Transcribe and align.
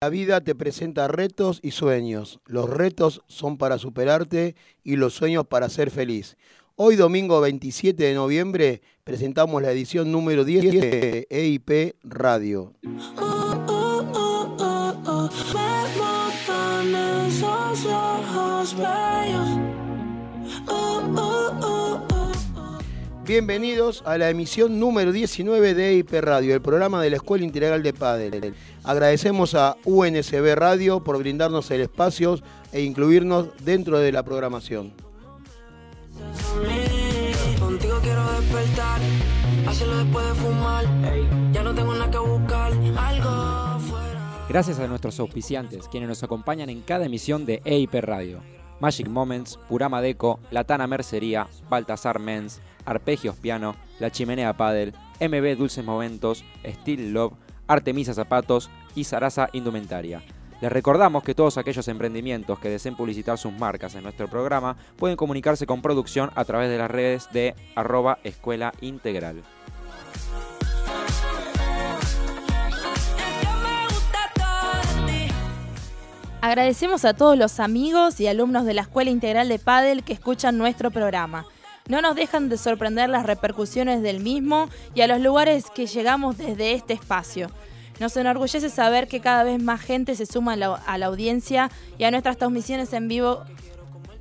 La 0.00 0.10
vida 0.10 0.40
te 0.40 0.54
presenta 0.54 1.08
retos 1.08 1.58
y 1.60 1.72
sueños. 1.72 2.38
Los 2.46 2.70
retos 2.70 3.22
son 3.26 3.58
para 3.58 3.78
superarte 3.78 4.54
y 4.84 4.94
los 4.94 5.12
sueños 5.12 5.44
para 5.48 5.68
ser 5.68 5.90
feliz. 5.90 6.36
Hoy 6.76 6.94
domingo 6.94 7.40
27 7.40 8.04
de 8.04 8.14
noviembre 8.14 8.80
presentamos 9.02 9.60
la 9.60 9.72
edición 9.72 10.12
número 10.12 10.44
10 10.44 10.70
de 10.70 11.26
EIP 11.30 11.96
Radio. 12.04 12.74
Bienvenidos 23.28 24.02
a 24.06 24.16
la 24.16 24.30
emisión 24.30 24.80
número 24.80 25.12
19 25.12 25.74
de 25.74 25.90
EIP 25.90 26.12
Radio, 26.14 26.54
el 26.54 26.62
programa 26.62 27.02
de 27.02 27.10
la 27.10 27.16
Escuela 27.16 27.44
Integral 27.44 27.82
de 27.82 27.92
Padel. 27.92 28.54
Agradecemos 28.84 29.54
a 29.54 29.76
UNSB 29.84 30.54
Radio 30.54 31.04
por 31.04 31.18
brindarnos 31.18 31.70
el 31.70 31.82
espacio 31.82 32.38
e 32.72 32.80
incluirnos 32.80 33.48
dentro 33.62 33.98
de 33.98 34.12
la 34.12 34.22
programación. 34.22 34.94
Gracias 44.48 44.78
a 44.78 44.86
nuestros 44.86 45.20
auspiciantes, 45.20 45.86
quienes 45.88 46.08
nos 46.08 46.22
acompañan 46.22 46.70
en 46.70 46.80
cada 46.80 47.04
emisión 47.04 47.44
de 47.44 47.60
EIP 47.66 47.92
Radio. 47.96 48.40
Magic 48.80 49.08
Moments, 49.08 49.58
Purama 49.68 50.00
Deco, 50.00 50.40
Latana 50.50 50.86
Mercería, 50.86 51.48
Baltasar 51.68 52.20
Mens, 52.20 52.62
Arpegios 52.88 53.36
Piano, 53.36 53.76
La 54.00 54.10
Chimenea 54.10 54.56
Padel, 54.56 54.94
MB 55.20 55.58
Dulces 55.58 55.84
Momentos, 55.84 56.42
Steel 56.66 57.12
Love, 57.12 57.34
Artemisa 57.66 58.14
Zapatos 58.14 58.70
y 58.94 59.04
Sarasa 59.04 59.50
Indumentaria. 59.52 60.22
Les 60.62 60.72
recordamos 60.72 61.22
que 61.22 61.34
todos 61.34 61.58
aquellos 61.58 61.86
emprendimientos 61.86 62.58
que 62.58 62.70
deseen 62.70 62.96
publicitar 62.96 63.36
sus 63.36 63.52
marcas 63.52 63.94
en 63.94 64.02
nuestro 64.04 64.26
programa 64.26 64.76
pueden 64.96 65.16
comunicarse 65.16 65.66
con 65.66 65.82
producción 65.82 66.30
a 66.34 66.44
través 66.46 66.70
de 66.70 66.78
las 66.78 66.90
redes 66.90 67.28
de 67.30 67.54
arroba 67.76 68.18
escuela 68.24 68.72
integral. 68.80 69.42
Agradecemos 76.40 77.04
a 77.04 77.12
todos 77.14 77.36
los 77.36 77.60
amigos 77.60 78.18
y 78.20 78.28
alumnos 78.28 78.64
de 78.64 78.72
la 78.72 78.82
Escuela 78.82 79.10
Integral 79.10 79.48
de 79.48 79.58
Padel 79.58 80.04
que 80.04 80.14
escuchan 80.14 80.56
nuestro 80.56 80.90
programa. 80.90 81.44
No 81.88 82.02
nos 82.02 82.14
dejan 82.14 82.50
de 82.50 82.58
sorprender 82.58 83.08
las 83.08 83.24
repercusiones 83.24 84.02
del 84.02 84.20
mismo 84.20 84.68
y 84.94 85.00
a 85.00 85.06
los 85.06 85.20
lugares 85.20 85.66
que 85.74 85.86
llegamos 85.86 86.36
desde 86.36 86.74
este 86.74 86.92
espacio. 86.92 87.50
Nos 87.98 88.16
enorgullece 88.16 88.68
saber 88.68 89.08
que 89.08 89.20
cada 89.20 89.42
vez 89.42 89.60
más 89.60 89.80
gente 89.80 90.14
se 90.14 90.26
suma 90.26 90.52
a 90.52 90.98
la, 90.98 91.06
audiencia 91.06 91.70
y 91.96 92.04
a 92.04 92.10
nuestras 92.10 92.36
transmisiones 92.36 92.92
en 92.92 93.08
vivo 93.08 93.42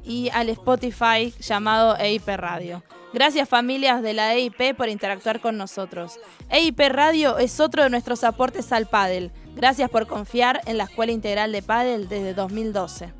y 0.03 0.29
al 0.33 0.49
Spotify 0.49 1.33
llamado 1.39 1.95
EIP 1.97 2.27
Radio. 2.27 2.83
Gracias 3.13 3.47
familias 3.47 4.01
de 4.01 4.13
la 4.13 4.33
EIP 4.33 4.75
por 4.75 4.89
interactuar 4.89 5.41
con 5.41 5.57
nosotros. 5.57 6.19
EIP 6.49 6.79
Radio 6.89 7.37
es 7.37 7.59
otro 7.59 7.83
de 7.83 7.89
nuestros 7.89 8.23
aportes 8.23 8.71
al 8.71 8.87
pádel. 8.87 9.31
Gracias 9.55 9.89
por 9.89 10.07
confiar 10.07 10.61
en 10.65 10.77
la 10.77 10.85
Escuela 10.85 11.11
Integral 11.11 11.51
de 11.51 11.61
Pádel 11.61 12.07
desde 12.07 12.33
2012. 12.33 13.11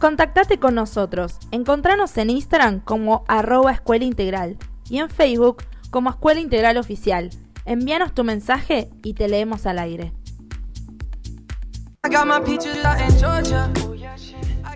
Contactate 0.00 0.58
con 0.58 0.74
nosotros. 0.74 1.38
Encontranos 1.50 2.16
en 2.16 2.30
Instagram 2.30 2.80
como 2.80 3.24
arroba 3.28 3.72
escuela 3.72 4.04
integral 4.04 4.56
y 4.88 4.98
en 4.98 5.10
Facebook 5.10 5.64
como 5.90 6.10
Escuela 6.10 6.40
Integral 6.40 6.78
Oficial. 6.78 7.30
Envíanos 7.66 8.14
tu 8.14 8.24
mensaje 8.24 8.88
y 9.02 9.14
te 9.14 9.28
leemos 9.28 9.66
al 9.66 9.78
aire. 9.78 10.12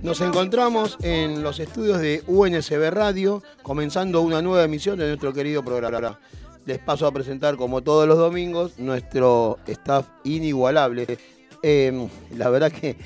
Nos 0.02 0.20
encontramos 0.20 0.98
en 1.00 1.42
los 1.42 1.58
estudios 1.58 1.98
de 1.98 2.22
UNSB 2.26 2.90
Radio, 2.90 3.42
comenzando 3.62 4.20
una 4.20 4.42
nueva 4.42 4.64
emisión 4.64 4.98
de 4.98 5.06
nuestro 5.06 5.32
querido 5.32 5.64
programa. 5.64 6.18
Les 6.66 6.78
paso 6.78 7.06
a 7.06 7.12
presentar, 7.12 7.56
como 7.56 7.82
todos 7.82 8.08
los 8.08 8.18
domingos, 8.18 8.78
nuestro 8.78 9.58
staff 9.66 10.06
inigualable. 10.24 11.18
Em, 11.62 12.08
la 12.36 12.48
verdad 12.50 12.72
que 12.72 12.96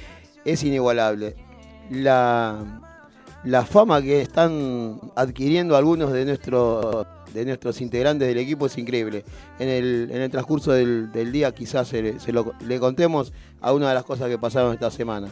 es 0.44 0.62
inigualable. 0.62 1.34
La, 1.90 2.80
la 3.44 3.64
fama 3.64 4.00
que 4.02 4.20
están 4.20 5.00
adquiriendo 5.16 5.76
algunos 5.76 6.12
de 6.12 6.24
nuestros 6.24 7.06
de 7.32 7.44
nuestros 7.44 7.80
integrantes 7.80 8.26
del 8.28 8.38
equipo 8.38 8.66
es 8.66 8.78
increíble. 8.78 9.24
En 9.58 9.68
el, 9.68 10.08
en 10.10 10.22
el 10.22 10.30
transcurso 10.30 10.72
del, 10.72 11.32
día 11.32 11.52
quizás 11.52 11.88
se, 11.88 12.32
lo, 12.32 12.52
le 12.66 12.80
contemos 12.80 13.32
a 13.60 13.72
una 13.72 13.88
de 13.88 13.94
las 13.94 14.04
cosas 14.04 14.28
que 14.28 14.38
pasaron 14.38 14.72
esta 14.72 14.90
semana. 14.90 15.28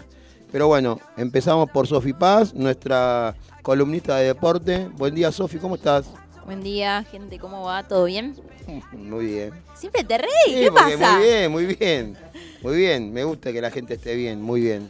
Pero 0.53 0.69
bueno, 0.69 1.01
empezamos 1.17 1.71
por 1.71 1.87
Sofi 1.87 2.13
Paz, 2.13 2.55
nuestra 2.55 3.35
columnista 3.63 4.17
de 4.17 4.27
deporte. 4.27 4.89
Buen 4.97 5.15
día, 5.15 5.33
Sofi, 5.33 5.59
¿cómo 5.59 5.75
estás? 5.75 6.07
Buen 6.47 6.63
día, 6.63 7.05
gente, 7.11 7.41
¿cómo 7.41 7.65
va? 7.65 7.83
¿Todo 7.83 8.05
bien? 8.05 8.37
Muy 8.93 9.27
bien. 9.27 9.53
Siempre 9.75 10.05
te 10.05 10.17
reí, 10.17 10.29
¿qué 10.47 10.71
pasa? 10.73 11.19
Muy 11.19 11.27
bien, 11.27 11.53
muy 11.53 11.67
bien. 11.67 12.17
Muy 12.63 12.77
bien, 12.77 13.13
me 13.13 13.25
gusta 13.25 13.53
que 13.53 13.61
la 13.61 13.71
gente 13.71 13.95
esté 13.95 14.15
bien, 14.15 14.41
muy 14.41 14.61
bien. 14.61 14.89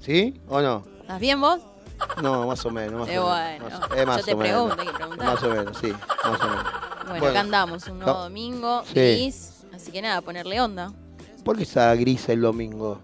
¿Sí 0.00 0.40
o 0.48 0.60
no? 0.62 0.82
¿Estás 1.02 1.20
bien 1.20 1.40
vos? 1.40 1.60
No, 2.22 2.46
más 2.46 2.64
o 2.64 2.70
menos. 2.70 3.00
Más 3.00 3.08
eh, 3.10 3.18
o 3.18 3.24
bueno, 3.24 3.66
menos. 3.94 4.16
yo 4.16 4.24
te 4.24 4.36
pregunto, 4.36 4.76
hay 4.80 4.86
que 4.86 4.92
preguntar. 4.94 5.26
Más 5.26 5.42
o 5.42 5.48
menos, 5.50 5.78
sí, 5.78 5.92
más 5.92 6.40
o 6.40 6.48
menos. 6.48 6.64
Bueno, 7.08 7.26
acá 7.26 7.40
andamos, 7.40 7.86
un 7.86 7.98
nuevo 7.98 8.18
domingo, 8.20 8.82
gris, 8.92 9.64
así 9.72 9.92
que 9.92 10.00
nada, 10.00 10.22
ponerle 10.22 10.60
onda. 10.60 10.92
¿Por 11.44 11.56
qué 11.58 11.62
está 11.64 11.94
gris 11.94 12.28
el 12.30 12.40
domingo? 12.40 13.00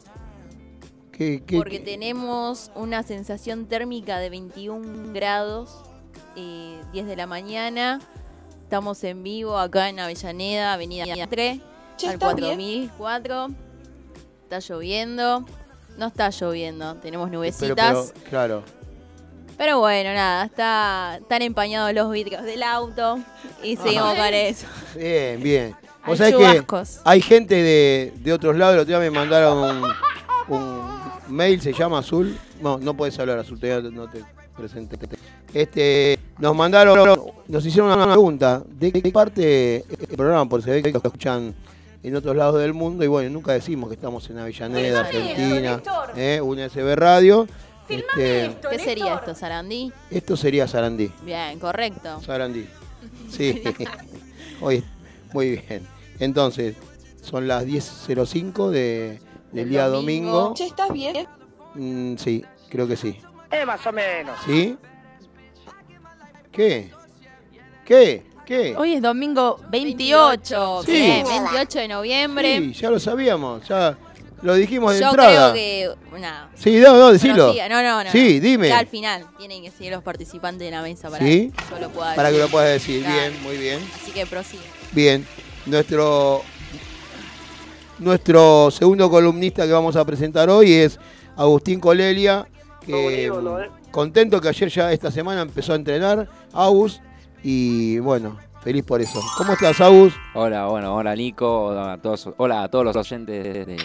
Porque 1.54 1.80
tenemos 1.80 2.70
una 2.74 3.02
sensación 3.02 3.66
térmica 3.66 4.18
de 4.18 4.30
21 4.30 5.12
grados, 5.12 5.82
eh, 6.40 6.80
10 6.92 7.06
de 7.06 7.16
la 7.16 7.26
mañana. 7.26 8.00
Estamos 8.62 9.02
en 9.04 9.22
vivo 9.22 9.58
acá 9.58 9.88
en 9.88 10.00
Avellaneda, 10.00 10.74
Avenida 10.74 11.04
3, 11.28 11.60
al 12.08 12.18
4004. 12.18 13.48
Está 14.44 14.58
lloviendo. 14.60 15.44
No 15.98 16.06
está 16.06 16.30
lloviendo, 16.30 16.94
tenemos 16.96 17.30
nubecitas. 17.30 18.12
Pero, 18.14 18.30
claro. 18.30 18.62
Pero 19.58 19.80
bueno, 19.80 20.14
nada, 20.14 20.46
está, 20.46 21.18
están 21.20 21.42
empañados 21.42 21.92
los 21.92 22.10
vidrios 22.10 22.42
del 22.44 22.62
auto 22.62 23.18
y 23.62 23.76
seguimos 23.76 24.14
con 24.14 24.32
eso. 24.32 24.66
Bien, 24.96 25.42
bien. 25.42 25.76
O 26.06 26.16
sea 26.16 26.30
que 26.30 26.64
hay 27.04 27.20
gente 27.20 27.56
de, 27.56 28.14
de 28.16 28.32
otros 28.32 28.56
lados, 28.56 28.74
el 28.74 28.80
otro 28.80 28.98
día 28.98 28.98
me 28.98 29.10
mandaron 29.10 29.82
un 30.48 30.90
mail 31.28 31.60
se 31.60 31.72
llama 31.72 31.98
Azul. 31.98 32.36
No, 32.60 32.78
no 32.78 32.94
puedes 32.94 33.18
hablar 33.18 33.38
Azul, 33.38 33.58
no 33.92 34.08
te 34.08 34.24
presente. 34.56 34.98
Este, 35.52 36.18
nos 36.38 36.54
mandaron, 36.54 37.20
nos 37.48 37.66
hicieron 37.66 37.92
una 37.92 38.06
pregunta. 38.06 38.62
¿De 38.66 38.92
qué 38.92 39.10
parte 39.10 39.84
el 39.88 40.16
programa? 40.16 40.48
Porque 40.48 40.64
se 40.64 40.70
ve 40.70 40.82
que 40.82 40.92
lo 40.92 41.00
escuchan 41.02 41.54
en 42.02 42.16
otros 42.16 42.34
lados 42.34 42.60
del 42.60 42.72
mundo 42.72 43.04
y 43.04 43.08
bueno, 43.08 43.28
nunca 43.30 43.52
decimos 43.52 43.88
que 43.88 43.94
estamos 43.94 44.28
en 44.30 44.38
Avellaneda, 44.38 45.00
Argentina, 45.00 45.82
eh, 46.16 46.40
SB 46.40 46.96
Radio. 46.96 47.46
Este, 47.88 48.56
¿Qué 48.70 48.78
sería 48.78 49.16
esto, 49.16 49.34
Sarandí? 49.34 49.92
Esto 50.10 50.36
sería 50.36 50.68
Sarandí. 50.68 51.10
Bien, 51.22 51.58
correcto. 51.58 52.20
Sarandí. 52.24 52.66
Sí. 53.28 53.62
Oye, 54.60 54.84
muy 55.32 55.50
bien. 55.50 55.86
Entonces, 56.20 56.76
son 57.22 57.48
las 57.48 57.66
10.05 57.66 58.70
de 58.70 59.20
del 59.52 59.68
día 59.68 59.88
domingo. 59.88 60.54
Che, 60.54 60.66
¿estás 60.66 60.92
bien? 60.92 61.26
Mm, 61.74 62.16
sí, 62.16 62.44
creo 62.68 62.86
que 62.86 62.96
sí. 62.96 63.18
Eh, 63.50 63.66
más 63.66 63.84
o 63.86 63.92
menos. 63.92 64.38
¿Sí? 64.46 64.76
¿Qué? 66.52 66.90
¿Qué? 67.84 68.22
¿Qué? 68.44 68.74
Hoy 68.76 68.94
es 68.94 69.02
domingo 69.02 69.60
28. 69.70 70.82
Sí. 70.84 71.22
28 71.28 71.78
de 71.78 71.88
noviembre. 71.88 72.58
Sí, 72.58 72.72
ya 72.72 72.90
lo 72.90 72.98
sabíamos, 72.98 73.66
ya 73.68 73.96
lo 74.42 74.54
dijimos 74.54 74.94
de 74.94 75.00
Yo 75.00 75.10
entrada. 75.10 75.52
creo 75.52 75.54
que. 75.54 76.18
No. 76.18 76.28
Sí, 76.54 76.78
no, 76.78 76.96
no, 76.96 77.12
decilo. 77.12 77.54
No, 77.68 77.82
no, 77.82 78.04
no. 78.04 78.10
Sí, 78.10 78.40
dime. 78.40 78.68
Ya 78.68 78.78
al 78.78 78.88
final 78.88 79.26
tienen 79.38 79.62
que 79.62 79.70
seguir 79.70 79.92
los 79.92 80.02
participantes 80.02 80.64
de 80.66 80.70
la 80.72 80.82
mesa 80.82 81.10
para 81.10 81.24
¿Sí? 81.24 81.52
que 81.56 81.74
yo 81.74 81.80
lo 81.80 81.90
pueda 81.90 82.08
decir. 82.08 82.16
Para 82.16 82.30
que 82.30 82.38
lo 82.38 82.48
puedas 82.48 82.68
decir. 82.70 83.06
Bien, 83.06 83.42
muy 83.42 83.56
bien. 83.56 83.78
Así 83.94 84.10
que 84.10 84.26
prosigue. 84.26 84.62
Bien. 84.92 85.26
Nuestro 85.66 86.42
nuestro 87.98 88.70
segundo 88.70 89.10
columnista 89.10 89.66
que 89.66 89.72
vamos 89.72 89.94
a 89.94 90.04
presentar 90.04 90.48
hoy 90.48 90.72
es 90.72 90.98
Agustín 91.36 91.78
Colelia, 91.80 92.48
que 92.84 93.26
¿eh? 93.26 93.30
Contento 93.90 94.40
que 94.40 94.48
ayer 94.48 94.68
ya 94.68 94.92
esta 94.92 95.10
semana 95.10 95.42
empezó 95.42 95.72
a 95.72 95.76
entrenar 95.76 96.28
Agus 96.52 97.00
y 97.42 97.98
bueno, 97.98 98.38
Feliz 98.62 98.84
por 98.84 99.00
eso. 99.00 99.20
¿Cómo 99.38 99.54
estás, 99.54 99.80
Agus? 99.80 100.12
Hola, 100.34 100.66
bueno, 100.66 100.94
hola 100.94 101.16
Nico, 101.16 101.68
hola 101.68 101.94
a 101.94 101.98
todos, 101.98 102.28
hola 102.36 102.64
a 102.64 102.68
todos 102.68 102.84
los 102.84 102.96
oyentes 102.96 103.66
de 103.66 103.76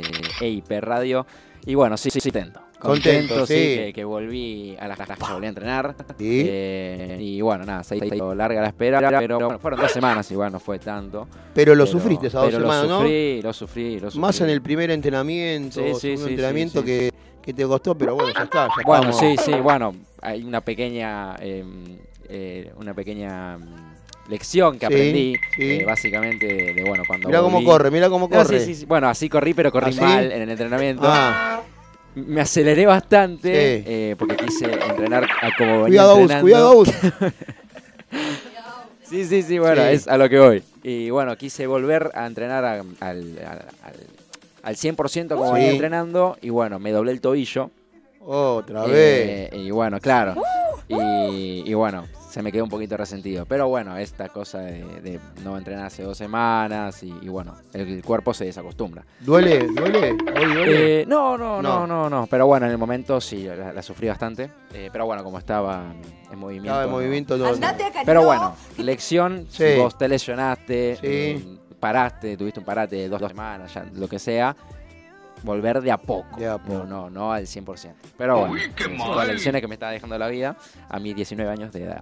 EIP 0.41 0.69
Radio. 0.81 1.25
Y 1.65 1.75
bueno, 1.75 1.95
sí, 1.95 2.11
sí, 2.11 2.19
sí, 2.19 2.29
contento. 2.29 2.59
Contento, 2.77 3.45
sí. 3.45 3.93
que, 3.93 4.03
volví 4.03 4.75
a 4.77 4.89
las 4.89 4.99
que 4.99 5.13
volví 5.31 5.45
a 5.45 5.49
entrenar. 5.49 5.95
Eh, 6.19 7.17
y 7.21 7.39
bueno, 7.39 7.65
nada, 7.65 7.83
se 7.83 7.95
hizo 7.95 8.35
larga 8.35 8.61
la 8.61 8.67
espera, 8.67 8.99
pero 9.17 9.39
bueno, 9.39 9.59
fueron 9.59 9.79
dos 9.79 9.91
semanas, 9.91 10.29
igual 10.29 10.51
no 10.51 10.59
fue 10.59 10.77
tanto. 10.77 11.25
Pero 11.53 11.73
lo 11.73 11.85
sufriste 11.85 12.27
esas 12.27 12.43
dos 12.43 12.51
semanas, 12.51 12.87
¿no? 12.87 12.99
Lo 12.99 13.03
sufrí, 13.03 13.41
lo 13.41 13.53
sufrí, 13.53 13.99
lo 14.01 14.11
sufrí. 14.11 14.19
Más 14.19 14.41
en 14.41 14.49
el 14.49 14.61
primer 14.61 14.91
entrenamiento, 14.91 15.81
sí, 15.95 16.15
un 16.15 16.27
entrenamiento 16.27 16.83
que, 16.83 17.11
que, 17.45 17.53
te 17.53 17.63
costó, 17.65 17.95
pero 17.95 18.15
bueno, 18.15 18.33
ya 18.33 18.43
está. 18.43 18.67
Ya 18.67 18.83
bueno, 18.85 19.13
sí, 19.13 19.35
sí, 19.43 19.53
bueno, 19.53 19.95
hay 20.21 20.43
una 20.43 20.61
pequeña, 20.61 21.35
em, 21.39 21.97
eh, 22.27 22.71
una 22.77 22.93
pequeña 22.93 23.57
lección 24.27 24.79
que 24.79 24.85
aprendí, 24.85 25.35
eh, 25.57 25.83
básicamente, 25.85 26.73
de, 26.73 26.83
bueno, 26.83 27.03
cuando. 27.07 27.27
Mira 27.27 27.41
cómo 27.41 27.63
corre, 27.63 27.91
mira 27.91 28.09
cómo 28.09 28.29
corre. 28.29 28.65
bueno, 28.87 29.07
así 29.07 29.29
corrí, 29.29 29.53
pero 29.53 29.71
corrí 29.71 29.95
¿Ah, 29.99 30.01
mal 30.01 30.31
en 30.31 30.41
el 30.41 30.49
entrenamiento. 30.49 31.03
Ah. 31.05 31.61
Me 32.15 32.39
aceleré 32.39 32.85
bastante 32.85 33.83
eh, 33.85 34.15
porque 34.17 34.37
quise 34.37 34.71
entrenar 34.71 35.25
a 35.25 35.53
como 35.57 35.83
venía 35.83 36.03
cuidado, 36.03 36.19
entrenando. 36.19 36.43
Cuidado, 36.43 36.83
cuidado. 36.83 37.33
sí, 39.03 39.25
sí, 39.25 39.41
sí, 39.43 39.59
bueno, 39.59 39.81
es 39.81 40.07
a 40.07 40.17
lo 40.17 40.29
que 40.29 40.39
voy. 40.39 40.63
Y 40.81 41.09
bueno, 41.09 41.35
quise 41.35 41.67
volver 41.67 42.11
a 42.15 42.25
entrenar 42.25 42.63
al, 42.63 42.85
al, 43.01 43.37
al, 43.39 43.95
100% 44.73 45.35
como 45.35 45.53
venía 45.53 45.71
entrenando 45.71 46.37
y 46.41 46.49
bueno, 46.49 46.79
me 46.79 46.91
doblé 46.91 47.11
el 47.11 47.21
tobillo. 47.21 47.69
Otra 48.19 48.85
vez. 48.85 49.51
Eh, 49.51 49.51
y 49.53 49.69
bueno, 49.69 49.99
claro. 49.99 50.35
y 50.87 51.73
bueno, 51.73 52.05
se 52.35 52.41
me 52.41 52.51
quedó 52.51 52.65
un 52.65 52.69
poquito 52.69 52.97
resentido. 52.97 53.45
Pero 53.45 53.69
bueno, 53.69 53.95
esta 53.95 54.27
cosa 54.27 54.59
de, 54.59 55.21
no 55.45 55.57
entrenar 55.57 55.85
hace 55.85 56.03
dos 56.03 56.17
semanas 56.17 57.01
y, 57.01 57.29
bueno, 57.29 57.55
el, 57.71 58.03
cuerpo 58.03 58.33
se 58.33 58.43
desacostumbra. 58.43 59.05
¿Duele? 59.21 59.65
¿Duele? 59.67 60.17
duele? 60.17 61.01
Eh, 61.01 61.05
no, 61.07 61.37
no, 61.37 61.61
no, 61.61 61.87
no, 61.87 62.09
no, 62.09 62.27
Pero 62.27 62.45
bueno, 62.45 62.65
en 62.65 62.73
el 62.73 62.77
momento 62.77 63.21
sí, 63.21 63.47
la, 63.47 63.81
sufrí 63.81 64.09
bastante. 64.09 64.49
Eh, 64.73 64.89
pero 64.91 65.05
bueno, 65.05 65.23
como 65.23 65.39
estaba 65.39 65.93
en 66.29 66.37
movimiento. 66.37 66.71
Estaba 66.71 66.83
en 66.83 66.91
movimiento 66.91 67.37
todo. 67.37 67.53
Pero 68.05 68.25
bueno, 68.25 68.53
lección, 68.79 69.47
si 69.49 69.77
vos 69.77 69.97
te 69.97 70.09
lesionaste, 70.09 70.97
eh, 71.01 71.41
paraste, 71.85 72.35
tuviste 72.35 72.59
un 72.59 72.65
parate 72.65 72.95
de 72.95 73.09
dos, 73.09 73.21
dos 73.21 73.29
semanas, 73.29 73.71
ya, 73.71 73.85
lo 73.93 74.07
que 74.07 74.17
sea 74.17 74.55
volver 75.43 75.81
de 75.81 75.91
a 75.91 75.97
poco. 75.97 76.39
No, 76.39 76.85
no, 76.85 77.09
no 77.11 77.31
al 77.31 77.45
100%. 77.45 77.93
Pero 78.17 78.47
bueno, 78.47 78.63
son 78.97 79.15
las 79.15 79.27
lecciones 79.27 79.61
que 79.61 79.67
me 79.67 79.75
está 79.75 79.91
dejando 79.91 80.17
la 80.17 80.27
vida 80.27 80.57
a 80.89 80.99
mis 80.99 81.15
19 81.15 81.51
años 81.51 81.71
de 81.71 81.83
edad. 81.83 82.01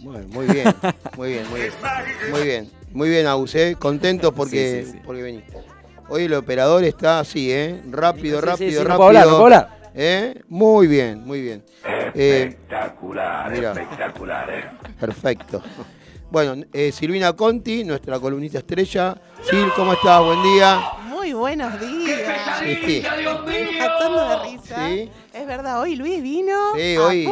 Bueno, 0.00 0.26
muy 0.28 0.46
bien, 0.46 0.74
muy 1.16 1.32
bien, 1.32 1.48
muy 1.48 1.60
bien. 1.60 1.72
Muy 2.30 2.42
bien, 2.42 2.70
muy 2.92 3.08
bien, 3.08 3.26
Abusé. 3.28 3.76
Contento 3.76 4.32
porque, 4.32 4.84
porque 5.04 5.22
viniste. 5.22 5.58
Hoy 6.08 6.24
el 6.24 6.34
operador 6.34 6.82
está 6.82 7.20
así, 7.20 7.52
¿eh? 7.52 7.80
Rápido, 7.88 8.40
rápido, 8.40 8.82
rápido. 8.82 9.06
hablar, 9.06 9.26
no 9.28 9.36
hablar. 9.36 9.80
¿Eh? 9.94 10.42
Muy 10.48 10.88
bien, 10.88 11.24
muy 11.24 11.40
bien. 11.40 11.64
Espectacular, 12.14 13.52
espectacular, 13.52 14.50
¿eh? 14.50 14.64
Perfecto. 14.98 15.62
Bueno, 16.30 16.64
eh, 16.72 16.92
Silvina 16.92 17.32
Conti, 17.32 17.82
nuestra 17.82 18.20
columnista 18.20 18.58
estrella. 18.58 19.20
Sil, 19.42 19.66
¿cómo 19.74 19.94
estás? 19.94 20.22
Buen 20.22 20.40
día. 20.44 20.80
Muy 21.06 21.32
buenos 21.32 21.72
días. 21.80 22.60
Sí. 22.60 23.02
de 23.02 24.38
risa. 24.44 24.88
Es 25.32 25.46
verdad, 25.46 25.80
hoy 25.80 25.96
Luis 25.96 26.22
vino 26.22 26.56
sí, 26.76 26.96
hoy. 26.96 27.26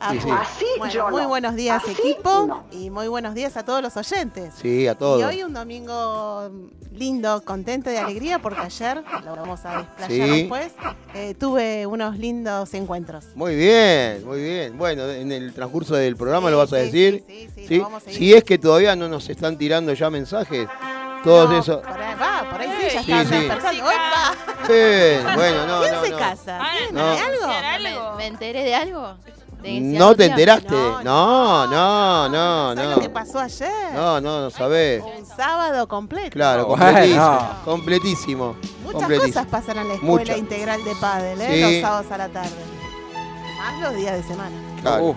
A 0.00 0.14
full. 0.14 0.32
Bueno, 0.78 1.10
muy 1.10 1.26
buenos 1.26 1.54
días 1.54 1.82
equipo 1.86 2.64
y 2.72 2.90
muy 2.90 3.08
buenos 3.08 3.34
días 3.34 3.56
a 3.56 3.64
todos 3.64 3.82
los 3.82 3.96
oyentes. 3.96 4.54
Sí, 4.60 4.88
a 4.88 4.94
todos. 4.94 5.20
Y 5.20 5.24
hoy 5.24 5.42
un 5.42 5.52
domingo 5.52 6.50
lindo, 6.92 7.42
contento 7.44 7.90
de 7.90 7.98
alegría 7.98 8.38
porque 8.40 8.60
ayer, 8.60 9.02
lo 9.24 9.36
vamos 9.36 9.64
a 9.64 9.78
desplayar 9.78 10.28
después, 10.28 10.72
eh, 11.14 11.34
tuve 11.38 11.86
unos 11.86 12.18
lindos 12.18 12.72
encuentros. 12.74 13.26
Muy 13.34 13.54
bien, 13.54 14.24
muy 14.24 14.42
bien. 14.42 14.78
Bueno, 14.78 15.08
en 15.08 15.30
el 15.32 15.52
transcurso 15.52 15.94
del 15.94 16.16
programa 16.16 16.50
lo 16.50 16.58
vas 16.58 16.72
a 16.72 16.76
decir. 16.76 17.22
Sí, 17.26 17.48
sí, 17.54 17.66
sí. 17.68 17.82
Si 18.12 18.34
es 18.34 18.42
que 18.42 18.58
todavía 18.58 18.96
no 18.96 19.08
nos 19.08 19.28
están 19.28 19.58
tirando 19.58 19.92
ya 19.92 20.10
mensajes. 20.10 20.66
Todos 21.22 21.52
esos. 21.52 21.82
Por 21.82 22.00
ahí, 22.00 22.14
va, 22.14 22.50
por 22.50 22.60
ahí 22.62 22.68
sí, 22.80 23.06
ya 23.06 23.22
están. 23.22 23.60
Sí, 24.66 25.36
bueno, 25.36 25.66
no, 25.66 25.80
¿Quién 25.80 25.94
no, 25.94 26.04
se 26.04 26.10
casa? 26.12 26.60
¿De 26.92 27.00
algo? 27.00 28.16
¿Me 28.16 28.26
enteré 28.26 28.64
de 28.64 28.74
algo? 28.74 29.16
No 29.62 30.14
te 30.14 30.26
enteraste. 30.26 30.74
No, 31.04 31.66
no, 31.66 32.28
no, 32.28 32.74
no. 32.74 32.90
lo 32.90 33.00
que 33.00 33.10
pasó 33.10 33.40
ayer? 33.40 33.70
No, 33.94 34.20
no, 34.20 34.42
no 34.42 34.50
sabés. 34.50 35.02
Un 35.02 35.26
sábado 35.26 35.86
completo. 35.86 36.30
Claro, 36.30 36.66
completísimo. 36.66 37.60
Completísimo. 37.64 38.56
Muchas 38.84 39.20
cosas 39.20 39.46
pasan 39.46 39.78
en 39.78 39.88
la 39.88 39.94
escuela 39.94 40.36
integral 40.36 40.82
de 40.84 40.94
pádel, 41.00 41.40
¿eh? 41.40 41.60
Los 41.60 41.80
sábados 41.80 42.12
a 42.12 42.18
la 42.18 42.28
tarde. 42.28 42.50
Más 43.58 43.80
los 43.80 43.96
días 43.96 44.16
de 44.16 44.22
semana. 44.22 44.56
Claro. 44.80 45.14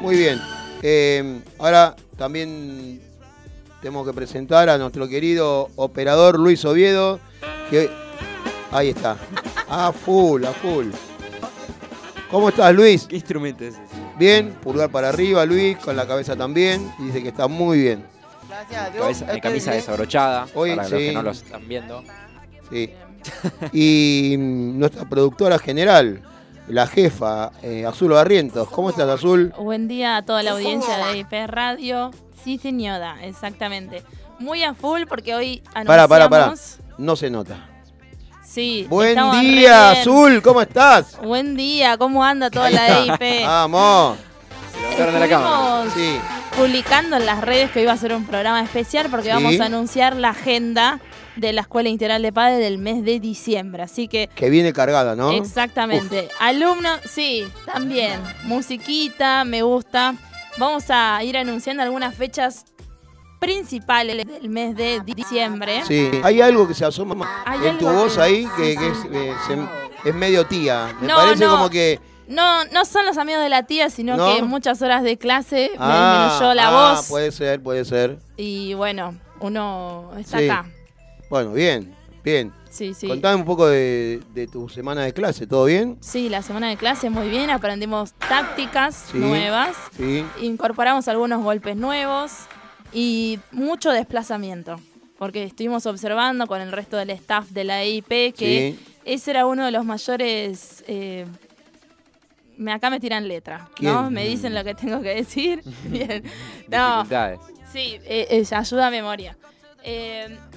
Muy 0.00 0.16
bien. 0.16 0.40
Eh, 0.82 1.40
ahora 1.58 1.96
también 2.16 3.00
tenemos 3.80 4.06
que 4.06 4.12
presentar 4.12 4.68
a 4.68 4.78
nuestro 4.78 5.08
querido 5.08 5.68
operador 5.76 6.38
Luis 6.38 6.64
Oviedo. 6.64 7.18
Que 7.70 7.90
ahí 8.70 8.90
está. 8.90 9.16
A 9.68 9.92
full, 9.92 10.44
a 10.44 10.52
full. 10.52 10.86
¿Cómo 12.30 12.50
estás, 12.50 12.74
Luis? 12.74 13.06
¿Qué 13.06 13.16
instrumento 13.16 13.64
es 13.64 13.74
ese? 13.74 13.82
Bien, 14.18 14.52
pulgar 14.62 14.90
para 14.90 15.08
arriba, 15.08 15.46
Luis, 15.46 15.78
con 15.78 15.96
la 15.96 16.06
cabeza 16.06 16.36
también. 16.36 16.92
Y 16.98 17.04
dice 17.04 17.22
que 17.22 17.28
está 17.28 17.48
muy 17.48 17.78
bien. 17.80 18.04
Gracias 18.46 18.82
a 18.82 18.90
Dios. 18.90 19.02
Cabeza, 19.02 19.40
camisa 19.40 19.70
desabrochada, 19.72 20.46
Hoy, 20.54 20.76
para 20.76 20.82
los 20.82 20.92
que 20.92 21.12
no 21.12 21.22
lo 21.22 21.30
están 21.30 21.66
viendo. 21.66 22.04
Sí. 22.70 22.92
y 23.72 24.36
mm, 24.38 24.78
nuestra 24.78 25.08
productora 25.08 25.58
general, 25.58 26.20
la 26.66 26.86
jefa, 26.86 27.50
eh, 27.62 27.86
Azul 27.86 28.12
Barrientos. 28.12 28.68
¿Cómo 28.68 28.90
estás, 28.90 29.08
Azul? 29.08 29.54
Buen 29.58 29.88
día 29.88 30.18
a 30.18 30.22
toda 30.22 30.42
la 30.42 30.50
audiencia 30.50 30.98
de 30.98 31.18
IP 31.18 31.32
Radio. 31.46 32.10
Sí, 32.44 32.58
señora, 32.58 33.16
exactamente. 33.22 34.02
Muy 34.38 34.64
a 34.64 34.74
full 34.74 35.04
porque 35.08 35.34
hoy 35.34 35.62
anunciamos... 35.72 35.86
Para, 35.86 36.08
para, 36.08 36.28
para. 36.28 36.54
No 36.98 37.16
se 37.16 37.30
nota. 37.30 37.77
Sí. 38.58 38.86
Buen 38.88 39.16
día, 39.40 39.92
Azul, 39.92 40.42
¿cómo 40.42 40.60
estás? 40.60 41.16
Buen 41.22 41.54
día, 41.54 41.96
¿cómo 41.96 42.24
anda 42.24 42.50
toda 42.50 42.68
la 42.70 43.04
EIP? 43.04 43.46
Vamos. 43.46 44.18
Estuvimos 44.98 45.92
sí. 45.94 46.16
publicando 46.56 47.18
en 47.18 47.24
las 47.24 47.40
redes 47.40 47.70
que 47.70 47.82
iba 47.82 47.92
a 47.92 47.96
ser 47.96 48.12
un 48.12 48.26
programa 48.26 48.60
especial 48.60 49.06
porque 49.12 49.28
vamos 49.28 49.60
a 49.60 49.66
anunciar 49.66 50.16
la 50.16 50.30
agenda 50.30 50.98
de 51.36 51.52
la 51.52 51.60
Escuela 51.60 51.88
Integral 51.88 52.20
de 52.20 52.32
Padres 52.32 52.58
del 52.58 52.78
mes 52.78 53.04
de 53.04 53.20
diciembre. 53.20 53.84
Así 53.84 54.08
que. 54.08 54.28
Que 54.34 54.50
viene 54.50 54.72
cargada, 54.72 55.14
¿no? 55.14 55.30
Exactamente. 55.30 56.28
Alumnos, 56.40 56.98
sí, 57.08 57.46
también. 57.64 58.20
Musiquita, 58.42 59.44
me 59.44 59.62
gusta. 59.62 60.16
Vamos 60.56 60.86
a 60.88 61.22
ir 61.22 61.38
anunciando 61.38 61.84
algunas 61.84 62.12
fechas 62.12 62.64
principales 63.38 64.26
del 64.26 64.48
mes 64.48 64.76
de 64.76 65.00
diciembre. 65.00 65.82
Sí, 65.86 66.10
hay 66.22 66.40
algo 66.40 66.66
que 66.66 66.74
se 66.74 66.84
asoma 66.84 67.44
en 67.62 67.78
tu 67.78 67.88
voz 67.88 68.18
ahí 68.18 68.46
que, 68.56 68.72
eh, 68.72 69.34
es, 70.04 70.14
medio 70.14 70.46
tía. 70.46 70.94
Me 71.00 71.08
parece 71.08 71.46
como 71.46 71.68
que... 71.70 72.00
No, 72.26 72.64
no 72.66 72.84
son 72.84 73.06
los 73.06 73.16
amigos 73.16 73.42
de 73.42 73.48
la 73.48 73.62
tía, 73.62 73.88
sino 73.88 74.16
que 74.16 74.42
muchas 74.42 74.82
horas 74.82 75.02
de 75.02 75.16
clase 75.16 75.70
me 75.72 75.76
ah, 75.78 76.28
disminuyó 76.30 76.54
la 76.54 76.68
ah, 76.68 76.94
voz. 76.94 77.08
Puede 77.08 77.32
ser, 77.32 77.62
puede 77.62 77.86
ser. 77.86 78.18
Y 78.36 78.74
bueno, 78.74 79.16
uno 79.40 80.10
está 80.18 80.38
acá. 80.38 80.66
Bueno, 81.30 81.52
bien, 81.52 81.94
bien. 82.22 82.52
Sí, 82.70 82.92
sí. 82.94 83.08
Contame 83.08 83.36
un 83.36 83.44
poco 83.44 83.66
de, 83.66 84.20
tu 84.52 84.68
semana 84.68 85.02
de 85.02 85.12
clase, 85.12 85.46
¿todo 85.46 85.64
bien? 85.64 85.96
Sí, 86.00 86.28
la 86.28 86.42
semana 86.42 86.68
de 86.68 86.76
clase 86.76 87.10
muy 87.10 87.28
bien, 87.28 87.50
aprendimos 87.50 88.12
tácticas 88.12 89.14
nuevas, 89.14 89.76
incorporamos 90.40 91.08
algunos 91.08 91.42
golpes 91.42 91.76
nuevos, 91.76 92.32
y 92.92 93.38
mucho 93.52 93.90
desplazamiento, 93.90 94.80
porque 95.18 95.44
estuvimos 95.44 95.86
observando 95.86 96.46
con 96.46 96.60
el 96.60 96.72
resto 96.72 96.96
del 96.96 97.10
staff 97.10 97.50
de 97.50 97.64
la 97.64 97.82
EIP 97.82 98.34
que 98.34 98.76
ese 99.04 99.30
era 99.30 99.46
uno 99.46 99.64
de 99.64 99.72
los 99.72 99.84
mayores... 99.84 100.84
Eh, 100.86 101.26
me, 102.56 102.72
acá 102.72 102.90
me 102.90 102.98
tiran 102.98 103.28
letra, 103.28 103.68
¿no? 103.80 104.10
Me 104.10 104.26
dicen 104.26 104.52
lo 104.52 104.64
que 104.64 104.74
tengo 104.74 105.00
que 105.00 105.14
decir. 105.14 105.62
Bien. 105.84 106.22
No. 106.68 107.06
Sí, 107.72 107.98
eh, 108.04 108.26
eh, 108.30 108.44
ayuda 108.50 108.88
a 108.88 108.90
memoria. 108.90 109.36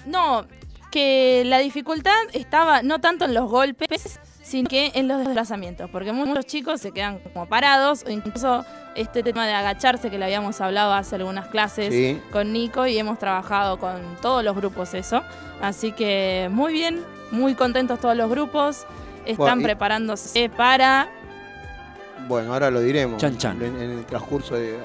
no, 0.05 0.47
que 0.91 1.43
la 1.45 1.59
dificultad 1.59 2.17
estaba 2.33 2.81
no 2.81 2.99
tanto 2.99 3.25
en 3.25 3.33
los 3.33 3.49
golpes, 3.49 4.19
sino 4.41 4.67
que 4.67 4.91
en 4.95 5.07
los 5.07 5.19
desplazamientos, 5.19 5.89
porque 5.89 6.11
muchos 6.11 6.45
chicos 6.45 6.81
se 6.81 6.91
quedan 6.91 7.19
como 7.19 7.47
parados 7.47 8.03
o 8.03 8.09
incluso 8.09 8.65
este 8.95 9.23
tema 9.23 9.47
de 9.47 9.53
agacharse 9.53 10.09
que 10.09 10.17
le 10.17 10.25
habíamos 10.25 10.59
hablado 10.61 10.93
hace 10.93 11.15
algunas 11.15 11.47
clases 11.47 12.19
con 12.31 12.51
Nico 12.51 12.87
y 12.87 12.97
hemos 12.97 13.19
trabajado 13.19 13.77
con 13.77 14.01
todos 14.21 14.43
los 14.43 14.55
grupos 14.55 14.93
eso. 14.93 15.21
Así 15.61 15.91
que 15.91 16.49
muy 16.51 16.73
bien, 16.73 17.03
muy 17.31 17.55
contentos 17.55 17.99
todos 17.99 18.15
los 18.17 18.29
grupos, 18.29 18.85
están 19.25 19.61
preparándose 19.61 20.49
para... 20.49 21.09
Bueno, 22.27 22.53
ahora 22.53 22.69
lo 22.69 22.81
diremos 22.81 23.21
En, 23.23 23.63
el 23.63 24.05
transcurso 24.05 24.55
de... 24.55 24.77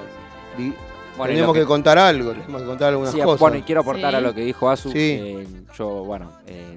tenemos 1.24 1.54
que, 1.54 1.64
contar 1.64 1.98
algo, 1.98 2.32
tenemos 2.32 2.62
que 2.62 2.66
contar 2.66 2.88
algunas 2.88 3.14
cosas. 3.14 3.40
Bueno, 3.40 3.56
y 3.56 3.62
quiero 3.62 3.80
aportar 3.82 4.14
a 4.14 4.20
lo 4.20 4.34
que 4.34 4.42
dijo 4.42 4.70
Azu. 4.70 4.90
Eh, 4.94 5.46
yo, 5.76 5.86
bueno, 6.04 6.32
eh, 6.46 6.76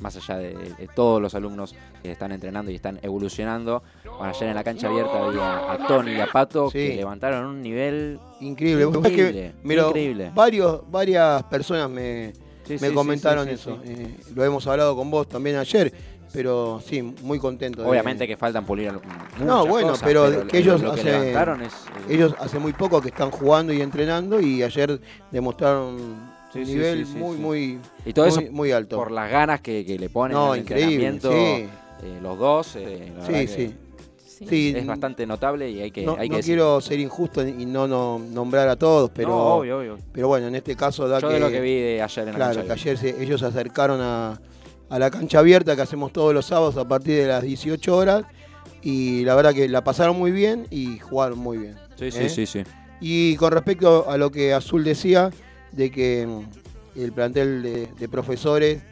más 0.00 0.16
allá 0.16 0.38
de, 0.38 0.88
todos 0.94 1.20
los 1.20 1.34
alumnos 1.34 1.74
que 2.02 2.12
están 2.12 2.32
entrenando 2.32 2.70
y 2.70 2.74
están 2.74 2.98
evolucionando, 3.02 3.82
bueno, 4.04 4.24
ayer 4.24 4.48
en 4.48 4.54
la 4.54 4.64
cancha 4.64 4.88
abierta 4.88 5.26
había 5.26 5.72
a 5.72 5.86
Tony 5.86 6.12
y 6.12 6.20
a 6.20 6.26
Pato 6.26 6.70
que 6.70 6.96
levantaron 6.96 7.46
un 7.46 7.62
nivel 7.62 8.18
increíble. 8.40 8.84
Increíble, 9.62 10.32
Varios, 10.34 10.90
varias 10.90 11.42
personas 11.44 11.90
me, 11.90 12.32
me 12.80 12.92
comentaron 12.92 13.48
eso. 13.48 13.78
Eh, 13.84 14.16
lo 14.34 14.44
hemos 14.44 14.66
hablado 14.66 14.96
con 14.96 15.10
vos 15.10 15.28
también 15.28 15.56
ayer 15.56 15.92
pero 16.32 16.80
sí, 16.86 17.02
muy 17.02 17.38
contento. 17.38 17.86
Obviamente 17.86 18.26
que 18.26 18.36
faltan 18.36 18.64
pulir 18.64 18.92
No, 19.44 19.66
bueno, 19.66 19.94
pero, 20.02 20.46
que 20.46 20.58
ellos 20.58 20.82
hace, 20.82 21.32
eh, 21.32 21.68
ellos 22.08 22.34
hace 22.38 22.58
muy 22.58 22.72
poco 22.72 23.00
que 23.00 23.08
están 23.08 23.30
jugando 23.30 23.72
y 23.72 23.80
entrenando 23.80 24.40
y 24.40 24.62
ayer 24.62 25.00
demostraron 25.30 26.29
un 26.54 26.62
nivel 26.62 27.06
muy, 27.06 27.36
muy, 27.36 27.78
y 28.04 28.12
todo 28.12 28.26
eso 28.26 28.42
muy 28.50 28.72
alto. 28.72 28.96
Por 28.96 29.10
las 29.10 29.30
ganas 29.30 29.60
que, 29.60 29.84
le 29.98 30.08
ponen 30.08 30.36
no, 30.36 30.52
al 30.52 30.60
entrenamiento 30.60 31.32
eh, 31.32 31.68
los 32.22 32.38
dos. 32.38 32.76
Eh, 32.76 33.12
sí, 33.26 33.46
sí. 33.46 33.74
Sí, 34.48 34.72
es 34.74 34.86
bastante 34.86 35.26
notable 35.26 35.68
y 35.70 35.80
hay 35.80 35.90
que. 35.90 36.02
No, 36.02 36.16
no 36.16 36.40
quiero 36.40 36.80
ser 36.80 36.98
injusto 36.98 37.46
y 37.46 37.66
no, 37.66 37.86
nombrar 38.18 38.68
a 38.68 38.76
todos, 38.76 39.10
pero. 39.10 39.36
obvio, 39.36 39.78
obvio. 39.78 39.98
Pero 40.12 40.28
bueno, 40.28 40.46
en 40.46 40.54
este 40.54 40.76
caso 40.76 41.06
da 41.08 41.18
Yo 41.20 41.28
de 41.28 41.40
lo 41.40 41.50
que 41.50 41.60
vi 41.60 41.74
de 41.74 42.02
ayer 42.02 42.28
en 42.28 42.38
la 42.38 42.50
Claro, 42.50 42.66
que 42.66 42.72
ayer 42.72 42.98
ellos 43.20 43.40
se 43.40 43.46
acercaron 43.46 44.00
a, 44.00 44.40
a 44.88 44.98
la 44.98 45.10
cancha 45.10 45.40
abierta 45.40 45.76
que 45.76 45.82
hacemos 45.82 46.12
todos 46.12 46.32
los 46.32 46.46
sábados 46.46 46.78
a 46.78 46.88
partir 46.88 47.16
de 47.18 47.26
las 47.26 47.42
18 47.42 47.94
horas. 47.94 48.24
Y 48.82 49.24
la 49.24 49.34
verdad 49.34 49.52
que 49.52 49.68
la 49.68 49.84
pasaron 49.84 50.18
muy 50.18 50.30
bien 50.30 50.66
y 50.70 50.98
jugaron 50.98 51.38
muy 51.38 51.58
bien. 51.58 51.76
Sí, 51.96 52.10
sí, 52.10 52.22
¿eh? 52.22 52.28
sí, 52.30 52.46
sí. 52.46 52.62
Y 53.00 53.36
con 53.36 53.52
respecto 53.52 54.08
a 54.08 54.16
lo 54.16 54.30
que 54.30 54.54
Azul 54.54 54.84
decía, 54.84 55.30
de 55.72 55.90
que 55.90 56.26
mm, 56.26 56.98
el 57.00 57.12
plantel 57.12 57.62
de, 57.98 58.08
profesores 58.08 58.82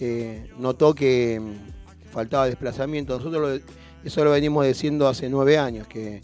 eh, 0.00 0.50
notó 0.58 0.94
que 0.94 1.40
mm, 1.40 2.12
faltaba 2.12 2.46
desplazamiento. 2.46 3.16
Nosotros 3.16 3.60
eso 4.04 4.24
lo 4.24 4.30
venimos 4.30 4.66
diciendo 4.66 5.08
hace 5.08 5.28
nueve 5.28 5.58
años, 5.58 5.86
que, 5.86 6.22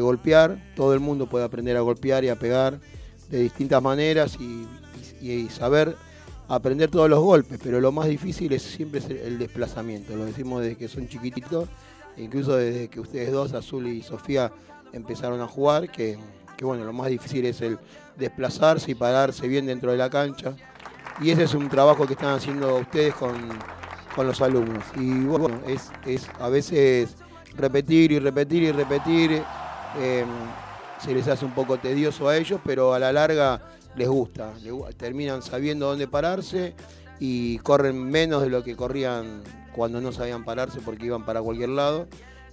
golpear, 0.00 0.72
todo 0.74 0.94
el 0.94 1.00
mundo 1.00 1.26
puede 1.26 1.44
aprender 1.44 1.76
a 1.76 1.82
golpear 1.82 2.24
y 2.24 2.30
a 2.30 2.36
pegar 2.36 2.80
de 3.28 3.40
distintas 3.40 3.82
maneras 3.82 4.38
y 5.20 5.48
saber 5.50 5.94
aprender 6.48 6.90
todos 6.90 7.08
los 7.08 7.20
golpes, 7.20 7.58
pero 7.62 7.80
lo 7.80 7.92
más 7.92 8.08
difícil 8.08 8.52
es 8.52 8.62
siempre 8.62 9.00
el 9.24 9.38
desplazamiento. 9.38 10.14
Lo 10.14 10.26
decimos 10.26 10.62
desde 10.62 10.76
que 10.76 10.86
son 10.86 11.08
chiquititos, 11.08 11.68
incluso 12.18 12.56
desde 12.56 12.88
que 12.88 13.00
ustedes 13.00 13.32
dos, 13.32 13.54
Azul 13.54 13.86
y 13.86 14.02
Sofía, 14.02 14.52
empezaron 14.92 15.40
a 15.40 15.48
jugar, 15.48 15.90
que, 15.90 16.18
bueno, 16.60 16.84
lo 16.84 16.92
más 16.92 17.08
difícil 17.08 17.46
es 17.46 17.62
el 17.62 17.78
desplazarse 18.16 18.90
y 18.90 18.94
pararse 18.94 19.48
bien 19.48 19.66
dentro 19.66 19.90
de 19.90 19.98
la 19.98 20.10
cancha. 20.10 20.54
Y 21.20 21.30
ese 21.30 21.44
es 21.44 21.54
un 21.54 21.68
trabajo 21.68 22.06
que 22.06 22.14
están 22.14 22.34
haciendo 22.34 22.76
ustedes 22.76 23.14
con, 23.14 23.34
los 24.16 24.40
alumnos. 24.40 24.84
Y 24.96 25.24
bueno, 25.24 25.60
es, 25.66 25.90
es, 26.06 26.28
a 26.38 26.48
veces 26.48 27.16
repetir 27.56 28.12
y 28.12 28.18
repetir 28.18 28.62
y 28.62 28.72
repetir. 28.72 29.42
Eh, 29.98 30.24
se 31.02 31.12
les 31.12 31.26
hace 31.26 31.44
un 31.44 31.52
poco 31.52 31.78
tedioso 31.78 32.28
a 32.28 32.36
ellos, 32.36 32.60
pero 32.64 32.94
a 32.94 32.98
la 32.98 33.12
larga 33.12 33.60
les 33.96 34.08
gusta, 34.08 34.52
terminan 34.96 35.42
sabiendo 35.42 35.86
dónde 35.86 36.06
pararse 36.06 36.74
y 37.18 37.58
corren 37.58 38.10
menos 38.10 38.42
de 38.42 38.48
lo 38.48 38.64
que 38.64 38.76
corrían 38.76 39.42
cuando 39.74 40.00
no 40.00 40.12
sabían 40.12 40.44
pararse 40.44 40.80
porque 40.80 41.06
iban 41.06 41.24
para 41.24 41.42
cualquier 41.42 41.70
lado. 41.70 42.06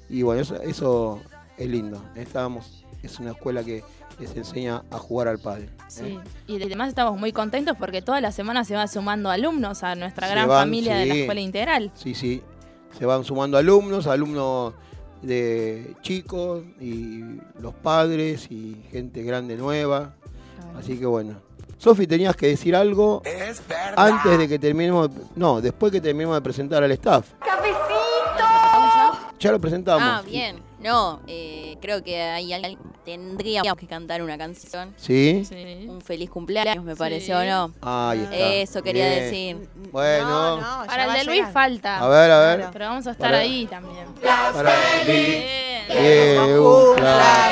Y 0.09 0.23
bueno, 0.23 0.41
eso, 0.41 1.21
es 1.57 1.67
lindo. 1.67 2.03
Estábamos, 2.15 2.85
es 3.03 3.19
una 3.19 3.31
escuela 3.31 3.63
que 3.63 3.83
les 4.19 4.35
enseña 4.35 4.83
a 4.91 4.97
jugar 4.97 5.27
al 5.27 5.39
padre. 5.39 5.65
¿eh? 5.65 5.69
Sí, 5.87 6.19
y 6.47 6.61
además 6.61 6.89
estamos 6.89 7.17
muy 7.19 7.31
contentos 7.31 7.75
porque 7.77 8.01
toda 8.01 8.21
la 8.21 8.31
semana 8.31 8.63
se 8.63 8.75
van 8.75 8.87
sumando 8.87 9.29
alumnos 9.29 9.83
a 9.83 9.95
nuestra 9.95 10.27
gran 10.27 10.47
familia 10.47 10.95
de 10.97 11.05
la 11.05 11.13
escuela 11.15 11.41
integral. 11.41 11.91
Sí, 11.95 12.13
sí, 12.13 12.41
se 12.97 13.05
van 13.05 13.23
sumando 13.23 13.57
alumnos, 13.57 14.07
alumnos 14.07 14.73
de 15.21 15.95
chicos 16.01 16.63
y 16.79 17.23
los 17.59 17.73
padres 17.73 18.49
y 18.51 18.81
gente 18.91 19.23
grande 19.23 19.55
nueva. 19.55 20.15
Así 20.77 20.97
que 20.97 21.05
bueno. 21.05 21.41
Sofi, 21.77 22.05
tenías 22.07 22.35
que 22.35 22.47
decir 22.47 22.75
algo 22.75 23.21
antes 23.95 24.37
de 24.37 24.47
que 24.49 24.59
terminemos. 24.59 25.09
No, 25.35 25.61
después 25.61 25.93
que 25.93 26.01
terminemos 26.01 26.35
de 26.35 26.41
presentar 26.41 26.83
al 26.83 26.91
staff. 26.91 27.31
¡Cafecito! 27.39 27.79
Ya 29.39 29.51
lo 29.53 29.61
presentamos. 29.61 30.03
Ah, 30.03 30.21
bien. 30.25 30.68
No, 30.81 31.19
eh, 31.27 31.77
creo 31.81 32.03
que 32.03 32.21
ahí 32.21 32.51
tendríamos 33.03 33.75
que 33.75 33.87
cantar 33.87 34.21
una 34.21 34.37
canción. 34.37 34.93
¿Sí? 34.97 35.43
Un 35.87 36.01
feliz 36.01 36.29
cumpleaños, 36.29 36.83
me 36.83 36.95
pareció, 36.95 37.43
¿no? 37.43 37.73
Ahí 37.81 38.21
está. 38.21 38.35
Eso 38.35 38.81
quería 38.81 39.09
decir. 39.09 39.67
Bueno. 39.91 40.61
Para 40.87 41.05
el 41.05 41.13
de 41.13 41.23
Luis 41.25 41.45
falta. 41.51 41.99
A 41.99 42.07
ver, 42.07 42.31
a 42.31 42.39
ver. 42.39 42.69
Pero 42.71 42.85
vamos 42.85 43.07
a 43.07 43.11
estar 43.11 43.33
ahí 43.33 43.65
también. 43.65 44.05
Para 44.21 44.73
Bien. 45.05 45.43
Bien. 45.87 46.37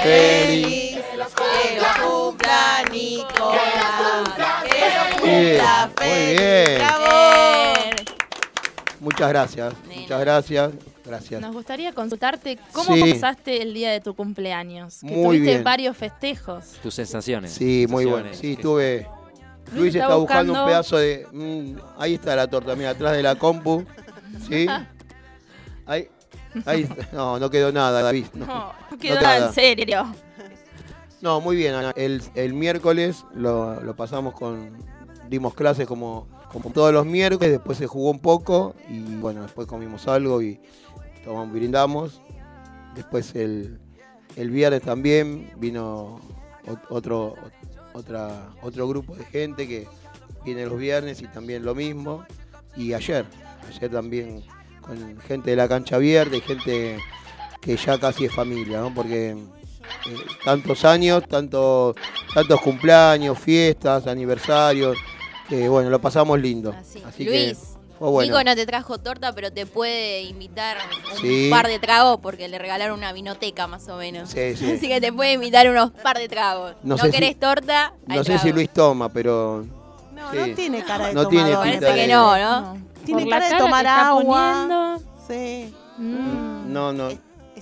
feliz. 0.03 0.97
Que 1.37 1.79
lo 1.79 2.09
cumpla 2.09 2.83
Nicolás. 2.91 4.29
Que 4.63 5.59
lo 5.59 5.97
Muy 6.05 6.35
bien. 6.35 6.81
Muchas 8.99 9.29
gracias. 9.29 9.73
Muchas 9.85 10.19
gracias. 10.19 10.71
Gracias. 11.07 11.41
Nos 11.41 11.53
gustaría 11.53 11.93
consultarte 11.93 12.59
cómo 12.73 12.95
pasaste 12.99 13.61
el 13.61 13.73
día 13.73 13.91
de 13.91 14.01
tu 14.01 14.13
cumpleaños. 14.13 14.99
Que 15.01 15.23
tuviste 15.23 15.61
varios 15.63 15.95
festejos. 15.95 16.65
Tus 16.83 16.93
sensaciones. 16.93 17.51
Sí, 17.51 17.85
muy 17.89 18.05
bueno. 18.05 18.29
Sí, 18.33 18.53
estuve. 18.53 19.07
Luis 19.73 19.95
está, 19.95 20.15
buscando, 20.15 20.53
un 20.53 20.65
pedazo 20.65 20.97
de. 20.97 21.27
Mm, 21.31 21.77
ahí 21.97 22.15
está 22.15 22.35
la 22.35 22.47
torta, 22.47 22.75
mira, 22.75 22.91
atrás 22.91 23.13
de 23.13 23.23
la 23.23 23.35
compu. 23.35 23.83
¿Sí? 24.47 24.67
Ahí. 25.85 26.09
Ahí. 26.65 26.89
No, 27.13 27.39
no 27.39 27.49
quedó 27.49 27.71
nada, 27.71 28.01
David. 28.01 28.25
No, 28.33 28.73
no 28.91 28.97
quedó 28.97 29.21
nada, 29.21 29.47
en 29.47 29.53
serio. 29.53 30.13
No, 31.21 31.41
muy 31.41 31.55
bien, 31.55 31.73
Ana. 31.73 31.93
El, 31.95 32.53
miércoles 32.53 33.25
lo, 33.33 33.95
pasamos 33.95 34.33
con. 34.33 34.71
Dimos 35.29 35.53
clases 35.53 35.87
como, 35.87 36.27
como 36.51 36.69
todos 36.71 36.93
los 36.93 37.05
miércoles, 37.05 37.51
después 37.51 37.77
se 37.77 37.87
jugó 37.87 38.11
un 38.11 38.19
poco 38.19 38.75
y 38.89 39.15
bueno, 39.15 39.41
después 39.41 39.67
comimos 39.67 40.07
algo 40.07 40.41
y 40.41 40.59
tomamos, 41.27 41.53
brindamos. 41.53 42.21
Después 42.95 43.35
el, 43.35 43.79
viernes 44.35 44.81
también 44.81 45.51
vino 45.57 46.19
otro, 46.89 47.35
otra, 47.93 48.49
otro 48.61 48.87
grupo 48.87 49.15
de 49.15 49.25
gente 49.25 49.67
que 49.67 49.87
viene 50.45 50.65
los 50.65 50.79
viernes 50.79 51.21
y 51.21 51.27
también 51.27 51.65
lo 51.65 51.75
mismo. 51.75 52.25
Y 52.75 52.93
ayer, 52.93 53.25
ayer 53.67 53.91
también 53.91 54.43
con 54.81 55.19
gente 55.21 55.49
de 55.49 55.55
la 55.57 55.67
cancha 55.67 55.97
abierta 55.97 56.37
y 56.37 56.41
gente 56.41 56.97
que 57.61 57.75
ya 57.75 57.99
casi 57.99 58.25
es 58.25 58.33
familia, 58.33 58.79
¿no? 58.79 58.93
Porque 58.93 59.31
eh, 59.31 59.37
tantos 60.45 60.85
años, 60.85 61.27
tanto, 61.27 61.93
tantos 62.33 62.61
cumpleaños, 62.61 63.37
fiestas, 63.37 64.07
aniversarios, 64.07 64.97
que 65.49 65.67
bueno, 65.67 65.89
lo 65.89 65.99
pasamos 65.99 66.39
lindo. 66.39 66.73
Así, 67.05 67.25
Luis, 67.25 67.66
Nico 67.99 68.43
no 68.43 68.55
te 68.55 68.65
trajo 68.65 68.97
torta, 68.97 69.33
pero 69.33 69.51
te 69.51 69.65
puede 69.65 70.23
invitar 70.23 70.77
un 71.23 71.49
par 71.49 71.67
de 71.67 71.79
tragos 71.79 72.19
porque 72.21 72.47
le 72.47 72.57
regalaron 72.59 72.97
una 72.97 73.13
vinoteca 73.13 73.67
más 73.67 73.87
o 73.89 73.97
menos. 73.97 74.29
Así 74.31 74.87
que 74.87 75.01
te 75.01 75.11
puede 75.11 75.33
invitar 75.33 75.69
unos 75.69 75.91
par 75.91 76.17
de 76.17 76.27
tragos. 76.27 76.75
No, 76.83 76.97
querés 76.97 77.39
torta, 77.39 77.93
No 78.05 78.23
sé 78.23 78.37
si 78.39 78.51
Luis 78.51 78.69
toma, 78.69 79.09
pero... 79.09 79.65
No, 80.13 80.33
no 80.33 80.55
tiene 80.55 80.83
cara 80.83 81.07
de 81.07 81.13
no 81.13 81.27
Tiene 81.27 81.53
Parece 81.53 81.93
que 81.93 82.07
no, 82.07 82.37
¿no? 82.37 82.77
Tiene 83.05 83.29
cara 83.29 83.49
de 83.49 83.57
tomar 83.57 83.85
agua. 83.85 84.99
Sí. 85.27 85.73
Mm. 85.97 86.73
No, 86.73 86.91
no. 86.91 87.09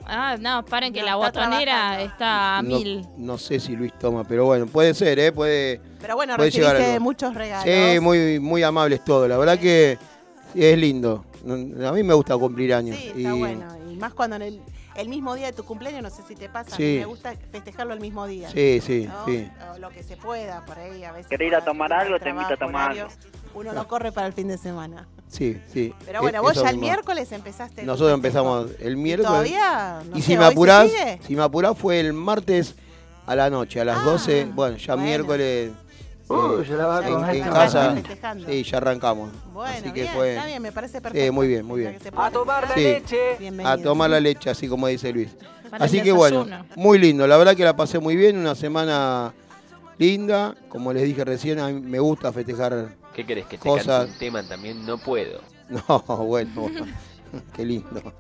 Ah, 0.08 0.38
no, 0.40 0.64
paren 0.66 0.94
que 0.94 1.02
la 1.02 1.16
botonera 1.16 2.02
está 2.02 2.58
a 2.58 2.62
mil. 2.62 3.06
No 3.18 3.38
sé 3.38 3.60
si 3.60 3.76
Luis 3.76 3.92
toma, 4.00 4.24
pero 4.24 4.46
bueno, 4.46 4.68
puede 4.68 4.94
ser, 4.94 5.18
¿eh? 5.20 5.32
Puede. 5.32 5.82
Pero 6.00 6.16
bueno, 6.16 6.38
recibiste 6.38 7.00
muchos 7.00 7.34
regalos. 7.34 7.66
Sí, 7.66 8.00
muy, 8.00 8.40
muy 8.40 8.62
amables 8.64 9.04
todos. 9.04 9.28
La 9.28 9.38
verdad 9.38 9.58
que 9.58 9.98
es 10.64 10.78
lindo. 10.78 11.26
A 11.86 11.92
mí 11.92 12.04
me 12.04 12.14
gusta 12.14 12.38
cumplir 12.38 12.74
años. 12.74 12.98
Sí, 12.98 13.14
está 13.18 13.34
bueno. 13.34 13.66
Y 13.92 13.96
más 13.98 14.14
cuando 14.14 14.36
en 14.38 14.42
el, 14.42 14.62
el, 14.96 15.10
mismo 15.10 15.36
día 15.36 15.48
de 15.48 15.54
tu 15.54 15.64
cumpleaños, 15.64 16.02
no 16.02 16.10
sé 16.10 16.22
si 16.28 16.36
te 16.36 16.50
pasa, 16.50 16.76
sí. 16.76 16.98
me 17.00 17.06
gusta 17.06 17.34
festejarlo 17.52 17.94
el 17.94 18.00
mismo 18.00 18.26
día. 18.28 18.50
Sí, 18.50 18.80
sí, 18.82 19.08
sí. 19.26 19.48
O 19.74 19.80
lo 19.80 19.90
que 19.90 20.04
se 20.04 20.18
pueda, 20.18 20.66
por 20.66 20.78
ahí 20.80 21.04
a 21.04 21.12
veces. 21.12 21.28
¿Querés 21.28 21.48
ir 21.50 21.56
a 21.56 21.64
tomar 21.64 21.94
algo? 21.94 22.20
Te 22.20 22.30
invito 22.30 22.54
a 22.54 22.58
tomar 22.58 22.92
algo. 22.92 23.08
Uno 23.54 23.72
no 23.72 23.88
corre 23.88 24.12
para 24.12 24.28
el 24.28 24.34
fin 24.34 24.48
de 24.48 24.58
semana. 24.58 25.08
Sí, 25.28 25.60
sí. 25.72 25.94
Pero 26.06 26.22
bueno, 26.22 26.42
vos 26.42 26.56
ya 26.56 26.70
el 26.70 26.78
miércoles 26.78 27.32
empezaste. 27.32 27.84
Nosotros 27.84 28.14
empezamos 28.14 28.72
el 28.80 28.98
miércoles. 28.98 29.30
¿Y 29.30 29.54
todavía? 29.54 30.00
y 30.14 30.22
si 30.22 30.38
me 30.38 30.46
apurás, 30.46 30.92
si 31.26 31.36
me 31.36 31.44
apurás 31.44 31.78
fue 31.78 32.00
el 32.00 32.14
martes 32.14 32.76
a 33.26 33.36
la 33.36 33.50
noche, 33.50 33.82
a 33.82 33.86
las 33.86 34.04
12. 34.04 34.42
Ah, 34.42 34.52
bueno, 34.54 34.78
ya 34.78 34.96
miércoles. 34.96 35.72
Uh, 36.28 36.64
ya 36.64 36.76
la 36.76 36.86
va 36.88 37.08
en, 37.08 37.36
en 37.36 37.44
casa. 37.44 37.96
Sí, 38.48 38.64
ya 38.64 38.78
arrancamos. 38.78 39.30
Bueno, 39.54 39.78
así 39.78 39.92
que 39.92 40.08
fue, 40.08 40.34
está 40.34 40.46
bien, 40.48 40.62
me 40.62 40.72
parece 40.72 41.00
perfecto. 41.02 41.24
Sí, 41.26 41.32
muy 41.32 41.48
bien, 41.48 41.66
muy 41.66 41.82
bien. 41.82 41.98
A 42.18 42.32
tomar 42.32 42.68
la 42.68 42.76
leche. 42.76 43.38
A 43.64 43.78
tomar 43.78 44.10
la 44.10 44.20
leche, 44.20 44.50
así 44.50 44.68
como 44.68 44.88
dice 44.88 45.14
Luis. 45.14 45.30
así 45.72 46.02
que 46.02 46.12
bueno, 46.12 46.48
muy 46.76 46.98
lindo. 46.98 47.28
La 47.28 47.38
verdad 47.38 47.56
que 47.56 47.64
la 47.64 47.76
pasé 47.76 48.00
muy 48.00 48.16
bien. 48.16 48.38
Una 48.38 48.56
semana 48.56 49.34
linda. 49.98 50.56
Como 50.70 50.92
les 50.94 51.04
dije 51.04 51.24
recién, 51.24 51.60
a 51.60 51.68
mí 51.68 51.80
me 51.80 52.00
gusta 52.00 52.32
festejar 52.34 52.90
¿Qué 53.14 53.26
querés 53.26 53.46
que 53.46 53.58
te 53.58 53.64
cosas. 53.70 54.10
un 54.10 54.18
tema 54.18 54.44
también? 54.44 54.86
No 54.86 54.98
puedo. 54.98 55.42
No, 55.68 56.00
bueno, 56.26 56.70
qué 57.56 57.66
lindo. 57.66 58.14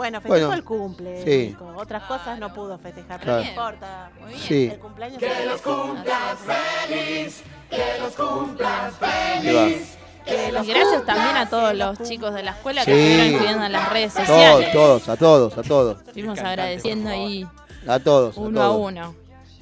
Bueno, 0.00 0.18
festejó 0.22 0.54
el 0.54 0.64
cumple. 0.64 1.22
Sí. 1.22 1.56
Otras 1.76 2.04
cosas 2.04 2.38
no 2.38 2.54
pudo 2.54 2.78
festejar, 2.78 3.20
pero 3.20 3.36
no 3.36 3.44
importa. 3.44 4.10
Muy 4.18 4.30
bien. 4.30 4.40
Sí. 4.40 4.70
El 4.72 4.78
cumpleaños 4.78 5.18
que 5.18 5.44
los 5.44 5.60
cumplas 5.60 6.38
feliz, 6.86 7.42
que 7.68 8.00
los 8.00 8.14
cumplas 8.14 8.94
feliz. 8.94 9.98
Y 10.26 10.70
gracias 10.70 11.04
también 11.04 11.36
a 11.36 11.50
todos 11.50 11.74
los 11.74 11.98
chicos 12.08 12.32
de 12.32 12.42
la 12.42 12.52
escuela 12.52 12.82
que 12.82 12.92
estuvieron 12.92 13.26
escribiendo 13.26 13.66
en 13.66 13.72
las 13.72 13.92
redes 13.92 14.14
sociales. 14.14 14.72
Todos, 14.72 15.02
todos, 15.02 15.08
a 15.10 15.16
todos, 15.18 15.58
a 15.58 15.62
todos. 15.62 15.98
Estuvimos 16.06 16.38
agradeciendo 16.38 17.10
ahí. 17.10 17.46
A 17.86 17.98
todos. 17.98 18.38
Uno 18.38 18.62
a, 18.62 18.70
uno. 18.74 19.14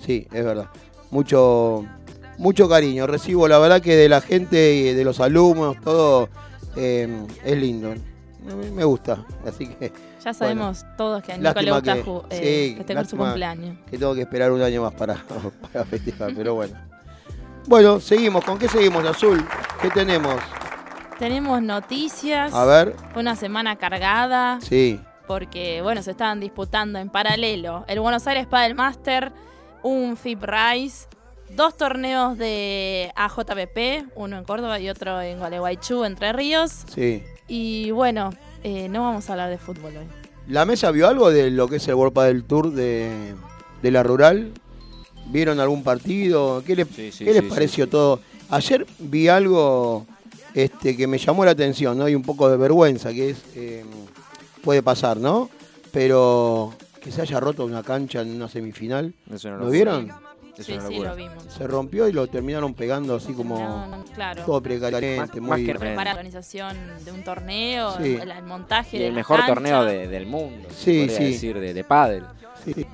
Sí, 0.07 0.29
es 0.33 0.45
verdad. 0.45 0.69
Mucho, 1.11 1.85
mucho 2.37 2.69
cariño. 2.69 3.09
Recibo, 3.09 3.49
la 3.49 3.59
verdad, 3.59 3.83
que 3.83 3.97
de 3.97 4.09
la 4.09 4.21
gente 4.21 4.73
y 4.73 4.95
de 4.95 5.03
los 5.03 5.19
alumnos, 5.19 5.81
todo 5.83 6.29
eh, 6.77 7.27
es 7.45 7.57
lindo. 7.59 7.93
Me 8.73 8.85
gusta. 8.85 9.27
Así 9.45 9.67
que 9.67 9.93
ya 10.23 10.35
sabemos 10.35 10.85
todos 10.97 11.23
que 11.23 11.33
a 11.33 11.37
Nico 11.37 11.61
le 11.61 11.73
gusta 11.73 11.95
que, 11.95 12.03
eh, 12.31 13.05
su 13.09 13.17
cumpleaños. 13.17 13.77
Que 13.91 13.99
tengo 13.99 14.15
que 14.15 14.23
esperar 14.23 14.53
un 14.53 14.63
año 14.63 14.83
más 14.83 14.95
para, 14.95 15.15
para 15.73 15.85
festejar, 15.85 16.33
pero 16.35 16.55
bueno. 16.55 16.75
Bueno, 17.67 18.01
seguimos. 18.01 18.45
¿Con 18.45 18.59
qué 18.59 18.69
seguimos, 18.69 19.05
Azul? 19.05 19.47
¿Qué 19.83 19.91
tenemos? 19.91 20.37
Tenemos 21.19 21.61
noticias. 21.61 22.55
A 22.55 22.65
ver. 22.65 22.95
Fue 23.13 23.21
una 23.21 23.37
semana 23.37 23.77
cargada. 23.77 24.59
Sí. 24.63 25.01
Porque, 25.27 25.83
bueno, 25.83 26.03
se 26.03 26.13
estaban 26.13 26.41
disputando 26.41 26.99
en 26.99 27.11
paralelo 27.11 27.85
el 27.87 28.01
Buenos 28.01 28.27
Aires 28.27 28.47
Padel 28.47 28.75
Master, 28.75 29.33
un 29.83 30.17
FIP 30.17 30.43
Rise, 30.43 31.09
dos 31.51 31.77
torneos 31.77 32.39
de 32.39 33.13
AJPP, 33.15 34.13
uno 34.15 34.39
en 34.39 34.45
Córdoba 34.45 34.81
y 34.81 34.89
otro 34.89 35.21
en 35.21 35.39
Gualeguaychú, 35.39 36.05
Entre 36.05 36.33
Ríos. 36.33 36.85
Sí. 36.95 37.23
Y 37.47 37.91
bueno, 37.91 38.31
eh, 38.63 38.89
no 38.89 39.03
vamos 39.03 39.29
a 39.29 39.33
hablar 39.33 39.51
de 39.51 39.59
fútbol 39.59 39.97
hoy. 39.97 40.07
¿La 40.49 40.65
mesa 40.65 40.91
vio 40.91 41.09
algo 41.09 41.31
de 41.31 41.51
lo 41.51 41.69
que 41.69 41.77
es 41.77 41.89
el 41.89 41.95
World 41.95 42.19
del 42.21 42.45
Tour 42.45 42.73
de, 42.73 43.35
la 43.83 44.03
rural? 44.03 44.53
¿Vieron 45.27 45.61
algún 45.61 45.83
partido? 45.83 46.63
¿Qué, 46.67 46.75
les 46.75 47.43
pareció 47.45 47.89
todo? 47.89 48.21
Ayer 48.49 48.87
vi 48.99 49.29
algo 49.29 50.07
este, 50.55 50.97
que 50.97 51.07
me 51.07 51.19
llamó 51.19 51.45
la 51.45 51.51
atención, 51.51 51.99
¿no? 51.99 52.05
Hay 52.05 52.15
un 52.15 52.23
poco 52.23 52.49
de 52.49 52.57
vergüenza, 52.57 53.13
que 53.13 53.31
es, 53.31 53.45
eh, 53.55 53.85
puede 54.63 54.83
pasar, 54.83 55.19
¿no? 55.19 55.51
Pero 55.93 56.73
que 57.03 57.13
se 57.13 57.21
haya 57.23 57.41
roto 57.41 57.65
una 57.67 57.83
cancha 57.83 58.23
en 58.23 58.35
una 58.35 58.49
semifinal. 58.49 59.13
¿Lo 59.29 59.71
vieron? 59.71 60.11
Sí, 60.63 60.79
sí, 60.89 60.99
lo 60.99 61.15
vimos. 61.15 61.45
Se 61.49 61.67
rompió 61.67 62.09
y 62.09 62.13
lo 62.13 62.27
terminaron 62.27 62.75
pegando 62.75 63.17
así 63.17 63.33
como 63.33 64.05
claro. 64.15 64.45
todo 64.45 64.63
precariamente. 64.63 65.41
Más, 65.41 65.59
muy 65.59 65.67
que 65.67 65.75
preparar 65.75 66.05
la 66.07 66.13
organización 66.13 66.77
de 67.05 67.13
un 67.13 67.25
torneo, 67.25 67.99
el, 67.99 68.43
montaje 68.45 69.07
el 69.07 69.13
mejor 69.13 69.47
torneo 69.47 69.85
del 69.85 70.27
mundo, 70.27 70.69
sí, 70.71 71.09
sí. 71.09 71.25
decir, 71.25 71.59
de, 71.59 71.75
de 71.75 71.85
pádel. 71.85 72.25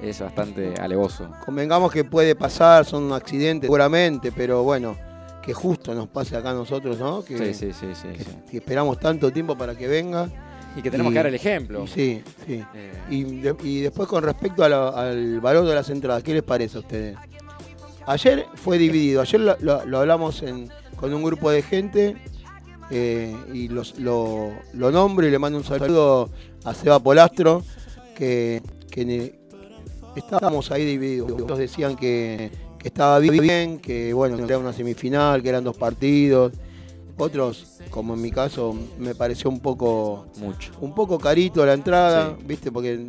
Es 0.03 0.21
bastante 0.21 0.75
alevoso. 0.81 1.29
Convengamos 1.45 1.91
que 1.91 2.05
puede 2.05 2.35
pasar, 2.37 2.85
son 2.85 3.13
accidentes 3.13 3.67
seguramente, 3.67 4.31
pero 4.31 4.63
bueno, 4.63 4.97
que 5.45 5.53
justo 5.53 5.95
nos 5.95 6.09
pase 6.09 6.37
acá 6.37 6.51
a 6.51 6.55
nosotros, 6.55 6.99
¿no? 6.99 7.25
Que, 7.25 7.37
sí, 7.37 7.55
sí, 7.55 7.73
sí, 7.73 7.87
sí, 7.95 8.09
que, 8.51 8.59
esperamos 8.59 8.99
tanto 8.99 9.31
tiempo 9.33 9.57
para 9.57 9.75
que 9.77 9.87
venga. 9.87 10.29
Y 10.77 10.83
que 10.83 10.91
tenemos 10.91 11.13
que 11.13 11.19
dar 11.19 11.27
el 11.27 11.35
ejemplo. 11.35 11.87
sí, 11.87 12.23
sí. 12.47 12.65
Eh. 12.75 12.93
Y, 13.09 13.81
después 13.81 14.09
con 14.09 14.25
respecto 14.25 14.65
al 14.65 15.41
valor 15.41 15.67
de 15.67 15.75
las 15.75 15.89
entradas, 15.91 16.23
¿qué 16.23 16.35
les 16.35 16.43
parece 16.43 16.79
a 16.79 16.81
ustedes? 16.81 17.17
Ayer 18.07 18.47
fue 18.55 18.79
dividido, 18.79 19.23
ayer 19.23 19.41
lo, 19.41 19.99
hablamos 19.99 20.43
con 20.97 21.15
un 21.15 21.23
grupo 21.23 21.51
de 21.51 21.63
gente 21.63 22.17
eh, 22.91 23.35
y 23.53 23.69
lo, 23.69 23.83
nombro 24.75 25.27
y 25.27 25.31
le 25.31 25.39
mando 25.39 25.59
un 25.59 25.65
saludo 25.65 26.31
a 26.65 26.75
Seba 26.75 26.99
Polastro, 26.99 27.63
que, 28.15 28.63
estábamos 30.17 30.71
ahí 30.71 30.85
divididos. 30.85 31.59
Decían 31.59 31.97
que, 31.97 32.51
estaba 32.83 33.19
bien, 33.19 33.79
que 33.79 34.13
bueno, 34.13 34.39
era 34.45 34.59
una 34.59 34.73
semifinal, 34.73 35.43
que 35.43 35.49
eran 35.49 35.65
dos 35.65 35.77
partidos. 35.77 36.53
Otros, 37.17 37.81
como 37.91 38.15
en 38.15 38.21
mi 38.21 38.31
caso, 38.31 38.77
me 38.99 39.15
pareció 39.15 39.49
un 39.49 39.61
poco. 39.61 40.27
Mucho. 40.37 40.73
Un 40.81 40.95
poco 40.95 41.19
carito 41.19 41.65
la 41.65 41.73
entrada, 41.73 42.37
¿viste? 42.45 42.73
Porque. 42.73 43.07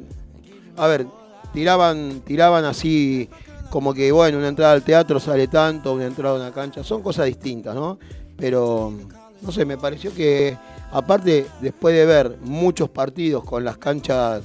A 0.78 0.88
ver, 0.88 1.08
tiraban, 1.54 2.22
tiraban 2.22 2.66
así 2.66 3.30
como 3.76 3.94
que, 3.94 4.10
bueno, 4.10 4.38
una 4.38 4.48
entrada 4.48 4.72
al 4.72 4.84
teatro 4.84 5.20
sale 5.20 5.50
tanto, 5.50 5.92
una 5.92 6.06
entrada 6.06 6.38
a 6.38 6.40
una 6.40 6.54
cancha, 6.54 6.82
son 6.82 7.02
cosas 7.02 7.26
distintas, 7.26 7.76
¿no? 7.76 8.00
Pero, 8.38 8.94
no 9.42 9.52
sé, 9.52 9.66
me 9.66 9.78
pareció 9.78 10.16
que, 10.16 10.58
aparte, 10.94 11.46
después 11.60 11.94
de 11.94 12.06
ver 12.06 12.38
muchos 12.40 12.90
partidos 12.90 13.44
con 13.44 13.66
las 13.66 13.78
canchas 13.78 14.44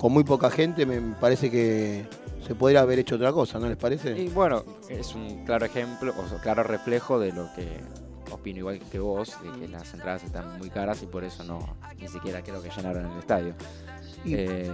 con 0.00 0.12
muy 0.12 0.24
poca 0.24 0.50
gente, 0.50 0.86
me 0.86 1.00
parece 1.20 1.52
que 1.52 2.04
se 2.44 2.56
podría 2.56 2.80
haber 2.80 2.98
hecho 2.98 3.14
otra 3.14 3.32
cosa, 3.32 3.60
¿no 3.60 3.68
les 3.68 3.76
parece? 3.76 4.20
Y 4.20 4.26
bueno, 4.26 4.64
es 4.88 5.14
un 5.14 5.44
claro 5.44 5.64
ejemplo, 5.64 6.12
o 6.18 6.42
claro 6.42 6.64
reflejo 6.64 7.20
de 7.20 7.30
lo 7.30 7.54
que 7.54 7.80
opino 8.32 8.58
igual 8.58 8.80
que 8.90 8.98
vos, 8.98 9.36
de 9.40 9.60
que 9.60 9.68
las 9.68 9.94
entradas 9.94 10.24
están 10.24 10.58
muy 10.58 10.68
caras 10.68 11.00
y 11.04 11.06
por 11.06 11.22
eso 11.22 11.44
no, 11.44 11.76
ni 11.96 12.08
siquiera 12.08 12.42
creo 12.42 12.60
que 12.60 12.70
llenaron 12.70 13.06
el 13.06 13.18
estadio. 13.20 13.54
Eh, 14.24 14.70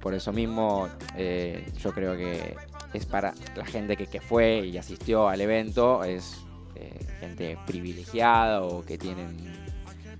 por 0.00 0.14
eso 0.14 0.32
mismo, 0.32 0.88
eh, 1.16 1.72
yo 1.78 1.92
creo 1.92 2.16
que 2.16 2.56
es 2.94 3.06
para 3.06 3.34
la 3.56 3.64
gente 3.64 3.96
que, 3.96 4.20
fue 4.20 4.66
y 4.66 4.78
asistió 4.78 5.28
al 5.28 5.40
evento, 5.40 6.04
es 6.04 6.38
eh, 6.74 7.06
gente 7.20 7.58
privilegiada 7.66 8.62
o 8.62 8.84
que 8.84 8.98
tienen 8.98 9.52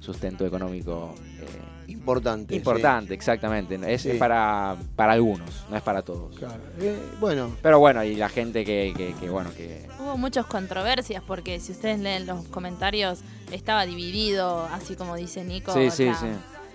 sustento 0.01 0.45
económico 0.45 1.15
importante. 1.87 2.57
Importante, 2.57 3.15
exactamente. 3.15 3.79
Es, 3.93 4.07
para, 4.19 4.77
para 4.97 5.13
algunos, 5.13 5.67
no 5.71 5.77
es 5.77 5.83
para 5.83 6.03
todos. 6.03 6.35
bueno. 7.21 7.55
Pero 7.63 7.79
bueno, 7.79 8.03
y 8.03 8.17
la 8.17 8.29
gente 8.29 8.65
que, 8.65 9.15
bueno, 9.31 9.51
que... 9.55 9.87
Hubo 10.01 10.17
muchas 10.17 10.47
controversias 10.47 11.23
porque 11.27 11.61
si 11.61 11.73
ustedes 11.73 12.01
leen 12.01 12.27
los 12.27 12.47
comentarios, 12.49 13.21
estaba 13.51 13.87
dividido, 13.87 14.65
así 14.73 14.97
como 14.97 15.17
dice 15.17 15.45
Nico. 15.45 15.73
Sí, 15.73 15.91
sí, 15.91 16.11
sí 16.19 16.29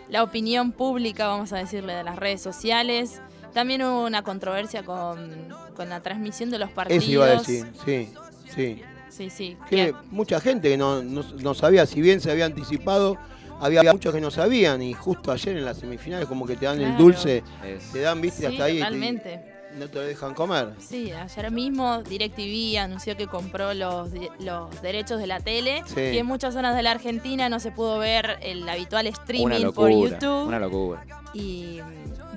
la 0.10 0.24
opinión 0.24 0.72
pública, 0.72 1.28
vamos 1.28 1.54
a 1.54 1.58
decirle, 1.58 1.94
de 1.94 2.04
las 2.04 2.16
redes 2.16 2.42
sociales. 2.42 3.22
También 3.58 3.82
hubo 3.82 4.06
una 4.06 4.22
controversia 4.22 4.84
con, 4.84 5.48
la 5.80 6.00
transmisión 6.02 6.52
de 6.52 6.60
los 6.60 6.70
partidos. 6.70 7.04
Eso 7.04 7.12
iba 7.12 7.26
a 7.26 7.30
decir, 7.30 7.66
sí, 7.84 8.14
sí. 8.54 8.84
Sí, 9.10 9.30
sí. 9.32 9.58
Que 9.68 9.96
mucha 10.12 10.40
gente 10.40 10.70
que 10.70 10.78
no, 10.78 11.02
no, 11.02 11.54
sabía, 11.56 11.88
si 11.88 12.00
bien 12.00 12.22
se 12.22 12.30
había 12.30 12.46
anticipado, 12.46 13.18
había 13.60 13.82
muchos 13.92 14.14
que 14.14 14.22
no 14.22 14.30
sabían 14.30 14.84
y 14.84 14.94
justo 14.94 15.32
ayer 15.32 15.58
en 15.58 15.66
las 15.66 15.78
semifinales 15.78 16.28
como 16.28 16.46
que 16.46 16.56
te 16.56 16.68
dan 16.68 16.80
el 16.80 16.96
dulce, 16.98 17.44
te 17.92 18.02
dan, 18.02 18.22
viste, 18.22 18.46
hasta 18.46 18.66
ahí. 18.66 18.78
Totalmente 18.78 19.58
no 19.76 19.88
te 19.90 20.00
lo 20.00 20.06
dejan 20.06 20.34
comer. 20.34 20.74
Sí, 20.80 21.12
ayer 21.12 21.52
mismo 21.52 22.02
DirecTV 22.02 22.80
anunció 22.80 23.18
que 23.18 23.28
compró 23.28 23.74
los, 23.74 24.10
los 24.40 24.82
derechos 24.82 25.20
de 25.20 25.28
la 25.28 25.40
tele 25.40 25.84
y 25.96 26.18
en 26.18 26.26
muchas 26.26 26.54
zonas 26.54 26.76
de 26.76 26.84
la 26.84 26.92
Argentina 26.92 27.50
no 27.50 27.60
se 27.60 27.72
pudo 27.72 27.98
ver 27.98 28.38
el 28.42 28.68
habitual 28.70 29.08
streaming 29.08 29.72
por 29.72 29.90
YouTube. 29.92 30.48
Una 30.48 30.60
locura. 30.60 31.06
Y 31.34 31.80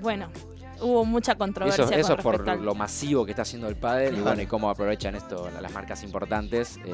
bueno, 0.01 0.29
hubo 0.83 1.05
mucha 1.05 1.35
controversia. 1.35 1.85
Eso, 1.85 1.95
eso 1.95 2.17
por 2.17 2.47
lo 2.59 2.75
masivo 2.75 3.25
que 3.25 3.33
está 3.33 3.43
haciendo 3.43 3.69
el 3.69 3.77
padre 3.77 4.11
y 4.17 4.21
bueno, 4.21 4.43
y 4.43 4.47
cómo 4.47 4.71
aprovechan 4.71 5.15
esto 5.15 5.49
las 5.61 5.73
marcas 5.73 6.03
importantes. 6.03 6.79
Eh, 6.85 6.93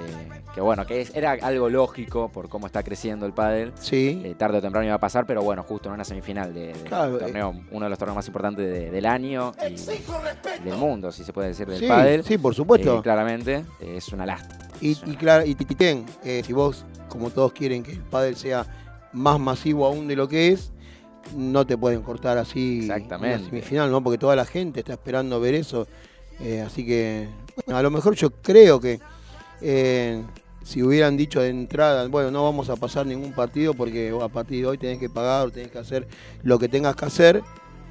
que 0.55 0.61
bueno, 0.61 0.87
que 0.87 1.07
era 1.15 1.33
algo 1.33 1.69
lógico 1.69 2.31
por 2.31 2.49
cómo 2.49 2.67
está 2.67 2.83
creciendo 2.83 3.27
el 3.27 3.33
pádel. 3.33 3.73
Sí. 3.81 4.23
Eh, 4.25 4.35
tarde 4.37 4.59
o 4.59 4.63
temprano 4.63 4.87
iba 4.87 4.95
a 4.95 5.01
pasar, 5.01 5.27
pero 5.27 5.43
bueno, 5.43 5.63
justo 5.63 5.89
en 5.89 5.95
una 5.95 6.05
semifinal 6.05 6.53
de, 6.53 6.73
torneo, 6.89 7.55
uno 7.71 7.87
de 7.87 7.91
los 7.91 7.99
torneos 7.99 8.17
más 8.17 8.27
importantes 8.27 8.93
del 8.93 9.07
año 9.07 9.53
y 9.69 10.65
del 10.65 10.77
mundo, 10.77 11.13
si 11.13 11.25
se 11.25 11.33
puede 11.33 11.49
decir, 11.49 11.67
del 11.67 11.87
pádel. 11.87 12.25
Sí, 12.25 12.39
por 12.39 12.55
supuesto. 12.55 12.99
Eh, 12.99 13.03
claramente, 13.03 13.65
es 13.81 14.09
una 14.09 14.27
lástima. 14.27 14.67
Y, 14.81 14.91
y 15.11 15.17
claro, 15.17 15.45
y 15.47 15.57
si 16.43 16.53
vos, 16.53 16.85
como 17.09 17.31
todos 17.31 17.53
quieren 17.53 17.83
que 17.83 17.93
el 17.93 18.01
pádel 18.01 18.37
sea 18.37 18.67
más 19.13 19.41
masivo 19.41 19.87
aún 19.87 20.07
de 20.07 20.17
lo 20.17 20.29
que 20.29 20.53
es, 20.53 20.73
no 21.35 21.67
te 21.67 21.77
pueden 21.77 22.03
cortar 22.03 22.39
así 22.39 22.81
Exactamente. 22.81 23.37
en 23.37 23.43
la 23.43 23.49
semifinal, 23.49 23.91
¿no? 23.91 24.03
Porque 24.03 24.19
toda 24.19 24.37
la 24.37 24.45
gente 24.45 24.81
está 24.81 24.95
esperando 24.95 25.41
ver 25.41 25.55
eso. 25.55 25.87
Eh, 26.41 26.61
así 26.61 26.85
que, 26.85 27.29
a 27.67 27.83
lo 27.83 27.91
mejor 27.91 28.15
yo 28.15 28.31
creo 28.31 28.81
que 28.81 29.01
eh, 29.61 30.23
si 30.65 30.83
hubieran 30.83 31.17
dicho 31.17 31.41
de 31.41 31.49
entrada, 31.49 32.07
bueno, 32.09 32.31
no 32.31 32.45
vamos 32.45 32.69
a 32.69 32.77
pasar 32.77 33.07
ningún 33.07 33.33
partido 33.33 33.73
porque 33.75 34.17
a 34.21 34.29
partir 34.29 34.63
de 34.63 34.67
hoy 34.67 34.79
tenés 34.79 34.99
que 34.99 35.09
pagar, 35.09 35.51
tenés 35.51 35.71
que 35.71 35.79
hacer 35.79 36.09
lo 36.43 36.59
que 36.59 36.69
tengas 36.69 36.97
que 36.97 37.05
hacer. 37.05 37.43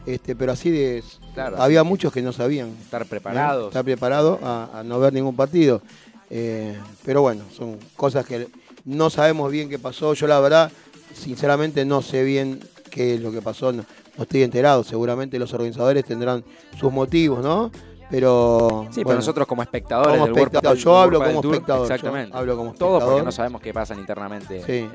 Este, 0.06 0.36
pero 0.36 0.52
así 0.52 0.69
de. 0.69 1.04
Claro, 1.34 1.62
había 1.62 1.84
muchos 1.84 2.13
que 2.13 2.21
no 2.21 2.32
sabían. 2.32 2.69
Estar 2.82 3.06
preparados. 3.06 3.67
Estar 3.67 3.84
preparado 3.84 4.39
a, 4.43 4.84
no 4.86 5.00
ver 5.00 5.13
ningún 5.13 5.36
partido. 5.36 5.82
Eh, 6.30 6.78
pero 7.04 7.21
bueno, 7.21 7.43
son 7.56 7.80
cosas 7.95 8.26
que 8.26 8.48
no 8.84 9.10
sabemos 9.10 9.52
bien 9.52 9.69
qué 9.69 9.80
pasó. 9.80 10.13
Yo 10.13 10.28
la 10.28 10.39
verdad, 10.39 10.71
sinceramente 11.13 11.86
no 11.86 12.04
sé 12.04 12.24
bien 12.24 12.60
qué 12.95 13.15
es 13.15 13.21
lo 13.21 13.31
que 13.31 13.41
pasó, 13.41 13.73
no, 13.73 13.84
estoy 14.17 14.43
enterado, 14.43 14.84
seguramente 14.84 15.38
los 15.38 15.53
organizadores 15.53 16.05
tendrán 16.05 16.43
sus 16.79 16.91
motivos, 16.91 17.43
¿no? 17.43 17.69
Pero. 18.10 18.88
Sí, 18.91 19.03
pero 19.03 19.15
nosotros 19.15 19.47
como 19.47 19.62
espectadores 19.63 20.19
como 20.19 20.38
espectador, 20.38 20.77
yo 20.77 20.97
hablo 20.97 21.19
como 21.19 21.41
espectador. 21.41 21.91
Exactamente. 21.91 22.38
hablo 22.38 22.55
como 22.55 22.69
espectador. 22.69 22.99
Todo 22.99 23.10
porque 23.10 23.25
no 23.25 23.31
sabemos 23.31 23.62
qué 23.62 23.73
pasa 23.73 23.95
internamente. 23.95 24.63
Sí 24.63 24.88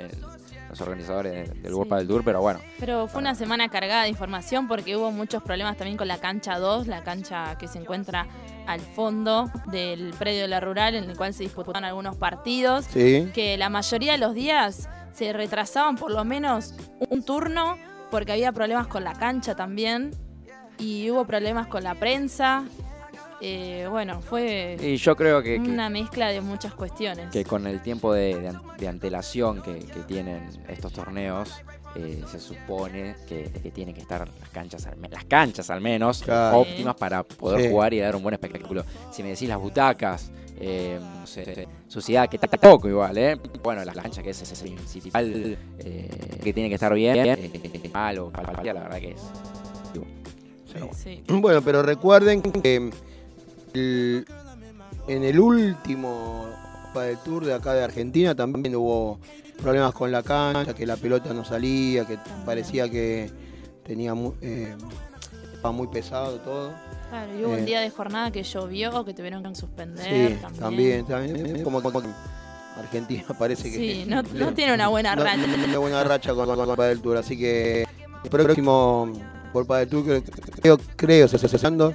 los 0.70 0.80
organizadores 0.80 1.62
del 1.62 1.74
World 1.74 1.94
del 1.94 2.08
Tour, 2.08 2.22
pero 2.24 2.40
bueno. 2.40 2.60
Pero 2.78 3.08
fue 3.08 3.20
una 3.20 3.34
semana 3.34 3.68
cargada 3.68 4.04
de 4.04 4.08
información 4.08 4.68
porque 4.68 4.96
hubo 4.96 5.10
muchos 5.10 5.42
problemas 5.42 5.76
también 5.76 5.96
con 5.96 6.06
la 6.06 6.18
cancha 6.18 6.58
2, 6.58 6.86
la 6.86 7.02
cancha 7.02 7.58
que 7.58 7.66
se 7.66 7.78
encuentra 7.78 8.28
al 8.66 8.80
fondo 8.80 9.50
del 9.66 10.14
predio 10.16 10.42
de 10.42 10.48
la 10.48 10.60
rural 10.60 10.94
en 10.94 11.10
el 11.10 11.16
cual 11.16 11.34
se 11.34 11.42
disputaron 11.42 11.84
algunos 11.84 12.16
partidos, 12.16 12.86
que 12.86 13.56
la 13.58 13.68
mayoría 13.68 14.12
de 14.12 14.18
los 14.18 14.32
días 14.32 14.88
se 15.12 15.32
retrasaban 15.32 15.96
por 15.96 16.12
lo 16.12 16.24
menos 16.24 16.74
un 17.00 17.24
turno 17.24 17.76
porque 18.10 18.32
había 18.32 18.52
problemas 18.52 18.86
con 18.86 19.04
la 19.04 19.14
cancha 19.14 19.54
también 19.54 20.10
y 20.78 21.10
hubo 21.10 21.24
problemas 21.26 21.66
con 21.66 21.84
la 21.84 21.94
prensa 21.94 22.64
eh, 23.42 23.86
bueno, 23.88 24.20
fue 24.20 24.76
y 24.78 24.96
yo 24.96 25.16
creo 25.16 25.42
que, 25.42 25.56
una 25.56 25.88
mezcla 25.88 26.28
de 26.28 26.42
muchas 26.42 26.74
cuestiones. 26.74 27.30
Que 27.30 27.44
con 27.44 27.66
el 27.66 27.80
tiempo 27.80 28.12
de, 28.12 28.54
antelación 28.86 29.62
que, 29.62 29.72
tienen 30.06 30.46
estos 30.68 30.92
torneos, 30.92 31.50
eh, 31.94 32.22
se 32.30 32.38
supone 32.38 33.16
que, 33.26 33.48
tienen 33.74 33.94
que 33.94 34.02
estar 34.02 34.28
las 34.28 34.48
canchas, 34.50 34.86
las 35.10 35.24
canchas 35.24 35.70
al 35.70 35.80
menos, 35.80 36.22
óptimas 36.28 36.96
para 36.96 37.22
poder 37.22 37.70
jugar 37.70 37.94
y 37.94 38.00
dar 38.00 38.14
un 38.14 38.22
buen 38.22 38.34
espectáculo. 38.34 38.84
Si 39.10 39.22
me 39.22 39.30
decís 39.30 39.48
las 39.48 39.58
butacas, 39.58 40.30
eh, 40.60 41.00
suciedad, 41.88 42.28
que 42.28 42.36
está 42.36 42.48
poco 42.58 42.88
igual, 42.88 43.16
¿eh? 43.18 43.38
Bueno, 43.62 43.84
la 43.84 43.92
cancha 43.92 44.22
que 44.22 44.30
es 44.30 44.62
el 44.62 44.74
principal, 44.74 45.58
que 45.78 46.52
tiene 46.52 46.68
que 46.68 46.74
estar 46.74 46.92
bien, 46.94 47.16
eh, 47.26 47.90
malo, 47.92 48.30
la 48.34 48.72
verdad 48.72 49.00
que 49.00 49.12
es... 49.12 49.22
Bueno, 51.28 51.62
pero 51.62 51.82
recuerden 51.82 52.42
que 52.42 52.90
en 53.74 55.24
el 55.24 55.40
último 55.40 56.46
del 56.98 57.18
Tour 57.18 57.44
de 57.44 57.54
acá 57.54 57.74
de 57.74 57.84
Argentina 57.84 58.34
también 58.34 58.74
hubo 58.74 59.18
problemas 59.60 59.92
con 59.94 60.10
la 60.10 60.22
cancha, 60.22 60.74
que 60.74 60.86
la 60.86 60.96
pelota 60.96 61.32
no 61.32 61.44
salía, 61.44 62.04
que 62.04 62.18
parecía 62.44 62.88
que 62.90 63.30
tenía 63.84 64.14
muy, 64.14 64.32
eh, 64.40 64.74
estaba 65.54 65.72
muy 65.72 65.86
pesado 65.86 66.38
todo. 66.38 66.72
Claro, 67.10 67.38
y 67.38 67.44
hubo 67.44 67.52
un 67.52 67.58
eh, 67.58 67.64
día 67.64 67.80
de 67.80 67.90
jornada 67.90 68.30
que 68.30 68.42
llovió, 68.42 69.04
que 69.04 69.12
tuvieron 69.12 69.42
que 69.42 69.54
suspender. 69.54 70.04
Sí, 70.04 70.38
también, 70.58 71.04
también. 71.04 71.62
Como, 71.62 71.82
Argentina 72.78 73.24
parece 73.38 73.70
que. 73.70 73.76
Sí, 73.76 74.04
no, 74.06 74.22
tiene 74.54 74.74
una 74.74 74.88
buena 74.88 75.14
racha. 75.14 75.36
No, 75.36 75.44
tiene 75.44 75.68
una 75.68 75.78
buena 75.78 76.04
racha 76.04 76.34
con, 76.34 76.46
con, 76.46 76.76
del 76.76 77.00
Tour, 77.00 77.18
así 77.18 77.36
que 77.36 77.86
el 78.24 78.30
próximo 78.30 79.12
por 79.52 79.66
del 79.66 79.88
Tour 79.88 80.04
creo, 80.04 80.22
creo, 80.62 80.78
creo 80.96 81.28
se 81.28 81.38
cesando 81.38 81.92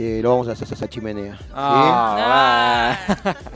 eh, 0.00 0.20
lo 0.22 0.30
vamos 0.30 0.46
a 0.46 0.52
hacer 0.52 0.72
esa 0.72 0.88
chimenea. 0.88 1.36
Ah, 1.52 2.96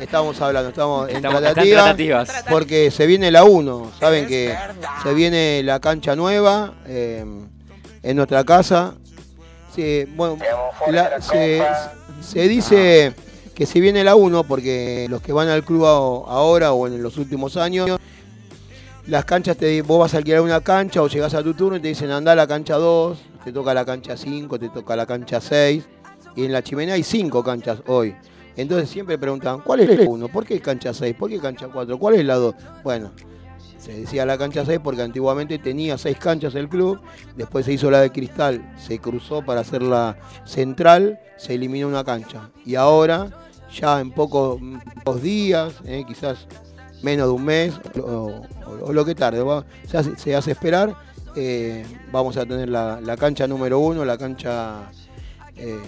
estamos 0.00 0.40
hablando, 0.40 0.70
estamos 0.70 1.08
en 1.08 1.22
tratativas, 1.22 2.44
porque 2.50 2.90
se 2.90 3.06
viene 3.06 3.30
la 3.30 3.44
1, 3.44 3.92
saben 4.00 4.26
que 4.26 4.52
se 5.04 5.14
viene 5.14 5.62
la 5.62 5.78
cancha 5.78 6.16
nueva 6.16 6.74
eh, 6.84 7.24
en 8.02 8.16
nuestra 8.16 8.42
casa. 8.42 8.94
Bueno, 10.16 10.38
se, 12.20 12.48
dice 12.48 13.14
que 13.54 13.66
se 13.66 13.80
viene 13.80 14.04
la 14.04 14.14
1 14.14 14.44
porque 14.44 15.06
los 15.08 15.22
que 15.22 15.32
van 15.32 15.48
al 15.48 15.64
club 15.64 15.86
ahora 15.86 16.72
o 16.72 16.86
en 16.86 17.02
los 17.02 17.16
últimos 17.16 17.56
años 17.56 17.98
las 19.06 19.24
canchas, 19.24 19.56
te, 19.56 19.82
vos 19.82 19.98
vas 19.98 20.14
a 20.14 20.18
alquilar 20.18 20.42
una 20.42 20.60
cancha 20.60 21.02
o 21.02 21.08
llegás 21.08 21.34
a 21.34 21.42
tu 21.42 21.54
turno 21.54 21.76
y 21.76 21.80
te 21.80 21.88
dicen 21.88 22.10
anda 22.10 22.32
a 22.32 22.34
la 22.36 22.46
cancha 22.46 22.76
2, 22.76 23.18
te 23.44 23.52
toca 23.52 23.74
la 23.74 23.84
cancha 23.84 24.16
5, 24.16 24.58
te 24.58 24.68
toca 24.68 24.94
la 24.94 25.06
cancha 25.06 25.40
6 25.40 25.84
y 26.36 26.44
en 26.44 26.52
la 26.52 26.62
chimenea 26.62 26.94
hay 26.94 27.02
cinco 27.02 27.42
canchas 27.42 27.80
hoy. 27.86 28.14
Entonces 28.56 28.90
siempre 28.90 29.18
preguntaban, 29.18 29.60
¿cuál 29.60 29.80
es 29.80 29.98
la 29.98 30.08
uno? 30.08 30.28
¿Por 30.28 30.44
qué 30.44 30.60
cancha 30.60 30.94
6? 30.94 31.16
¿Por 31.16 31.30
qué 31.30 31.40
cancha 31.40 31.68
4? 31.68 31.98
¿Cuál 31.98 32.14
es 32.14 32.24
la 32.24 32.36
2? 32.36 32.54
Bueno, 32.84 33.12
se 33.82 33.92
decía 34.00 34.24
la 34.24 34.38
cancha 34.38 34.64
6 34.64 34.80
porque 34.82 35.02
antiguamente 35.02 35.58
tenía 35.58 35.98
seis 35.98 36.16
canchas 36.16 36.54
el 36.54 36.68
club, 36.68 37.00
después 37.36 37.66
se 37.66 37.72
hizo 37.72 37.90
la 37.90 38.00
de 38.00 38.10
cristal, 38.10 38.72
se 38.78 39.00
cruzó 39.00 39.44
para 39.44 39.62
hacer 39.62 39.82
la 39.82 40.16
central, 40.44 41.18
se 41.36 41.54
eliminó 41.54 41.88
una 41.88 42.04
cancha. 42.04 42.50
Y 42.64 42.76
ahora, 42.76 43.28
ya 43.74 44.00
en 44.00 44.12
pocos, 44.12 44.60
días, 45.20 45.74
eh, 45.84 46.04
quizás 46.06 46.46
menos 47.02 47.26
de 47.26 47.32
un 47.32 47.44
mes, 47.44 47.74
o, 48.00 48.46
lo 48.92 49.04
que 49.04 49.16
tarde, 49.16 49.42
se, 50.16 50.36
hace, 50.36 50.52
esperar, 50.52 50.94
eh, 51.34 51.84
vamos 52.12 52.36
a 52.36 52.46
tener 52.46 52.68
la, 52.68 53.16
cancha 53.18 53.46
número 53.48 53.80
uno, 53.80 54.04
la 54.04 54.16
cancha... 54.16 54.90
Eh, 55.56 55.78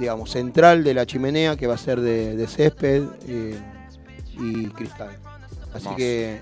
digamos, 0.00 0.30
central 0.30 0.82
de 0.82 0.94
la 0.94 1.04
chimenea 1.04 1.56
que 1.56 1.66
va 1.66 1.74
a 1.74 1.78
ser 1.78 2.00
de, 2.00 2.46
césped 2.46 3.04
eh, 3.28 3.58
y 4.38 4.64
cristal. 4.68 5.10
Así 5.72 5.88
que 5.96 6.40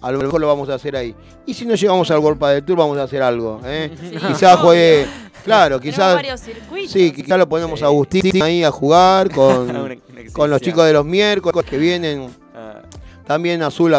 a, 0.00 0.12
lo 0.12 0.18
mejor 0.18 0.40
lo 0.40 0.46
vamos 0.46 0.68
a 0.68 0.74
hacer 0.74 0.96
ahí. 0.96 1.14
Y 1.46 1.54
si 1.54 1.66
no 1.66 1.74
llegamos 1.74 2.10
al 2.10 2.18
World 2.18 2.40
del 2.46 2.64
Tour, 2.64 2.78
vamos 2.78 2.98
a 2.98 3.02
hacer 3.02 3.22
algo. 3.22 3.60
¿eh? 3.64 3.90
Quizás 4.28 4.58
juegue. 4.58 5.06
Claro, 5.44 5.80
quizás. 5.80 6.20
Sí, 6.88 7.12
quizás 7.12 7.38
lo 7.38 7.48
ponemos 7.48 7.82
a 7.82 7.86
Agustín 7.86 8.42
ahí 8.42 8.64
a 8.64 8.70
jugar 8.70 9.30
con, 9.30 10.00
con 10.32 10.50
los 10.50 10.60
chicos 10.60 10.84
de 10.86 10.92
los 10.92 11.04
miércoles 11.04 11.64
que 11.68 11.78
vienen. 11.78 12.28
Ah. 12.54 12.82
También 13.26 13.62
Azul, 13.62 13.92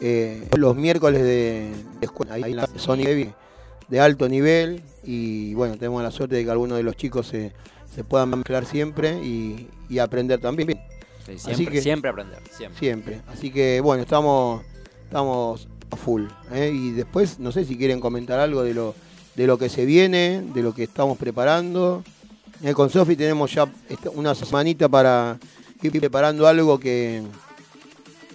eh, 0.00 0.48
los 0.56 0.76
miércoles 0.76 1.22
de, 1.22 1.72
escuela. 2.00 2.34
Ahí 2.34 2.56
Sony 2.76 3.32
de 3.88 4.00
alto 4.00 4.28
nivel 4.28 4.82
y 5.02 5.54
bueno, 5.54 5.76
tenemos 5.76 6.02
la 6.02 6.10
suerte 6.10 6.36
de 6.36 6.44
que 6.44 6.50
algunos 6.50 6.76
de 6.76 6.84
los 6.84 6.96
chicos 6.96 7.26
se, 7.26 7.52
puedan 8.06 8.30
mezclar 8.30 8.64
siempre 8.64 9.18
y, 9.22 9.98
aprender 9.98 10.40
también. 10.40 10.78
Siempre, 11.36 11.52
Así 11.52 11.66
que, 11.66 11.82
siempre 11.82 12.10
aprender, 12.10 12.38
siempre. 12.50 12.78
Siempre. 12.78 13.20
Así 13.26 13.50
que 13.50 13.80
bueno, 13.80 14.02
estamos, 14.02 14.62
estamos 15.04 15.68
a 15.90 15.96
full. 15.96 16.24
¿eh? 16.52 16.70
Y 16.72 16.92
después, 16.92 17.38
no 17.38 17.52
sé 17.52 17.64
si 17.64 17.76
quieren 17.76 18.00
comentar 18.00 18.38
algo 18.38 18.62
de 18.62 18.74
lo, 18.74 18.94
de 19.34 19.46
lo 19.46 19.58
que 19.58 19.68
se 19.68 19.84
viene, 19.84 20.42
de 20.54 20.62
lo 20.62 20.74
que 20.74 20.84
estamos 20.84 21.18
preparando. 21.18 22.02
Eh, 22.62 22.72
con 22.72 22.90
Sofi 22.90 23.16
tenemos 23.16 23.52
ya 23.52 23.70
una 24.14 24.34
semanita 24.34 24.88
para 24.88 25.38
ir 25.82 25.92
preparando 25.92 26.46
algo 26.46 26.78
que, 26.78 27.22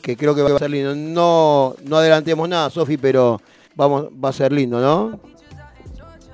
que 0.01 0.15
creo 0.15 0.35
que 0.35 0.41
va 0.41 0.55
a 0.55 0.59
ser 0.59 0.71
lindo. 0.71 0.95
No, 0.95 1.75
no 1.83 1.97
adelantemos 1.97 2.47
nada, 2.47 2.69
Sofi, 2.69 2.97
pero 2.97 3.41
vamos, 3.75 4.09
va 4.23 4.29
a 4.29 4.33
ser 4.33 4.51
lindo, 4.51 4.79
¿no? 4.79 5.32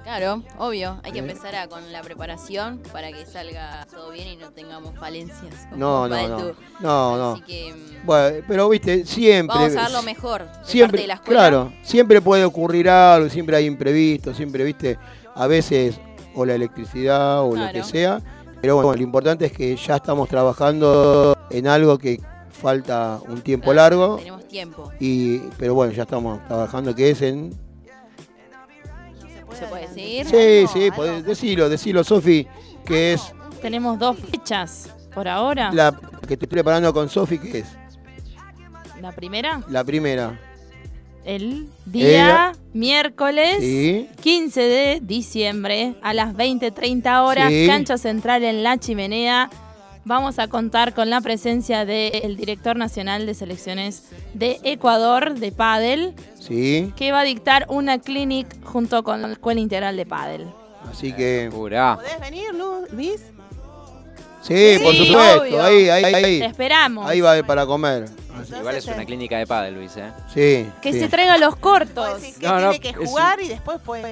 Claro, 0.10 0.41
obvio. 0.58 1.00
Hay 1.04 1.12
que 1.12 1.19
empezar 1.19 1.69
con 1.69 1.93
la 1.93 2.02
preparación 2.02 2.82
para 2.91 3.12
que 3.12 3.28
salga 3.28 3.86
todo 3.91 4.10
bien 4.10 4.28
y 4.28 4.36
no 4.38 4.50
tengamos 4.50 4.98
falencias. 4.98 5.67
No, 5.78 6.08
no, 6.08 6.28
no. 6.28 6.38
No, 6.80 7.15
no. 7.15 7.32
Así 7.34 7.41
que. 7.43 7.72
Mm, 7.72 8.06
bueno, 8.08 8.45
pero 8.48 8.69
viste, 8.69 9.06
siempre. 9.06 9.56
Vamos 9.56 9.78
a 9.78 9.82
dar 9.82 9.91
lo 9.91 10.02
mejor. 10.02 10.48
siempre, 10.63 11.02
de 11.02 11.08
la 11.10 11.13
escuela. 11.13 11.39
Claro, 11.39 11.74
siempre 11.84 12.22
puede 12.22 12.43
ocurrir 12.43 12.89
algo, 12.89 13.30
siempre 13.30 13.56
hay 13.56 13.67
imprevistos, 13.67 14.36
siempre, 14.36 14.63
viste, 14.63 14.98
a 15.36 15.45
veces 15.45 16.00
o 16.34 16.43
la 16.43 16.56
electricidad 16.56 17.43
o 17.43 17.56
lo 17.56 17.72
que 17.72 17.84
sea. 17.84 18.19
Pero 18.62 18.78
bueno, 18.78 18.95
lo 18.95 19.04
importante 19.04 19.45
es 19.45 19.52
que 19.52 19.76
ya 19.76 19.98
estamos 19.98 20.28
trabajando 20.28 21.38
en 21.52 21.67
algo 21.67 22.00
que 22.00 22.19
falta 22.50 23.19
un 23.28 23.41
tiempo 23.41 23.72
largo. 23.74 24.15
Tenemos 24.15 24.48
tiempo. 24.48 24.91
Y, 25.00 25.38
pero 25.60 25.76
bueno, 25.76 25.93
ya 25.93 26.02
estamos 26.02 26.43
trabajando 26.48 26.95
que 26.95 27.12
es 27.12 27.22
en 27.22 27.68
¿Se 29.57 29.65
puede 29.65 29.88
decir? 29.88 30.25
Sí, 30.25 30.67
sí, 30.71 30.91
podés, 30.91 31.23
decilo, 31.23 31.69
decilo, 31.69 32.03
Sofi, 32.03 32.47
que 32.85 33.13
es... 33.13 33.33
Tenemos 33.62 33.99
dos 33.99 34.17
fechas 34.17 34.89
por 35.13 35.27
ahora. 35.27 35.71
La 35.73 35.99
que 36.27 36.33
estoy 36.35 36.47
preparando 36.47 36.93
con 36.93 37.09
Sofi, 37.09 37.39
¿qué 37.39 37.59
es? 37.59 37.67
¿La 39.01 39.12
primera? 39.12 39.62
La 39.69 39.83
primera. 39.83 40.39
El 41.25 41.67
día 41.85 42.53
miércoles 42.73 43.57
15 44.21 44.62
de 44.62 44.99
diciembre 45.01 45.95
a 46.01 46.13
las 46.13 46.33
20.30 46.33 47.23
horas, 47.23 47.51
cancha 47.67 47.97
central 47.97 48.43
en 48.43 48.63
La 48.63 48.77
Chimenea 48.77 49.49
vamos 50.10 50.39
a 50.39 50.48
contar 50.48 50.95
con 50.95 51.12
la 51.12 51.22
presencia 51.22 51.86
del 51.86 52.36
director 52.36 52.76
nacional 52.76 53.28
de 53.28 53.36
selecciones 53.36 54.10
de 54.34 54.60
Ecuador 54.63 55.36
de 55.36 55.52
Padel, 55.52 56.15
sí. 56.39 56.91
que 56.98 57.12
va 57.12 57.22
a 57.22 57.24
dictar 57.24 57.67
una 57.69 58.00
clinic 58.00 58.48
junto 58.65 59.04
con 59.04 59.22
la 59.22 59.32
Escuela 59.32 59.62
Integral 59.62 59.95
de 59.95 60.08
Padel. 60.08 60.48
Así 60.91 61.13
que... 61.13 61.50
¿Podés 61.52 62.19
venir, 62.19 62.48
Luis? 62.91 63.22
Sí, 64.41 64.80
por 64.82 64.95
supuesto. 64.95 65.62
Ahí, 65.62 65.89
ahí, 65.89 66.04
ahí. 66.04 66.39
Te 66.39 66.45
esperamos. 66.45 67.08
Ahí 67.08 67.22
va 67.22 67.43
para 67.43 67.67
comer. 67.67 68.06
Igual 68.58 68.76
es 68.76 68.88
una 68.88 69.06
clínica 69.06 69.38
de 69.38 69.45
pádel, 69.45 69.76
Luis, 69.76 69.95
¿eh? 69.95 70.12
Sí. 70.34 70.72
Que 70.82 70.91
se 70.91 71.08
traiga 71.08 71.38
los 71.38 71.56
cortos. 71.56 72.19
que 72.19 72.32
tiene 72.39 72.80
que 72.80 72.93
jugar 72.93 73.39
y 73.41 73.50
después 73.50 73.80
puede 73.86 74.12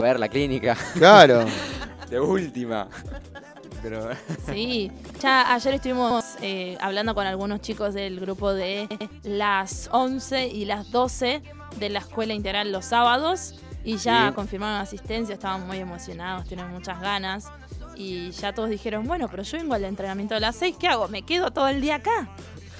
ver 0.00 0.18
la 0.18 0.28
clínica. 0.28 0.74
Claro. 0.94 1.44
de 2.08 2.18
última. 2.18 2.88
Sí, 4.46 4.90
ya 5.20 5.54
ayer 5.54 5.74
estuvimos 5.74 6.24
eh, 6.40 6.76
hablando 6.80 7.14
con 7.14 7.26
algunos 7.26 7.60
chicos 7.60 7.94
del 7.94 8.20
grupo 8.20 8.52
de 8.52 8.88
las 9.22 9.88
11 9.92 10.48
y 10.48 10.64
las 10.64 10.90
12 10.90 11.42
de 11.78 11.88
la 11.88 12.00
Escuela 12.00 12.34
Integral 12.34 12.72
los 12.72 12.86
sábados 12.86 13.54
y 13.84 13.98
ya 13.98 14.32
confirmaron 14.34 14.80
asistencia, 14.80 15.34
estaban 15.34 15.66
muy 15.66 15.78
emocionados, 15.78 16.46
tienen 16.48 16.68
muchas 16.70 17.00
ganas. 17.00 17.46
Y 17.94 18.30
ya 18.32 18.52
todos 18.52 18.68
dijeron, 18.68 19.06
bueno, 19.06 19.28
pero 19.28 19.42
yo 19.44 19.58
vengo 19.58 19.74
al 19.74 19.84
entrenamiento 19.84 20.34
de 20.34 20.40
las 20.40 20.56
6, 20.56 20.76
¿qué 20.78 20.88
hago? 20.88 21.08
¿Me 21.08 21.22
quedo 21.22 21.52
todo 21.52 21.68
el 21.68 21.80
día 21.80 21.94
acá? 21.94 22.28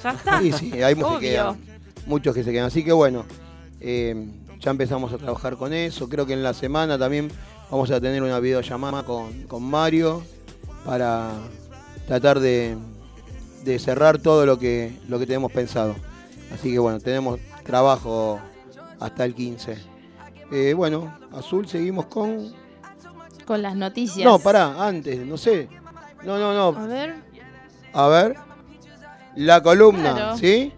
Ya 0.02 0.10
está. 0.10 0.40
Sí, 0.40 0.52
sí, 0.52 0.82
hay 0.82 0.94
muchos 0.96 1.20
que, 1.20 1.30
quedan, 1.30 1.56
muchos 2.06 2.34
que 2.34 2.42
se 2.42 2.50
quedan. 2.52 2.66
Así 2.66 2.84
que 2.84 2.92
bueno, 2.92 3.24
eh, 3.80 4.28
ya 4.58 4.72
empezamos 4.72 5.12
a 5.12 5.18
trabajar 5.18 5.56
con 5.56 5.72
eso. 5.72 6.08
Creo 6.08 6.26
que 6.26 6.32
en 6.32 6.42
la 6.42 6.52
semana 6.52 6.98
también 6.98 7.30
vamos 7.70 7.90
a 7.92 8.00
tener 8.00 8.22
una 8.22 8.40
videollamada 8.40 9.04
con, 9.04 9.44
con 9.44 9.62
Mario 9.62 10.24
para 10.86 11.32
tratar 12.06 12.38
de, 12.40 12.76
de 13.64 13.78
cerrar 13.78 14.18
todo 14.18 14.46
lo 14.46 14.58
que, 14.58 14.96
lo 15.08 15.18
que 15.18 15.26
tenemos 15.26 15.52
pensado. 15.52 15.96
Así 16.54 16.70
que 16.72 16.78
bueno, 16.78 17.00
tenemos 17.00 17.40
trabajo 17.64 18.40
hasta 19.00 19.24
el 19.24 19.34
15. 19.34 19.76
Eh, 20.52 20.74
bueno, 20.74 21.12
Azul, 21.32 21.66
seguimos 21.68 22.06
con... 22.06 22.54
Con 23.44 23.62
las 23.62 23.76
noticias. 23.76 24.24
No, 24.24 24.38
pará, 24.38 24.86
antes, 24.86 25.18
no 25.26 25.36
sé. 25.36 25.68
No, 26.24 26.38
no, 26.38 26.54
no. 26.54 26.78
A 26.78 26.86
ver. 26.86 27.14
A 27.92 28.08
ver. 28.08 28.36
La 29.36 29.62
columna, 29.62 30.36
¿sí? 30.36 30.72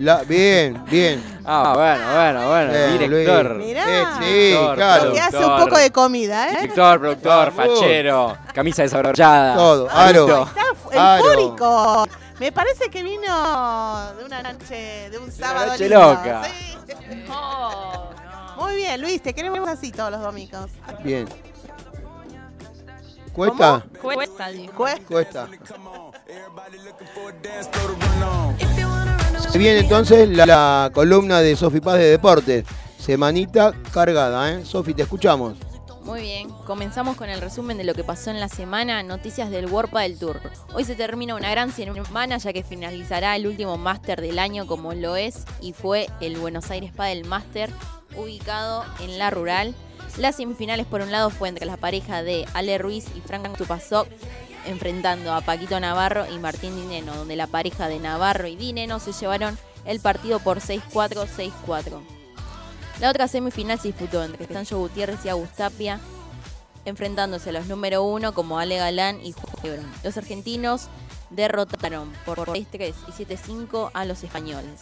La, 0.00 0.22
bien, 0.22 0.82
bien. 0.86 1.22
Ah, 1.44 1.74
bueno, 1.76 2.02
bueno, 2.14 2.48
bueno. 2.48 2.98
director. 2.98 3.54
Mirá. 3.56 3.84
Eh, 3.86 4.04
sí, 4.18 4.74
claro. 4.74 5.12
Que 5.12 5.20
hace 5.20 5.44
un 5.44 5.58
poco 5.58 5.76
de 5.76 5.90
comida, 5.90 6.48
¿eh? 6.48 6.60
Director, 6.62 7.00
productor, 7.00 7.52
fachero, 7.52 8.38
camisa 8.54 8.82
desabrochada. 8.82 9.54
Todo, 9.56 9.90
aro. 9.90 10.48
Está 10.90 11.18
eufórico. 11.18 12.06
Me 12.38 12.50
parece 12.50 12.88
que 12.88 13.02
vino 13.02 14.14
de 14.14 14.24
una 14.24 14.42
noche, 14.42 15.10
de 15.10 15.18
un 15.18 15.30
sábado. 15.30 15.64
Una 15.64 15.72
noche 15.72 15.88
loca. 15.90 16.42
Sí. 16.44 16.78
Oh, 17.30 18.08
Muy 18.58 18.76
bien, 18.76 18.98
Luis, 19.02 19.22
te 19.22 19.34
queremos 19.34 19.68
así 19.68 19.92
todos 19.92 20.12
los 20.12 20.22
domingos. 20.22 20.70
Bien. 21.04 21.28
¿Cuesta? 23.34 23.84
Cuesta, 24.00 24.48
Cuesta. 24.74 25.06
Cuesta. 25.06 25.48
Viene 29.58 29.80
entonces 29.80 30.28
la, 30.28 30.90
columna 30.94 31.40
de 31.40 31.54
Sofi 31.54 31.80
Paz 31.80 31.98
de 31.98 32.04
Deportes. 32.04 32.64
Semanita 32.98 33.74
cargada, 33.92 34.52
¿eh? 34.52 34.64
Sofi, 34.64 34.94
te 34.94 35.02
escuchamos. 35.02 35.58
Muy 36.02 36.22
bien, 36.22 36.48
comenzamos 36.66 37.16
con 37.16 37.28
el 37.28 37.42
resumen 37.42 37.76
de 37.76 37.84
lo 37.84 37.92
que 37.92 38.02
pasó 38.02 38.30
en 38.30 38.40
la 38.40 38.48
semana, 38.48 39.02
noticias 39.02 39.50
del 39.50 39.66
World 39.66 39.92
del 39.92 40.18
Tour. 40.18 40.40
Hoy 40.72 40.84
se 40.84 40.94
termina 40.94 41.34
una 41.34 41.50
gran 41.50 41.72
semana 41.72 42.38
ya 42.38 42.52
que 42.54 42.62
finalizará 42.62 43.36
el 43.36 43.46
último 43.46 43.76
máster 43.76 44.22
del 44.22 44.38
año 44.38 44.66
como 44.66 44.94
lo 44.94 45.16
es 45.16 45.44
y 45.60 45.74
fue 45.74 46.08
el 46.22 46.38
Buenos 46.38 46.70
Aires 46.70 46.92
Padel 46.92 47.26
Master 47.26 47.70
ubicado 48.16 48.84
en 49.00 49.18
la 49.18 49.30
rural. 49.30 49.74
Las 50.16 50.36
semifinales 50.36 50.86
por 50.86 51.02
un 51.02 51.12
lado 51.12 51.28
fue 51.28 51.50
entre 51.50 51.66
la 51.66 51.76
pareja 51.76 52.22
de 52.22 52.46
Ale 52.54 52.78
Ruiz 52.78 53.06
y 53.14 53.20
Frank 53.20 53.56
Tupasok 53.58 54.08
enfrentando 54.66 55.32
a 55.32 55.40
Paquito 55.40 55.78
Navarro 55.80 56.30
y 56.32 56.38
Martín 56.38 56.76
Dineno, 56.76 57.14
donde 57.14 57.36
la 57.36 57.46
pareja 57.46 57.88
de 57.88 57.98
Navarro 57.98 58.46
y 58.46 58.56
Dineno 58.56 59.00
se 59.00 59.12
llevaron 59.12 59.58
el 59.84 60.00
partido 60.00 60.38
por 60.40 60.60
6-4, 60.60 61.26
6-4. 61.26 62.00
La 63.00 63.10
otra 63.10 63.28
semifinal 63.28 63.78
se 63.78 63.88
disputó 63.88 64.22
entre 64.22 64.46
Sancho 64.46 64.78
Gutiérrez 64.78 65.24
y 65.24 65.28
Agustapia, 65.28 66.00
enfrentándose 66.84 67.50
a 67.50 67.52
los 67.52 67.66
número 67.66 68.02
uno 68.02 68.34
como 68.34 68.58
Ale 68.58 68.76
Galán 68.76 69.20
y 69.22 69.32
Juan 69.32 69.80
Los 70.04 70.16
argentinos 70.16 70.88
derrotaron 71.30 72.12
por 72.26 72.38
6-3 72.38 72.94
y 73.08 73.24
7-5 73.24 73.90
a 73.94 74.04
los 74.04 74.22
españoles. 74.22 74.80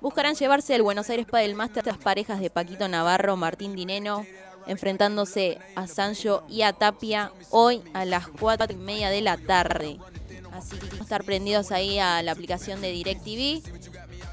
Buscarán 0.00 0.34
llevarse 0.34 0.74
el 0.74 0.82
Buenos 0.82 1.08
Aires 1.08 1.26
Padel 1.26 1.54
Master 1.54 1.86
las 1.86 1.98
parejas 1.98 2.40
de 2.40 2.50
Paquito 2.50 2.86
Navarro, 2.88 3.36
Martín 3.36 3.74
Dineno, 3.74 4.26
enfrentándose 4.66 5.58
a 5.74 5.86
Sancho 5.86 6.44
y 6.48 6.62
a 6.62 6.72
Tapia 6.72 7.32
hoy 7.50 7.82
a 7.94 8.04
las 8.04 8.28
4 8.28 8.72
y 8.72 8.76
media 8.76 9.10
de 9.10 9.20
la 9.20 9.36
tarde. 9.36 9.98
Así 10.52 10.76
que 10.76 10.96
estar 10.96 11.24
prendidos 11.24 11.70
ahí 11.70 11.98
a 11.98 12.22
la 12.22 12.32
aplicación 12.32 12.80
de 12.80 12.90
DirecTV 12.92 13.62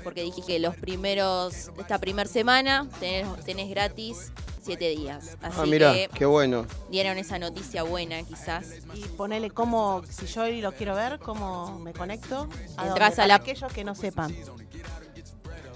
porque 0.04 0.22
dije 0.22 0.42
que 0.46 0.60
los 0.60 0.76
primeros, 0.76 1.72
esta 1.78 1.98
primera 1.98 2.30
semana 2.30 2.88
tenés, 3.00 3.70
gratis 3.70 4.32
siete 4.62 4.90
días. 4.90 5.38
Así 5.42 5.58
ah, 5.60 5.66
mira, 5.66 5.94
qué 6.14 6.26
bueno. 6.26 6.66
Dieron 6.90 7.18
esa 7.18 7.40
noticia 7.40 7.84
buena, 7.84 8.22
quizás. 8.24 8.68
Y 8.94 9.02
ponele 9.18 9.50
cómo, 9.50 10.04
si 10.10 10.26
yo 10.28 10.48
lo 10.48 10.72
quiero 10.74 10.96
ver, 10.96 11.20
cómo 11.20 11.80
me 11.80 11.94
conecto. 11.94 12.48
¿A 12.78 12.88
Entras 12.88 13.20
a 13.20 13.28
la... 13.28 13.36
aquellos 13.36 13.72
que 13.74 13.84
no 13.84 13.96
sepan. 13.96 14.34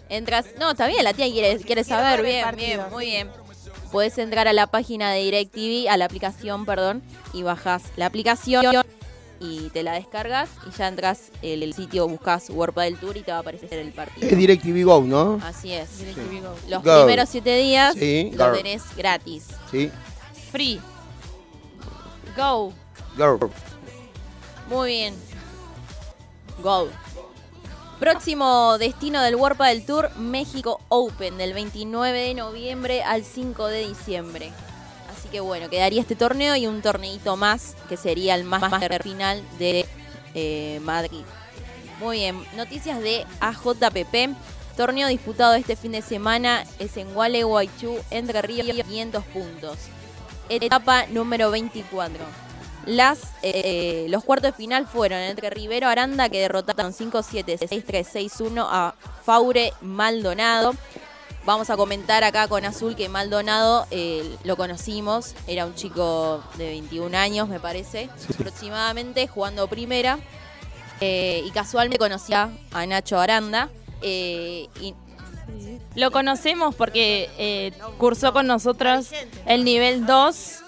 Entras, 0.09 0.45
no, 0.57 0.71
está 0.71 0.87
bien, 0.87 1.03
la 1.03 1.13
tía 1.13 1.29
quiere, 1.29 1.57
quiere 1.59 1.83
saber, 1.83 2.23
bien, 2.23 2.45
bien, 2.55 2.81
muy 2.91 3.05
bien. 3.07 3.29
Puedes 3.91 4.17
entrar 4.17 4.47
a 4.47 4.53
la 4.53 4.67
página 4.67 5.11
de 5.11 5.21
DirecTV, 5.23 5.89
a 5.89 5.97
la 5.97 6.05
aplicación, 6.05 6.65
perdón, 6.65 7.01
y 7.33 7.43
bajas 7.43 7.83
la 7.95 8.07
aplicación 8.07 8.65
y 9.39 9.69
te 9.69 9.83
la 9.83 9.93
descargas 9.93 10.49
y 10.67 10.75
ya 10.75 10.87
entras 10.87 11.31
en 11.41 11.61
el 11.61 11.73
sitio, 11.73 12.07
buscas 12.07 12.49
Warpa 12.49 12.83
del 12.83 12.97
Tour 12.97 13.17
y 13.17 13.21
te 13.21 13.31
va 13.31 13.37
a 13.37 13.41
aparecer 13.41 13.73
el 13.73 13.91
partido. 13.91 14.27
Es 14.27 14.37
DirecTV 14.37 14.83
Go, 14.83 15.01
¿no? 15.01 15.39
Así 15.43 15.71
es. 15.73 15.89
Los 16.67 16.81
primeros 16.81 17.29
siete 17.29 17.55
días 17.57 17.95
lo 17.95 18.51
tenés 18.53 18.83
gratis. 18.95 19.47
Sí. 19.71 19.91
Free. 20.51 20.79
Go. 22.35 22.73
Go. 23.17 23.49
Muy 24.69 24.89
bien. 24.89 25.13
Go. 26.61 26.89
Próximo 27.99 28.77
destino 28.77 29.23
del 29.23 29.35
Warpa 29.35 29.69
del 29.69 29.83
Tour, 29.83 30.15
México 30.17 30.79
Open, 30.87 31.35
del 31.39 31.53
29 31.53 32.27
de 32.27 32.33
noviembre 32.35 33.01
al 33.01 33.23
5 33.23 33.65
de 33.65 33.87
diciembre. 33.87 34.51
Así 35.11 35.29
que 35.29 35.39
bueno, 35.39 35.67
quedaría 35.67 36.01
este 36.01 36.15
torneo 36.15 36.55
y 36.55 36.67
un 36.67 36.83
torneito 36.83 37.35
más 37.37 37.75
que 37.89 37.97
sería 37.97 38.35
el 38.35 38.43
más, 38.43 38.69
más 38.69 38.83
final 39.01 39.41
de 39.57 39.87
eh, 40.35 40.79
Madrid. 40.83 41.23
Muy 41.99 42.17
bien, 42.17 42.45
noticias 42.55 43.01
de 43.01 43.25
AJPP. 43.39 44.37
Torneo 44.77 45.07
disputado 45.07 45.55
este 45.55 45.75
fin 45.75 45.93
de 45.93 46.03
semana 46.03 46.65
es 46.77 46.97
en 46.97 47.11
Gualeguaychú, 47.15 47.97
Entre 48.11 48.43
Ríos, 48.43 48.67
500 48.67 49.23
puntos. 49.25 49.79
Etapa 50.49 51.07
número 51.07 51.49
24. 51.49 52.46
Las, 52.87 53.19
eh, 53.43 54.07
los 54.09 54.23
cuartos 54.23 54.51
de 54.51 54.57
final 54.57 54.87
fueron 54.87 55.19
entre 55.19 55.49
Rivero 55.49 55.87
Aranda, 55.87 56.29
que 56.29 56.39
derrotaron 56.39 56.93
5-7, 56.93 57.59
6-3, 57.59 58.05
6-1 58.05 58.65
a 58.67 58.95
Faure 59.25 59.73
Maldonado. 59.81 60.73
Vamos 61.47 61.69
a 61.69 61.77
comentar 61.77 62.25
acá 62.25 62.49
con 62.49 62.65
Azul 62.65 62.97
que 62.97 63.07
Maldonado 63.07 63.87
eh, 63.89 64.35
lo 64.43 64.57
conocimos, 64.57 65.33
era 65.47 65.65
un 65.65 65.75
chico 65.75 66.43
de 66.57 66.67
21 66.67 67.17
años, 67.17 67.47
me 67.47 67.57
parece, 67.57 68.09
aproximadamente, 68.37 69.29
jugando 69.29 69.65
primera. 69.69 70.19
Eh, 70.99 71.43
y 71.45 71.51
casualmente 71.51 71.99
conocía 71.99 72.49
a 72.73 72.85
Nacho 72.85 73.17
Aranda. 73.17 73.69
Eh, 74.01 74.67
y 74.81 74.93
lo 75.95 76.11
conocemos 76.11 76.75
porque 76.75 77.73
cursó 77.97 78.33
con 78.33 78.45
nosotros 78.45 79.11
el 79.45 79.63
nivel 79.63 80.05
2 80.05 80.63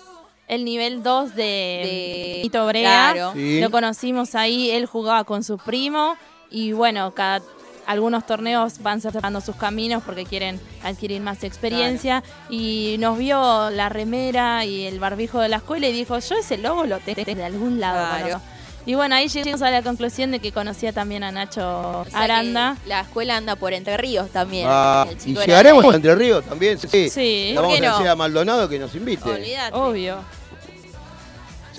el 0.49 0.65
nivel 0.65 1.01
2 1.03 1.35
de, 1.35 2.39
Nito 2.43 2.65
Brea. 2.65 3.33
Lo 3.33 3.71
conocimos 3.71 4.35
ahí, 4.35 4.71
él 4.71 4.85
jugaba 4.85 5.23
con 5.23 5.43
su 5.43 5.57
primo 5.57 6.17
y 6.51 6.73
bueno, 6.73 7.13
cada 7.13 7.41
algunos 7.89 8.23
torneos 8.27 8.83
van 8.83 9.01
cerrando 9.01 9.41
sus 9.41 9.55
caminos 9.55 10.03
porque 10.05 10.23
quieren 10.23 10.59
adquirir 10.83 11.21
más 11.21 11.43
experiencia 11.43 12.23
y 12.47 12.97
nos 12.99 13.17
vio 13.17 13.71
la 13.71 13.89
remera 13.89 14.63
y 14.63 14.85
el 14.85 14.99
barbijo 14.99 15.39
de 15.39 15.49
la 15.49 15.57
escuela 15.57 15.88
y 15.88 15.91
dijo, 15.91 16.19
yo 16.19 16.35
ese 16.35 16.59
logo 16.59 16.85
lo 16.85 16.99
tengo 16.99 17.23
de 17.23 17.43
algún 17.43 17.79
lado. 17.79 18.39
Y 18.85 18.93
bueno, 18.93 19.15
ahí 19.15 19.27
llegamos 19.27 19.63
a 19.63 19.71
la 19.71 19.81
conclusión 19.81 20.29
de 20.29 20.39
que 20.39 20.51
conocía 20.51 20.93
también 20.93 21.23
a 21.23 21.31
Nacho 21.31 22.05
Aranda. 22.13 22.77
La 22.85 23.01
escuela 23.01 23.38
anda 23.38 23.55
por 23.55 23.73
Entre 23.73 23.97
Ríos 23.97 24.29
también. 24.29 24.67
Ah, 24.69 25.07
y 25.25 25.33
llegaremos 25.33 25.83
a 25.91 25.95
Entre 25.95 26.13
Ríos 26.13 26.45
también, 26.45 26.77
sí. 26.77 27.09
sí. 27.09 27.53
vamos 27.55 27.73
a 27.73 27.81
decir 27.81 28.07
a 28.07 28.15
Maldonado 28.15 28.69
que 28.69 28.77
nos 28.77 28.93
invite. 28.93 29.29
Obvio. 29.73 30.19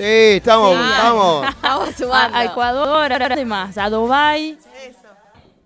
Sí, 0.01 0.07
estamos, 0.07 0.73
estamos. 0.81 1.47
A, 2.33 2.45
Ecuador, 2.47 3.13
ahora 3.13 3.27
además, 3.27 3.77
a 3.77 3.91
Dubai. 3.91 4.57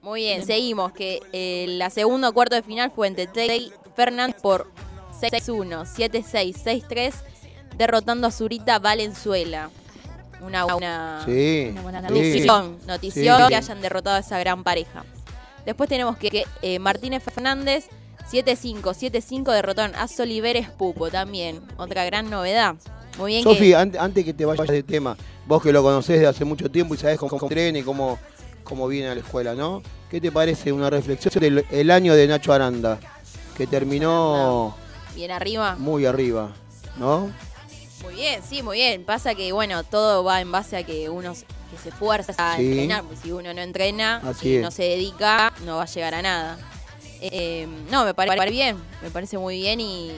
Muy 0.02 0.22
bien, 0.22 0.44
seguimos. 0.44 0.92
Que 0.92 1.20
eh, 1.32 1.66
la 1.68 1.88
segunda 1.88 2.32
cuarto 2.32 2.56
de 2.56 2.64
final 2.64 2.90
fue 2.90 3.06
entre 3.06 3.28
Tay 3.28 3.72
Fernández 3.94 4.34
por 4.42 4.72
6-1, 5.20 5.84
7-6, 5.86 6.84
6-3, 6.88 7.14
derrotando 7.76 8.26
a 8.26 8.32
Zurita 8.32 8.80
Valenzuela. 8.80 9.70
Una, 10.40 10.66
una, 10.66 11.24
buena 11.80 12.00
notición, 12.02 12.78
notición 12.88 13.48
que 13.48 13.54
hayan 13.54 13.80
derrotado 13.80 14.16
a 14.16 14.18
esa 14.18 14.40
gran 14.40 14.64
pareja. 14.64 15.04
Después 15.64 15.88
tenemos 15.88 16.16
que, 16.16 16.44
eh, 16.60 16.80
Martínez 16.80 17.22
Fernández 17.22 17.86
7-5, 18.32 18.82
7-5 18.82 19.52
derrotaron 19.52 19.94
a 19.94 20.08
Soliveres 20.08 20.70
Pupo 20.70 21.08
también, 21.08 21.62
otra 21.76 22.04
gran 22.04 22.30
novedad. 22.30 22.74
Muy 23.18 23.32
bien. 23.32 23.42
Sofi, 23.44 23.74
antes 23.74 24.24
que 24.24 24.34
te 24.34 24.44
vayas 24.44 24.68
de 24.68 24.82
tema, 24.82 25.16
vos 25.46 25.62
que 25.62 25.72
lo 25.72 25.82
conocés 25.82 26.20
de 26.20 26.26
hace 26.26 26.44
mucho 26.44 26.70
tiempo 26.70 26.94
y 26.94 26.98
sabés 26.98 27.18
cómo, 27.18 27.38
cómo 27.38 27.48
y 27.52 27.82
cómo, 27.82 28.18
cómo 28.62 28.88
viene 28.88 29.08
a 29.08 29.14
la 29.14 29.20
escuela, 29.20 29.54
¿no? 29.54 29.82
¿Qué 30.10 30.20
te 30.20 30.30
parece 30.30 30.72
una 30.72 30.90
reflexión 30.90 31.64
del 31.70 31.90
año 31.90 32.14
de 32.14 32.26
Nacho 32.26 32.52
Aranda? 32.52 32.98
Que 33.56 33.66
terminó... 33.66 34.76
Bien 35.14 35.30
arriba. 35.30 35.76
Muy 35.78 36.06
arriba, 36.06 36.52
¿no? 36.96 37.30
Muy 38.02 38.14
bien, 38.14 38.40
sí, 38.48 38.62
muy 38.62 38.78
bien. 38.78 39.04
Pasa 39.04 39.34
que, 39.34 39.52
bueno, 39.52 39.82
todo 39.84 40.24
va 40.24 40.40
en 40.40 40.52
base 40.52 40.76
a 40.76 40.82
que 40.82 41.08
uno 41.08 41.32
que 41.32 41.78
se 41.82 41.88
esfuerza 41.88 42.34
a 42.36 42.58
entrenar. 42.60 43.04
Pues 43.04 43.20
si 43.20 43.32
uno 43.32 43.54
no 43.54 43.60
entrena, 43.60 44.20
si 44.38 44.58
no 44.58 44.70
se 44.70 44.82
dedica, 44.82 45.52
no 45.64 45.76
va 45.76 45.84
a 45.84 45.86
llegar 45.86 46.14
a 46.14 46.22
nada. 46.22 46.58
Eh, 47.20 47.66
no, 47.90 48.04
me 48.04 48.12
parece 48.12 48.50
bien, 48.50 48.76
me 49.02 49.10
parece 49.10 49.38
muy 49.38 49.56
bien 49.56 49.80
y, 49.80 50.12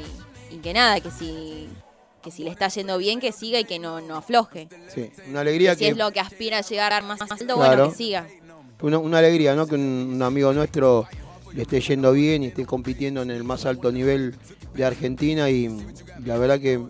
que 0.63 0.73
nada, 0.73 1.01
que 1.01 1.11
si 1.11 1.69
que 2.27 2.33
si 2.33 2.43
le 2.43 2.51
está 2.51 2.67
yendo 2.67 2.99
bien, 2.99 3.21
que 3.21 3.31
siga 3.31 3.61
y 3.61 3.65
que 3.65 3.79
no, 3.79 4.01
no 4.01 4.17
afloje. 4.17 4.67
Sí, 4.93 5.13
una 5.31 5.43
alegría 5.43 5.77
que... 5.77 5.85
Si 5.85 5.87
es 5.87 5.97
lo 5.97 6.11
que 6.11 6.19
aspira 6.19 6.59
a 6.59 6.61
llegar 6.61 7.05
más 7.05 7.21
alto, 7.23 7.57
bueno, 7.57 7.89
que 7.89 7.95
siga. 7.95 8.27
Una, 8.83 8.99
una 8.99 9.19
alegría, 9.19 9.55
¿no? 9.55 9.69
Que 9.69 9.77
un, 9.77 10.21
amigo 10.21 10.53
nuestro 10.53 11.07
le 11.55 11.63
esté 11.63 11.81
yendo 11.81 12.11
bien 12.11 12.43
y 12.43 12.47
esté 12.47 12.67
compitiendo 12.67 13.23
en 13.23 13.31
el 13.31 13.45
más 13.45 13.65
alto 13.65 13.93
nivel 13.93 14.35
de 14.75 14.85
Argentina 14.85 15.49
y 15.51 15.69
la 16.25 16.37
verdad 16.37 16.59
que 16.59 16.81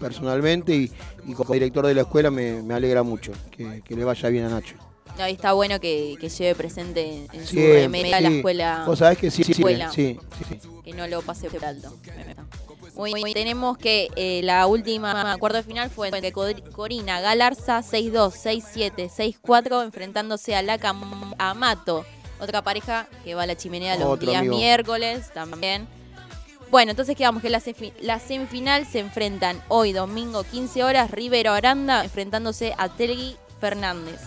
personalmente 0.00 0.74
y, 0.74 0.90
como 1.34 1.54
director 1.54 1.86
de 1.86 1.94
la 1.94 2.00
escuela 2.00 2.32
me, 2.32 2.60
alegra 2.74 3.04
mucho 3.04 3.30
que, 3.52 3.80
le 3.88 4.04
vaya 4.04 4.28
bien 4.28 4.46
a 4.46 4.48
Nacho. 4.48 4.74
Ahí 5.18 5.34
está 5.34 5.52
bueno 5.52 5.78
que, 5.78 6.16
lleve 6.16 6.54
presente 6.56 7.28
en 7.32 7.46
su 7.46 7.54
remera 7.54 8.20
la 8.20 8.28
escuela. 8.28 8.84
Vos 8.88 8.98
sabés 8.98 9.18
que 9.18 9.30
sí, 9.30 9.44
sí, 9.44 9.54
sí, 9.54 10.18
Que 10.84 10.92
no 10.94 11.06
lo 11.06 11.22
pase 11.22 11.48
por 11.48 11.64
alto. 11.64 11.92
Muy, 12.98 13.32
tenemos 13.32 13.78
que 13.78 14.08
eh, 14.16 14.40
la 14.42 14.66
última 14.66 15.36
cuarto 15.38 15.58
de 15.58 15.62
final 15.62 15.88
fue 15.88 16.08
entre 16.08 16.32
Corina 16.32 17.20
Galarza 17.20 17.78
6-2, 17.78 18.92
6-7, 18.92 19.08
6-4 19.40 19.84
enfrentándose 19.84 20.56
a 20.56 20.62
la 20.62 20.80
Amato, 21.38 22.04
otra 22.40 22.62
pareja 22.62 23.06
que 23.22 23.36
va 23.36 23.44
a 23.44 23.46
la 23.46 23.56
chimenea 23.56 23.96
los 23.96 24.18
días 24.18 24.42
miércoles 24.42 25.30
también. 25.32 25.86
Bueno, 26.72 26.90
entonces 26.90 27.16
quedamos 27.16 27.40
que 27.40 27.50
la, 27.50 27.62
la, 28.00 28.18
semifinal 28.18 28.84
se 28.84 28.98
enfrentan 28.98 29.62
hoy, 29.68 29.92
domingo, 29.92 30.42
15 30.42 30.82
horas, 30.82 31.10
Rivero 31.12 31.52
Aranda 31.52 32.02
enfrentándose 32.02 32.74
a 32.76 32.88
Telgui 32.88 33.36
Fernández. 33.60 34.20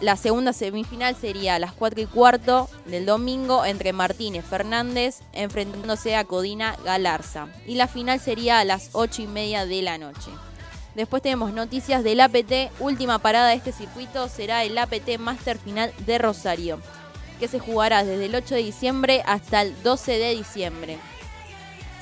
La 0.00 0.16
segunda 0.16 0.54
semifinal 0.54 1.14
sería 1.14 1.56
a 1.56 1.58
las 1.58 1.74
4 1.74 2.00
y 2.00 2.06
cuarto 2.06 2.70
del 2.86 3.04
domingo 3.04 3.66
entre 3.66 3.92
Martínez 3.92 4.46
Fernández 4.46 5.20
enfrentándose 5.34 6.16
a 6.16 6.24
Codina 6.24 6.74
Galarza. 6.84 7.48
Y 7.66 7.74
la 7.74 7.86
final 7.86 8.18
sería 8.18 8.60
a 8.60 8.64
las 8.64 8.88
8 8.92 9.22
y 9.22 9.26
media 9.26 9.66
de 9.66 9.82
la 9.82 9.98
noche. 9.98 10.30
Después 10.94 11.22
tenemos 11.22 11.52
noticias 11.52 12.02
del 12.02 12.20
APT. 12.20 12.72
Última 12.80 13.18
parada 13.18 13.50
de 13.50 13.56
este 13.56 13.72
circuito 13.72 14.26
será 14.28 14.64
el 14.64 14.78
APT 14.78 15.18
Master 15.18 15.58
Final 15.58 15.92
de 16.06 16.16
Rosario, 16.16 16.80
que 17.38 17.46
se 17.46 17.58
jugará 17.58 18.02
desde 18.02 18.24
el 18.24 18.34
8 18.34 18.54
de 18.54 18.62
diciembre 18.62 19.22
hasta 19.26 19.60
el 19.60 19.82
12 19.82 20.12
de 20.12 20.34
diciembre. 20.34 20.98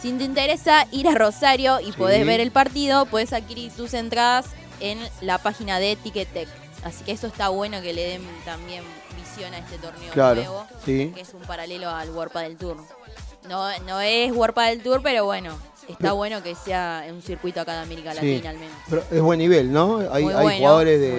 Si 0.01 0.13
te 0.13 0.23
interesa 0.23 0.87
ir 0.93 1.09
a 1.09 1.17
Rosario 1.17 1.81
y 1.81 1.91
podés 1.91 2.25
ver 2.25 2.39
el 2.39 2.53
partido, 2.53 3.07
puedes 3.07 3.33
adquirir 3.33 3.73
tus 3.73 3.93
entradas 3.93 4.47
en 4.79 5.01
la 5.21 5.39
página 5.39 5.81
de 5.81 5.97
Ticketek. 5.97 6.68
Así 6.85 7.05
que 7.05 7.13
eso 7.13 7.27
está 7.27 7.49
bueno 7.49 7.83
que 7.83 7.93
le 7.93 8.05
den 8.05 8.23
también 8.45 8.85
visión 9.17 9.53
a 9.53 9.59
este 9.59 9.79
torneo 9.79 10.15
nuevo, 10.15 10.67
que 10.85 11.13
es 11.17 11.35
un 11.35 11.43
paralelo 11.43 11.91
al 11.91 12.11
World 12.11 12.33
del 12.33 12.57
Tour. 12.57 12.77
No, 13.49 13.67
no 13.81 14.01
es 14.01 14.33
World 14.33 14.57
del 14.57 14.83
Tour, 14.83 15.01
pero 15.03 15.25
bueno, 15.25 15.57
está 15.89 16.13
bueno 16.13 16.43
que 16.43 16.55
sea 16.55 17.05
un 17.11 17.23
circuito 17.23 17.61
acá 17.61 17.75
de 17.75 17.81
América 17.81 18.15
Latina 18.15 18.51
al 18.51 18.59
menos. 18.59 18.77
Pero 18.89 19.05
es 19.11 19.21
buen 19.21 19.39
nivel, 19.39 19.73
¿no? 19.73 19.99
Hay, 20.13 20.25
jugadores 20.25 21.01
de, 21.01 21.17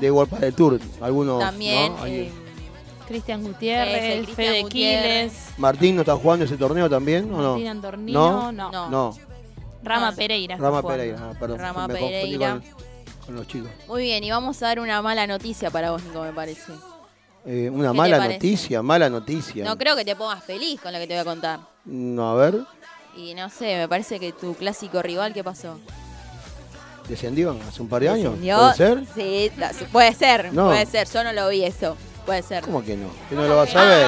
de 0.00 0.10
World 0.10 0.38
del 0.38 0.54
Tour, 0.54 0.80
algunos. 1.00 1.40
También. 1.40 1.92
Eh, 2.06 2.30
Cristian 3.10 3.42
Gutiérrez, 3.42 4.28
Fede 4.28 4.64
Quiles. 4.68 5.32
Martín 5.56 5.96
no 5.96 6.02
está 6.02 6.14
jugando 6.14 6.44
ese 6.44 6.56
torneo 6.56 6.88
también, 6.88 7.24
¿o 7.34 7.42
no? 7.42 7.50
Martín 7.52 7.66
Antornino, 7.66 8.52
no. 8.52 8.88
No. 8.88 9.16
Rama 9.82 10.12
Pereira. 10.12 10.56
Rama 10.56 10.82
Pereira, 10.82 11.18
ah, 11.20 11.34
perdón. 11.38 11.58
Rama 11.58 11.88
Pereira. 11.88 12.60
Con, 12.60 12.79
los 13.34 13.46
chicos. 13.46 13.70
Muy 13.86 14.04
bien, 14.04 14.24
y 14.24 14.30
vamos 14.30 14.62
a 14.62 14.66
dar 14.66 14.80
una 14.80 15.02
mala 15.02 15.26
noticia 15.26 15.70
para 15.70 15.90
vos, 15.90 16.02
Nico, 16.02 16.22
me 16.22 16.32
parece. 16.32 16.72
Eh, 17.46 17.70
una 17.72 17.92
mala 17.92 18.28
noticia, 18.28 18.82
mala 18.82 19.08
noticia. 19.08 19.64
No 19.64 19.78
creo 19.78 19.96
que 19.96 20.04
te 20.04 20.14
pongas 20.14 20.44
feliz 20.44 20.80
con 20.80 20.92
lo 20.92 20.98
que 20.98 21.06
te 21.06 21.14
voy 21.14 21.20
a 21.20 21.24
contar. 21.24 21.60
No, 21.84 22.30
a 22.30 22.34
ver. 22.34 22.60
Y 23.16 23.34
no 23.34 23.48
sé, 23.48 23.76
me 23.76 23.88
parece 23.88 24.20
que 24.20 24.32
tu 24.32 24.54
clásico 24.54 25.02
rival, 25.02 25.32
¿qué 25.32 25.42
pasó? 25.42 25.78
¿Descendió 27.08 27.56
hace 27.68 27.82
un 27.82 27.88
par 27.88 28.02
de 28.02 28.08
años? 28.08 28.34
¿Puede 28.38 28.74
ser? 28.74 29.04
Sí, 29.14 29.50
puede 29.90 30.14
ser, 30.14 30.50
puede 30.52 30.86
ser. 30.86 31.08
Yo 31.08 31.24
no 31.24 31.32
lo 31.32 31.48
vi 31.48 31.64
eso. 31.64 31.96
Puede 32.24 32.42
ser. 32.42 32.62
¿Cómo 32.62 32.84
que 32.84 32.96
no? 32.96 33.08
¿Que 33.28 33.34
no 33.34 33.48
lo 33.48 33.56
vas 33.56 33.74
a 33.74 33.84
ver? 33.84 34.06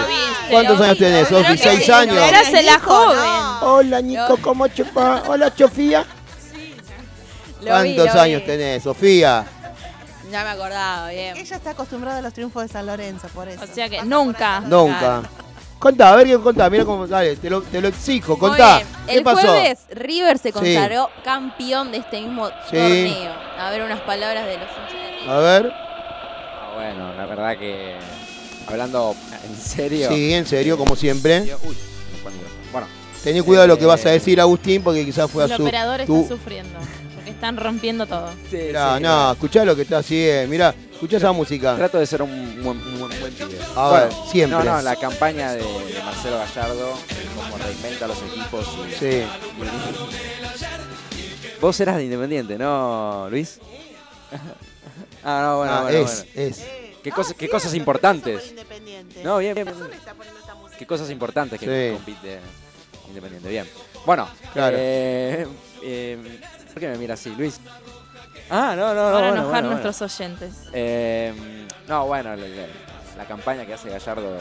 ¿Cuántos 0.51 0.81
años 0.81 0.99
tenés, 0.99 1.29
Sofi? 1.29 1.57
¿Seis 1.59 1.89
años? 1.91 2.17
Eras 2.17 2.53
la 2.65 2.79
joven. 2.79 3.19
Hola, 3.63 4.01
Nico, 4.03 4.37
¿cómo 4.41 4.69
chupa? 4.69 5.25
Hola, 5.27 5.53
¿Cuántos 7.65 8.09
años 8.15 8.45
tenés, 8.45 8.83
Sofía? 8.83 9.45
Ya 10.31 10.45
me 10.45 10.51
acordaba, 10.51 11.11
bien. 11.11 11.37
Ella 11.37 11.57
está 11.57 11.71
acostumbrada 11.71 12.19
a 12.19 12.23
los 12.23 12.33
triunfos 12.33 12.63
de 12.63 12.69
San 12.69 12.87
Lorenzo, 12.87 13.29
por 13.29 13.49
eso. 13.49 13.63
O 13.63 13.67
sea 13.67 13.89
que 13.89 14.03
nunca. 14.03 14.61
Nunca. 14.61 15.23
Contá, 15.79 16.13
a 16.13 16.17
ver 16.17 16.29
qué 16.29 16.39
contá, 16.39 16.71
mira 16.71 16.85
cómo, 16.85 17.09
dale, 17.09 17.35
te 17.35 17.51
lo, 17.51 17.61
te 17.61 17.81
lo 17.81 17.89
exijo, 17.89 18.39
contá. 18.39 18.83
¿Qué 19.07 19.17
el 19.17 19.25
pasó? 19.25 19.49
jueves 19.49 19.81
River 19.91 20.39
se 20.39 20.53
consagró 20.53 21.11
campeón 21.25 21.91
de 21.91 21.99
este 21.99 22.21
mismo 22.21 22.49
torneo. 22.71 23.33
A 23.59 23.69
ver 23.71 23.83
unas 23.83 24.01
palabras 24.03 24.47
de 24.47 24.59
los 24.59 24.69
hinchas. 24.69 25.29
A 25.29 25.39
ver. 25.39 25.73
Bueno, 26.77 27.15
la 27.15 27.27
verdad 27.27 27.59
que 27.59 27.97
hablando 28.69 29.17
en 29.45 29.57
serio. 29.57 30.09
Sí, 30.09 30.33
en 30.33 30.47
serio, 30.47 30.79
como 30.79 30.95
siempre. 30.95 31.43
Uy, 31.65 31.77
bueno. 32.73 32.87
Tené 33.23 33.43
cuidado 33.43 33.63
de 33.63 33.69
lo 33.69 33.79
que 33.79 33.87
vas 33.87 34.05
a 34.05 34.11
decir, 34.11 34.41
Agustín, 34.41 34.83
porque 34.83 35.05
quizás 35.05 35.31
fue 35.31 35.45
a 35.45 35.49
su. 35.49 35.55
El 35.55 35.63
operador 35.63 36.01
está 36.01 36.29
sufriendo, 36.29 36.79
porque 37.23 37.31
están 37.31 37.57
rompiendo 37.57 38.07
todo. 38.07 38.31
Sí, 38.51 38.57
Mirá, 38.57 38.99
no, 38.99 39.33
escuchá 39.33 39.65
lo 39.65 39.77
que 39.77 39.83
está 39.83 39.99
haciendo. 39.99 40.51
Mirá, 40.51 40.75
escuchá 40.93 41.19
esa 41.19 41.33
música. 41.33 41.77
Trato 41.77 41.99
de 41.99 42.07
ser 42.07 42.23
un 42.23 42.63
buen, 42.63 42.79
un 42.79 42.99
buen, 42.99 43.13
A 43.77 43.91
ver, 43.91 44.13
siempre. 44.31 44.59
No, 44.59 44.65
no, 44.65 44.83
la 44.83 44.97
campaña 44.97 45.53
de, 45.53 45.63
Marcelo 46.05 46.39
Gallardo, 46.39 46.93
como 47.37 47.59
reinventa 47.59 48.07
los 48.07 48.19
equipos. 48.23 48.67
sí. 48.99 49.23
Vos 51.61 51.79
eras 51.79 51.97
de 51.97 52.05
Independiente, 52.05 52.59
¿no, 52.59 53.29
Luis? 53.31 53.61
ah, 55.25 55.43
no, 55.45 55.59
bueno, 55.59 55.73
ah, 55.73 55.83
bueno, 55.83 55.99
es, 55.99 56.27
es. 56.35 56.65
¿Qué, 57.05 57.13
cosas, 57.13 57.35
qué 57.35 57.49
cosas 57.49 57.73
importantes? 57.75 58.53
No, 59.23 59.39
bien, 59.39 59.55
bien. 59.55 59.69
Qué 60.77 60.87
cosas 60.87 61.09
importantes 61.11 61.61
que 61.61 61.93
compite 61.95 62.41
Independiente. 63.07 63.49
Bien. 63.49 63.69
Bueno, 64.05 64.29
claro. 64.53 64.77
Eh, 64.77 65.47
eh, 65.85 66.19
¿por 66.73 66.81
qué 66.81 66.89
me 66.89 66.99
mira 66.99 67.15
así, 67.15 67.35
Luis? 67.37 67.61
Ah, 68.51 68.75
no, 68.77 68.95
no, 68.95 69.11
no. 69.11 69.13
Para 69.13 69.29
enojar 69.29 69.65
nuestros 69.65 70.03
oyentes. 70.03 70.53
Eh, 70.73 71.33
no, 71.89 72.07
bueno, 72.07 72.35
la, 72.37 73.25
campaña 73.27 73.65
que 73.65 73.75
hace 73.75 73.89
Gallardo 73.89 74.37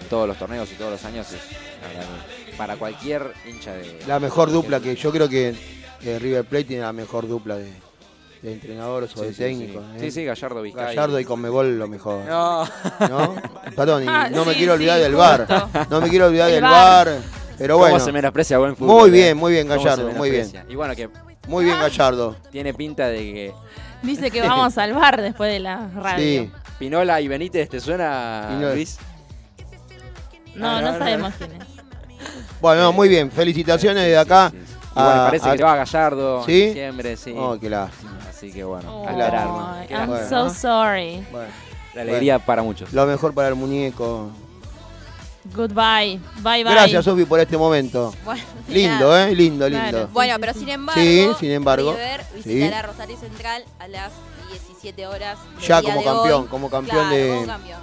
en 0.00 0.08
todos 0.08 0.26
los 0.26 0.36
torneos 0.36 0.70
y 0.72 0.74
todos 0.74 0.90
los 0.90 1.04
años 1.04 1.32
es 1.32 1.40
para 2.56 2.76
cualquier 2.76 3.32
hincha 3.46 3.72
de. 3.72 4.00
La 4.06 4.18
mejor 4.18 4.50
dupla 4.50 4.80
que 4.80 4.96
yo 4.96 5.12
creo 5.12 5.28
que 5.28 5.54
River 6.02 6.44
Plate 6.44 6.64
tiene 6.64 6.82
la 6.82 6.92
mejor 6.92 7.28
dupla 7.28 7.56
de, 7.56 7.72
de 8.44 8.52
entrenadores 8.52 9.16
o 9.16 9.22
de 9.22 9.32
técnicos. 9.32 9.82
Sí, 9.98 10.10
sí, 10.10 10.24
Gallardo 10.24 10.60
Vizcay. 10.60 10.84
Gallardo 10.84 11.18
y 11.18 11.24
Conmebol 11.24 11.78
lo 11.78 11.88
mejor. 11.88 12.26
No. 12.26 12.64
¿No? 13.08 13.36
Perdón, 13.74 14.04
ah, 14.08 14.28
no 14.30 14.44
me 14.44 14.54
quiero 14.54 14.74
olvidar 14.74 15.00
del 15.00 15.14
bar. 15.14 15.46
No 15.88 16.02
me 16.02 16.10
quiero 16.10 16.26
olvidar 16.26 16.50
del 16.50 16.62
bar. 16.62 17.20
Pero 17.56 17.78
bueno. 17.78 17.94
¿Cómo 17.94 18.04
se 18.04 18.12
menosprecia 18.12 18.58
buen 18.58 18.76
fútbol? 18.76 19.00
Muy 19.00 19.10
bien, 19.10 19.36
muy 19.36 19.52
bien 19.52 19.66
Gallardo, 19.66 20.10
muy 20.12 20.30
bien. 20.30 20.52
Y 20.68 20.74
bueno, 20.74 20.94
que 20.94 21.08
muy 21.46 21.64
bien 21.64 21.78
Gallardo. 21.78 22.36
Tiene 22.50 22.74
pinta 22.74 23.08
de 23.08 23.18
que 23.18 23.54
Dice 24.04 24.30
que 24.30 24.42
vamos 24.42 24.76
al 24.78 24.92
bar 24.92 25.20
después 25.20 25.50
de 25.50 25.60
la 25.60 25.88
radio. 25.88 26.42
Sí. 26.42 26.50
Pinola 26.78 27.20
y 27.20 27.28
Benítez, 27.28 27.68
¿te 27.68 27.80
suena, 27.80 28.58
Luis? 28.60 28.98
No, 30.54 30.80
no, 30.80 30.98
sabemos 30.98 31.32
quién 31.38 31.52
es. 31.52 31.68
Bueno, 32.60 32.92
muy 32.92 33.08
bien. 33.08 33.30
Felicitaciones 33.30 34.04
de 34.04 34.16
acá. 34.16 34.52
bueno, 34.94 35.24
parece 35.24 35.50
que 35.50 35.56
te 35.56 35.64
va 35.64 35.76
Gallardo 35.76 36.44
¿Sí? 36.44 36.62
en 36.62 36.68
diciembre, 36.68 37.16
sí. 37.16 37.34
Oh, 37.36 37.58
qué 37.58 37.70
lástima. 37.70 38.18
Así 38.28 38.52
que 38.52 38.64
bueno, 38.64 39.02
oh, 39.02 39.06
I'm 39.08 40.28
so 40.28 40.50
sorry. 40.50 41.24
Bueno. 41.30 41.48
La 41.94 42.02
alegría 42.02 42.38
para 42.38 42.62
muchos. 42.62 42.92
Lo 42.92 43.06
mejor 43.06 43.34
para 43.34 43.48
el 43.48 43.54
muñeco. 43.54 44.30
Goodbye. 45.52 46.20
Bye, 46.42 46.64
bye. 46.64 46.72
Gracias, 46.72 47.04
Sofi, 47.04 47.24
por 47.24 47.38
este 47.38 47.56
momento. 47.56 48.14
lindo, 48.68 49.16
¿eh? 49.16 49.34
Lindo, 49.34 49.68
lindo. 49.68 50.08
Bueno, 50.08 50.36
pero 50.40 50.54
sin 50.54 50.68
embargo, 50.68 51.00
sí, 51.00 51.28
sin 51.38 51.50
embargo 51.50 51.92
River 51.92 52.24
visitará 52.34 52.82
Rosario 52.82 53.16
Central 53.16 53.64
a 53.78 53.88
las 53.88 54.12
17 54.50 55.06
horas. 55.06 55.38
Ya 55.66 55.82
como 55.82 56.02
campeón, 56.02 56.46
como 56.46 56.70
campeón 56.70 57.10
de. 57.10 57.28
Como 57.34 57.46
campeón. 57.46 57.80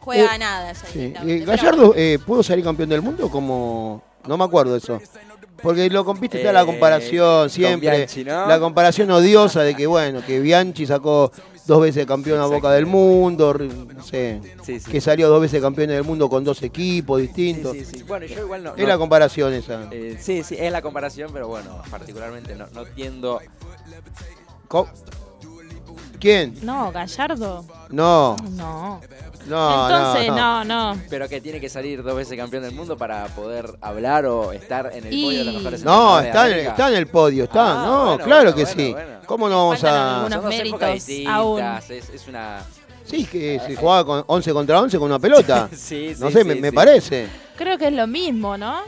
Juega 0.00 0.34
eh, 0.34 0.38
nada 0.38 0.72
ya 0.72 0.74
sí. 0.74 1.14
Eh, 1.26 1.44
Gallardo, 1.46 1.94
eh, 1.96 2.18
¿pudo 2.24 2.42
salir 2.42 2.64
campeón 2.64 2.88
del 2.88 3.00
mundo? 3.00 3.30
Como. 3.30 4.02
No 4.26 4.36
me 4.36 4.44
acuerdo 4.44 4.76
eso. 4.76 5.00
Porque 5.62 5.88
lo 5.88 6.04
compite 6.04 6.38
está 6.38 6.52
la 6.52 6.62
eh, 6.62 6.66
comparación 6.66 7.50
siempre. 7.50 8.06
La 8.24 8.58
comparación 8.60 9.10
odiosa 9.10 9.62
de 9.62 9.74
que, 9.74 9.86
bueno, 9.86 10.22
que 10.24 10.40
Bianchi 10.40 10.86
sacó 10.86 11.32
dos 11.66 11.80
veces 11.80 12.06
campeón 12.06 12.40
a 12.40 12.46
Boca 12.46 12.70
del 12.72 12.86
Mundo, 12.86 13.54
no 13.54 14.02
sé, 14.02 14.40
que 14.90 15.00
salió 15.00 15.28
dos 15.28 15.40
veces 15.40 15.62
campeón 15.62 15.88
del 15.88 16.04
mundo 16.04 16.28
con 16.28 16.44
dos 16.44 16.62
equipos 16.62 17.20
distintos. 17.20 17.76
Bueno, 18.06 18.26
yo 18.26 18.40
igual 18.40 18.62
no, 18.62 18.74
es 18.76 18.86
la 18.86 18.98
comparación 18.98 19.54
esa. 19.54 19.88
Eh, 19.90 20.18
sí, 20.20 20.42
sí, 20.42 20.56
es 20.58 20.70
la 20.70 20.82
comparación, 20.82 21.30
pero 21.32 21.48
bueno, 21.48 21.82
particularmente 21.90 22.54
no, 22.54 22.66
tiendo 22.94 23.40
¿Quién? 26.18 26.54
No, 26.62 26.90
Gallardo. 26.90 27.64
No. 27.90 28.36
No. 28.52 29.00
No, 29.46 29.88
Entonces, 29.88 30.28
no, 30.28 30.64
no, 30.64 31.00
Pero 31.10 31.28
que 31.28 31.40
tiene 31.40 31.60
que 31.60 31.68
salir 31.68 32.02
dos 32.02 32.16
veces 32.16 32.36
campeón 32.36 32.62
del 32.62 32.74
mundo 32.74 32.96
para 32.96 33.26
poder 33.26 33.76
hablar 33.80 34.26
o 34.26 34.52
estar 34.52 34.90
en 34.94 35.06
el 35.06 35.22
podio 35.22 35.38
de 35.38 35.44
los 35.44 35.54
mejores 35.54 35.84
No, 35.84 36.20
está 36.20 36.50
en, 36.50 36.66
está 36.66 36.88
en 36.88 36.94
el 36.94 37.06
podio, 37.06 37.44
está. 37.44 37.82
Ah, 37.82 37.86
no, 37.86 38.04
bueno, 38.06 38.24
claro 38.24 38.52
bueno, 38.52 38.56
que 38.56 38.64
bueno, 38.64 38.82
sí. 38.82 38.92
bueno. 38.92 39.18
¿Cómo 39.26 39.48
no 39.48 39.56
vamos 39.56 39.80
Faltan 39.80 40.00
a.? 40.00 40.24
algunos 40.24 40.44
méritos 40.44 41.26
aún. 41.26 41.62
Es, 41.88 42.08
es 42.10 42.28
una. 42.28 42.62
Sí, 43.04 43.26
que 43.26 43.60
se 43.66 43.76
jugaba 43.76 44.04
con 44.04 44.24
11 44.26 44.52
contra 44.52 44.80
11 44.80 44.98
con 44.98 45.06
una 45.10 45.18
pelota. 45.18 45.68
sí, 45.72 46.14
sí, 46.14 46.20
no 46.20 46.30
sé, 46.30 46.42
sí, 46.42 46.60
me, 46.60 46.72
parece. 46.72 47.28
Creo 47.56 47.78
que 47.78 47.88
es 47.88 47.92
lo 47.92 48.06
mismo, 48.06 48.56
¿no? 48.56 48.80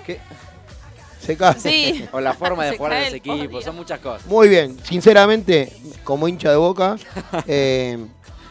Se 1.20 1.36
cae. 1.36 1.58
Sí. 1.58 2.06
O 2.12 2.20
la 2.20 2.34
forma 2.34 2.64
de 2.64 2.76
jugar 2.76 2.92
de 2.92 3.06
ese 3.08 3.16
equipo, 3.16 3.60
son 3.60 3.76
muchas 3.76 4.00
cosas. 4.00 4.26
Muy 4.26 4.48
bien, 4.48 4.76
sinceramente, 4.84 5.72
como 6.04 6.28
hincha 6.28 6.50
de 6.50 6.56
boca, 6.56 6.96
eh, 7.46 7.98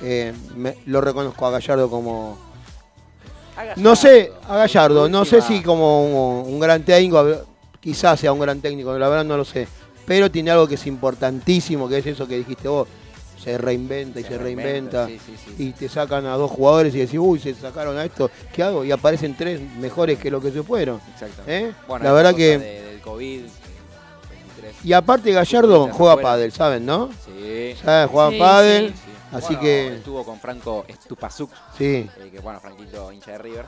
eh, 0.07 0.33
me- 0.55 0.77
lo 0.85 1.01
reconozco 1.01 1.45
a 1.47 1.51
Gallardo 1.51 1.89
como. 1.89 2.37
No 3.77 3.95
sé, 3.95 4.31
a 4.47 4.57
Gallardo, 4.57 5.07
no 5.09 5.23
sé 5.25 5.41
si 5.41 5.61
como 5.63 6.43
un, 6.43 6.53
un 6.53 6.59
gran 6.59 6.83
técnico, 6.83 7.25
quizás 7.79 8.19
sea 8.19 8.31
un 8.33 8.39
gran 8.39 8.59
técnico, 8.59 8.97
la 8.97 9.07
verdad 9.09 9.23
no 9.23 9.37
lo 9.37 9.45
sé. 9.45 9.67
Pero 10.05 10.29
tiene 10.29 10.51
algo 10.51 10.67
que 10.67 10.75
es 10.75 10.85
importantísimo, 10.87 11.87
que 11.89 11.97
es 11.99 12.05
eso 12.05 12.27
que 12.27 12.37
dijiste 12.37 12.67
vos. 12.67 12.87
Se 13.41 13.57
reinventa 13.57 14.19
y 14.19 14.23
se, 14.23 14.37
reinventa. 14.37 15.07
sí, 15.07 15.19
sí, 15.25 15.33
sí. 15.37 15.63
Y 15.63 15.71
te 15.71 15.87
sacan 15.87 16.25
a 16.25 16.35
dos 16.35 16.49
jugadores 16.51 16.93
y 16.95 16.99
decís, 16.99 17.19
uy, 17.21 17.39
se 17.39 17.53
sacaron 17.53 17.97
a 17.97 18.03
esto, 18.05 18.29
¿qué 18.53 18.63
hago? 18.63 18.83
Y 18.83 18.91
aparecen 18.91 19.35
tres 19.37 19.61
mejores 19.77 20.17
que 20.19 20.29
los 20.31 20.43
que 20.43 20.51
se 20.51 20.63
fueron. 20.63 20.99
Exactamente. 21.13 21.67
¿eh? 21.69 21.71
Bueno, 21.87 22.05
la 22.05 22.11
verdad 22.11 22.35
que. 22.35 22.57
de- 22.57 22.81
del 22.81 23.01
COVID, 23.01 23.41
23. 23.41 24.75
Y 24.83 24.93
aparte 24.93 25.31
Gallardo 25.31 25.89
juega 25.91 26.17
pádel, 26.21 26.51
¿saben, 26.51 26.85
no? 26.85 27.09
Sí. 27.25 27.75
¿Saben? 27.83 28.07
Juega 28.09 28.29
Sí, 28.31 28.37
pádel. 28.39 28.93
Sí. 29.39 29.41
Sí. 29.41 29.45
Así 29.45 29.55
Bueno, 29.55 29.61
que- 29.61 29.95
Estuvo 29.97 30.23
con 30.25 30.39
Franco 30.39 30.85
Stupasuk, 31.03 31.51
Sí. 31.77 32.09
eh, 32.19 32.29
que 32.31 32.39
bueno, 32.39 32.59
Franquito, 32.59 33.11
hincha 33.11 33.31
de 33.31 33.37
River. 33.39 33.65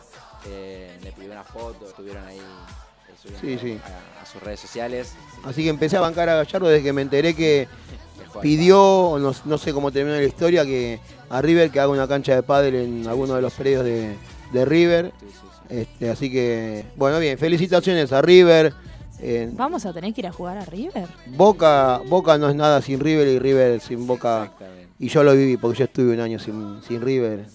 eh, 0.49 0.97
le 1.03 1.11
pidió 1.11 1.31
una 1.31 1.43
foto, 1.43 1.87
estuvieron 1.87 2.23
ahí 2.25 2.37
eh, 2.37 3.13
subiendo 3.21 3.41
Sí, 3.41 3.57
sí. 3.59 3.79
A, 3.83 4.21
a 4.21 4.25
sus 4.25 4.41
redes 4.41 4.59
sociales. 4.59 5.13
Así 5.43 5.63
que 5.63 5.69
empecé 5.69 5.97
a 5.97 6.01
bancar 6.01 6.29
a 6.29 6.35
Gallardo 6.35 6.67
desde 6.69 6.83
que 6.83 6.93
me 6.93 7.01
enteré 7.01 7.33
que 7.35 7.67
pidió, 8.41 8.81
o 8.81 9.19
no, 9.19 9.33
no 9.45 9.57
sé 9.57 9.73
cómo 9.73 9.91
terminó 9.91 10.15
la 10.15 10.23
historia, 10.23 10.63
que 10.63 10.99
a 11.29 11.41
River 11.41 11.71
que 11.71 11.79
haga 11.79 11.91
una 11.91 12.07
cancha 12.07 12.35
de 12.35 12.43
pádel 12.43 12.75
en 12.75 13.07
alguno 13.07 13.33
de 13.35 13.41
los 13.41 13.53
predios 13.53 13.83
de, 13.83 14.15
de 14.53 14.65
River. 14.65 15.11
Sí, 15.19 15.25
sí, 15.29 15.33
sí. 15.69 15.75
Este, 15.75 16.09
así 16.09 16.31
que, 16.31 16.85
bueno, 16.95 17.19
bien, 17.19 17.37
felicitaciones 17.37 18.11
a 18.13 18.21
River. 18.21 18.73
Eh, 19.19 19.49
Vamos 19.53 19.85
a 19.87 19.91
tener 19.93 20.13
que 20.13 20.21
ir 20.21 20.27
a 20.27 20.31
jugar 20.31 20.57
a 20.59 20.65
River. 20.65 21.07
Boca, 21.25 21.99
Boca 22.05 22.37
no 22.37 22.47
es 22.49 22.55
nada 22.55 22.81
sin 22.83 22.99
River 22.99 23.27
y 23.27 23.39
River 23.39 23.81
sin 23.81 24.05
Boca. 24.05 24.51
Y 24.99 25.09
yo 25.09 25.23
lo 25.23 25.33
viví 25.33 25.57
porque 25.57 25.79
yo 25.79 25.85
estuve 25.85 26.13
un 26.13 26.19
año 26.19 26.39
sin, 26.39 26.81
sin 26.87 27.01
River. 27.01 27.45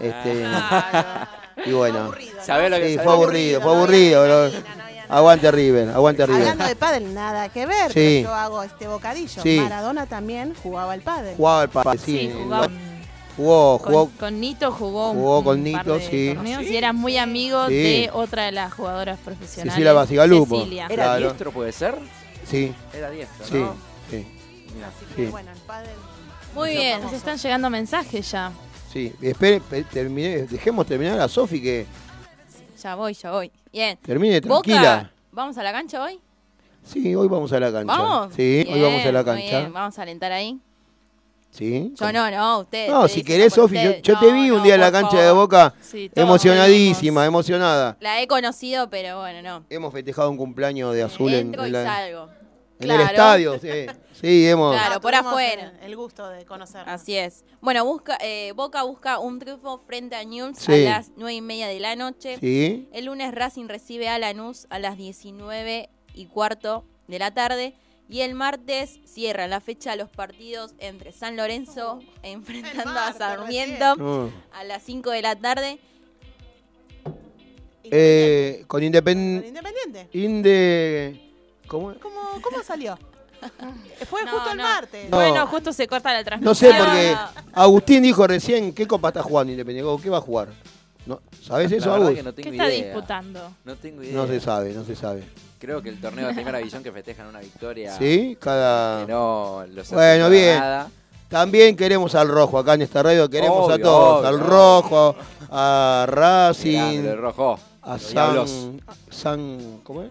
Este, 0.00 0.44
y 1.66 1.72
bueno, 1.72 2.12
¿Sabés 2.44 2.70
lo 2.70 2.76
que 2.78 2.88
sí, 2.88 2.94
sabés 2.94 3.04
fue 3.04 3.04
que- 3.04 3.10
aburrido, 3.22 3.60
fue 3.60 3.76
aburrido. 3.76 4.24
bro. 4.24 4.50
Aguante 5.10 5.50
River, 5.50 5.88
aguante 5.90 6.26
River. 6.26 6.42
Hablando 6.42 6.64
de 6.66 6.76
pádel, 6.76 7.14
nada 7.14 7.48
que 7.48 7.64
ver. 7.66 7.92
Sí. 7.92 8.20
Yo 8.22 8.34
hago 8.34 8.62
este 8.62 8.86
bocadillo. 8.88 9.42
Sí. 9.42 9.58
Maradona 9.60 10.04
también 10.06 10.54
jugaba 10.62 10.92
al 10.92 11.00
pádel. 11.00 11.34
Jugaba 11.36 11.62
al 11.62 11.68
pádel, 11.70 11.98
sí. 11.98 12.18
Sí, 12.18 12.32
jugaba 12.42 12.64
con, 12.66 12.88
Jugó, 13.38 13.78
jugó, 13.78 14.04
con- 14.06 14.16
con 14.16 14.40
Nito 14.40 14.72
jugó, 14.72 15.10
un- 15.12 15.16
jugó 15.18 15.44
con 15.44 15.58
un 15.58 15.64
Nito, 15.64 15.76
par 15.78 15.86
de 15.86 16.00
sí. 16.10 16.32
torneos 16.34 16.62
y 16.64 16.76
era 16.76 16.92
muy 16.92 17.16
amigo 17.18 17.68
Sí. 17.68 17.74
de 17.74 18.10
otra 18.12 18.44
de 18.46 18.52
las 18.52 18.72
jugadoras 18.74 19.18
profesionales. 19.20 19.72
Cecilia 19.74 19.92
Basigalupo. 19.92 20.56
Cecilia. 20.58 20.86
¿Era 20.90 21.04
Claro. 21.04 21.20
diestro, 21.20 21.52
puede 21.52 21.72
ser? 21.72 21.94
sí, 22.44 22.74
Era 22.92 23.10
diestro, 23.10 23.46
sí, 23.46 23.54
¿no? 23.54 23.76
sí. 24.10 24.26
Así 24.84 25.04
que 25.16 25.24
Sí. 25.24 25.30
bueno, 25.30 25.50
el 25.52 25.58
pádel. 25.60 25.90
Muy 26.54 26.70
bien. 26.70 27.00
Nos 27.02 27.12
están 27.12 27.36
llegando 27.38 27.70
mensajes 27.70 28.30
ya. 28.30 28.52
sí. 28.92 29.12
Espere, 29.20 29.60
pe- 29.60 29.84
termine- 29.84 30.46
dejemos 30.48 30.86
terminar 30.86 31.20
a 31.20 31.28
Sofi 31.28 31.60
que 31.62 31.86
Ya 32.82 32.94
voy, 32.94 33.14
ya 33.14 33.30
voy. 33.30 33.50
Bien. 33.72 33.98
termine 34.02 34.40
Boca, 34.40 34.62
tranquila. 34.62 35.10
¿vamos 35.32 35.58
a 35.58 35.62
la 35.62 35.72
cancha 35.72 36.02
hoy? 36.02 36.18
Sí, 36.84 37.14
hoy 37.14 37.28
vamos 37.28 37.52
a 37.52 37.60
la 37.60 37.70
cancha. 37.72 37.86
¿Vamos? 37.96 38.34
Sí, 38.34 38.66
hoy 38.72 38.80
vamos 38.80 39.04
a 39.04 39.12
la 39.12 39.22
Bien, 39.22 39.24
cancha. 39.36 39.58
bien. 39.60 39.72
Vamos 39.72 39.98
a 39.98 40.02
alentar 40.02 40.32
ahí. 40.32 40.58
Sí. 41.50 41.92
Yo 41.98 42.12
no, 42.12 42.30
no, 42.30 42.60
ustedes. 42.60 42.90
No, 42.90 43.08
si 43.08 43.22
querés, 43.24 43.52
por 43.54 43.64
Sofi, 43.64 43.74
yo, 43.76 43.80
ustedes. 43.82 44.02
yo 44.02 44.18
te 44.18 44.26
No, 44.26 44.32
vi 44.34 44.50
un 44.50 44.58
no, 44.58 44.64
día 44.64 44.74
en 44.76 44.80
la 44.80 44.90
por 44.90 45.00
cancha 45.00 45.16
de 45.18 45.28
favor. 45.28 45.42
Boca, 45.44 45.74
Sí, 45.80 46.08
todos 46.14 46.24
emocionadísima, 46.26 47.26
emocionada. 47.26 47.96
La 48.00 48.20
he 48.22 48.26
conocido, 48.26 48.88
pero 48.90 49.18
bueno, 49.20 49.42
no. 49.42 49.64
Hemos 49.70 49.92
festejado 49.92 50.30
un 50.30 50.36
cumpleaños 50.36 50.94
de 50.94 51.02
azul 51.02 51.32
en, 51.34 51.46
Entro 51.48 51.62
en 51.64 51.68
y 51.68 51.72
la- 51.72 51.84
salgo. 51.84 52.28
en 52.80 52.90
el 52.90 52.96
Claro. 52.96 53.02
estadio. 53.04 53.58
Sí, 53.60 53.68
sí 54.20 54.48
hemos. 54.48 54.74
Claro. 54.74 54.94
Ah, 54.96 55.00
por 55.00 55.12
tuvimos 55.12 55.32
afuera. 55.32 55.72
El, 55.80 55.86
el 55.90 55.96
gusto 55.96 56.28
de 56.28 56.44
conocer. 56.44 56.82
Así 56.88 57.16
es. 57.16 57.44
Bueno, 57.60 57.84
busca, 57.84 58.16
eh, 58.20 58.52
Boca 58.54 58.82
busca 58.82 59.18
un 59.18 59.38
triunfo 59.38 59.78
frente 59.86 60.16
a 60.16 60.24
News 60.24 60.58
Sí. 60.58 60.72
a 60.86 60.90
las 60.98 61.12
9 61.16 61.34
y 61.34 61.40
media 61.40 61.68
de 61.68 61.80
la 61.80 61.96
noche. 61.96 62.38
Sí, 62.40 62.88
El 62.92 63.06
lunes 63.06 63.34
Racing 63.34 63.68
recibe 63.68 64.08
a 64.08 64.18
Lanús 64.18 64.66
a 64.70 64.78
las 64.78 64.96
19 64.96 65.88
y 66.14 66.26
cuarto 66.26 66.84
de 67.06 67.18
la 67.18 67.32
tarde. 67.32 67.74
Y 68.10 68.22
el 68.22 68.34
martes 68.34 68.98
cierran 69.04 69.50
la 69.50 69.60
fecha 69.60 69.94
los 69.94 70.08
partidos 70.08 70.74
entre 70.78 71.12
San 71.12 71.36
Lorenzo 71.36 72.00
enfrentando 72.22 72.98
a 72.98 73.12
Sarmiento 73.12 73.96
no. 73.96 74.32
a 74.52 74.64
las 74.64 74.82
5 74.82 75.10
de 75.10 75.22
la 75.22 75.36
tarde. 75.36 75.78
Eh, 77.90 78.64
con 78.66 78.78
Con 78.78 78.82
Independiente. 78.84 79.48
Independiente. 79.48 80.08
Inde. 80.18 81.32
¿Cómo? 81.66 81.94
¿Cómo, 82.00 82.20
cómo 82.42 82.62
salió? 82.62 82.98
Fue 84.08 84.24
No, 84.24 84.32
justo 84.32 84.50
el 84.52 84.56
no. 84.56 84.62
martes. 84.62 85.10
No. 85.10 85.16
Bueno, 85.16 85.46
justo 85.46 85.72
se 85.72 85.86
corta 85.86 86.12
la 86.12 86.18
No 86.20 86.24
transmisión. 86.24 86.72
sé, 86.72 86.78
porque 86.78 87.16
Agustín 87.52 88.02
dijo 88.02 88.26
recién 88.26 88.72
qué 88.72 88.86
copa 88.86 89.08
está 89.08 89.22
jugando 89.22 89.52
Independiente. 89.52 90.02
¿Qué 90.02 90.10
va 90.10 90.18
a 90.18 90.22
jugar? 90.22 90.48
¿No? 91.06 91.20
¿Sabes 91.42 91.72
eso, 91.72 91.92
Agus? 91.94 92.10
que 92.14 92.22
no 92.22 92.34
¿Qué 92.34 92.42
está 92.50 92.68
idea. 92.68 92.84
disputando? 92.86 93.52
No 93.64 93.76
tengo 93.76 94.02
idea. 94.02 94.14
No 94.14 94.26
se 94.26 94.40
sabe, 94.40 94.72
no 94.74 94.84
se 94.84 94.94
sabe. 94.94 95.24
Creo 95.58 95.82
que 95.82 95.88
el 95.88 96.00
torneo 96.00 96.28
de 96.28 96.34
primera 96.34 96.58
división 96.58 96.82
que 96.82 96.92
festejan 96.92 97.26
una 97.28 97.40
victoria. 97.40 97.96
¿Sí? 97.96 98.36
Cada. 98.40 99.06
Que 99.06 99.12
no 99.12 99.64
los 99.72 99.90
Bueno, 99.90 100.28
bien. 100.30 100.58
nada. 100.58 100.88
También 101.28 101.76
queremos 101.76 102.14
al 102.14 102.28
rojo, 102.28 102.58
acá 102.58 102.74
en 102.74 102.82
esta 102.82 103.02
radio 103.02 103.28
queremos 103.28 103.70
a 103.70 103.78
todos, 103.78 104.18
obvio, 104.20 104.28
al 104.28 104.40
rojo, 104.40 105.16
a 105.50 106.06
Racing, 106.08 107.04
el 107.04 107.18
rojo. 107.18 107.58
a. 107.82 107.98
San, 107.98 108.80
San, 109.10 109.80
¿cómo 109.82 110.02
es? 110.02 110.10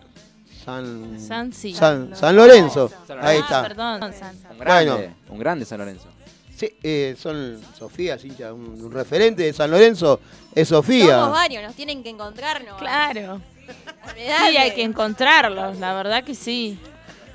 San, 0.68 1.18
San, 1.18 1.53
sí. 1.53 1.74
San, 1.74 2.13
San 2.13 2.36
Lorenzo, 2.36 2.91
San 3.07 3.26
ahí 3.26 3.38
Ah, 3.38 3.41
está. 3.41 3.63
perdón, 3.63 4.13
San. 4.13 4.36
Un 4.51 4.57
grande, 4.59 4.91
Bueno. 4.91 5.13
un 5.30 5.39
grande 5.39 5.65
San 5.65 5.78
Lorenzo. 5.80 6.07
Sí, 6.53 6.70
eh, 6.84 7.15
son 7.18 7.61
Sofía, 7.78 8.18
hincha, 8.22 8.51
un, 8.51 8.82
un 8.84 8.91
referente 8.91 9.43
de 9.43 9.53
San 9.53 9.72
Lorenzo 9.72 10.20
es 10.53 10.68
Somos 10.68 10.86
Sofía. 10.86 11.18
varios, 11.28 11.63
nos 11.63 11.74
tienen 11.74 12.03
que 12.03 12.09
encontrarnos. 12.09 12.78
Claro. 12.80 13.41
Sí, 14.15 14.22
hay 14.57 14.72
que 14.74 14.84
encontrarlos, 14.84 15.78
la 15.78 15.93
verdad 15.93 16.24
que 16.26 16.36
sí. 16.36 16.78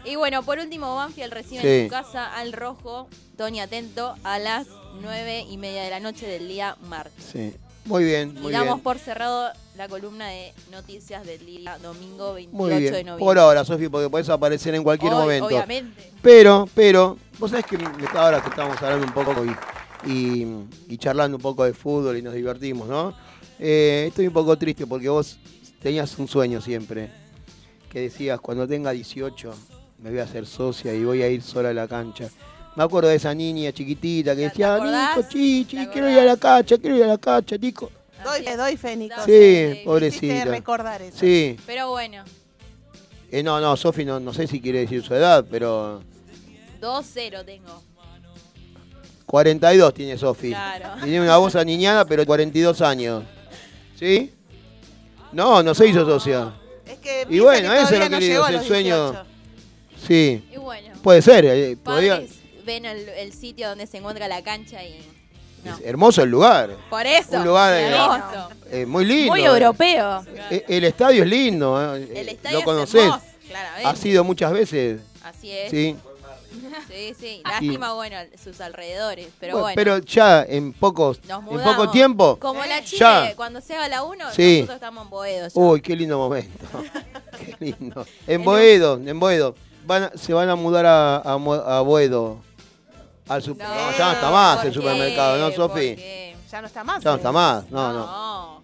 Y 0.05 0.17
bueno, 0.17 0.43
por 0.43 0.59
último, 0.59 0.95
Banfield 0.97 1.33
recibe 1.33 1.63
Sí. 1.63 1.69
en 1.69 1.85
su 1.87 1.91
casa 1.91 2.35
al 2.35 2.53
rojo, 2.53 3.09
Tony 3.39 3.61
Atento, 3.61 4.15
a 4.25 4.39
las 4.39 4.67
9 5.01 5.47
y 5.49 5.57
media 5.57 5.83
de 5.85 5.91
la 5.91 6.01
noche 6.01 6.27
del 6.27 6.49
día 6.49 6.77
martes. 6.83 7.25
Sí. 7.33 7.55
Muy 7.85 8.05
bien, 8.05 8.35
Y 8.37 8.41
muy 8.41 8.53
damos 8.53 8.75
bien. 8.75 8.81
por 8.85 8.99
cerrado 8.99 9.51
la 9.77 9.89
columna 9.89 10.29
de 10.29 10.53
noticias 10.71 11.27
del 11.27 11.45
día 11.45 11.79
domingo 11.79 12.35
28 12.35 12.57
Muy 12.57 12.71
de 12.71 12.91
noviembre. 12.91 13.19
Por 13.19 13.39
ahora, 13.39 13.65
Sofía, 13.65 13.91
porque 13.91 14.09
podés 14.09 14.29
aparecer 14.29 14.75
en 14.75 14.85
cualquier 14.85 15.13
Hoy, 15.13 15.19
momento. 15.21 15.47
Obviamente. 15.47 16.13
Pero, 16.23 16.69
pero, 16.75 17.17
vos 17.39 17.51
sabés 17.51 17.67
que 17.67 17.79
me- 17.79 17.87
ahora 18.15 18.41
que 18.41 18.51
estamos 18.51 18.81
hablando 18.81 19.07
un 19.07 19.13
poco 19.13 19.35
y, 19.45 20.11
y- 20.11 20.67
y 20.89 20.97
charlando 20.99 21.37
un 21.39 21.43
poco 21.43 21.65
de 21.65 21.73
fútbol 21.75 22.17
y 22.17 22.23
nos 22.23 22.35
divertimos, 22.35 22.87
¿no? 22.89 23.15
Eh, 23.59 24.05
estoy 24.09 24.29
un 24.29 24.33
poco 24.33 24.57
triste 24.57 24.87
porque 24.87 25.09
vos 25.09 25.39
tenías 25.81 26.17
un 26.19 26.29
sueño 26.29 26.61
siempre, 26.61 27.11
que 27.91 28.01
decías, 28.03 28.41
cuando 28.41 28.67
tenga 28.69 28.93
18 28.93 29.53
me 29.99 30.11
voy 30.11 30.21
a 30.21 30.25
hacer 30.25 30.47
socia 30.47 30.95
y 30.95 31.05
voy 31.05 31.23
a 31.23 31.29
ir 31.29 31.43
sola 31.43 31.71
a 31.71 31.75
la 31.75 31.89
cancha. 31.89 32.29
Me 32.75 32.83
acuerdo 32.85 33.09
de 33.11 33.17
esa 33.17 33.35
niña 33.35 33.71
chiquitita 33.73 34.33
que 34.35 34.43
¿Te 34.43 34.49
decía? 34.49 34.79
Nico, 34.79 35.29
chichi, 35.29 35.77
¿Te 35.77 35.89
quiero 35.91 36.11
ir 36.11 36.19
a 36.21 36.25
la 36.25 36.37
cancha, 36.37 36.79
quiero 36.79 36.97
ir 36.97 37.05
a 37.05 37.09
la 37.09 37.19
cancha, 37.19 37.57
Nico. 37.57 37.91
Doy, 38.25 38.43
fe, 38.45 38.57
doy 38.57 38.77
fe, 38.77 38.97
Nico. 38.97 39.17
Sí, 39.27 39.83
pobrecita. 39.85 40.45
recordar 40.47 41.03
eso. 41.03 41.19
Sí. 41.19 41.57
Pero 41.67 41.91
bueno, 41.91 42.25
Eh, 43.31 43.43
no, 43.43 43.61
no, 43.61 43.77
Sofi 43.77 44.05
no, 44.05 44.21
no 44.21 44.33
sé 44.33 44.47
si 44.47 44.61
quiere 44.61 44.81
decir 44.81 45.03
su 45.03 45.15
edad, 45.15 45.45
pero 45.51 46.03
2-0 46.81 47.45
tengo. 47.45 47.83
42 49.27 49.95
tiene 49.95 50.19
Sofi. 50.19 50.49
Claro. 50.51 50.89
Tiene 51.03 51.21
una 51.23 51.37
voz 51.39 51.57
aniñada, 51.57 52.05
pero 52.05 52.27
42 52.27 52.81
años. 52.83 53.25
¿Sí? 53.99 54.31
No, 55.33 55.63
no 55.63 55.75
se 55.75 55.87
hizo 55.89 56.05
socia. 56.05 56.53
Es 56.87 56.99
que 56.99 57.27
Y 57.31 57.39
bueno, 57.41 57.71
que 57.73 57.77
eso 57.81 57.95
es 57.95 57.99
lo 58.01 58.05
que 58.05 58.11
no 58.11 58.19
digo, 58.19 58.47
el 58.49 58.61
sueño. 58.63 59.13
18. 59.13 59.27
Sí. 60.07 60.45
Y 60.53 60.57
bueno, 60.59 60.89
Puede 61.03 61.23
ser. 61.23 61.45
eh, 61.47 61.77
podría- 61.83 62.17
padres 62.17 62.42
ven 62.65 62.85
el, 62.85 63.09
el 63.09 63.33
sitio 63.33 63.69
donde 63.69 63.87
se 63.87 63.99
encuentra 63.99 64.29
la 64.29 64.43
cancha 64.43 64.83
y... 64.85 65.01
No. 65.65 65.79
hermoso 65.85 66.23
el 66.25 66.29
lugar. 66.31 66.71
Por 66.91 67.07
eso. 67.07 67.37
Un 67.37 67.45
lugar, 67.45 67.73
eh, 67.75 67.87
hermoso. 67.87 68.49
eh, 68.73 68.85
muy 68.85 69.05
lindo. 69.05 69.31
Muy 69.33 69.43
eh. 69.43 69.47
europeo. 69.47 70.25
Eh, 70.51 70.65
El 70.69 70.83
estadio 70.83 71.23
es 71.23 71.29
lindo. 71.29 71.95
eh, 71.97 72.13
El 72.17 72.29
estadio 72.31 72.55
Lo 72.57 72.59
es 72.59 72.65
conocés. 72.65 73.03
hermoso, 73.05 73.23
claramente. 73.49 73.89
Ha 73.89 73.95
sido 73.95 74.25
muchas 74.25 74.53
veces. 74.53 75.01
Así 75.23 75.53
es. 75.53 75.71
Sí. 75.71 75.97
Sí, 76.89 77.15
sí. 77.19 77.43
Lástima, 77.45 77.93
bueno, 77.95 78.17
sus 78.43 78.61
alrededores. 78.61 79.29
Pero 79.39 79.59
bueno. 79.61 79.75
Pero 79.77 79.99
ya 79.99 80.43
en 80.43 80.73
pocos, 80.73 81.21
en 81.29 81.63
poco 81.63 81.91
tiempo. 81.91 82.39
Como 82.41 82.65
la 82.65 82.83
Chile, 82.83 83.35
cuando 83.37 83.61
se 83.61 83.75
haga 83.77 83.89
la 83.89 84.03
1, 84.03 84.17
nosotros 84.17 84.71
estamos 84.71 85.05
en 85.05 85.11
Boedo. 85.11 85.49
Uy, 85.55 85.81
qué 85.81 85.95
lindo 85.95 86.19
momento. 86.19 86.67
qué 87.39 87.57
lindo. 87.61 88.05
En 88.27 88.43
Boedo, 88.45 89.01
en 89.05 89.21
Boedo. 89.21 89.55
Van 89.87 90.11
se 90.17 90.33
van 90.33 90.49
a 90.49 90.55
mudar 90.57 90.87
a, 90.87 91.17
a, 91.19 91.81
Boedo. 91.83 92.39
Al 93.29 93.43
super... 93.43 93.67
no, 93.69 93.97
ya 93.97 94.07
no 94.07 94.13
está 94.13 94.31
más 94.31 94.65
el 94.65 94.75
supermercado, 94.75 95.39
¿no, 95.39 95.55
Sofi? 95.55 95.97
Ya 96.51 96.61
no 96.61 96.67
está 96.67 96.85
más. 96.85 97.03
Ya 97.03 97.11
no 97.11 97.17
está 97.17 97.33
más, 97.33 97.71
no. 97.71 97.93
no. 97.93 98.63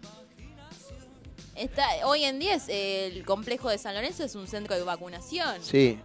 Está, 1.59 1.89
hoy 2.05 2.23
en 2.23 2.39
día 2.39 2.55
es, 2.55 2.69
el 2.69 3.25
complejo 3.25 3.69
de 3.69 3.79
San 3.79 3.93
Lorenzo 3.93 4.23
es 4.23 4.37
un 4.37 4.47
centro 4.47 4.77
de 4.77 4.85
vacunación. 4.85 5.57
Sí. 5.61 5.99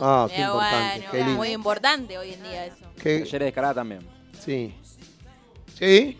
ah, 0.00 0.26
qué 0.30 0.40
importante. 0.40 1.24
muy 1.24 1.48
importante 1.50 2.16
hoy 2.16 2.32
en 2.32 2.42
día 2.42 2.66
eso. 2.66 2.86
¿Qué? 3.02 3.22
Ayer 3.22 3.42
de 3.42 3.52
también. 3.52 4.08
Sí. 4.42 4.74
¿Sí? 5.78 6.18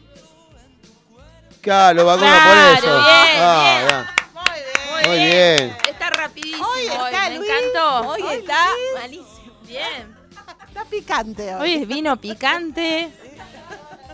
Claro, 1.62 1.96
lo 1.96 2.04
vacuna 2.04 2.44
por 2.46 2.78
eso. 2.78 2.94
Bien, 2.94 3.06
ah, 3.40 3.80
bien. 3.88 4.06
Muy 4.34 4.60
bien. 4.60 5.08
Muy 5.08 5.30
bien. 5.30 5.76
Está 5.88 6.10
rapidísimo 6.10 6.66
hoy, 6.68 6.82
está, 6.82 7.30
me 7.30 7.36
encantó. 7.36 8.08
Hoy, 8.08 8.22
está 8.38 8.66
malísimo. 8.96 9.52
Bien. 9.66 10.13
Está 10.74 10.86
picante 10.86 11.54
hoy. 11.54 11.60
Hoy 11.60 11.74
es 11.74 11.86
vino 11.86 12.20
picante. 12.20 13.08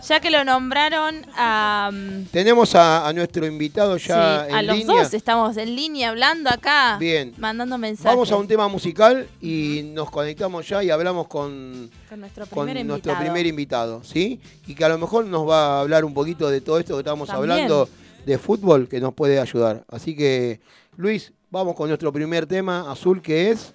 Ya 0.07 0.19
que 0.19 0.29
lo 0.29 0.43
nombraron 0.43 1.25
a... 1.35 1.89
Tenemos 2.31 2.75
a, 2.75 3.11
nuestro 3.15 3.47
invitado 3.47 3.97
ya 3.97 4.45
sí, 4.47 4.53
a 4.53 4.61
los 4.61 4.85
dos 4.85 5.11
estamos 5.15 5.57
en 5.57 5.75
línea 5.75 6.09
hablando 6.09 6.51
acá. 6.51 6.97
Bien. 6.99 7.33
Mandando 7.39 7.79
mensajes. 7.79 8.11
Vamos 8.11 8.31
a 8.31 8.35
un 8.35 8.47
tema 8.47 8.67
musical 8.67 9.27
y 9.41 9.89
nos 9.91 10.11
conectamos 10.11 10.69
ya 10.69 10.83
y 10.83 10.91
hablamos 10.91 11.27
con, 11.27 11.89
con, 12.07 12.19
nuestro, 12.19 12.45
primer 12.45 13.47
invitado. 13.47 14.03
¿sí? 14.03 14.39
Y 14.67 14.75
que 14.75 14.85
a 14.85 14.89
lo 14.89 14.99
mejor 14.99 15.25
nos 15.25 15.49
va 15.49 15.77
a 15.77 15.81
hablar 15.81 16.05
un 16.05 16.13
poquito 16.13 16.47
de 16.47 16.61
todo 16.61 16.77
esto 16.77 16.93
que 16.93 16.99
estamos 16.99 17.27
hablando 17.31 17.89
de 18.23 18.37
fútbol 18.37 18.87
que 18.87 18.99
nos 18.99 19.15
puede 19.15 19.39
ayudar. 19.39 19.83
Así 19.87 20.15
que, 20.15 20.59
Luis, 20.95 21.33
vamos 21.49 21.75
con 21.75 21.87
nuestro 21.87 22.13
primer 22.13 22.45
tema 22.45 22.91
azul 22.91 23.19
que 23.19 23.49
es... 23.49 23.73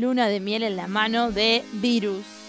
Luna 0.00 0.28
de 0.28 0.40
miel 0.40 0.62
en 0.62 0.76
la 0.76 0.88
mano 0.88 1.30
de 1.30 1.62
Virus. 1.74 2.41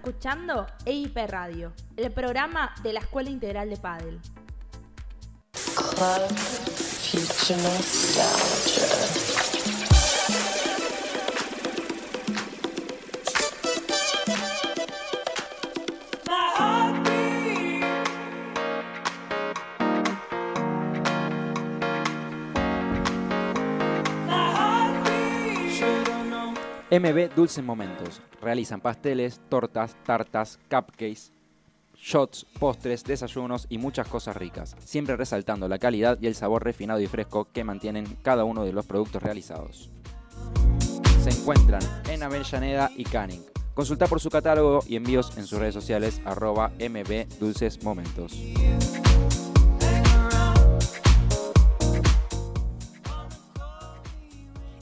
Escuchando 0.00 0.66
EIP 0.86 1.14
Radio, 1.28 1.74
el 1.94 2.10
programa 2.10 2.74
de 2.82 2.94
la 2.94 3.00
Escuela 3.00 3.28
Integral 3.28 3.68
de 3.68 3.76
Padel. 3.76 4.18
MB 26.90 27.36
Dulces 27.36 27.62
Momentos. 27.62 28.20
Realizan 28.42 28.80
pasteles, 28.80 29.40
tortas, 29.48 29.94
tartas, 30.04 30.58
cupcakes, 30.68 31.30
shots, 31.94 32.44
postres, 32.58 33.04
desayunos 33.04 33.66
y 33.68 33.78
muchas 33.78 34.08
cosas 34.08 34.36
ricas, 34.36 34.74
siempre 34.84 35.16
resaltando 35.16 35.68
la 35.68 35.78
calidad 35.78 36.18
y 36.20 36.26
el 36.26 36.34
sabor 36.34 36.64
refinado 36.64 36.98
y 36.98 37.06
fresco 37.06 37.46
que 37.52 37.62
mantienen 37.62 38.16
cada 38.22 38.42
uno 38.42 38.64
de 38.64 38.72
los 38.72 38.86
productos 38.86 39.22
realizados. 39.22 39.88
Se 41.22 41.30
encuentran 41.30 41.82
en 42.08 42.24
Avellaneda 42.24 42.90
y 42.96 43.04
Canning. 43.04 43.44
Consulta 43.72 44.08
por 44.08 44.18
su 44.18 44.28
catálogo 44.28 44.82
y 44.88 44.96
envíos 44.96 45.38
en 45.38 45.46
sus 45.46 45.60
redes 45.60 45.74
sociales 45.74 46.20
arroba 46.24 46.72
MB 46.80 47.38
Dulces 47.38 47.84
Momentos. 47.84 48.36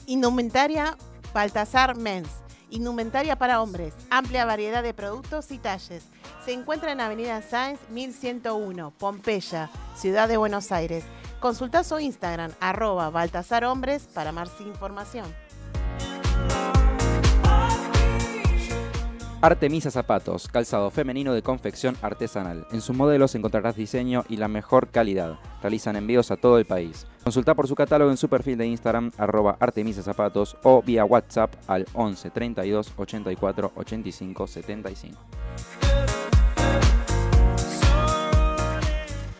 Indumentaria 0.07 0.97
Baltasar 1.33 1.95
Mens, 1.95 2.29
indumentaria 2.69 3.35
para 3.37 3.61
hombres, 3.61 3.93
amplia 4.09 4.45
variedad 4.45 4.83
de 4.83 4.93
productos 4.93 5.51
y 5.51 5.59
talles. 5.59 6.03
Se 6.43 6.53
encuentra 6.53 6.91
en 6.91 7.01
Avenida 7.01 7.41
Sáenz 7.41 7.79
1101, 7.89 8.91
Pompeya, 8.97 9.69
Ciudad 9.95 10.27
de 10.27 10.37
Buenos 10.37 10.71
Aires. 10.71 11.03
Consulta 11.39 11.83
su 11.83 11.99
Instagram, 11.99 12.51
arroba 12.59 13.09
Baltasar 13.09 13.63
Hombres, 13.63 14.03
para 14.13 14.31
más 14.31 14.49
información. 14.61 15.25
Artemisa 19.41 19.89
Zapatos, 19.89 20.49
calzado 20.49 20.89
femenino 20.89 21.33
de 21.33 21.41
confección 21.41 21.95
artesanal. 22.01 22.67
En 22.73 22.81
sus 22.81 22.93
modelos 22.93 23.35
encontrarás 23.35 23.77
diseño 23.77 24.25
y 24.27 24.35
la 24.35 24.49
mejor 24.49 24.89
calidad. 24.89 25.39
Realizan 25.61 25.95
envíos 25.95 26.29
a 26.29 26.35
todo 26.35 26.57
el 26.57 26.65
país. 26.65 27.07
Consulta 27.23 27.55
por 27.55 27.65
su 27.65 27.73
catálogo 27.73 28.11
en 28.11 28.17
su 28.17 28.27
perfil 28.27 28.57
de 28.57 28.67
Instagram, 28.67 29.11
arroba 29.17 29.55
Artemisa 29.61 30.03
Zapatos, 30.03 30.57
o 30.63 30.81
vía 30.81 31.05
WhatsApp 31.05 31.55
al 31.67 31.85
11 31.93 32.29
32 32.31 32.93
84 32.97 33.71
85 33.75 34.47
75. 34.47 35.19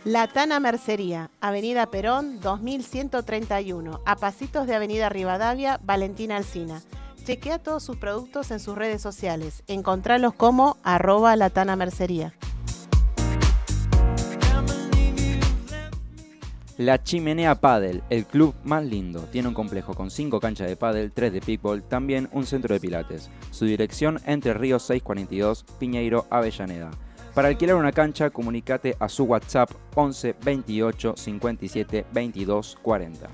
Latana 0.06 0.62
Mercería, 0.62 1.30
Avenida 1.42 1.92
Perón 1.92 2.40
2131, 2.40 4.00
a 4.06 4.16
pasitos 4.16 4.66
de 4.66 4.76
Avenida 4.76 5.10
Rivadavia, 5.10 5.78
Valentina 5.84 6.38
Alcina. 6.38 6.82
Chequea 7.30 7.60
todos 7.60 7.84
sus 7.84 7.96
productos 7.96 8.50
en 8.50 8.60
sus 8.60 8.76
redes 8.76 9.04
sociales. 9.04 9.62
Encontralos 9.68 10.34
como 10.34 10.78
arroba 10.82 11.36
latana 11.36 11.76
mercería. 11.76 12.34
La 16.78 17.04
Chimenea 17.04 17.54
Paddle, 17.54 18.02
el 18.10 18.26
club 18.26 18.56
más 18.64 18.84
lindo. 18.84 19.28
Tiene 19.32 19.48
un 19.48 19.54
complejo 19.54 19.94
con 19.94 20.10
5 20.10 20.40
canchas 20.40 20.70
de 20.70 20.76
paddle, 20.76 21.12
3 21.12 21.34
de 21.34 21.42
pickleball, 21.42 21.84
también 21.84 22.30
un 22.32 22.48
centro 22.48 22.74
de 22.74 22.80
pilates. 22.80 23.30
Su 23.52 23.66
dirección 23.66 24.20
Entre 24.26 24.56
Ríos 24.56 24.82
642, 24.88 25.66
Piñeiro, 25.78 26.26
Avellaneda. 26.32 26.90
Para 27.36 27.50
alquilar 27.50 27.76
una 27.76 27.92
cancha, 27.92 28.32
comunícate 28.32 28.98
a 29.00 29.08
su 29.08 29.26
WhatsApp 29.26 29.70
11 29.94 30.36
28 30.44 31.14
57 31.16 32.08
22 32.12 32.80
40. 32.82 33.30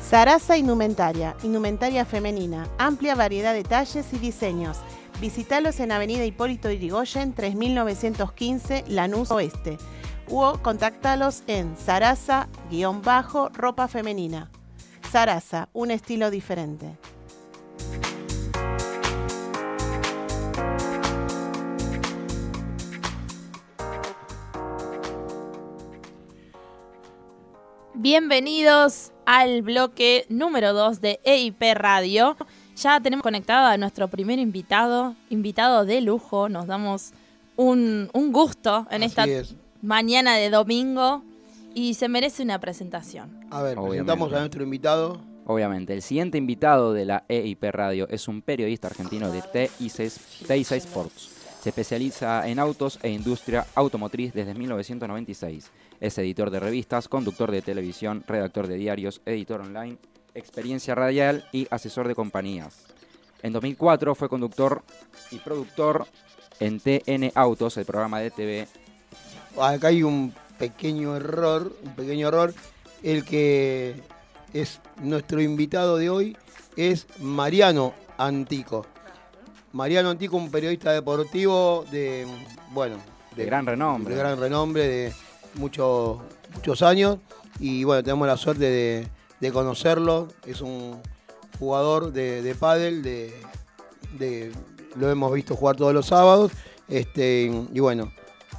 Sarasa 0.00 0.56
Indumentaria, 0.56 1.36
indumentaria 1.42 2.06
femenina, 2.06 2.66
amplia 2.78 3.14
variedad 3.14 3.52
de 3.52 3.64
talles 3.64 4.14
y 4.14 4.18
diseños. 4.18 4.78
Visítalos 5.20 5.78
en 5.80 5.92
Avenida 5.92 6.24
Hipólito 6.24 6.70
Yrigoyen, 6.70 7.34
3915, 7.34 8.84
Lanús 8.88 9.30
Oeste 9.30 9.76
o 10.28 10.58
contáctalos 10.62 11.42
en 11.46 11.76
Sarasa-ropa 11.76 13.88
femenina. 13.88 14.50
Sarasa, 15.10 15.68
un 15.72 15.90
estilo 15.90 16.30
diferente. 16.30 16.96
Bienvenidos 27.94 29.12
al 29.24 29.62
bloque 29.62 30.26
número 30.28 30.72
2 30.72 31.00
de 31.00 31.20
EIP 31.24 31.62
Radio. 31.74 32.36
Ya 32.76 33.00
tenemos 33.00 33.22
conectado 33.22 33.66
a 33.66 33.76
nuestro 33.78 34.08
primer 34.08 34.38
invitado, 34.38 35.16
invitado 35.30 35.84
de 35.84 36.02
lujo. 36.02 36.48
Nos 36.48 36.66
damos 36.66 37.12
un, 37.56 38.10
gusto 38.32 38.86
en 38.90 39.02
esta 39.02 39.24
mañana 39.86 40.36
de 40.36 40.50
domingo 40.50 41.22
y 41.72 41.94
se 41.94 42.08
merece 42.08 42.42
una 42.42 42.58
presentación. 42.58 43.46
A 43.50 43.62
ver, 43.62 43.78
presentamos 43.78 44.32
a 44.32 44.40
nuestro 44.40 44.64
invitado. 44.64 45.20
Obviamente, 45.46 45.94
el 45.94 46.02
siguiente 46.02 46.38
invitado 46.38 46.92
de 46.92 47.04
la 47.04 47.24
EIP 47.28 47.62
Radio 47.70 48.08
es 48.10 48.26
un 48.26 48.42
periodista 48.42 48.88
argentino 48.88 49.30
de 49.30 49.42
TIC 49.42 50.72
Sports. 50.72 51.30
Se 51.62 51.68
especializa 51.68 52.48
en 52.48 52.58
autos 52.58 52.98
e 53.02 53.10
industria 53.10 53.64
automotriz 53.76 54.32
desde 54.32 54.54
1996. 54.54 55.70
Es 56.00 56.18
editor 56.18 56.50
de 56.50 56.60
revistas, 56.60 57.08
conductor 57.08 57.52
de 57.52 57.62
televisión, 57.62 58.24
redactor 58.26 58.66
de 58.66 58.76
diarios, 58.76 59.20
editor 59.24 59.60
online, 59.60 59.98
experiencia 60.34 60.96
radial 60.96 61.48
y 61.52 61.68
asesor 61.70 62.08
de 62.08 62.16
compañías. 62.16 62.86
En 63.42 63.52
2004 63.52 64.16
fue 64.16 64.28
conductor 64.28 64.82
y 65.30 65.38
productor 65.38 66.06
en 66.58 66.80
TN 66.80 67.30
Autos, 67.36 67.76
el 67.76 67.84
programa 67.84 68.18
de 68.18 68.30
TV. 68.32 68.66
Acá 69.60 69.88
hay 69.88 70.02
un 70.02 70.34
pequeño 70.58 71.16
error, 71.16 71.72
un 71.84 71.94
pequeño 71.94 72.28
error. 72.28 72.54
El 73.02 73.24
que 73.24 74.02
es 74.52 74.80
nuestro 75.02 75.40
invitado 75.40 75.96
de 75.96 76.10
hoy 76.10 76.36
es 76.76 77.06
Mariano 77.20 77.94
Antico. 78.18 78.86
Mariano 79.72 80.10
Antico, 80.10 80.36
un 80.36 80.50
periodista 80.50 80.92
deportivo 80.92 81.84
de, 81.90 82.26
bueno, 82.70 82.96
de, 83.34 83.44
gran 83.44 83.66
renombre. 83.66 84.14
De 84.14 84.20
gran 84.20 84.38
renombre, 84.38 84.88
de 84.88 85.12
muchos 85.54 86.18
muchos 86.54 86.82
años. 86.82 87.18
Y 87.58 87.84
bueno, 87.84 88.02
tenemos 88.02 88.26
la 88.26 88.36
suerte 88.36 89.08
de, 89.40 89.52
conocerlo. 89.52 90.28
Es 90.46 90.60
un 90.60 91.00
jugador 91.58 92.12
de, 92.12 92.42
de 92.42 92.54
pádel, 92.54 93.02
de, 93.02 94.52
lo 94.96 95.10
hemos 95.10 95.32
visto 95.32 95.54
jugar 95.54 95.76
todos 95.76 95.94
los 95.94 96.06
sábados. 96.06 96.52
Este, 96.88 97.50
y 97.72 97.80
bueno, 97.80 98.12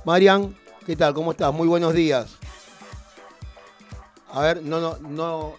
Marian, 0.05 0.55
¿qué 0.87 0.95
tal? 0.95 1.13
¿Cómo 1.13 1.31
estás? 1.31 1.53
Muy 1.53 1.67
buenos 1.67 1.93
días. 1.93 2.37
A 4.31 4.39
ver, 4.39 4.63
no, 4.63 4.79
no, 4.79 4.97
no. 4.99 5.53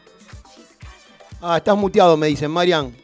Ah, 1.42 1.58
estás 1.58 1.76
muteado, 1.76 2.16
me 2.16 2.28
dicen, 2.28 2.50
Marian. 2.50 2.96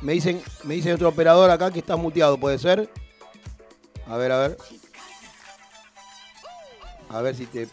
Me 0.00 0.14
dicen, 0.14 0.42
me 0.64 0.74
dice 0.74 0.94
otro 0.94 1.10
operador 1.10 1.50
acá 1.50 1.70
que 1.70 1.80
está 1.80 1.96
muteado, 1.96 2.38
¿puede 2.38 2.58
ser? 2.58 2.88
A 4.08 4.16
ver, 4.16 4.32
a 4.32 4.38
ver. 4.38 4.56
A 7.10 7.20
ver 7.20 7.34
si 7.36 7.44
te. 7.44 7.68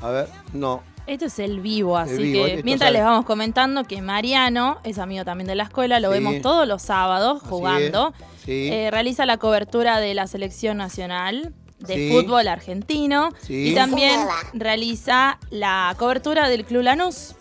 A 0.00 0.10
ver, 0.10 0.28
no. 0.52 0.82
Esto 1.08 1.24
es 1.24 1.38
el 1.40 1.60
vivo, 1.60 1.96
así 1.96 2.32
que 2.32 2.60
mientras 2.64 2.92
les 2.92 3.02
vamos 3.02 3.24
comentando 3.24 3.82
que 3.84 4.02
Mariano 4.02 4.78
es 4.84 4.98
amigo 4.98 5.24
también 5.24 5.48
de 5.48 5.56
la 5.56 5.64
escuela, 5.64 5.98
lo 5.98 6.10
vemos 6.10 6.40
todos 6.42 6.68
los 6.68 6.82
sábados 6.82 7.42
jugando. 7.42 8.14
Eh, 8.46 8.88
realiza 8.92 9.26
la 9.26 9.38
cobertura 9.38 10.00
de 10.00 10.14
la 10.14 10.26
selección 10.26 10.76
nacional 10.76 11.54
de 11.78 12.10
fútbol 12.10 12.48
argentino 12.48 13.30
y 13.48 13.74
también 13.74 14.20
realiza 14.52 15.38
la 15.50 15.94
cobertura 15.98 16.48
del 16.48 16.64
Club 16.64 16.82
Lanús. 16.82 17.34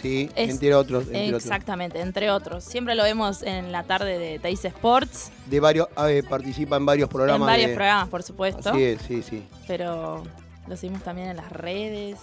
Sí, 0.00 0.30
entre 0.34 0.74
otros. 0.74 1.04
exactamente, 1.12 2.00
entre 2.00 2.30
otros. 2.30 2.64
Siempre 2.64 2.94
lo 2.94 3.02
vemos 3.02 3.42
en 3.42 3.70
la 3.70 3.82
tarde 3.82 4.18
de 4.18 4.38
Teis 4.38 4.64
Sports. 4.64 5.30
De 5.46 5.60
varios, 5.60 5.88
participa 6.28 6.76
en 6.76 6.86
varios 6.86 7.08
programas. 7.10 7.46
En 7.46 7.52
varios 7.52 7.70
programas, 7.72 8.08
por 8.08 8.22
supuesto. 8.22 8.72
Sí, 8.74 8.96
sí, 9.06 9.22
sí. 9.22 9.42
Pero 9.66 10.22
lo 10.66 10.76
seguimos 10.76 11.02
también 11.02 11.28
en 11.28 11.36
las 11.36 11.52
redes. 11.52 12.16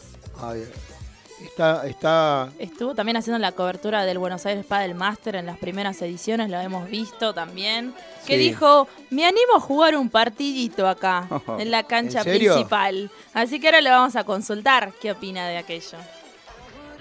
Está, 1.44 1.88
está... 1.88 2.50
Estuvo 2.60 2.96
también 2.96 3.18
haciendo 3.18 3.40
la 3.40 3.52
cobertura 3.52 4.06
del 4.06 4.18
Buenos 4.18 4.46
Aires 4.46 4.66
Padel 4.66 4.96
Master 4.96 5.36
en 5.36 5.46
las 5.46 5.58
primeras 5.58 6.02
ediciones, 6.02 6.50
lo 6.50 6.60
hemos 6.60 6.90
visto 6.90 7.34
también. 7.34 7.94
Que 8.26 8.38
dijo, 8.38 8.88
me 9.10 9.26
animo 9.26 9.56
a 9.56 9.60
jugar 9.60 9.96
un 9.96 10.10
partidito 10.10 10.88
acá, 10.88 11.28
en 11.60 11.72
la 11.72 11.84
cancha 11.84 12.24
principal. 12.24 13.10
Así 13.34 13.60
que 13.60 13.68
ahora 13.68 13.82
le 13.82 13.90
vamos 13.90 14.16
a 14.16 14.24
consultar 14.24 14.94
qué 15.02 15.12
opina 15.12 15.48
de 15.48 15.58
aquello. 15.58 15.98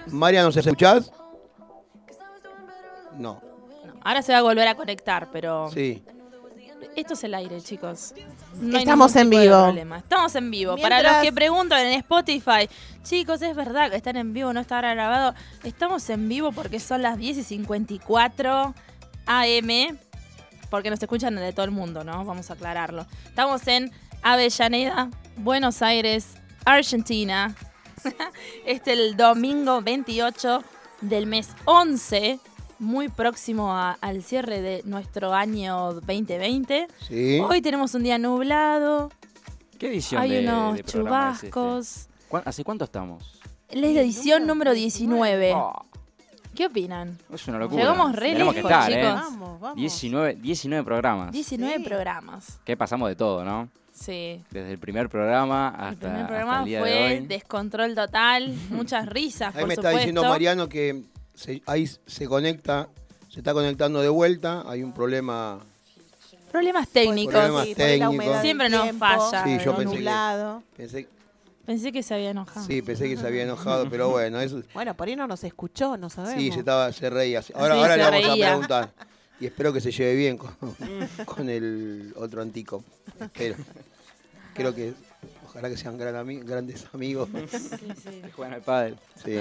María, 0.07 0.43
¿nos 0.43 0.57
escuchás? 0.57 1.11
No. 3.17 3.41
Ahora 4.03 4.23
se 4.23 4.33
va 4.33 4.39
a 4.39 4.43
volver 4.43 4.69
a 4.69 4.75
conectar, 4.75 5.29
pero. 5.33 5.69
Sí. 5.73 6.03
Esto 6.95 7.15
es 7.15 7.25
el 7.25 7.35
aire, 7.35 7.61
chicos. 7.61 8.15
Estamos 8.73 9.17
en 9.17 9.31
vivo. 9.31 9.69
Estamos 9.97 10.35
en 10.35 10.51
vivo. 10.51 10.77
Para 10.77 11.03
los 11.03 11.23
que 11.23 11.33
preguntan 11.33 11.87
en 11.87 11.93
Spotify, 11.99 12.69
chicos, 13.03 13.43
es 13.43 13.55
verdad 13.55 13.91
que 13.91 13.97
están 13.97 14.17
en 14.17 14.33
vivo, 14.33 14.53
no 14.53 14.61
está 14.61 14.81
grabado. 14.81 15.35
Estamos 15.63 16.09
en 16.11 16.29
vivo 16.29 16.53
porque 16.53 16.81
son 16.81 17.03
las 17.03 17.19
10 17.19 17.39
y 17.39 17.43
54 17.43 18.75
AM, 19.27 19.99
porque 20.71 20.91
nos 20.91 21.03
escuchan 21.03 21.37
de 21.37 21.53
todo 21.53 21.65
el 21.65 21.71
mundo, 21.71 22.05
¿no? 22.05 22.25
Vamos 22.25 22.51
a 22.51 22.55
aclararlo. 22.55 23.07
Estamos 23.27 23.67
en 23.69 23.93
Avellaneda, 24.23 25.11
Buenos 25.37 25.83
Aires, 25.83 26.35
Argentina, 26.65 27.55
este 28.67 28.93
el 28.93 29.17
domingo 29.17 29.83
28 29.83 30.63
del 31.03 31.27
mes 31.27 31.51
11, 31.65 32.41
muy 32.79 33.09
próximo 33.09 33.75
al 33.75 34.23
cierre 34.23 34.61
de 34.61 34.83
nuestro 34.85 35.33
año 35.33 35.95
2020. 35.95 36.89
Hoy 37.49 37.63
tenemos 37.63 37.95
un 37.95 38.03
día 38.03 38.19
nublado. 38.19 39.11
¿Qué 39.79 39.89
edición 39.89 40.23
Hay 40.23 40.45
unos 40.45 40.79
este? 40.79 40.93
chubascos. 40.93 42.09
¿Hace 42.45 42.65
cuánto 42.65 42.85
estamos? 42.85 43.41
Es 43.69 43.81
la 43.81 43.87
edición 43.89 44.47
número 44.47 44.73
19. 44.73 45.55
¿Qué 46.55 46.67
opinan? 46.67 47.19
Es 47.33 47.47
una 47.49 47.59
locura. 47.59 47.83
Llegamos 47.83 48.17
re 48.17 48.35
lejos, 48.35 48.55
chicos. 48.55 48.89
¿eh? 48.89 49.03
Vamos, 49.05 49.61
vamos. 49.61 49.77
19, 49.77 50.37
19 50.37 50.85
programas. 50.85 51.33
19 51.33 51.81
programas. 51.81 52.61
Que 52.65 52.77
pasamos 52.77 53.09
de 53.09 53.17
todo, 53.17 53.45
¿no? 53.45 53.69
Sí. 53.93 54.43
Desde 54.51 54.73
el 54.73 54.79
primer 54.79 55.09
programa 55.09 55.69
hasta 55.69 56.07
el 56.07 56.13
primer 56.13 56.27
programa 56.27 56.63
fue 56.63 57.25
descontrol 57.27 57.95
total, 57.95 58.55
muchas 58.71 59.07
risas. 59.07 59.55
Ahí 59.55 59.67
me 59.67 59.75
está 59.75 59.91
diciendo 59.91 60.23
Mariano 60.25 60.69
que 60.69 61.03
ahí 61.67 61.87
se 61.87 62.27
conecta, 62.27 62.89
se 63.29 63.41
está 63.41 63.53
conectando 63.53 64.01
de 64.01 64.09
vuelta, 64.09 64.65
hay 64.67 64.83
un 64.83 64.93
problema. 64.93 65.61
Problemas 66.51 66.89
técnicos. 66.89 67.35
Problemas 67.35 67.69
técnicos. 67.75 68.41
Siempre 68.41 68.69
nos 68.69 68.97
falla. 68.97 69.45
Sí, 69.45 69.59
yo 69.65 69.77
pensé 69.77 71.05
que, 71.05 71.09
pensé, 71.67 71.93
que 71.93 72.03
se 72.03 72.15
había 72.15 72.31
enojado. 72.31 72.67
Sí, 72.67 72.81
pensé 72.83 73.09
que 73.09 73.17
se 73.17 73.27
había 73.27 73.43
enojado, 73.43 73.91
pero 73.91 74.09
bueno. 74.11 74.41
Eso... 74.41 74.63
Bueno, 74.73 74.97
por 74.97 75.09
ahí 75.09 75.17
no 75.17 75.27
nos 75.27 75.45
escuchó, 75.45 75.97
no 75.97 76.09
sabemos. 76.09 76.41
Sí, 76.41 76.53
se, 76.53 76.61
estaba, 76.61 76.93
se 76.93 77.11
reía. 77.11 77.43
Ahora, 77.55 77.75
ahora 77.75 77.97
le 77.97 78.03
vamos 78.05 78.31
a 78.31 78.35
preguntar. 78.35 78.93
Y 79.39 79.47
espero 79.47 79.71
que 79.73 79.83
se 79.83 79.93
lleve 79.93 80.15
bien 80.15 80.39
con, 80.39 80.57
con 81.27 81.51
el 81.51 82.15
otro 82.17 82.41
antico. 82.43 82.83
Espero. 83.21 83.57
Creo 84.55 84.75
que 84.75 84.95
ojalá 85.45 85.69
que 85.69 85.77
sean 85.77 85.99
grandes 85.99 86.87
amigos. 86.95 87.29
Sí, 87.51 87.79
sí. 88.03 88.23
juegan 88.35 88.55
al 88.55 88.63
pádel. 88.63 88.97
Sí. 89.23 89.41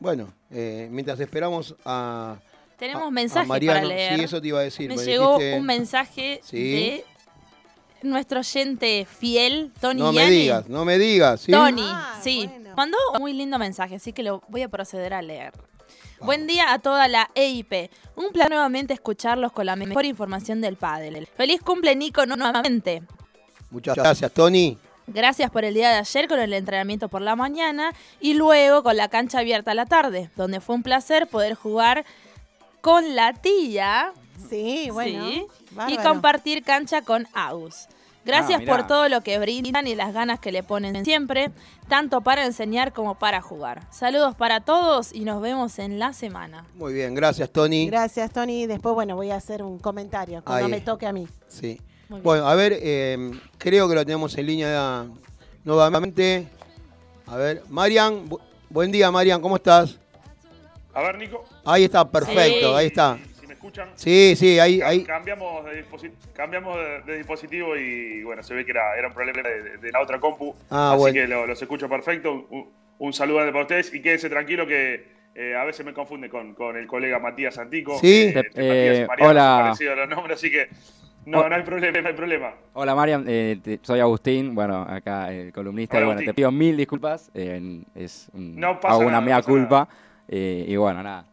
Bueno, 0.00 0.32
eh, 0.50 0.88
mientras 0.90 1.20
esperamos 1.20 1.76
a. 1.84 2.38
Tenemos 2.78 3.12
mensajes 3.12 3.46
para 3.46 3.84
leer. 3.84 4.16
Sí, 4.16 4.24
eso 4.24 4.40
te 4.40 4.48
iba 4.48 4.60
a 4.60 4.62
decir. 4.62 4.88
Me, 4.88 4.96
llegó 4.96 5.36
un 5.36 5.66
mensaje 5.66 6.40
de 6.50 7.04
nuestro 8.02 8.40
oyente 8.40 9.06
fiel, 9.06 9.70
Tony 9.78 10.00
No 10.00 10.12
me 10.12 10.30
digas, 10.30 10.66
no 10.68 10.86
me 10.86 10.98
digas. 10.98 11.42
¿sí? 11.42 11.52
Tony, 11.52 11.84
ah, 11.84 12.18
sí. 12.22 12.50
Mandó 12.74 12.96
un 13.12 13.20
muy 13.20 13.34
lindo 13.34 13.58
mensaje, 13.58 13.96
así 13.96 14.14
que 14.14 14.22
lo 14.22 14.42
voy 14.48 14.62
a 14.62 14.70
proceder 14.70 15.12
a 15.12 15.20
leer. 15.20 15.52
Buen 16.20 16.46
día 16.46 16.72
a 16.72 16.78
toda 16.78 17.06
la 17.08 17.30
EIP. 17.34 17.90
Un 18.16 18.32
plan 18.32 18.48
nuevamente 18.48 18.94
escucharlos 18.94 19.52
con 19.52 19.66
la 19.66 19.76
mejor 19.76 20.06
información 20.06 20.62
del 20.62 20.76
pádel. 20.76 21.26
Feliz 21.26 21.60
cumple 21.60 21.94
Nico 21.94 22.24
nuevamente. 22.24 23.02
Muchas 23.70 23.96
gracias, 23.96 24.32
Tony. 24.32 24.78
Gracias 25.12 25.50
por 25.50 25.64
el 25.64 25.74
día 25.74 25.90
de 25.90 25.96
ayer 25.96 26.28
con 26.28 26.38
el 26.38 26.52
entrenamiento 26.52 27.08
por 27.08 27.20
la 27.20 27.34
mañana 27.34 27.92
y 28.20 28.34
luego 28.34 28.82
con 28.82 28.96
la 28.96 29.08
cancha 29.08 29.40
abierta 29.40 29.72
a 29.72 29.74
la 29.74 29.86
tarde, 29.86 30.30
donde 30.36 30.60
fue 30.60 30.76
un 30.76 30.82
placer 30.82 31.26
poder 31.26 31.54
jugar 31.54 32.04
con 32.80 33.16
la 33.16 33.32
tía. 33.32 34.12
Sí, 34.48 34.88
bueno. 34.92 35.26
y 35.88 35.96
compartir 35.98 36.62
cancha 36.62 37.02
con 37.02 37.26
Aus. 37.34 37.88
Gracias 38.24 38.62
ah, 38.62 38.64
por 38.66 38.86
todo 38.86 39.08
lo 39.08 39.22
que 39.22 39.38
brindan 39.38 39.86
y 39.86 39.94
las 39.94 40.12
ganas 40.12 40.38
que 40.38 40.52
le 40.52 40.62
ponen 40.62 41.04
siempre, 41.04 41.50
tanto 41.88 42.20
para 42.20 42.44
enseñar 42.44 42.92
como 42.92 43.18
para 43.18 43.40
jugar. 43.40 43.86
Saludos 43.90 44.34
para 44.34 44.60
todos 44.60 45.12
y 45.12 45.20
nos 45.20 45.40
vemos 45.40 45.78
en 45.78 45.98
la 45.98 46.12
semana. 46.12 46.66
Muy 46.74 46.92
bien, 46.92 47.14
gracias 47.14 47.50
Tony. 47.50 47.86
Gracias 47.86 48.30
Tony. 48.30 48.66
Después, 48.66 48.94
bueno, 48.94 49.16
voy 49.16 49.30
a 49.30 49.36
hacer 49.36 49.62
un 49.62 49.78
comentario 49.78 50.44
cuando 50.44 50.68
me 50.68 50.80
toque 50.80 51.06
a 51.06 51.12
mí. 51.12 51.26
Sí. 51.48 51.80
Bueno, 52.10 52.48
a 52.48 52.56
ver, 52.56 52.76
eh, 52.82 53.30
creo 53.56 53.88
que 53.88 53.94
lo 53.94 54.04
tenemos 54.04 54.36
en 54.36 54.46
línea 54.46 55.06
nuevamente. 55.64 56.48
A 57.28 57.36
ver, 57.36 57.62
Marian, 57.68 58.28
buen 58.68 58.90
día 58.90 59.12
Marian, 59.12 59.40
¿cómo 59.40 59.54
estás? 59.54 59.96
A 60.92 61.02
ver, 61.02 61.18
Nico. 61.18 61.44
Ahí 61.64 61.84
está, 61.84 62.10
perfecto, 62.10 62.76
ahí 62.76 62.88
está. 62.88 63.16
escuchan? 63.48 63.90
Sí, 63.94 64.34
sí, 64.36 64.58
ahí... 64.58 64.80
ahí... 64.82 65.04
Cambiamos, 65.04 65.64
de, 65.66 65.84
cambiamos 66.32 66.76
de, 67.06 67.16
dispositivo 67.16 67.76
y 67.76 68.24
bueno, 68.24 68.42
se 68.42 68.54
ve 68.54 68.64
que 68.64 68.72
era, 68.72 68.98
era 68.98 69.06
un 69.06 69.14
problema 69.14 69.48
de, 69.48 69.92
la 69.92 70.00
otra 70.00 70.18
compu. 70.18 70.56
Ah, 70.68 70.94
así 70.94 71.12
que 71.12 71.28
los 71.28 71.62
escucho 71.62 71.88
perfecto. 71.88 72.48
Un, 72.98 73.12
saludo 73.12 73.38
para 73.52 73.62
ustedes 73.62 73.94
y 73.94 74.02
quédense 74.02 74.28
tranquilo 74.28 74.66
que 74.66 75.06
eh, 75.36 75.54
a 75.54 75.62
veces 75.62 75.86
me 75.86 75.94
confunde 75.94 76.28
con, 76.28 76.54
con, 76.54 76.76
el 76.76 76.88
colega 76.88 77.20
Matías 77.20 77.56
Antico. 77.58 78.00
Sí, 78.00 78.32
eh, 78.34 78.50
eh, 78.56 79.06
hola. 79.20 79.60
Parecido 79.62 79.94
los 79.94 80.08
nombres, 80.08 80.38
así 80.38 80.50
que 80.50 80.68
no, 81.26 81.48
no 81.48 81.54
hay 81.54 81.62
problema, 81.62 82.00
no 82.00 82.08
hay 82.08 82.14
problema. 82.14 82.54
Hola 82.72 82.94
Mariam, 82.94 83.24
eh, 83.26 83.78
soy 83.82 84.00
Agustín, 84.00 84.54
bueno, 84.54 84.82
acá 84.88 85.32
el 85.32 85.52
columnista, 85.52 86.00
y 86.00 86.04
bueno, 86.04 86.20
te 86.20 86.34
pido 86.34 86.50
mil 86.50 86.76
disculpas, 86.76 87.30
es 87.34 88.30
no 88.34 88.80
pasa 88.80 88.94
hago 88.94 89.06
una 89.06 89.20
mea 89.20 89.42
culpa, 89.42 89.88
y 90.28 90.76
bueno, 90.76 91.02
nada, 91.02 91.26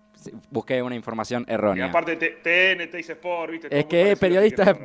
busqué 0.49 0.81
una 0.81 0.95
información 0.95 1.45
errónea. 1.47 1.87
Y 1.87 1.89
aparte 1.89 2.15
TN, 2.15 2.89
Teis 2.89 3.09
Sport, 3.09 3.51
¿viste? 3.51 3.79
Es 3.79 3.85
que 3.85 4.11
es 4.11 4.19
periodista, 4.19 4.77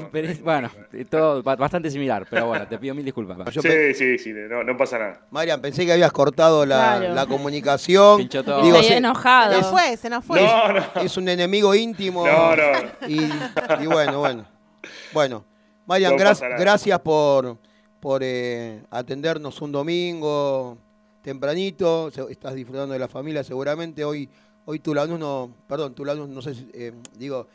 bueno, 0.43 0.71
todo 1.09 1.43
bastante 1.43 1.91
similar, 1.91 2.27
pero 2.29 2.47
bueno, 2.47 2.67
te 2.67 2.79
pido 2.79 2.95
mil 2.95 3.05
disculpas. 3.05 3.39
sí, 3.55 3.95
sí, 3.95 4.19
sí, 4.19 4.33
no, 4.33 4.77
pasa 4.77 4.99
nada. 4.99 5.21
Marian, 5.31 5.61
pensé 5.61 5.85
que 5.87 5.93
habías 5.93 6.13
cortado 6.13 6.67
la, 6.67 7.27
comunicación. 7.29 8.19
Pinchó 8.19 8.45
todo. 8.45 8.63
Digo, 8.63 8.79
enojado. 8.79 9.53
Se 9.55 9.61
nos 9.61 9.71
fue, 9.71 9.97
se 9.97 10.11
nos 10.11 10.25
fue. 10.25 10.43
No, 10.43 10.73
no. 10.73 10.83
Es 11.03 11.17
un 11.17 11.29
enemigo 11.29 11.75
íntimo. 11.75 12.27
No, 12.27 12.57
no. 12.57 12.63
Y, 13.09 13.87
bueno, 13.87 14.19
bueno. 14.19 14.45
Bueno, 15.13 15.45
Marian, 15.87 16.17
gracias 16.17 16.99
por, 17.01 17.57
por 18.01 18.23
eh, 18.25 18.83
atendernos 18.91 19.61
un 19.61 19.73
domingo 19.73 20.79
tempranito. 21.23 22.09
Estás 22.09 22.55
disfrutando 22.55 22.93
de 22.93 22.99
la 22.99 23.09
familia 23.09 23.45
seguramente. 23.45 24.05
Hoy 24.05 24.29
Hoy 24.65 24.79
tu 24.79 24.95
Lanús 24.95 25.19
no, 25.19 25.53
perdón, 25.69 25.95
tu 25.95 26.05
Lanús, 26.05 26.29
no 26.29 26.41
sé 26.41 26.55
si, 26.55 26.71
eh, 26.73 26.93
digo, 27.15 27.49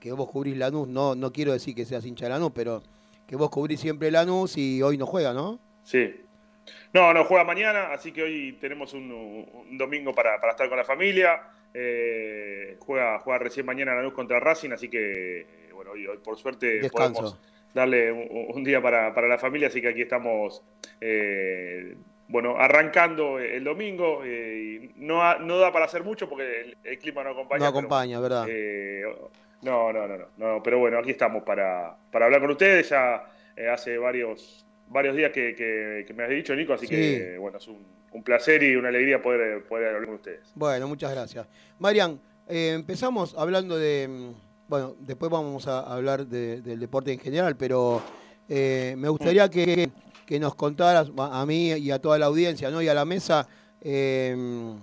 que 0.00 0.12
vos 0.12 0.28
cubrís 0.28 0.56
Lanús, 0.56 0.88
no, 0.88 1.14
no 1.14 1.32
quiero 1.32 1.52
decir 1.52 1.76
que 1.76 1.84
seas 1.84 2.04
hincha 2.04 2.24
de 2.24 2.30
Lanús, 2.30 2.50
pero 2.52 2.82
que 3.28 3.36
vos 3.36 3.50
cubrís 3.50 3.80
siempre 3.80 4.10
Lanús 4.10 4.56
y 4.56 4.82
hoy 4.82 4.98
no 4.98 5.06
juega, 5.06 5.32
¿no? 5.32 5.60
Sí. 5.84 6.24
No, 6.92 7.14
no 7.14 7.24
juega 7.24 7.44
mañana, 7.44 7.92
así 7.92 8.10
que 8.10 8.24
hoy 8.24 8.58
tenemos 8.60 8.94
un, 8.94 9.46
domingo 9.78 10.12
para, 10.12 10.36
estar 10.50 10.68
con 10.68 10.76
la 10.76 10.84
familia. 10.84 11.40
Eh, 11.72 12.76
juega, 12.80 13.20
juega 13.20 13.38
recién 13.38 13.64
mañana 13.64 13.94
Lanús 13.94 14.12
contra 14.12 14.40
Racing, 14.40 14.70
así 14.72 14.88
que, 14.88 15.46
hoy, 15.90 16.08
por 16.22 16.36
suerte 16.36 16.88
podemos 16.90 17.38
darle 17.74 18.12
un, 18.12 18.64
día 18.64 18.80
para, 18.82 19.10
la 19.28 19.38
familia, 19.38 19.68
así 19.68 19.80
que 19.80 19.88
aquí 19.88 20.02
estamos 20.02 20.62
eh, 21.00 21.96
bueno, 22.30 22.56
arrancando 22.56 23.38
el 23.38 23.64
domingo. 23.64 24.22
Eh, 24.24 24.90
no, 24.96 25.38
no 25.40 25.58
da 25.58 25.72
para 25.72 25.84
hacer 25.84 26.04
mucho 26.04 26.28
porque 26.28 26.76
el, 26.84 26.98
clima 26.98 27.24
no 27.24 27.30
acompaña. 27.30 27.60
No 27.60 27.66
acompaña, 27.66 28.20
¿verdad? 28.20 28.46
Eh, 28.48 29.02
no, 29.62 29.92
no, 29.92 30.06
no, 30.06 30.26
no, 30.36 30.62
Pero 30.62 30.78
bueno, 30.78 30.98
aquí 30.98 31.10
estamos 31.10 31.42
para, 31.42 31.96
para 32.10 32.26
hablar 32.26 32.40
con 32.40 32.50
ustedes. 32.50 32.88
Ya 32.88 33.24
eh, 33.56 33.68
hace 33.68 33.98
varios, 33.98 34.64
varios 34.88 35.16
días 35.16 35.32
que, 35.32 36.06
me 36.14 36.22
has 36.22 36.30
dicho, 36.30 36.54
Nico, 36.54 36.72
así 36.72 36.86
que 36.86 37.36
bueno, 37.38 37.58
es 37.58 37.68
un, 37.68 38.00
placer 38.24 38.62
y 38.62 38.76
una 38.76 38.88
alegría 38.88 39.20
poder, 39.20 39.64
poder 39.64 39.88
hablar 39.88 40.06
con 40.06 40.14
ustedes. 40.16 40.52
Bueno, 40.54 40.86
muchas 40.88 41.10
gracias. 41.10 41.46
Marian, 41.78 42.20
empezamos 42.48 43.34
hablando 43.36 43.76
de. 43.76 44.32
Bueno, 44.70 44.94
después 45.00 45.30
vamos 45.30 45.66
a 45.66 45.80
hablar 45.80 46.26
del 46.26 46.80
deporte 46.80 47.12
en 47.12 47.18
general, 47.18 47.56
pero 47.56 48.00
me 48.48 49.08
gustaría 49.08 49.50
que 49.50 49.90
que 50.30 50.38
nos 50.38 50.54
contaras 50.54 51.10
a 51.18 51.44
mí 51.44 51.72
y 51.72 51.90
a 51.90 52.00
toda 52.00 52.16
la 52.16 52.26
audiencia 52.26 52.70
¿no? 52.70 52.80
y 52.80 52.86
a 52.86 52.94
la 52.94 53.04
mesa 53.04 53.48
em, 53.80 54.78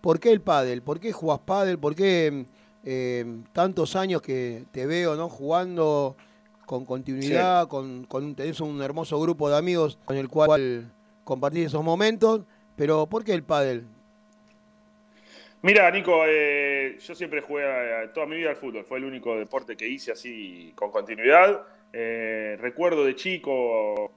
por 0.00 0.18
qué 0.18 0.32
el 0.32 0.40
pádel, 0.40 0.80
por 0.80 0.98
qué 0.98 1.12
jugás 1.12 1.40
pádel, 1.40 1.78
por 1.78 1.94
qué 1.94 2.46
em, 2.82 3.44
tantos 3.52 3.96
años 3.96 4.22
que 4.22 4.64
te 4.72 4.86
veo 4.86 5.14
¿no? 5.14 5.28
jugando 5.28 6.16
con 6.64 6.86
continuidad, 6.86 7.68
con, 7.68 8.04
con, 8.04 8.34
tenés 8.34 8.60
un 8.60 8.80
hermoso 8.80 9.20
grupo 9.20 9.50
de 9.50 9.58
amigos 9.58 9.98
con 10.06 10.16
el 10.16 10.30
cual 10.30 10.90
compartís 11.22 11.66
esos 11.66 11.84
momentos, 11.84 12.40
pero 12.74 13.06
¿por 13.06 13.24
qué 13.24 13.34
el 13.34 13.44
pádel? 13.44 13.86
Mira, 15.64 15.88
Nico, 15.92 16.24
eh, 16.26 16.96
yo 16.98 17.14
siempre 17.14 17.40
jugué 17.40 17.64
toda 18.12 18.26
mi 18.26 18.36
vida 18.36 18.50
al 18.50 18.56
fútbol, 18.56 18.84
fue 18.84 18.98
el 18.98 19.04
único 19.04 19.38
deporte 19.38 19.76
que 19.76 19.86
hice 19.86 20.10
así 20.10 20.72
con 20.74 20.90
continuidad. 20.90 21.62
Eh, 21.92 22.56
recuerdo 22.60 23.04
de 23.04 23.14
chico 23.14 24.10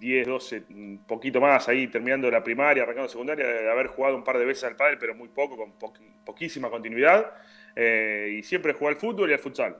10, 0.00 0.26
12, 0.26 0.64
un 0.70 1.04
poquito 1.06 1.40
más 1.40 1.68
ahí, 1.68 1.86
terminando 1.86 2.28
la 2.28 2.42
primaria, 2.42 2.82
arrancando 2.82 3.08
secundaria, 3.08 3.46
de 3.46 3.70
haber 3.70 3.86
jugado 3.86 4.16
un 4.16 4.24
par 4.24 4.36
de 4.36 4.44
veces 4.44 4.64
al 4.64 4.74
pádel, 4.74 4.98
pero 4.98 5.14
muy 5.14 5.28
poco, 5.28 5.56
con 5.56 5.74
poquísima 6.24 6.68
continuidad. 6.68 7.34
Eh, 7.76 8.38
y 8.38 8.42
siempre 8.42 8.72
jugué 8.72 8.88
al 8.88 8.96
fútbol 8.96 9.30
y 9.30 9.34
al 9.34 9.38
futsal. 9.38 9.76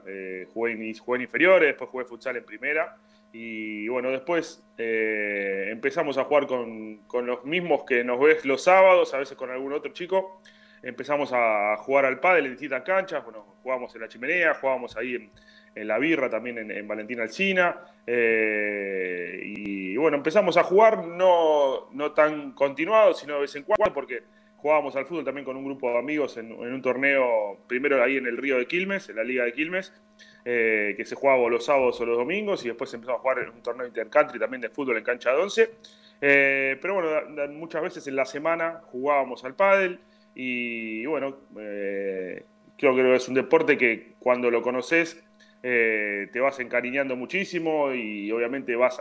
Jugué, 0.53 0.71
en, 0.71 0.97
jugué, 0.97 1.23
inferiores, 1.23 1.67
después 1.67 1.89
jugué 1.89 2.05
futsal 2.05 2.37
en 2.37 2.45
primera. 2.45 2.95
Y 3.33 3.85
bueno, 3.89 4.11
después 4.11 4.63
empezamos 4.77 6.17
a 6.17 6.23
jugar 6.23 6.47
con, 6.47 6.99
con, 7.07 7.25
los 7.25 7.43
mismos 7.43 7.83
que 7.83 8.01
nos 8.05 8.17
ves 8.17 8.45
los 8.45 8.63
sábados, 8.63 9.13
a 9.13 9.17
veces 9.17 9.37
con 9.37 9.49
algún 9.49 9.73
otro 9.73 9.91
chico. 9.91 10.41
Empezamos 10.83 11.31
a 11.33 11.75
jugar 11.77 12.05
al 12.05 12.19
pádel 12.19 12.45
en 12.45 12.51
distintas 12.51 12.83
canchas. 12.83 13.23
Bueno, 13.23 13.45
jugábamos 13.61 13.93
en 13.95 14.01
la 14.01 14.07
chimenea, 14.07 14.55
jugábamos 14.55 14.97
ahí 14.97 15.15
en, 15.15 15.31
en 15.75 15.87
La 15.87 15.99
Birra, 15.99 16.29
también 16.29 16.71
en, 16.71 16.87
Valentina 16.87 17.23
Alcina. 17.23 17.77
Eh, 18.05 19.41
y 19.43 19.95
bueno, 19.97 20.17
empezamos 20.17 20.57
a 20.57 20.63
jugar 20.63 21.05
no, 21.05 21.89
no 21.91 22.11
tan 22.13 22.53
continuado, 22.53 23.13
sino 23.13 23.35
de 23.35 23.41
vez 23.41 23.55
en 23.55 23.63
cuando, 23.63 23.93
porque 23.93 24.23
jugábamos 24.57 24.95
al 24.95 25.05
fútbol 25.05 25.25
también 25.25 25.45
con 25.45 25.57
un 25.57 25.65
grupo 25.65 25.89
de 25.89 25.97
amigos 25.97 26.37
en, 26.37 26.51
un 26.51 26.81
torneo, 26.81 27.57
primero 27.67 28.01
ahí 28.03 28.17
en 28.17 28.27
el 28.27 28.37
río 28.37 28.57
de 28.57 28.67
Quilmes, 28.67 29.09
en 29.09 29.15
la 29.15 29.23
Liga 29.23 29.43
de 29.43 29.53
Quilmes, 29.53 29.93
eh, 30.45 30.93
que 30.97 31.05
se 31.05 31.15
jugaba 31.15 31.47
los 31.49 31.65
sábados 31.65 31.99
o 31.99 32.05
los 32.05 32.17
domingos, 32.17 32.63
y 32.65 32.67
después 32.67 32.93
empezamos 32.93 33.19
a 33.19 33.21
jugar 33.21 33.39
en 33.39 33.49
un 33.49 33.63
torneo 33.63 33.87
intercountry 33.87 34.39
también 34.39 34.61
de 34.61 34.69
fútbol 34.69 34.97
en 34.97 35.03
cancha 35.03 35.31
de 35.31 35.37
once. 35.37 35.71
Eh, 36.21 36.77
pero 36.79 36.95
bueno, 36.95 37.47
muchas 37.49 37.81
veces 37.81 38.05
en 38.05 38.15
la 38.15 38.25
semana 38.25 38.81
jugábamos 38.91 39.43
al 39.43 39.55
pádel 39.55 39.99
y 40.35 41.05
bueno, 41.05 41.37
creo 41.53 42.95
que 42.95 43.15
es 43.15 43.27
un 43.27 43.35
deporte 43.35 43.77
que 43.77 44.13
cuando 44.19 44.49
lo 44.49 44.61
conoces 44.61 45.21
eh, 45.63 46.27
te 46.33 46.39
vas 46.39 46.59
encariñando 46.59 47.15
muchísimo 47.15 47.93
y 47.93 48.31
obviamente 48.31 48.75
vas, 48.75 48.99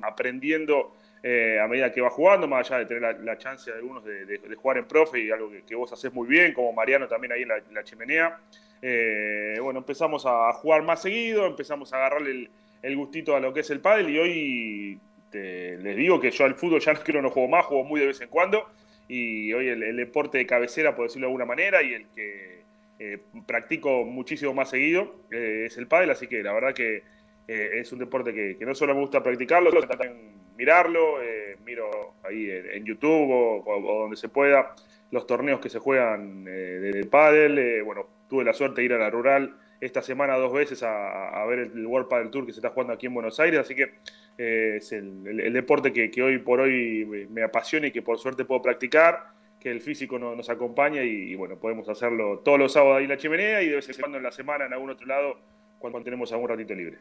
aprendiendo 0.00 0.94
eh, 1.22 1.58
a 1.62 1.68
medida 1.68 1.92
que 1.92 2.00
vas 2.00 2.14
jugando, 2.14 2.48
más 2.48 2.70
allá 2.70 2.78
de 2.78 2.86
tener 2.86 3.20
la, 3.20 3.36
chance 3.36 3.70
de 3.70 3.76
algunos 3.76 4.04
de, 4.04 4.40
jugar 4.56 4.78
en 4.78 4.86
profe 4.86 5.20
y 5.20 5.30
algo 5.30 5.50
que, 5.66 5.74
vos 5.74 5.92
haces 5.92 6.12
muy 6.14 6.26
bien, 6.26 6.54
como 6.54 6.72
Mariano 6.72 7.06
también 7.06 7.32
ahí 7.32 7.42
en 7.42 7.48
la, 7.48 7.84
chimenea. 7.84 8.38
Eh, 8.80 9.56
bueno, 9.60 9.80
empezamos 9.80 10.24
a 10.24 10.50
jugar 10.54 10.82
más 10.82 11.02
seguido, 11.02 11.46
empezamos 11.46 11.92
a 11.92 11.96
agarrarle 11.96 12.48
el, 12.80 12.96
gustito 12.96 13.36
a 13.36 13.40
lo 13.40 13.52
que 13.52 13.60
es 13.60 13.68
el 13.68 13.80
pádel 13.80 14.08
y 14.08 14.18
hoy 14.18 15.00
les 15.30 15.96
digo 15.96 16.18
que 16.18 16.30
yo 16.30 16.46
al 16.46 16.54
fútbol 16.54 16.80
ya 16.80 16.94
no 16.94 17.00
quiero 17.02 17.20
no 17.20 17.28
juego 17.28 17.48
más, 17.48 17.66
juego 17.66 17.84
muy 17.84 18.00
de 18.00 18.06
vez 18.06 18.20
en 18.22 18.28
cuando 18.28 18.66
y 19.08 19.52
hoy 19.54 19.68
el 19.68 19.96
deporte 19.96 20.38
de 20.38 20.46
cabecera, 20.46 20.94
por 20.94 21.06
decirlo 21.06 21.26
de 21.26 21.30
alguna 21.30 21.46
manera, 21.46 21.82
y 21.82 21.94
el 21.94 22.06
que 22.08 22.58
eh, 23.00 23.18
practico 23.46 24.04
muchísimo 24.04 24.52
más 24.52 24.70
seguido, 24.70 25.14
eh, 25.30 25.66
es 25.66 25.78
el 25.78 25.86
pádel, 25.86 26.10
así 26.10 26.26
que 26.26 26.42
la 26.42 26.52
verdad 26.52 26.74
que 26.74 27.04
eh, 27.46 27.70
es 27.74 27.92
un 27.92 28.00
deporte 28.00 28.34
que, 28.34 28.56
no 28.66 28.74
solo 28.74 28.92
me 28.92 29.00
gusta 29.00 29.22
practicarlo, 29.22 29.70
sino 29.70 29.86
también 29.86 30.32
mirarlo, 30.56 31.18
miro 31.64 32.14
ahí 32.24 32.50
en, 32.50 32.84
YouTube 32.84 33.62
o, 33.64 34.00
donde 34.00 34.16
se 34.16 34.28
pueda 34.28 34.74
los 35.12 35.28
torneos 35.28 35.60
que 35.60 35.68
se 35.68 35.78
juegan 35.78 36.44
de 36.44 37.06
pádel, 37.08 37.84
bueno, 37.84 38.08
tuve 38.28 38.42
la 38.42 38.52
suerte 38.52 38.80
de 38.80 38.86
ir 38.86 38.92
a 38.94 38.98
la 38.98 39.10
rural 39.10 39.54
esta 39.80 40.02
semana 40.02 40.36
dos 40.36 40.52
veces 40.52 40.82
a, 40.82 41.44
ver 41.46 41.58
el 41.60 41.86
World 41.86 42.08
Padel 42.08 42.30
Tour 42.30 42.46
que 42.46 42.52
se 42.52 42.58
está 42.58 42.70
jugando 42.70 42.92
aquí 42.92 43.06
en 43.06 43.14
Buenos 43.14 43.38
Aires, 43.40 43.60
así 43.60 43.74
que 43.74 43.94
es 44.36 44.92
el, 44.92 45.52
deporte 45.52 45.92
que, 45.92 46.22
hoy 46.22 46.38
por 46.38 46.60
hoy 46.60 47.26
me 47.30 47.42
apasiona 47.42 47.88
y 47.88 47.92
que 47.92 48.02
por 48.02 48.18
suerte 48.18 48.44
puedo 48.44 48.62
practicar 48.62 49.38
que 49.60 49.70
el 49.70 49.80
físico 49.80 50.18
nos 50.18 50.48
acompaña 50.50 51.02
y, 51.02 51.34
bueno, 51.34 51.56
podemos 51.56 51.88
hacerlo 51.88 52.38
todos 52.44 52.58
los 52.58 52.72
sábados 52.72 52.98
ahí 52.98 53.04
en 53.04 53.10
la 53.10 53.16
chimenea 53.16 53.62
y 53.62 53.68
de 53.68 53.76
vez 53.76 53.88
en 53.88 53.96
cuando 53.96 54.18
en 54.18 54.22
la 54.24 54.32
semana 54.32 54.66
en 54.66 54.72
algún 54.72 54.90
otro 54.90 55.06
lado 55.06 55.36
cuando 55.78 56.02
tenemos 56.02 56.32
algún 56.32 56.48
ratito 56.48 56.74
libre. 56.74 56.98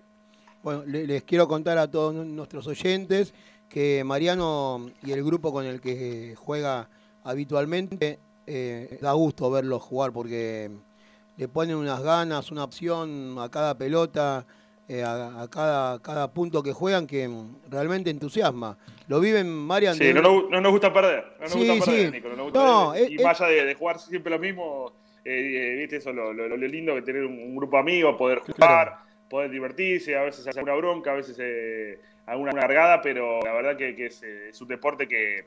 Bueno, 0.64 0.84
les 0.86 1.24
quiero 1.24 1.48
contar 1.48 1.78
a 1.78 1.90
todos 1.90 2.14
nuestros 2.14 2.66
oyentes 2.68 3.34
que 3.70 4.04
Mariano 4.04 4.90
y 5.04 5.12
el 5.12 5.24
grupo 5.24 5.52
con 5.52 5.66
el 5.66 5.82
que 5.82 6.34
juega 6.36 6.90
habitualmente 7.24 8.20
eh, 8.48 8.98
da 9.02 9.12
gusto 9.12 9.52
verlos 9.52 9.84
jugar 9.84 10.12
porque 10.12 10.72
le 11.38 11.48
ponen 11.48 11.76
unas 11.76 12.02
ganas, 12.02 12.52
una 12.52 12.64
opción 12.64 13.36
a 13.40 13.50
cada 13.50 13.78
pelota. 13.78 14.46
Eh, 14.90 15.04
a, 15.04 15.46
cada, 15.52 16.02
cada 16.02 16.32
punto 16.32 16.64
que 16.64 16.72
juegan 16.72 17.08
que 17.08 17.30
realmente 17.70 18.10
entusiasma. 18.10 18.78
Lo 19.10 19.20
viven 19.20 19.50
Marian. 19.50 19.96
Sí, 19.96 20.14
no, 20.14 20.50
nos 20.50 20.72
gusta 20.72 20.94
perder. 20.94 21.26
No 21.40 21.46
nos 21.46 21.56
gusta 21.56 21.86
perder, 21.86 22.12
Nico, 22.14 22.30
no 22.30 22.36
nos 22.38 22.46
gusta 22.46 22.94
perder. 22.94 23.12
y 23.12 23.18
más 23.22 23.42
allá 23.42 23.66
de, 23.66 23.76
jugar 23.76 24.00
siempre 24.00 24.32
lo 24.32 24.40
mismo, 24.40 24.94
eh, 25.26 25.74
eh, 25.74 25.76
viste 25.76 25.98
eso, 25.98 26.14
lo, 26.14 26.32
lo, 26.32 26.56
lindo 26.56 26.96
que 26.96 27.02
tener 27.02 27.26
un, 27.26 27.54
grupo 27.58 27.76
de 27.76 27.82
amigos, 27.82 28.16
poder 28.16 28.40
jugar, 28.40 29.00
poder 29.30 29.52
divertirse, 29.52 30.16
a 30.16 30.22
veces 30.22 30.48
hacer 30.48 30.64
una 30.64 30.76
bronca, 30.76 31.12
a 31.12 31.16
veces 31.16 31.38
alguna 32.26 32.52
largada, 32.54 33.02
pero 33.02 33.42
la 33.42 33.54
verdad 33.54 33.76
que, 33.76 34.06
es, 34.06 34.62
un 34.62 34.68
deporte 34.70 35.06
que, 35.06 35.46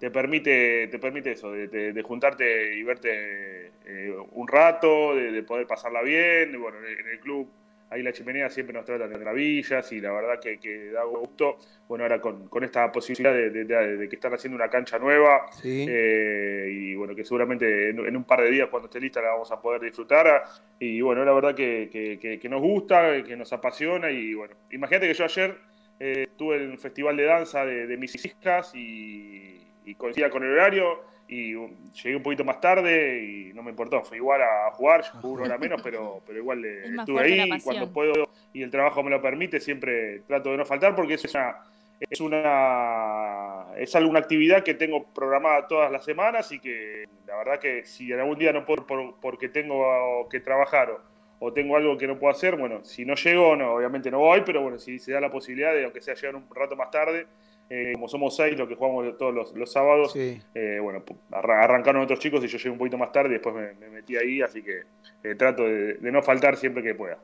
te 0.00 0.10
permite, 0.10 0.88
te 0.88 0.98
permite 0.98 1.32
eso, 1.32 1.52
de, 1.52 2.02
juntarte 2.02 2.74
y 2.74 2.82
verte 2.82 3.72
eh, 3.84 4.16
un 4.32 4.48
rato, 4.48 5.14
de, 5.14 5.42
poder 5.44 5.66
pasarla 5.66 6.02
bien. 6.02 6.60
Bueno, 6.60 6.78
en 6.78 7.06
el 7.06 7.20
club 7.20 7.48
ahí 7.90 8.02
la 8.02 8.12
chimenea 8.12 8.48
siempre 8.48 8.72
nos 8.72 8.84
tratan 8.84 9.10
de 9.10 9.18
maravillas 9.18 9.90
y 9.92 10.00
la 10.00 10.12
verdad 10.12 10.40
que, 10.40 10.90
da 10.90 11.04
gusto. 11.04 11.58
Bueno, 11.88 12.04
ahora 12.04 12.20
con, 12.20 12.48
esta 12.62 12.90
posibilidad 12.90 13.34
de, 13.34 14.08
que 14.08 14.16
están 14.16 14.32
haciendo 14.32 14.56
una 14.56 14.70
cancha 14.70 14.98
nueva 14.98 15.46
eh, 15.64 16.68
y 16.70 16.94
bueno, 16.94 17.14
que 17.14 17.24
seguramente 17.24 17.90
en, 17.90 18.16
un 18.16 18.24
par 18.24 18.42
de 18.42 18.50
días 18.50 18.68
cuando 18.68 18.86
esté 18.86 19.00
lista 19.00 19.20
la 19.20 19.30
vamos 19.32 19.50
a 19.50 19.60
poder 19.60 19.82
disfrutar. 19.82 20.44
Y 20.78 21.00
bueno, 21.00 21.24
la 21.24 21.32
verdad 21.32 21.54
que, 21.54 22.48
nos 22.48 22.62
gusta, 22.62 23.22
que 23.24 23.36
nos 23.36 23.52
apasiona 23.52 24.10
y 24.10 24.34
bueno, 24.34 24.54
imagínate 24.70 25.08
que 25.08 25.14
yo 25.14 25.24
ayer 25.24 25.58
eh, 25.98 26.26
estuve 26.28 26.56
en 26.56 26.70
el 26.70 26.78
festival 26.78 27.16
de 27.16 27.24
danza 27.24 27.66
de, 27.66 27.96
mis 27.96 28.24
hijas 28.24 28.72
y 28.74 29.66
y 29.90 29.94
coincidía 29.94 30.30
con 30.30 30.44
el 30.44 30.52
horario 30.52 31.02
y 31.28 31.54
llegué 32.02 32.16
un 32.16 32.22
poquito 32.22 32.44
más 32.44 32.60
tarde 32.60 33.22
y 33.22 33.52
no 33.52 33.62
me 33.62 33.70
importó, 33.70 34.02
fue 34.02 34.16
igual 34.16 34.42
a 34.42 34.70
jugar, 34.72 35.02
yo 35.04 35.20
jugué 35.20 35.34
una 35.34 35.44
hora 35.44 35.58
menos, 35.58 35.80
pero, 35.80 36.20
pero 36.26 36.38
igual 36.38 36.64
estuve 36.64 37.20
ahí 37.20 37.52
y 37.52 37.60
cuando 37.60 37.92
puedo 37.92 38.28
y 38.52 38.62
el 38.62 38.70
trabajo 38.70 39.02
me 39.02 39.10
lo 39.10 39.22
permite, 39.22 39.60
siempre 39.60 40.20
trato 40.26 40.50
de 40.50 40.56
no 40.56 40.64
faltar 40.64 40.96
porque 40.96 41.14
es 41.14 41.24
una 41.32 41.56
es 42.00 42.20
una 42.20 43.66
es 43.76 43.94
alguna 43.94 44.18
actividad 44.18 44.64
que 44.64 44.74
tengo 44.74 45.04
programada 45.12 45.68
todas 45.68 45.92
las 45.92 46.04
semanas 46.04 46.50
y 46.50 46.58
que 46.58 47.04
la 47.26 47.36
verdad 47.36 47.60
que 47.60 47.84
si 47.84 48.12
algún 48.12 48.38
día 48.38 48.52
no 48.52 48.64
puedo 48.64 48.84
porque 49.20 49.48
tengo 49.48 50.28
que 50.28 50.40
trabajar 50.40 50.90
o, 50.90 51.00
o, 51.38 51.52
tengo 51.52 51.76
algo 51.76 51.96
que 51.96 52.08
no 52.08 52.18
puedo 52.18 52.32
hacer, 52.32 52.56
bueno, 52.56 52.84
si 52.84 53.04
no 53.04 53.14
llego, 53.14 53.54
no, 53.54 53.74
obviamente 53.74 54.10
no 54.10 54.18
voy, 54.18 54.42
pero 54.44 54.62
bueno, 54.62 54.78
si 54.78 54.98
se 54.98 55.12
da 55.12 55.20
la 55.20 55.30
posibilidad 55.30 55.72
de 55.72 55.84
aunque 55.84 56.00
sea 56.00 56.14
llegar 56.14 56.34
un 56.34 56.46
rato 56.52 56.74
más 56.74 56.90
tarde, 56.90 57.26
eh, 57.72 57.92
como 57.92 58.08
somos 58.08 58.34
seis 58.34 58.58
los 58.58 58.68
que 58.68 58.74
jugamos 58.74 59.16
todos 59.16 59.54
los, 59.54 59.72
sábados, 59.72 60.12
eh, 60.16 60.40
bueno, 60.82 61.04
arrancaron 61.30 62.02
otros 62.02 62.18
chicos 62.18 62.42
y 62.42 62.48
yo 62.48 62.58
llegué 62.58 62.70
un 62.70 62.78
poquito 62.78 62.98
más 62.98 63.12
tarde 63.12 63.28
y 63.28 63.32
después 63.34 63.54
me, 63.54 63.88
metí 63.90 64.16
ahí, 64.16 64.42
así 64.42 64.60
que 64.60 64.82
eh, 65.22 65.36
trato 65.36 65.62
de, 65.62 65.96
no 66.00 66.20
faltar 66.20 66.56
siempre 66.56 66.82
que 66.82 66.96
pueda. 66.96 67.16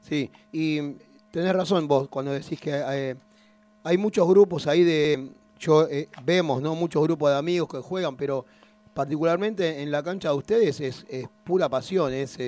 Sí, 0.00 0.30
y 0.52 0.94
tenés 1.30 1.54
razón 1.54 1.86
vos 1.86 2.08
cuando 2.08 2.32
decís 2.32 2.58
que 2.58 2.72
hay 2.72 3.98
muchos 3.98 4.26
grupos 4.26 4.66
ahí 4.66 4.84
de, 4.84 5.28
yo 5.58 5.86
vemos, 6.24 6.62
¿no? 6.62 6.74
Muchos 6.74 7.02
grupos 7.02 7.30
de 7.30 7.36
amigos 7.36 7.68
que 7.68 7.80
juegan, 7.80 8.16
pero 8.16 8.46
particularmente 8.94 9.82
en 9.82 9.90
la 9.90 10.02
cancha 10.02 10.30
de 10.30 10.34
ustedes 10.34 10.80
es, 10.80 11.04
pura 11.44 11.68
pasión, 11.68 12.14
es, 12.14 12.38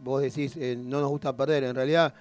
vos 0.00 0.22
decís, 0.22 0.56
no 0.78 1.02
nos 1.02 1.10
gusta 1.10 1.36
perder, 1.36 1.64
en 1.64 1.74
realidad 1.74 2.14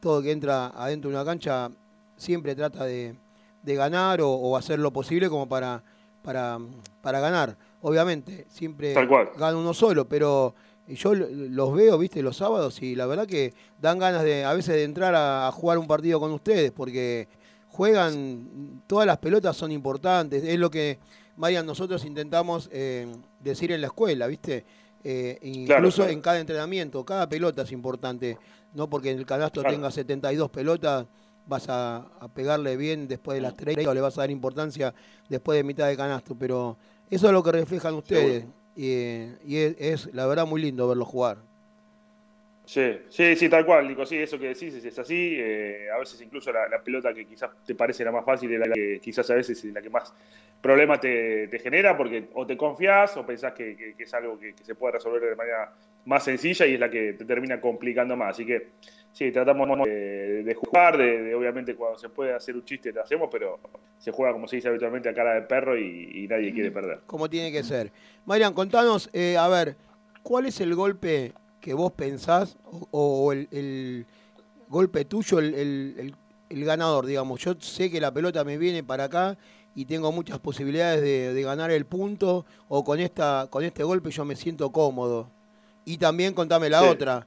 todo 0.00 0.20
que 0.20 0.32
entra 0.32 0.72
adentro 0.74 1.08
de 1.08 1.16
una 1.16 1.24
cancha 1.24 1.70
siempre 2.16 2.56
trata 2.56 2.84
de 2.84 3.14
de 3.62 3.74
ganar 3.74 4.20
o, 4.22 4.56
hacer 4.56 4.78
lo 4.78 4.92
posible 4.92 5.28
como 5.28 5.48
para, 5.48 5.82
para, 6.22 6.58
para 7.02 7.20
ganar. 7.20 7.56
Obviamente, 7.82 8.46
siempre 8.48 8.94
gana 8.94 9.56
uno 9.56 9.74
solo, 9.74 10.06
pero 10.08 10.54
yo 10.94 11.14
los 11.14 11.72
veo, 11.72 11.98
viste, 11.98 12.22
los 12.22 12.36
sábados 12.36 12.82
y 12.82 12.94
la 12.94 13.06
verdad 13.06 13.26
que 13.26 13.54
dan 13.80 13.98
ganas 13.98 14.22
de 14.22 14.44
a 14.44 14.52
veces 14.52 14.74
de 14.74 14.84
entrar 14.84 15.14
a, 15.14 15.50
jugar 15.52 15.78
un 15.78 15.86
partido 15.86 16.20
con 16.20 16.32
ustedes 16.32 16.72
porque 16.72 17.28
juegan, 17.68 18.82
todas 18.86 19.06
las 19.06 19.18
pelotas 19.18 19.56
son 19.56 19.72
importantes, 19.72 20.42
es 20.42 20.58
lo 20.58 20.70
que, 20.70 20.98
Marian, 21.36 21.64
nosotros 21.64 22.04
intentamos 22.04 22.68
eh, 22.72 23.06
decir 23.38 23.72
en 23.72 23.80
la 23.80 23.86
escuela, 23.86 24.26
viste, 24.26 24.64
eh, 25.04 25.38
incluso 25.42 26.06
en 26.06 26.20
cada 26.20 26.40
entrenamiento, 26.40 27.04
cada 27.04 27.28
pelota 27.28 27.62
es 27.62 27.72
importante, 27.72 28.36
no 28.74 28.90
porque 28.90 29.10
en 29.10 29.18
el 29.18 29.26
canasto 29.26 29.62
tenga 29.62 29.90
72 29.90 30.50
pelotas, 30.50 31.06
vas 31.50 31.66
a, 31.68 32.06
pegarle 32.34 32.76
bien 32.76 33.08
después 33.08 33.36
de 33.36 33.42
las 33.42 33.56
30 33.56 33.90
o 33.90 33.92
le 33.92 34.00
vas 34.00 34.16
a 34.16 34.22
dar 34.22 34.30
importancia 34.30 34.94
después 35.28 35.56
de 35.58 35.64
mitad 35.64 35.88
de 35.88 35.96
canasto, 35.96 36.34
pero 36.38 36.78
eso 37.10 37.26
es 37.26 37.32
lo 37.32 37.42
que 37.42 37.52
reflejan 37.52 37.94
ustedes. 37.94 38.44
Y, 38.76 38.94
es, 39.78 40.08
la 40.14 40.26
verdad 40.26 40.46
muy 40.46 40.62
lindo 40.62 40.88
verlo 40.88 41.04
jugar. 41.04 41.38
Sí, 42.64 43.00
sí, 43.08 43.34
sí, 43.34 43.48
tal 43.48 43.66
cual, 43.66 43.88
Nico, 43.88 44.06
sí, 44.06 44.16
eso 44.16 44.38
que 44.38 44.48
decís 44.48 44.72
es, 44.72 44.96
así, 44.96 45.34
eh, 45.40 45.88
a 45.92 45.98
veces 45.98 46.20
incluso 46.20 46.52
la, 46.52 46.80
pelota 46.84 47.12
que 47.12 47.26
quizás 47.26 47.50
te 47.66 47.74
parece 47.74 48.04
la 48.04 48.12
más 48.12 48.24
fácil 48.24 48.52
es 48.52 48.60
la 48.60 48.72
que 48.72 49.00
quizás 49.02 49.28
a 49.28 49.34
veces 49.34 49.64
es 49.64 49.72
la 49.72 49.82
que 49.82 49.90
más 49.90 50.14
problema 50.62 51.00
te, 51.00 51.48
genera 51.60 51.96
porque 51.96 52.28
o 52.34 52.46
te 52.46 52.56
confías 52.56 53.16
o 53.16 53.26
pensás 53.26 53.54
que, 53.54 53.96
es 53.98 54.14
algo 54.14 54.38
que, 54.38 54.54
que, 54.54 54.62
se 54.62 54.76
puede 54.76 54.92
resolver 54.92 55.20
de 55.20 55.34
manera 55.34 55.72
más 56.04 56.22
sencilla 56.22 56.64
y 56.64 56.74
es 56.74 56.80
la 56.80 56.88
que 56.88 57.14
te 57.14 57.24
termina 57.24 57.60
complicando 57.60 58.16
más, 58.16 58.34
así 58.34 58.46
que 58.46 58.68
sí, 59.12 59.32
tratamos 59.32 59.68
de, 59.86 60.56
jugar, 60.58 60.96
de, 60.96 61.34
obviamente 61.34 61.74
cuando 61.74 61.98
se 61.98 62.08
puede 62.08 62.34
hacer 62.34 62.54
un 62.54 62.64
chiste 62.64 62.92
lo 62.92 63.02
hacemos, 63.02 63.28
pero 63.30 63.58
se 63.98 64.10
juega 64.10 64.32
como 64.32 64.48
se 64.48 64.56
dice 64.56 64.68
habitualmente 64.68 65.08
a 65.08 65.14
cara 65.14 65.34
de 65.34 65.42
perro 65.42 65.78
y, 65.78 66.26
nadie 66.28 66.52
quiere 66.52 66.70
perder. 66.70 67.00
Como 67.06 67.28
tiene 67.28 67.52
que 67.52 67.62
ser. 67.62 67.92
Marian, 68.24 68.54
contanos, 68.54 69.10
eh, 69.12 69.36
a 69.36 69.48
ver, 69.48 69.76
¿cuál 70.22 70.46
es 70.46 70.60
el 70.60 70.74
golpe 70.74 71.32
que 71.60 71.74
vos 71.74 71.92
pensás 71.92 72.56
o, 72.90 73.32
el, 73.32 74.06
golpe 74.68 75.04
tuyo, 75.04 75.38
el, 75.38 76.14
ganador, 76.48 77.06
digamos? 77.06 77.40
Yo 77.40 77.54
sé 77.58 77.90
que 77.90 78.00
la 78.00 78.12
pelota 78.12 78.44
me 78.44 78.58
viene 78.58 78.82
para 78.82 79.04
acá 79.04 79.36
y 79.74 79.84
tengo 79.84 80.12
muchas 80.12 80.38
posibilidades 80.38 81.02
de, 81.02 81.42
ganar 81.42 81.70
el 81.70 81.84
punto 81.84 82.44
o 82.68 82.84
con, 82.84 83.00
esta, 83.00 83.48
con 83.50 83.64
este 83.64 83.82
golpe 83.82 84.10
yo 84.10 84.24
me 84.24 84.36
siento 84.36 84.70
cómodo. 84.70 85.30
Y 85.84 85.98
también 85.98 86.34
contame 86.34 86.68
la 86.68 86.84
otra 86.84 87.26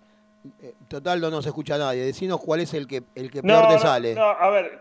total, 0.88 1.22
no 1.22 1.30
nos 1.30 1.46
escucha 1.46 1.78
nadie. 1.78 2.04
Decinos 2.04 2.40
cuál 2.42 2.62
es 2.62 2.74
el 2.74 2.88
que, 2.88 3.04
el 3.16 3.32
que 3.32 3.42
peor 3.42 3.68
te 3.68 3.80
sale. 3.80 4.16
No, 4.16 4.24
a 4.24 4.50
ver, 4.50 4.80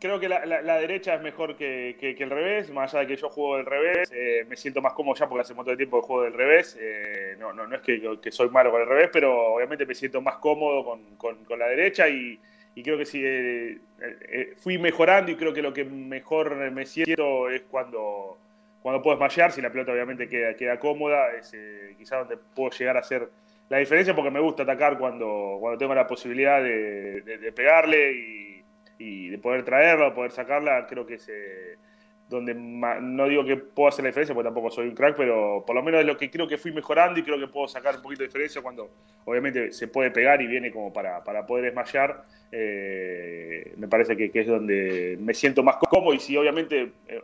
creo 0.00 0.18
que 0.18 0.28
la, 0.28 0.78
derecha 0.78 1.14
es 1.14 1.22
mejor 1.22 1.56
que, 1.56 1.96
el 2.00 2.30
revés. 2.30 2.70
Más 2.70 2.94
allá 2.94 3.02
de 3.02 3.14
que 3.14 3.20
yo 3.20 3.28
juego 3.28 3.56
del 3.56 3.66
revés, 3.66 4.10
eh, 4.12 4.44
me 4.48 4.56
siento 4.56 4.80
más 4.80 4.94
cómodo 4.94 5.14
ya 5.16 5.28
porque 5.28 5.42
hace 5.42 5.52
un 5.52 5.58
montón 5.58 5.74
de 5.74 5.78
tiempo 5.78 6.00
que 6.00 6.06
juego 6.06 6.24
del 6.24 6.32
revés. 6.32 6.76
Eh, 6.80 7.36
no, 7.38 7.52
no, 7.52 7.66
no 7.66 7.76
es 7.76 7.82
que, 7.82 8.32
soy 8.32 8.48
malo 8.48 8.70
con 8.70 8.80
el 8.80 8.88
revés, 8.88 9.10
pero 9.12 9.54
obviamente 9.54 9.86
me 9.86 9.94
siento 9.94 10.20
más 10.20 10.36
cómodo 10.36 10.98
con, 11.16 11.38
la 11.58 11.66
derecha 11.66 12.08
y, 12.08 12.40
creo 12.82 12.96
que 12.96 13.04
sí, 13.04 13.22
fui 14.56 14.78
mejorando 14.78 15.30
y 15.30 15.36
creo 15.36 15.52
que 15.52 15.60
lo 15.60 15.74
que 15.74 15.84
mejor 15.84 16.56
me 16.70 16.86
siento 16.86 17.50
es 17.50 17.62
cuando, 17.70 18.38
cuando 18.82 19.02
puedo 19.02 19.14
esmallar, 19.14 19.52
si 19.52 19.60
la 19.60 19.70
pelota 19.70 19.92
obviamente 19.92 20.28
queda, 20.28 20.54
queda 20.54 20.78
cómoda, 20.78 21.30
es 21.34 21.54
quizás 21.98 22.20
donde 22.20 22.38
puedo 22.54 22.70
llegar 22.70 22.96
a 22.96 23.02
ser 23.02 23.28
la 23.70 23.78
diferencia 23.78 24.14
porque 24.14 24.32
me 24.32 24.40
gusta 24.40 24.64
atacar 24.64 24.98
cuando, 24.98 25.56
cuando 25.60 25.78
tengo 25.78 25.94
la 25.94 26.06
posibilidad 26.06 26.62
de, 26.62 27.52
pegarle 27.54 28.62
y, 28.98 29.28
de 29.28 29.38
poder 29.38 29.64
traerla, 29.64 30.12
poder 30.12 30.32
sacarla, 30.32 30.86
creo 30.86 31.06
que 31.06 31.14
es 31.14 31.28
eh, 31.28 31.78
donde 32.28 32.52
no 32.52 33.28
digo 33.28 33.44
que 33.44 33.56
puedo 33.56 33.88
hacer 33.88 34.02
la 34.02 34.08
diferencia 34.08 34.34
porque 34.34 34.48
tampoco 34.48 34.70
soy 34.70 34.88
un 34.88 34.94
crack, 34.94 35.16
pero 35.16 35.62
por 35.64 35.76
lo 35.76 35.82
menos 35.84 36.00
es 36.00 36.06
lo 36.06 36.16
que 36.16 36.30
creo 36.30 36.48
que 36.48 36.58
fui 36.58 36.72
mejorando 36.72 37.20
y 37.20 37.22
creo 37.22 37.38
que 37.38 37.46
puedo 37.46 37.68
sacar 37.68 37.96
un 37.96 38.02
poquito 38.02 38.24
de 38.24 38.26
diferencia 38.26 38.60
cuando 38.60 38.90
obviamente 39.24 39.72
se 39.72 39.86
puede 39.86 40.10
pegar 40.10 40.42
y 40.42 40.48
viene 40.48 40.72
como 40.72 40.92
para, 40.92 41.22
para 41.22 41.46
poder 41.46 41.66
desmayar. 41.66 42.24
Eh, 42.50 43.72
me 43.76 43.86
parece 43.86 44.16
que, 44.16 44.32
es 44.34 44.46
donde 44.48 45.16
me 45.20 45.32
siento 45.32 45.62
más 45.62 45.76
cómodo 45.76 46.12
y 46.12 46.18
si 46.18 46.36
obviamente, 46.36 46.90
eh, 47.06 47.22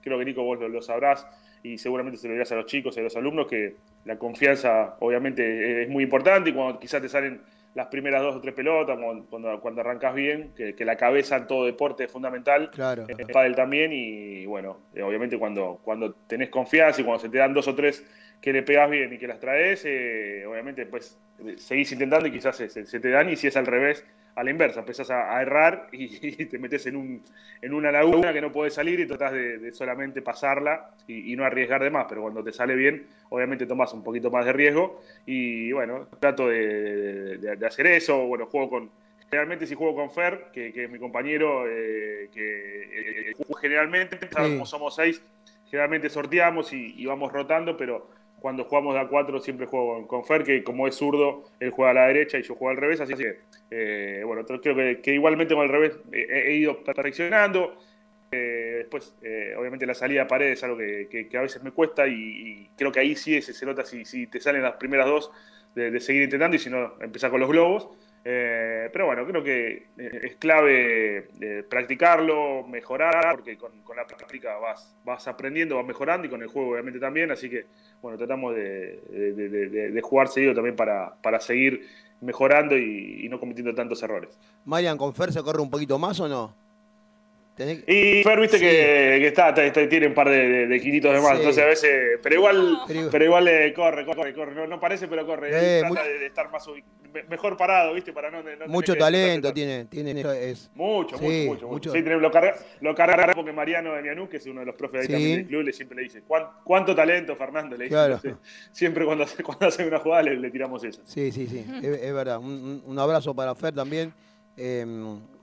creo 0.00 0.18
que 0.18 0.24
Nico 0.24 0.44
vos 0.44 0.60
lo 0.60 0.80
sabrás, 0.80 1.26
y 1.62 1.78
seguramente 1.78 2.18
se 2.18 2.28
lo 2.28 2.34
dirás 2.34 2.50
a 2.52 2.56
los 2.56 2.66
chicos 2.66 2.96
y 2.96 3.00
a 3.00 3.02
los 3.02 3.16
alumnos 3.16 3.46
que 3.46 3.76
la 4.04 4.18
confianza 4.18 4.96
obviamente 5.00 5.82
es 5.82 5.88
muy 5.88 6.04
importante 6.04 6.50
y 6.50 6.52
cuando 6.52 6.78
quizás 6.78 7.02
te 7.02 7.08
salen 7.08 7.40
las 7.74 7.86
primeras 7.86 8.22
dos 8.22 8.34
o 8.34 8.40
tres 8.40 8.54
pelotas, 8.54 8.98
cuando, 9.30 9.60
cuando 9.60 9.80
arrancas 9.80 10.14
bien, 10.14 10.52
que, 10.56 10.84
la 10.84 10.96
cabeza 10.96 11.36
en 11.36 11.46
todo 11.46 11.64
deporte 11.64 12.04
es 12.04 12.10
fundamental, 12.10 12.70
claro. 12.70 13.06
el 13.06 13.26
pádel 13.26 13.54
también 13.54 13.92
y 13.92 14.46
bueno, 14.46 14.78
eh, 14.94 15.02
obviamente 15.02 15.38
cuando, 15.38 15.78
cuando 15.82 16.14
tenés 16.26 16.48
confianza 16.48 17.00
y 17.00 17.04
cuando 17.04 17.20
se 17.20 17.28
te 17.28 17.38
dan 17.38 17.54
dos 17.54 17.68
o 17.68 17.74
tres 17.74 18.04
que 18.40 18.52
le 18.52 18.62
pegas 18.62 18.90
bien 18.90 19.12
y 19.12 19.18
que 19.18 19.26
las 19.26 19.40
traes, 19.40 19.82
eh, 19.84 20.44
obviamente 20.46 20.86
pues 20.86 21.18
seguís 21.56 21.92
intentando 21.92 22.26
y 22.28 22.32
quizás 22.32 22.56
se, 22.56 22.68
se, 22.68 23.00
te 23.00 23.10
dan 23.10 23.30
y 23.30 23.36
si 23.36 23.46
es 23.46 23.56
al 23.56 23.66
revés, 23.66 24.04
a 24.34 24.44
la 24.44 24.50
inversa, 24.50 24.80
empezás 24.80 25.10
a, 25.10 25.40
errar 25.42 25.88
y, 25.92 26.46
te 26.46 26.58
metes 26.58 26.86
en, 26.86 26.96
un, 26.96 27.22
en 27.60 27.74
una 27.74 27.90
laguna 27.90 28.32
que 28.32 28.40
no 28.40 28.52
puedes 28.52 28.74
salir 28.74 29.00
y 29.00 29.06
tratás 29.06 29.32
de, 29.32 29.72
solamente 29.72 30.22
pasarla 30.22 30.90
y, 31.08 31.34
no 31.34 31.44
arriesgar 31.44 31.82
de 31.82 31.90
más, 31.90 32.06
pero 32.08 32.22
cuando 32.22 32.44
te 32.44 32.52
sale 32.52 32.76
bien, 32.76 33.06
obviamente 33.30 33.66
tomas 33.66 33.92
un 33.92 34.04
poquito 34.04 34.30
más 34.30 34.44
de 34.44 34.52
riesgo 34.52 35.02
y 35.26 35.72
bueno, 35.72 36.06
trato 36.20 36.48
de, 36.48 37.56
hacer 37.66 37.86
eso, 37.88 38.26
bueno, 38.26 38.46
juego 38.46 38.70
con... 38.70 38.90
Generalmente 39.28 39.66
si 39.66 39.74
juego 39.74 39.94
con 39.94 40.10
Fer, 40.10 40.46
que, 40.54 40.72
es 40.74 40.90
mi 40.90 40.98
compañero, 40.98 41.66
eh, 41.68 42.30
que 42.32 43.30
eh, 43.30 43.32
generalmente, 43.60 44.18
como 44.26 44.64
somos 44.64 44.94
seis, 44.94 45.22
generalmente 45.68 46.08
sorteamos 46.08 46.72
y 46.72 47.04
vamos 47.04 47.30
rotando, 47.30 47.76
pero 47.76 48.08
cuando 48.40 48.64
jugamos 48.64 48.94
de 48.94 49.00
A4 49.00 49.40
siempre 49.40 49.66
juego 49.66 50.06
con 50.06 50.24
Fer, 50.24 50.44
que 50.44 50.62
como 50.62 50.86
es 50.86 50.94
zurdo, 50.94 51.44
él 51.60 51.70
juega 51.70 51.90
a 51.90 51.94
la 51.94 52.06
derecha 52.06 52.38
y 52.38 52.42
yo 52.42 52.54
juego 52.54 52.70
al 52.70 52.76
revés, 52.76 53.00
así 53.00 53.14
que, 53.14 53.40
eh, 53.70 54.22
bueno, 54.24 54.44
creo 54.44 54.60
que, 54.60 55.14
igualmente 55.14 55.54
con 55.54 55.64
el 55.64 55.70
revés 55.70 55.98
he, 56.12 56.54
ido 56.54 56.82
perfeccionando. 56.84 57.76
Eh, 58.30 58.74
después, 58.78 59.16
eh, 59.22 59.54
obviamente 59.58 59.86
la 59.86 59.94
salida 59.94 60.22
a 60.22 60.28
pared 60.28 60.50
es 60.50 60.62
algo 60.62 60.76
que, 60.76 61.28
a 61.34 61.40
veces 61.40 61.62
me 61.62 61.72
cuesta 61.72 62.06
y, 62.06 62.70
creo 62.76 62.92
que 62.92 63.00
ahí 63.00 63.16
sí 63.16 63.40
se, 63.40 63.52
se 63.52 63.66
nota 63.66 63.84
si, 63.84 64.04
si, 64.04 64.26
te 64.26 64.40
salen 64.40 64.62
las 64.62 64.76
primeras 64.76 65.06
dos 65.06 65.30
de, 65.74 65.98
seguir 66.00 66.22
intentando 66.22 66.56
y 66.56 66.58
si 66.58 66.70
no, 66.70 66.94
empezar 67.00 67.30
con 67.30 67.40
los 67.40 67.48
globos. 67.48 67.88
Eh, 68.24 68.90
pero 68.92 69.06
bueno, 69.06 69.26
creo 69.26 69.42
que 69.42 69.86
eh, 69.96 70.20
es 70.22 70.36
clave 70.36 71.28
eh, 71.40 71.64
practicarlo, 71.68 72.64
mejorar, 72.66 73.36
porque 73.36 73.56
con, 73.56 73.72
la 73.96 74.06
práctica 74.06 74.56
vas, 74.58 74.94
vas 75.04 75.26
aprendiendo, 75.28 75.76
vas 75.76 75.86
mejorando 75.86 76.26
y 76.26 76.30
con 76.30 76.42
el 76.42 76.48
juego 76.48 76.72
obviamente 76.72 76.98
también. 76.98 77.30
Así 77.30 77.48
que, 77.48 77.66
bueno, 78.02 78.18
tratamos 78.18 78.54
de, 78.54 80.00
jugar 80.02 80.28
seguido 80.28 80.54
también 80.54 80.76
para, 80.76 81.14
para 81.22 81.40
seguir 81.40 81.86
mejorando 82.20 82.76
y, 82.76 83.24
y 83.24 83.28
no 83.28 83.38
cometiendo 83.38 83.74
tantos 83.74 84.02
errores. 84.02 84.38
Marian, 84.64 84.98
¿con 84.98 85.14
Fer 85.14 85.32
se 85.32 85.42
corre 85.42 85.62
un 85.62 85.70
poquito 85.70 85.98
más 85.98 86.18
o 86.20 86.28
no? 86.28 86.67
Y 87.58 88.22
Fer, 88.22 88.40
viste 88.40 88.58
que, 88.58 89.26
está, 89.26 89.52
tiene 89.88 90.06
un 90.06 90.14
par 90.14 90.28
de, 90.28 90.66
de, 90.66 90.80
quinitos 90.80 91.12
de 91.12 91.20
más, 91.20 91.38
entonces 91.38 91.62
a 91.62 91.66
veces. 91.66 92.18
Pero 92.22 92.34
igual, 92.36 92.78
pero 93.10 93.24
igual 93.24 93.48
eh, 93.48 93.72
corre, 93.74 94.04
corre, 94.04 94.32
corre. 94.32 94.68
No, 94.68 94.78
parece, 94.78 95.08
pero 95.08 95.26
corre. 95.26 95.48
Eh, 95.50 95.80
trata 95.80 96.04
de, 96.04 96.26
estar 96.26 96.50
más 96.50 96.68
mejor 97.28 97.56
parado, 97.56 97.94
viste, 97.94 98.12
para 98.12 98.30
no. 98.30 98.42
mucho 98.66 98.94
talento 98.94 99.52
tiene, 99.52 99.86
tiene 99.86 100.10
es, 100.50 100.70
mucho, 100.74 101.16
mucho, 101.18 101.46
mucho, 101.46 101.68
mucho, 101.68 101.92
Sí, 101.92 102.02
lo 102.02 102.30
carga, 102.30 102.54
lo 102.80 102.94
carga 102.94 103.32
porque 103.34 103.52
Mariano 103.52 103.94
de 103.94 104.02
Mianú, 104.02 104.28
que 104.28 104.36
es 104.36 104.46
uno 104.46 104.60
de 104.60 104.66
los 104.66 104.74
profes 104.74 105.02
ahí 105.02 105.08
también 105.08 105.36
del 105.38 105.46
club, 105.46 105.62
le 105.62 105.72
siempre 105.72 105.96
le 105.96 106.02
dice, 106.02 106.22
¿cuánto, 106.64 106.94
talento, 106.94 107.34
Fernando? 107.34 107.76
Le 107.76 107.84
dice, 107.84 107.94
claro. 107.94 108.20
siempre 108.72 109.04
cuando, 109.04 109.24
cuando 109.44 109.66
hace 109.66 109.86
una 109.86 109.98
jugada 109.98 110.22
le, 110.22 110.50
tiramos 110.50 110.84
eso. 110.84 111.00
Sí, 111.04 111.32
sí, 111.32 111.46
sí, 111.46 111.64
es, 111.82 112.12
verdad. 112.12 112.38
Un, 112.38 112.82
un, 112.84 112.98
abrazo 112.98 113.34
para 113.34 113.54
Fer 113.54 113.74
también. 113.74 114.12
Eh, 114.56 114.84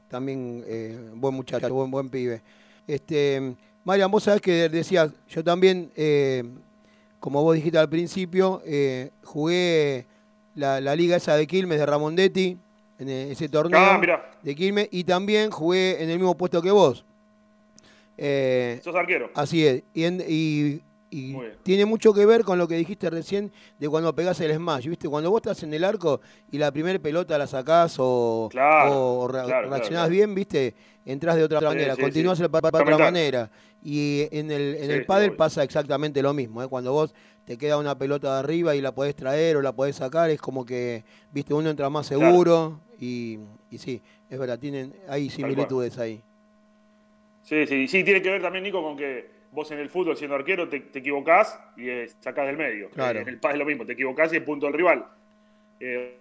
también 0.10 0.64
eh, 0.68 0.97
buen 1.14 1.34
muchacho, 1.34 1.74
buen, 1.74 1.91
buen 1.91 2.10
pibe. 2.10 2.41
Este, 2.88 3.56
Marian, 3.84 4.10
vos 4.10 4.24
sabés 4.24 4.41
que 4.41 4.70
decías, 4.70 5.12
yo 5.30 5.43
también, 5.43 5.91
eh, 5.95 6.43
como 7.20 7.41
vos 7.41 7.56
dijiste 7.56 7.78
al 7.78 7.89
principio, 7.89 8.62
eh, 8.66 9.10
jugué 9.24 10.06
la, 10.56 10.80
liga 10.95 11.18
esa 11.18 11.36
de 11.36 11.47
Quilmes 11.47 11.80
de 11.80 11.86
Ramondetti, 11.86 12.58
en 12.97 13.10
ese 13.10 13.49
torneo 13.49 13.80
ah, 13.80 13.99
de 14.41 14.56
Quilmes, 14.56 14.88
y 14.91 15.03
también 15.03 15.51
jugué 15.51 16.01
en 16.01 16.10
el 16.10 16.18
mismo 16.18 16.36
puesto 16.36 16.62
que 16.62 16.72
vos. 16.72 17.03
Sos 18.82 18.95
arquero. 18.95 19.30
Así 19.34 19.66
es. 19.66 19.84
y 19.93 20.06
y 20.06 20.82
tiene 21.63 21.86
mucho 21.86 22.13
que 22.13 22.26
ver 22.26 22.43
con 22.43 22.57
lo 22.57 22.68
que 22.68 22.76
dijiste 22.76 23.09
recién 23.09 23.51
de 23.80 23.89
cuando 23.89 24.13
pegás 24.13 24.39
el 24.41 24.53
smash, 24.53 24.88
¿viste? 24.88 25.07
Cuando 25.07 25.30
vos 25.30 25.39
estás 25.39 25.63
en 25.63 25.74
el 25.74 25.84
arco 25.84 26.22
y 26.51 26.57
la 26.57 26.72
primera 26.72 26.97
pelota 26.99 27.38
la 27.38 27.47
sacás 27.47 27.95
o, 27.99 28.49
reaccionás 29.32 30.09
bien, 30.09 30.34
¿viste? 30.36 30.74
Entrás 31.05 31.36
de 31.36 31.43
otra 31.43 31.61
manera, 31.61 31.95
continúas 31.95 32.39
de 32.39 32.45
otra 32.45 32.97
manera. 32.97 33.49
Y 33.84 34.28
en 34.32 34.49
el, 34.49 34.76
en 34.76 34.89
el 34.89 35.05
pádel 35.05 35.36
pasa 35.36 35.63
exactamente 35.63 36.22
lo 36.22 36.34
mismo, 36.34 36.63
¿eh? 36.63 36.68
Cuando 36.68 36.91
vos 36.91 37.13
te 37.45 37.57
queda 37.57 37.78
una 37.78 37.95
pelota 37.95 38.34
de 38.34 38.39
arriba 38.39 38.76
y 38.76 38.82
la 38.82 38.91
podés 38.91 39.16
traer 39.16 39.57
o 39.57 39.61
la 39.61 39.72
podés 39.72 39.97
sacar, 39.97 40.32
es 40.32 40.41
como 40.41 40.66
que, 40.66 41.03
¿viste? 41.32 41.53
Uno 41.53 41.70
entra 41.70 41.89
más 41.91 42.07
seguro 42.07 42.80
y, 42.99 43.38
y 43.70 43.78
sí, 43.78 44.01
es 44.30 44.39
verdad, 44.39 44.57
tienen, 44.57 44.93
hay 45.07 45.30
similitudes 45.30 45.97
ahí. 45.99 46.22
Sí, 47.43 47.68
sí, 47.68 47.88
sí, 47.88 48.03
tiene 48.03 48.24
que 48.24 48.32
ver 48.32 48.41
también, 48.41 48.63
Nico, 48.63 48.82
con 48.82 48.97
que 48.97 49.34
vos 49.56 49.72
en 49.72 49.80
el 49.80 49.89
fútbol 49.89 50.18
siendo 50.18 50.36
arquero 50.36 50.68
te, 50.68 50.78
equivocás 50.93 51.60
y 51.78 51.89
eh, 51.89 52.10
sacás 52.20 52.45
del 52.45 52.58
medio. 52.58 52.88
Eh, 52.88 53.22
en 53.22 53.28
el 53.28 53.39
paz 53.39 53.53
es 53.53 53.60
lo 53.60 53.66
mismo, 53.66 53.86
te 53.86 53.93
equivocás 53.93 54.32
y 54.34 54.36
el 54.36 54.43
punto 54.43 54.66
del 54.68 54.76
rival. 54.76 55.08
Eh, 55.80 56.20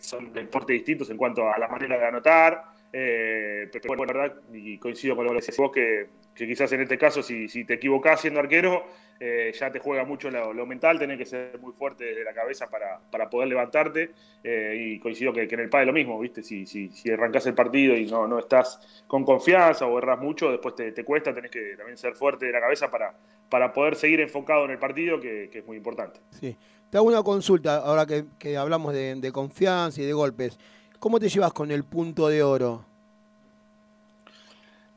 son 0.00 0.32
deportes 0.32 0.74
distintos 0.74 1.10
en 1.10 1.16
cuanto 1.16 1.48
a 1.50 1.58
la 1.58 1.68
manera 1.68 1.98
de 1.98 2.06
anotar, 2.06 2.64
pero 2.90 3.96
bueno, 3.96 4.06
verdad, 4.06 4.34
y 4.52 4.78
coincido 4.78 5.16
con 5.16 5.24
lo 5.24 5.32
que 5.32 5.40
decís 5.40 5.56
vos, 5.56 5.72
que, 5.72 6.08
quizás 6.34 6.72
en 6.72 6.82
este 6.82 6.98
caso, 6.98 7.22
si, 7.22 7.48
si 7.48 7.64
te 7.64 7.74
equivocás 7.74 8.20
siendo 8.20 8.40
arquero, 8.40 8.84
eh, 9.20 9.52
ya 9.58 9.70
te 9.70 9.78
juega 9.78 10.04
mucho 10.04 10.30
lo, 10.30 10.66
mental, 10.66 10.98
tenés 10.98 11.18
que 11.18 11.24
ser 11.24 11.58
muy 11.60 11.72
fuerte 11.72 12.04
desde 12.04 12.24
la 12.24 12.34
cabeza 12.34 12.68
para, 12.68 12.98
para 13.10 13.30
poder 13.30 13.48
levantarte. 13.48 14.10
Eh, 14.42 14.76
y 14.78 14.98
coincido 14.98 15.32
que, 15.32 15.42
en 15.42 15.60
el 15.60 15.68
PAD 15.68 15.82
es 15.82 15.86
lo 15.86 15.92
mismo, 15.92 16.18
¿viste? 16.20 16.42
Si, 16.42 16.66
si, 16.66 16.90
si 16.90 17.10
arrancás 17.10 17.46
el 17.46 17.54
partido 17.54 17.96
y 17.96 18.06
no, 18.06 18.26
no 18.26 18.38
estás 18.38 19.04
con 19.06 19.24
confianza 19.24 19.86
o 19.86 19.96
erras 19.96 20.18
mucho, 20.18 20.50
después 20.50 20.74
te, 20.74 20.92
te, 20.92 21.04
cuesta, 21.04 21.34
tenés 21.34 21.50
que 21.50 21.76
también 21.76 21.96
ser 21.96 22.14
fuerte 22.14 22.46
de 22.46 22.52
la 22.52 22.60
cabeza 22.60 22.90
para, 22.90 23.14
para 23.48 23.72
poder 23.72 23.96
seguir 23.96 24.20
enfocado 24.20 24.64
en 24.64 24.72
el 24.72 24.78
partido, 24.78 25.20
que, 25.20 25.48
es 25.52 25.66
muy 25.66 25.76
importante. 25.76 26.20
Sí. 26.30 26.56
Te 26.90 26.98
hago 26.98 27.06
una 27.06 27.22
consulta, 27.22 27.76
ahora 27.76 28.06
que, 28.06 28.56
hablamos 28.56 28.92
de, 28.92 29.30
confianza 29.32 30.00
y 30.00 30.04
de 30.04 30.12
golpes. 30.12 30.58
¿Cómo 30.98 31.18
te 31.18 31.28
llevas 31.28 31.52
con 31.52 31.70
el 31.70 31.84
punto 31.84 32.28
de 32.28 32.42
oro? 32.42 32.84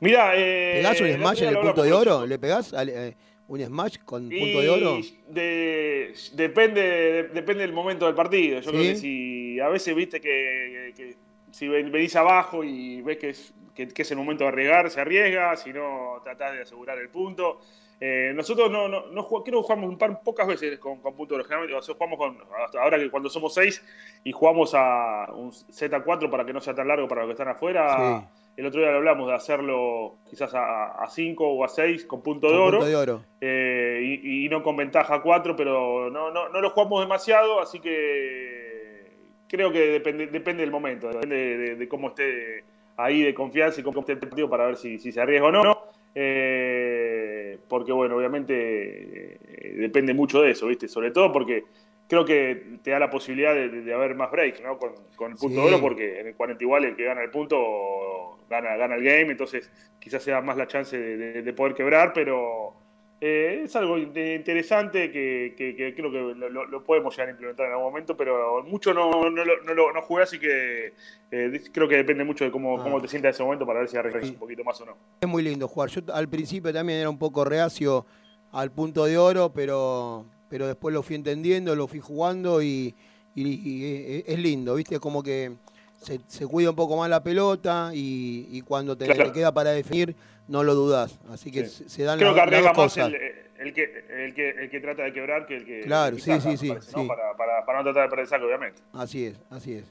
Mira, 0.00 0.32
eh, 0.36 0.74
¿pegás 0.76 1.00
un 1.00 1.12
smash 1.12 1.42
en 1.42 1.48
el 1.48 1.58
punto 1.58 1.82
de 1.82 1.92
oro? 1.92 2.26
¿Le 2.26 2.38
pegás? 2.38 2.72
Eh, 2.72 3.16
un 3.48 3.60
smash 3.60 3.96
con 4.04 4.28
punto 4.28 4.60
de 4.60 4.68
oro? 4.68 4.98
depende, 5.28 7.30
depende 7.34 7.62
del 7.62 7.72
momento 7.72 8.06
del 8.06 8.14
partido. 8.14 8.60
Yo 8.60 8.70
creo 8.70 8.82
que 8.82 8.96
si 8.96 9.58
a 9.58 9.68
veces 9.68 9.94
viste 9.94 10.20
que, 10.20 11.16
si 11.50 11.68
venís 11.68 12.14
abajo 12.14 12.62
y 12.62 13.02
ves 13.02 13.18
que 13.18 13.30
es, 13.30 13.52
que, 13.74 14.02
es, 14.02 14.10
el 14.10 14.18
momento 14.18 14.44
de 14.44 14.48
arriesgar, 14.48 14.90
se 14.90 15.00
arriesga, 15.00 15.56
si 15.56 15.72
no 15.72 16.20
tratás 16.22 16.52
de 16.52 16.62
asegurar 16.62 16.98
el 16.98 17.08
punto. 17.08 17.60
Eh, 18.00 18.30
nosotros 18.32 18.70
no, 18.70 18.86
no, 18.86 19.08
no, 19.08 19.26
creo 19.26 19.42
que 19.42 19.66
jugamos 19.66 19.90
un 19.90 19.98
par 19.98 20.22
pocas 20.22 20.46
veces 20.46 20.78
con, 20.78 21.00
con 21.00 21.16
punto 21.16 21.34
de 21.34 21.40
oro. 21.40 21.48
Generalmente 21.48 21.92
jugamos 21.92 22.18
con, 22.18 22.38
ahora 22.80 22.98
que 22.98 23.10
cuando 23.10 23.28
somos 23.28 23.54
seis 23.54 23.82
y 24.22 24.30
jugamos 24.30 24.72
a 24.74 25.32
un 25.34 25.50
Z4 25.50 26.30
para 26.30 26.44
que 26.44 26.52
no 26.52 26.60
sea 26.60 26.74
tan 26.74 26.86
largo 26.86 27.08
para 27.08 27.22
los 27.22 27.30
que 27.30 27.32
están 27.32 27.48
afuera. 27.48 28.30
El 28.58 28.66
otro 28.66 28.80
día 28.80 28.90
lo 28.90 28.96
hablamos 28.96 29.28
de 29.28 29.34
hacerlo 29.34 30.16
quizás 30.28 30.50
a 30.52 31.06
5 31.08 31.46
o 31.46 31.64
a 31.64 31.68
6 31.68 32.06
con 32.06 32.22
punto 32.22 32.50
de 32.50 32.56
oro. 32.56 32.78
Punto 32.78 32.90
de 32.90 32.96
oro. 32.96 33.24
Eh, 33.40 34.18
y, 34.24 34.48
no 34.48 34.64
con 34.64 34.76
ventaja 34.76 35.22
4, 35.22 35.54
pero 35.54 36.10
no, 36.10 36.32
no, 36.32 36.48
no 36.48 36.60
lo 36.60 36.70
jugamos 36.70 37.00
demasiado, 37.00 37.60
así 37.60 37.78
que 37.78 39.12
creo 39.46 39.70
que 39.70 39.86
depende, 39.86 40.26
depende 40.26 40.62
del 40.62 40.72
momento, 40.72 41.06
depende 41.06 41.76
de, 41.76 41.88
cómo 41.88 42.08
esté 42.08 42.64
ahí 42.96 43.22
de 43.22 43.32
confianza 43.32 43.80
y 43.80 43.84
cómo 43.84 44.00
esté 44.00 44.14
el 44.14 44.18
partido 44.18 44.50
para 44.50 44.66
ver 44.66 44.76
si, 44.76 44.98
si 44.98 45.12
se 45.12 45.20
arriesga 45.20 45.46
o 45.46 45.52
no. 45.52 45.78
Eh, 46.16 47.60
porque, 47.68 47.92
bueno, 47.92 48.16
obviamente 48.16 49.34
eh, 49.34 49.74
depende 49.76 50.14
mucho 50.14 50.42
de 50.42 50.50
eso, 50.50 50.66
¿viste? 50.66 50.88
Sobre 50.88 51.12
todo 51.12 51.30
porque 51.32 51.62
creo 52.08 52.24
que 52.24 52.78
te 52.82 52.90
da 52.90 52.98
la 52.98 53.10
posibilidad 53.10 53.54
de, 53.54 53.94
haber 53.94 54.14
más 54.14 54.30
breaks, 54.30 54.62
¿no? 54.62 54.78
Con, 54.78 55.30
el 55.30 55.36
punto 55.36 55.60
de 55.60 55.66
oro, 55.66 55.80
porque 55.80 56.20
en 56.20 56.28
el 56.28 56.34
40 56.34 56.64
igual 56.64 56.84
el 56.84 56.96
que 56.96 57.04
gana 57.04 57.22
el 57.22 57.30
punto 57.30 58.38
gana, 58.48 58.76
gana 58.76 58.94
el 58.94 59.04
game, 59.04 59.30
entonces 59.30 59.70
quizás 60.00 60.22
sea 60.22 60.40
más 60.40 60.56
la 60.56 60.66
chance 60.66 60.96
de, 60.98 61.52
poder 61.52 61.74
quebrar, 61.74 62.12
pero 62.14 62.72
eh, 63.20 63.60
es 63.64 63.76
algo 63.76 63.98
interesante 63.98 65.10
que, 65.10 65.54
creo 65.94 66.10
que 66.10 66.34
lo, 66.34 66.84
podemos 66.84 67.14
llegar 67.14 67.28
a 67.28 67.32
implementar 67.32 67.66
en 67.66 67.72
algún 67.72 67.88
momento, 67.88 68.16
pero 68.16 68.64
mucho 68.64 68.94
no, 68.94 69.28
no, 69.28 69.44
no, 69.92 70.02
jugué, 70.02 70.22
así 70.22 70.38
que 70.38 70.94
eh, 71.30 71.62
creo 71.72 71.88
que 71.88 71.96
depende 71.96 72.24
mucho 72.24 72.44
de 72.44 72.50
cómo, 72.50 72.82
cómo 72.82 72.98
ah. 72.98 73.02
te 73.02 73.08
sientas 73.08 73.30
en 73.30 73.34
ese 73.34 73.42
momento 73.42 73.66
para 73.66 73.80
ver 73.80 73.88
si 73.88 73.98
arriesgas 73.98 74.30
un 74.30 74.36
poquito 74.36 74.64
más 74.64 74.80
o 74.80 74.86
no. 74.86 74.96
Es 75.20 75.28
muy 75.28 75.42
lindo 75.42 75.68
jugar. 75.68 75.90
Yo 75.90 76.00
al 76.14 76.28
principio 76.28 76.72
también 76.72 77.00
era 77.00 77.10
un 77.10 77.18
poco 77.18 77.44
reacio 77.44 78.06
al 78.50 78.70
punto 78.72 79.04
de 79.04 79.18
oro, 79.18 79.52
pero 79.52 80.24
pero 80.48 80.66
después 80.66 80.94
lo 80.94 81.02
fui 81.02 81.16
entendiendo, 81.16 81.74
lo 81.74 81.86
fui 81.86 82.00
jugando 82.00 82.62
y, 82.62 82.94
es 83.34 84.38
lindo, 84.38 84.74
¿viste? 84.74 84.98
Como 84.98 85.22
que 85.22 85.52
se, 86.00 86.46
cuida 86.46 86.70
un 86.70 86.76
poco 86.76 86.96
más 86.96 87.08
la 87.10 87.22
pelota 87.22 87.90
y, 87.92 88.62
cuando 88.62 88.96
te, 88.96 89.06
queda 89.32 89.52
para 89.52 89.70
definir 89.70 90.14
no 90.48 90.62
lo 90.62 90.74
dudas. 90.74 91.18
Así 91.30 91.52
que 91.52 91.66
se 91.66 92.02
dan 92.02 92.18
Creo 92.18 92.32
las, 92.32 92.48
que 92.48 92.60
las 92.60 92.72
cosas. 92.72 93.12
El, 93.58 93.74
que, 93.74 94.04
el, 94.10 94.34
que, 94.34 94.50
el 94.50 94.70
que 94.70 94.80
trata 94.80 95.02
de 95.02 95.12
quebrar 95.12 95.46
que 95.46 95.56
el 95.56 95.64
que. 95.64 95.80
Claro, 95.80 96.18
sí, 96.18 96.40
sí, 96.40 96.56
sí, 96.56 96.72
Para, 97.06 97.36
para, 97.36 97.64
para, 97.66 97.78
no 97.78 97.84
tratar 97.84 98.04
de 98.04 98.08
perder 98.08 98.24
el 98.24 98.28
saco, 98.28 98.46
obviamente. 98.46 98.80
Así 98.92 99.26
es, 99.26 99.40
así 99.50 99.74
es. 99.74 99.84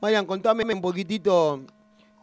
Marian, 0.00 0.24
contame 0.24 0.64
un 0.72 0.80
poquitito 0.80 1.62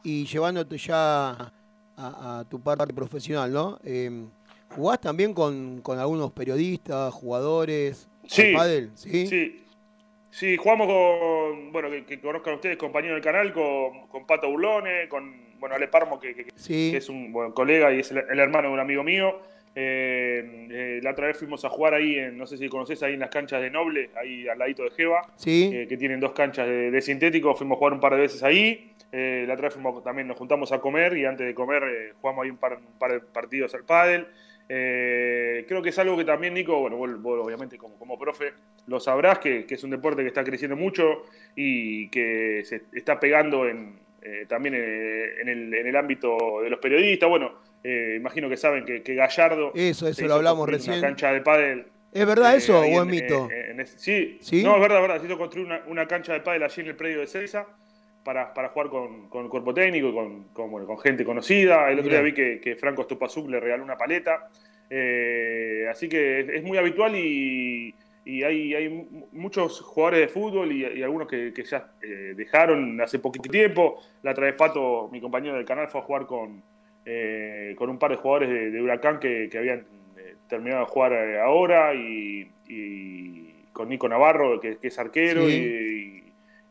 y 0.04 0.26
llevándote 0.26 0.78
ya 0.78 1.52
a, 1.98 2.46
tu 2.50 2.62
parte 2.62 2.94
profesional, 2.94 3.52
¿no? 3.52 3.80
Eh, 3.84 4.26
¿Jugás 4.76 5.00
también 5.00 5.34
con, 5.34 5.82
algunos 5.88 6.32
periodistas, 6.32 7.14
jugadores? 7.14 8.10
Sí, 8.28 8.54
¿sí? 8.96 9.28
sí. 9.28 9.62
Sí, 10.36 10.58
jugamos 10.58 10.88
con, 10.88 11.72
bueno, 11.72 11.90
que, 12.06 12.20
conozcan 12.20 12.56
ustedes, 12.56 12.76
compañero 12.76 13.14
del 13.14 13.24
canal, 13.24 13.54
con, 13.54 14.08
con 14.08 14.28
Pato 14.28 14.50
Burlone, 14.50 15.08
con, 15.08 15.34
bueno, 15.60 15.76
Ale 15.76 15.88
Parmo, 15.88 16.20
que, 16.20 16.48
es 16.68 17.08
un 17.08 17.32
buen 17.32 17.54
colega 17.54 17.94
y 17.94 18.00
es 18.02 18.12
el, 18.12 18.38
hermano 18.38 18.68
de 18.68 18.74
un 18.74 18.80
amigo 18.82 19.02
mío. 19.02 19.40
Eh, 19.74 20.68
eh, 20.70 21.00
la 21.02 21.12
otra 21.12 21.28
vez 21.28 21.38
fuimos 21.38 21.64
a 21.64 21.70
jugar 21.70 21.94
ahí, 21.94 22.16
en, 22.16 22.38
no 22.38 22.46
sé 22.48 22.58
si 22.58 22.68
conoces, 22.68 23.02
ahí 23.02 23.14
en 23.14 23.22
las 23.22 23.30
canchas 23.30 23.62
de 23.62 23.70
Noble, 23.70 24.10
ahí 24.18 24.46
al 24.46 24.60
ladito 24.60 24.84
de 24.84 24.92
Jeva, 24.92 25.22
sí. 25.38 25.72
Eh, 25.74 25.88
que 25.88 25.96
tienen 25.96 26.20
dos 26.20 26.34
canchas 26.34 26.68
de, 26.68 27.02
sintético. 27.02 27.56
Fuimos 27.56 27.78
a 27.78 27.80
jugar 27.80 27.94
un 27.94 28.02
par 28.02 28.16
de 28.16 28.20
veces 28.20 28.44
ahí. 28.44 28.92
la 29.14 29.54
otra 29.54 29.68
vez 29.68 29.74
fuimos, 29.74 30.04
también 30.04 30.28
nos 30.28 30.38
juntamos 30.38 30.70
a 30.74 30.82
comer 30.82 31.16
y 31.16 31.24
antes 31.24 31.48
de 31.48 31.56
comer 31.56 32.14
jugamos 32.20 32.44
ahí 32.44 32.50
un 32.50 32.58
par, 32.58 32.74
un 32.74 33.00
par 33.00 33.14
de 33.14 33.20
partidos 33.22 33.74
al 33.74 33.86
pádel. 33.86 34.28
Eh, 34.68 35.66
creo 35.68 35.82
que 35.82 35.90
es 35.90 36.00
algo 36.00 36.18
que 36.18 36.26
también, 36.26 36.54
Nico, 36.54 36.80
bueno, 36.80 36.98
vos, 36.98 37.10
obviamente 37.46 37.78
como, 37.78 37.98
como, 38.00 38.18
profe 38.18 38.54
lo 38.88 39.00
sabrás, 39.00 39.40
que, 39.40 39.66
es 39.70 39.84
un 39.84 39.92
deporte 39.92 40.24
que 40.24 40.30
está 40.30 40.44
creciendo 40.44 40.76
mucho 40.76 41.24
y 41.56 42.10
que 42.10 42.64
se 42.66 42.84
está 42.94 43.20
pegando 43.20 43.68
en, 43.68 44.00
eh, 44.22 44.46
también 44.48 44.76
eh, 44.76 45.42
en 45.42 45.50
el, 45.50 45.74
en, 45.74 45.88
el, 45.88 45.96
ámbito 45.96 46.62
de 46.64 46.70
los 46.70 46.80
periodistas. 46.80 47.30
Bueno, 47.30 47.54
imagino 47.84 48.50
que 48.50 48.58
saben 48.58 48.84
que, 48.86 49.16
Gallardo... 49.16 49.72
Eso, 49.76 50.08
eso 50.08 50.26
lo 50.26 50.36
hablamos 50.36 50.68
recién. 50.68 50.98
Una 50.98 51.08
cancha 51.08 51.32
de 51.32 51.42
pádel 51.42 51.86
¿Es 52.12 52.26
verdad 52.26 52.56
eso 52.56 52.80
o 52.80 52.84
es 52.84 53.06
mito? 53.06 53.50
sí, 53.98 54.40
no, 54.64 54.76
es 54.76 54.82
verdad, 54.82 54.98
es 54.98 55.02
verdad. 55.02 55.16
Necesito 55.16 55.38
construir 55.38 55.68
una, 55.68 55.84
una, 55.86 56.08
cancha 56.08 56.32
de 56.32 56.40
pádel 56.40 56.64
allí 56.64 56.82
en 56.82 56.88
el 56.88 56.96
predio 56.96 57.20
de 57.20 57.28
Celsa 57.28 57.68
para, 58.26 58.54
para 58.56 58.70
jugar 58.70 58.90
con, 58.90 59.30
con, 59.30 59.48
cuerpo 59.48 59.74
técnico 59.74 60.10
y 60.10 60.14
con, 60.14 60.44
con, 60.52 60.98
gente 60.98 61.24
conocida. 61.24 61.92
El 61.92 62.00
otro 62.00 62.12
día 62.12 62.22
vi 62.22 62.34
que, 62.34 62.60
que 62.60 62.76
Franco 62.76 63.04
Estupazuk 63.04 63.48
le 63.48 63.60
regaló 63.60 63.84
una 63.84 63.98
paleta. 63.98 64.50
Eh, 64.90 65.86
así 65.90 66.10
que 66.10 66.40
es, 66.40 66.64
muy 66.64 66.80
habitual 66.80 67.16
y, 67.16 67.94
y 68.26 68.44
hay, 68.44 68.74
hay, 68.74 69.08
muchos 69.32 69.80
jugadores 69.80 70.22
de 70.22 70.28
fútbol 70.28 70.72
y, 70.72 71.04
algunos 71.04 71.28
que, 71.28 71.54
que 71.54 71.64
ya 71.64 71.92
eh, 72.02 72.34
dejaron 72.36 73.00
hace 73.00 73.20
poquito 73.20 73.48
tiempo. 73.48 74.02
La 74.24 74.32
otra 74.32 74.46
vez 74.46 74.56
Pato, 74.56 75.08
mi 75.12 75.22
compañero 75.22 75.56
del 75.56 75.66
canal, 75.66 75.88
fue 75.88 76.02
a 76.02 76.04
jugar 76.04 76.26
con, 76.26 76.64
eh, 77.06 77.76
con 77.78 77.92
un 77.92 78.00
par 78.00 78.10
de 78.10 78.18
jugadores 78.18 78.74
de, 78.74 78.82
Huracán 78.82 79.20
que, 79.20 79.50
que 79.52 79.58
habían 79.60 79.86
terminado 80.50 80.82
de 80.82 80.92
jugar 80.92 81.38
ahora 81.38 81.94
y, 81.94 82.50
con 83.72 83.88
Nico 83.88 84.10
Navarro, 84.10 84.60
que, 84.60 84.80
es 84.82 84.98
arquero. 84.98 85.48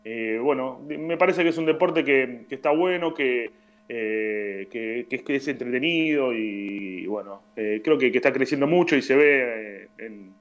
Y, 0.04 0.36
bueno, 0.36 0.80
me 0.86 1.16
parece 1.16 1.42
que 1.42 1.48
es 1.48 1.58
un 1.58 1.66
deporte 1.66 2.04
que, 2.04 2.46
está 2.50 2.70
bueno, 2.70 3.14
que, 3.14 3.50
que, 3.88 5.06
es, 5.10 5.48
entretenido 5.48 6.32
y, 6.32 7.06
bueno, 7.06 7.42
creo 7.54 7.98
que, 7.98 8.08
está 8.08 8.32
creciendo 8.32 8.66
mucho 8.66 8.96
y 8.96 9.02
se 9.02 9.16
ve 9.16 9.88
en 9.98 10.34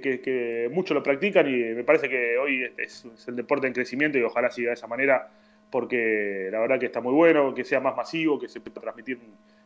que, 0.00 0.70
muchos 0.72 0.94
lo 0.94 1.02
practican 1.02 1.46
y 1.48 1.74
me 1.74 1.84
parece 1.84 2.08
que 2.08 2.38
hoy 2.38 2.70
es, 2.78 3.06
el 3.26 3.36
deporte 3.36 3.66
en 3.66 3.72
crecimiento 3.72 4.18
y 4.18 4.22
ojalá 4.22 4.50
siga 4.50 4.68
de 4.68 4.74
esa 4.74 4.86
manera 4.86 5.28
porque 5.70 6.48
la 6.50 6.60
verdad 6.60 6.78
que 6.78 6.86
está 6.86 7.00
muy 7.00 7.12
bueno, 7.12 7.54
que 7.54 7.64
sea 7.64 7.80
más 7.80 7.96
masivo, 7.96 8.38
que 8.38 8.48
se 8.48 8.60
pueda 8.60 8.80
transmitir 8.80 9.18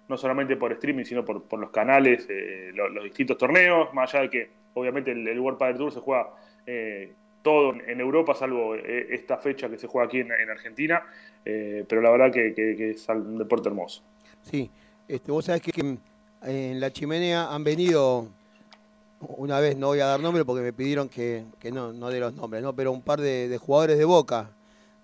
no 0.09 0.17
solamente 0.17 0.57
por 0.57 0.73
streaming, 0.73 1.05
sino 1.05 1.25
por, 1.25 1.59
los 1.59 1.71
canales, 1.71 2.27
eh, 2.31 2.71
los, 2.73 3.03
distintos 3.03 3.37
torneos, 3.37 3.93
más 3.93 4.15
allá 4.15 4.23
de 4.23 4.31
que 4.31 4.49
obviamente 4.75 5.11
el, 5.11 5.39
World 5.41 5.59
Padel 5.59 5.77
Tour 5.77 5.93
se 5.93 6.01
juega 6.01 6.29
eh, 6.65 7.13
todo 7.47 7.75
en 7.75 8.01
Europa, 8.01 8.35
salvo 8.35 8.75
eh, 8.75 9.07
esta 9.11 9.37
fecha 9.37 9.69
que 9.69 9.79
se 9.79 9.87
juega 9.87 10.09
aquí 10.09 10.19
en, 10.19 10.51
Argentina, 10.51 11.01
pero 11.45 12.01
la 12.03 12.11
verdad 12.11 12.33
que, 12.33 12.91
es 12.91 13.09
un 13.09 13.39
deporte 13.39 13.69
hermoso. 13.69 14.03
Sí, 14.43 14.69
este, 15.07 15.31
vos 15.31 15.45
sabés 15.45 15.63
que 15.63 15.97
en 16.43 16.81
la 16.81 16.93
chimenea 16.93 17.55
han 17.55 17.63
venido 17.63 18.27
una 19.21 19.61
vez, 19.61 19.77
no 19.77 19.89
voy 19.89 20.01
a 20.01 20.07
dar 20.07 20.19
nombre 20.19 20.45
porque 20.45 20.63
me 20.63 20.73
pidieron 20.73 21.09
que, 21.09 21.45
no, 21.73 21.93
no 21.93 22.11
dé 22.11 22.19
los 22.19 22.35
nombres, 22.35 22.65
¿no? 22.65 22.75
pero 22.75 22.91
un 22.91 23.03
par 23.03 23.21
de, 23.21 23.57
jugadores 23.61 23.97
de 23.97 24.05
Boca 24.05 24.51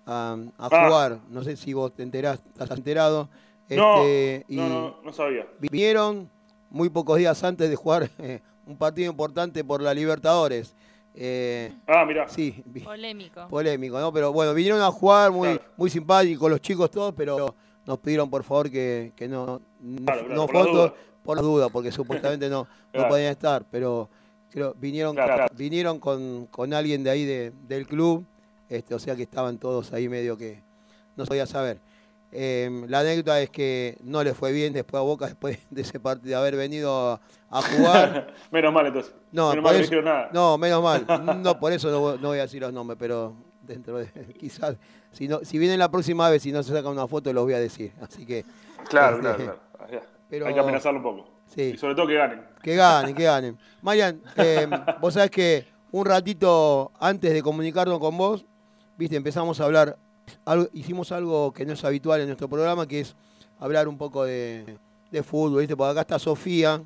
a, 0.05 0.37
ah. 0.57 0.69
jugar. 0.69 1.19
No 1.29 1.43
sé 1.43 1.55
si 1.55 1.71
vos 1.71 1.93
te 1.93 2.03
enterás, 2.03 2.41
estás 2.45 2.71
enterado. 2.71 3.29
Este, 3.69 4.45
no, 4.49 4.97
no, 5.01 5.13
sabía. 5.13 5.47
Vinieron 5.59 6.29
muy 6.69 6.89
pocos 6.89 7.17
días 7.17 7.41
antes 7.43 7.69
de 7.69 7.75
jugar 7.77 8.09
eh, 8.19 8.41
un 8.67 8.77
partido 8.77 9.09
importante 9.09 9.63
por 9.63 9.81
la 9.81 9.93
Libertadores. 9.93 10.75
Eh, 11.15 11.71
ah, 11.87 12.05
mira. 12.05 12.27
Sí. 12.27 12.63
Polémico. 12.83 13.47
Polémico, 13.47 13.99
¿no? 13.99 14.11
Pero 14.11 14.33
bueno, 14.33 14.53
vinieron 14.53 14.81
a 14.81 14.91
jugar 14.91 15.31
muy, 15.31 15.59
muy 15.77 15.89
simpáticos 15.89 16.49
los 16.49 16.61
chicos 16.61 16.89
todos, 16.89 17.13
pero 17.15 17.55
nos 17.85 17.99
pidieron 17.99 18.29
por 18.29 18.43
favor 18.43 18.71
que, 18.71 19.11
no, 19.29 19.61
no, 19.81 20.47
fotos 20.47 20.93
por 21.23 21.37
la 21.37 21.43
duda, 21.43 21.69
porque 21.69 21.91
supuestamente 21.91 22.49
no, 22.49 22.67
no 22.93 23.07
podían 23.07 23.31
estar, 23.31 23.65
pero 23.69 24.09
creo, 24.49 24.75
vinieron, 24.79 25.15
vinieron 25.55 25.99
con, 25.99 26.47
con, 26.47 26.73
alguien 26.73 27.03
de 27.03 27.09
ahí 27.09 27.25
de, 27.25 27.51
del 27.67 27.87
club, 27.87 28.25
este, 28.69 28.95
o 28.95 28.99
sea 28.99 29.15
que 29.15 29.23
estaban 29.23 29.57
todos 29.57 29.93
ahí 29.93 30.09
medio 30.09 30.37
que 30.37 30.61
no 31.15 31.25
podía 31.25 31.45
saber. 31.45 31.79
Em, 32.35 32.87
la 32.89 33.01
anécdota 33.01 33.39
es 33.39 33.51
que 33.51 33.95
no 34.01 34.23
le 34.23 34.33
fue 34.33 34.51
bien 34.51 34.73
después 34.73 34.99
a 34.99 35.03
Boca, 35.03 35.25
después 35.27 35.59
de 35.69 35.81
ese 35.81 35.99
partido, 35.99 36.29
de 36.29 36.35
haber 36.35 36.55
venido 36.55 37.19
a, 37.49 37.61
jugar. 37.61 38.33
menos 38.51 38.73
mal 38.73 38.87
entonces. 38.87 39.13
No, 39.31 39.49
menos 39.49 39.63
mal 39.63 39.89
no 39.91 40.01
nada. 40.01 40.29
No, 40.33 40.57
menos 40.57 40.83
mal. 40.83 41.05
No, 41.43 41.59
por 41.59 41.71
eso 41.71 41.91
no, 41.91 42.17
no, 42.17 42.29
voy 42.29 42.39
a 42.39 42.43
decir 42.43 42.61
los 42.61 42.73
nombres, 42.73 42.97
pero 42.99 43.35
dentro 43.61 43.99
de 43.99 44.07
quizás, 44.39 44.77
si, 45.11 45.27
no, 45.27 45.39
si 45.43 45.59
vienen 45.59 45.77
la 45.77 45.91
próxima 45.91 46.27
vez 46.29 46.45
y 46.47 46.51
no 46.51 46.63
se 46.63 46.73
saca 46.73 46.89
una 46.89 47.07
foto, 47.07 47.31
los 47.31 47.43
voy 47.43 47.53
a 47.53 47.59
decir. 47.59 47.93
Así 48.01 48.25
que. 48.25 48.43
Claro, 48.89 49.19
claro, 49.19 49.37
este, 49.37 49.45
claro. 50.29 50.47
Hay 50.47 50.53
que 50.53 50.59
amenazarlo 50.59 50.99
un 50.99 51.03
poco. 51.03 51.29
Sí. 51.45 51.73
Y 51.75 51.77
sobre 51.77 51.93
todo 51.93 52.07
que 52.07 52.15
ganen. 52.15 52.41
Que 52.63 52.75
ganen, 52.75 53.13
que 53.13 53.23
ganen. 53.23 53.57
Marian, 53.83 54.21
eh, 54.37 54.67
vos 54.99 55.13
sabés 55.13 55.29
que 55.29 55.67
un 55.91 56.05
ratito 56.05 56.91
antes 56.99 57.31
de 57.31 57.43
comunicarnos 57.43 57.99
con 57.99 58.17
vos, 58.17 58.43
viste, 58.97 59.15
empezamos 59.15 59.61
a 59.61 59.65
hablar, 59.65 59.97
hicimos 60.73 61.11
algo 61.11 61.53
que 61.53 61.65
no 61.65 61.73
es 61.73 61.83
habitual 61.83 62.21
en 62.21 62.27
nuestro 62.27 62.47
programa, 62.47 62.87
que 62.87 63.01
es 63.01 63.15
hablar 63.59 63.87
un 63.87 63.97
poco 63.97 64.25
de, 64.25 64.77
fútbol, 65.23 65.59
viste, 65.59 65.75
porque 65.75 65.91
acá 65.91 66.01
está 66.01 66.19
Sofía, 66.19 66.81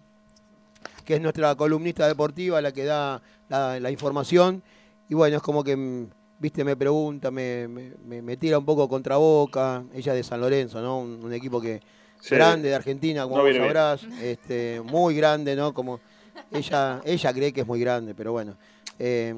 que 1.06 1.16
es 1.16 1.22
nuestra 1.22 1.56
columnista 1.56 2.08
deportiva, 2.08 2.62
la 2.62 2.72
que 2.72 2.84
da 2.84 3.22
la, 3.50 3.92
información, 3.92 4.62
y 5.10 5.16
bueno, 5.16 5.38
es 5.38 5.44
como 5.44 5.64
que, 5.64 6.08
viste, 6.40 6.64
me 6.64 6.76
pregunta, 6.76 7.32
me, 7.32 7.68
me, 7.68 8.38
tira 8.38 8.58
un 8.58 8.66
poco 8.66 8.90
contra 8.90 9.18
Boca, 9.18 9.84
ella 9.94 10.14
es 10.14 10.18
de 10.18 10.24
San 10.24 10.42
Lorenzo, 10.42 10.82
¿no? 10.82 11.00
un 11.00 11.34
equipo 11.34 11.62
que 11.62 11.82
grande 12.30 12.70
de 12.70 12.76
Argentina, 12.76 13.24
como 13.24 13.44
vos 13.44 13.56
sabrás, 13.56 14.04
este, 14.22 14.82
muy 14.84 15.16
grande, 15.16 15.56
¿no? 15.56 15.74
Como 15.74 16.00
ella, 16.52 17.02
ella 17.06 17.34
cree 17.34 17.54
que 17.54 17.62
es 17.62 17.68
muy 17.68 17.80
grande, 17.80 18.14
pero 18.16 18.32
bueno. 18.32 18.56
Eh, 19.00 19.34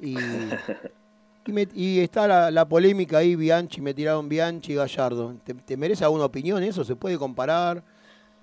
y, 0.00 0.16
y, 1.46 2.00
está 2.00 2.50
la, 2.50 2.68
polémica 2.68 3.18
ahí, 3.18 3.36
Bianchi, 3.36 3.80
me 3.80 3.94
tiraron 3.94 4.28
Bianchi 4.28 4.72
y 4.72 4.76
Gallardo. 4.76 5.34
¿Te, 5.44 5.76
merece 5.76 6.04
alguna 6.04 6.24
opinión 6.24 6.62
eso? 6.62 6.84
¿Se 6.84 6.96
puede 6.96 7.18
comparar? 7.18 7.82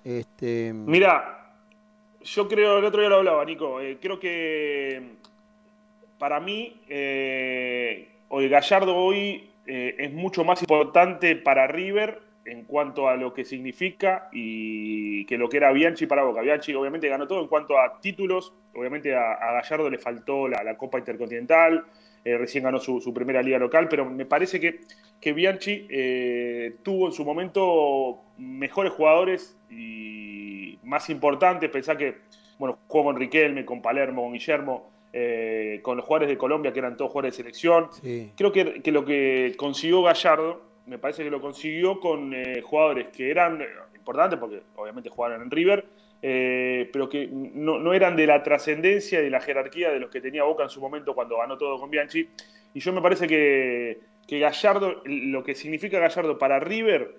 Este... 0.04 0.72
Mira, 0.74 1.54
yo 2.22 2.48
creo, 2.48 2.78
el 2.78 2.84
otro 2.84 3.00
día 3.00 3.10
lo 3.10 3.16
hablaba, 3.16 3.44
Nico, 3.44 3.80
eh, 3.80 3.98
creo 4.00 4.18
que 4.18 5.16
para 6.18 6.40
mí, 6.40 6.80
eh, 6.88 8.08
Gallardo 8.30 8.96
hoy 8.96 9.50
es 9.66 10.12
mucho 10.12 10.42
más 10.42 10.60
importante 10.62 11.36
para 11.36 11.68
River 11.68 12.20
en 12.44 12.64
cuanto 12.64 13.08
a 13.08 13.16
lo 13.16 13.32
que 13.32 13.44
significa 13.44 14.28
y 14.32 15.24
que 15.26 15.38
lo 15.38 15.48
que 15.48 15.58
era 15.58 15.72
Bianchi 15.72 16.06
para 16.06 16.24
Boca. 16.24 16.40
Bianchi 16.40 16.74
obviamente 16.74 17.08
ganó 17.08 17.26
todo 17.26 17.40
en 17.40 17.48
cuanto 17.48 17.78
a 17.78 18.00
títulos, 18.00 18.52
obviamente 18.74 19.14
a, 19.14 19.36
Gallardo 19.52 19.90
le 19.90 19.98
faltó 19.98 20.48
la, 20.48 20.76
Copa 20.76 20.98
Intercontinental, 20.98 21.84
eh, 22.24 22.36
recién 22.36 22.64
ganó 22.64 22.78
su, 22.78 23.14
primera 23.14 23.42
liga 23.42 23.58
local, 23.58 23.88
pero 23.88 24.04
me 24.04 24.26
parece 24.26 24.60
que, 24.60 24.80
que 25.20 25.32
Bianchi 25.32 25.86
eh, 25.88 26.76
tuvo 26.82 27.06
en 27.06 27.12
su 27.12 27.24
momento 27.24 28.20
mejores 28.36 28.92
jugadores 28.92 29.56
y 29.70 30.78
más 30.82 31.08
importantes, 31.08 31.70
pensá 31.70 31.96
que, 31.96 32.18
bueno, 32.58 32.78
jugó 32.88 33.04
con 33.04 33.16
Riquelme, 33.16 33.64
con 33.64 33.80
Palermo, 33.80 34.22
con 34.22 34.32
Guillermo, 34.34 34.90
eh, 35.12 35.80
con 35.82 35.96
los 35.96 36.04
jugadores 36.04 36.28
de 36.28 36.36
Colombia, 36.36 36.72
que 36.72 36.78
eran 36.80 36.96
todos 36.96 37.10
jugadores 37.10 37.36
de 37.36 37.42
selección. 37.42 37.88
Creo 38.36 38.52
que, 38.52 38.82
que 38.82 38.92
lo 38.92 39.04
que 39.04 39.54
consiguió 39.56 40.02
Gallardo 40.02 40.62
me 40.86 40.98
parece 40.98 41.24
que 41.24 41.30
lo 41.30 41.40
consiguió 41.40 42.00
con 42.00 42.34
jugadores 42.62 43.08
que 43.08 43.30
eran 43.30 43.64
importantes, 43.94 44.38
porque 44.38 44.62
obviamente 44.76 45.08
jugaron 45.08 45.42
en 45.42 45.50
River, 45.50 45.86
eh, 46.22 46.88
pero 46.92 47.08
que 47.08 47.28
no, 47.30 47.92
eran 47.92 48.16
de 48.16 48.26
la 48.26 48.42
trascendencia 48.42 49.20
y 49.20 49.24
de 49.24 49.30
la 49.30 49.40
jerarquía 49.40 49.90
de 49.90 50.00
los 50.00 50.10
que 50.10 50.20
tenía 50.20 50.44
Boca 50.44 50.62
en 50.62 50.70
su 50.70 50.80
momento 50.80 51.14
cuando 51.14 51.38
ganó 51.38 51.56
todo 51.56 51.78
con 51.78 51.90
Bianchi. 51.90 52.28
Y 52.74 52.80
yo 52.80 52.92
me 52.92 53.00
parece 53.00 53.26
que, 53.26 54.00
que 54.26 54.38
Gallardo, 54.38 55.02
lo 55.04 55.42
que 55.42 55.54
significa 55.54 55.98
Gallardo 55.98 56.38
para 56.38 56.60
River, 56.60 57.14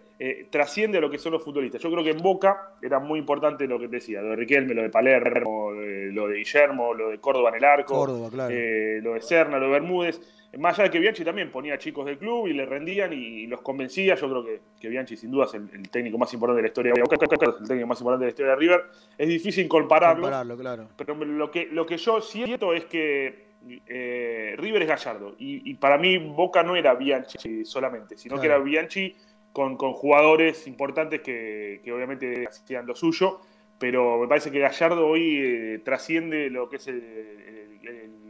trasciende 0.52 1.00
a 1.00 1.02
lo 1.02 1.10
que 1.10 1.18
son 1.18 1.32
los 1.32 1.44
futbolistas. 1.44 1.82
Yo 1.82 1.90
creo 1.90 2.04
que 2.04 2.12
en 2.12 2.22
Boca 2.22 2.76
era 2.80 3.00
muy 3.00 3.18
importante 3.18 3.66
lo 3.66 3.80
que 3.80 3.88
decía, 3.88 4.22
lo 4.22 4.30
de 4.30 4.36
Riquelme, 4.36 4.76
lo 4.76 4.84
de 4.84 4.90
Palermo, 4.90 5.72
lo 5.72 6.28
de 6.28 6.38
Guillermo, 6.38 6.94
lo 6.94 7.10
de 7.10 7.18
Córdoba 7.18 7.50
en 7.50 7.56
el 7.56 7.64
arco, 7.64 8.06
lo 8.06 8.30
de 8.30 9.22
Serna, 9.22 9.58
lo 9.58 9.66
de 9.66 9.72
Bermúdez 9.72 10.22
más 10.58 10.78
allá 10.78 10.86
de 10.86 10.92
que 10.92 11.00
Bianchi 11.00 11.24
también 11.24 11.50
ponía 11.50 11.78
chicos 11.78 12.06
del 12.06 12.18
club 12.18 12.48
y 12.48 12.54
le 12.54 12.66
rendían 12.66 13.14
y, 13.14 13.48
los 13.48 13.62
convencía, 13.62 14.16
yo 14.16 14.30
creo 14.30 14.44
que, 14.44 14.60
que, 14.80 14.90
Bianchi 14.90 15.16
sin 15.16 15.32
duda 15.32 15.46
es 15.46 15.54
el, 15.54 15.90
técnico 15.90 16.18
más 16.18 16.34
importante 16.34 16.58
de 16.58 16.64
la 16.64 16.68
historia 16.68 16.94
de 16.94 17.02
el 17.02 17.68
técnico 17.68 17.88
más 17.88 18.00
importante 18.00 18.26
de 18.26 18.26
la 18.26 18.32
historia 18.32 18.52
de 18.52 18.58
River. 18.58 18.84
Es 19.18 19.28
difícil 19.30 19.68
compararlo, 19.70 20.24
compararlo 20.24 20.58
claro. 20.58 20.90
pero 20.98 21.16
lo 21.16 21.50
que, 21.50 21.68
lo 21.72 21.86
que 21.86 21.98
yo 21.98 22.20
siento 22.20 22.74
es 22.74 22.86
que 22.86 23.52
eh, 23.88 24.56
River 24.58 24.82
es 24.82 24.88
Gallardo 24.90 25.36
y, 25.38 25.74
para 25.76 25.98
mí 25.98 26.18
Boca 26.18 26.64
no 26.64 26.76
era 26.76 26.96
Bianchi 26.96 27.64
solamente, 27.64 28.18
sino 28.18 28.40
que 28.40 28.48
era 28.48 28.58
Bianchi 28.58 29.16
con, 29.54 29.78
con 29.78 29.94
jugadores 29.94 30.68
importantes 30.68 31.22
que, 31.22 31.80
que, 31.84 31.94
obviamente 31.94 32.48
hacían 32.48 32.86
lo 32.86 32.96
suyo, 32.96 33.40
pero 33.80 34.20
me 34.20 34.28
parece 34.28 34.52
que 34.52 34.60
Gallardo 34.60 35.08
hoy 35.08 35.38
eh, 35.38 35.82
trasciende 35.84 36.50
lo 36.50 36.68
que 36.68 36.76
es 36.76 36.88
el 36.88 38.21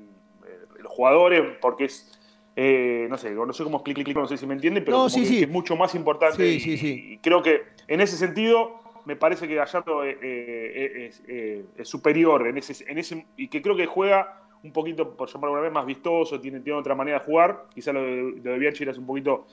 los 0.81 0.91
jugadores, 0.91 1.57
porque 1.61 1.85
es, 1.85 2.19
eh, 2.55 3.07
no 3.09 3.17
sé, 3.17 3.31
no 3.31 3.53
sé 3.53 3.63
cómo 3.63 3.77
explicar, 3.77 4.15
no 4.15 4.27
sé 4.27 4.37
si 4.37 4.45
me 4.45 4.53
entiende, 4.53 4.81
pero 4.81 5.07
es 5.07 5.49
mucho 5.49 5.75
más 5.75 5.95
importante. 5.95 6.47
y, 6.47 7.17
creo 7.17 7.41
que 7.41 7.63
en 7.87 8.01
ese 8.01 8.17
sentido 8.17 8.79
me 9.05 9.15
parece 9.15 9.47
que 9.47 9.55
Gallardo 9.55 10.03
eh, 10.05 10.17
eh, 10.21 11.65
es, 11.77 11.87
superior 11.87 12.47
en 12.47 12.57
ese, 12.57 12.85
en 12.89 12.97
ese, 12.97 13.25
y 13.37 13.47
que 13.47 13.61
creo 13.61 13.75
que 13.75 13.85
juega 13.85 14.37
un 14.63 14.71
poquito, 14.71 15.15
por 15.15 15.27
llamarlo 15.27 15.53
una 15.53 15.61
vez, 15.61 15.71
más 15.71 15.85
vistoso, 15.85 16.39
tiene, 16.39 16.59
tiene 16.59 16.77
otra 16.77 16.93
manera 16.93 17.17
de 17.17 17.25
jugar. 17.25 17.65
Quizá 17.73 17.91
lo 17.93 18.03
de, 18.03 18.35
lo 18.43 18.51
de 18.51 18.59
Bianchi 18.59 18.83
es 18.83 18.97
un 18.97 19.07
poquito 19.07 19.47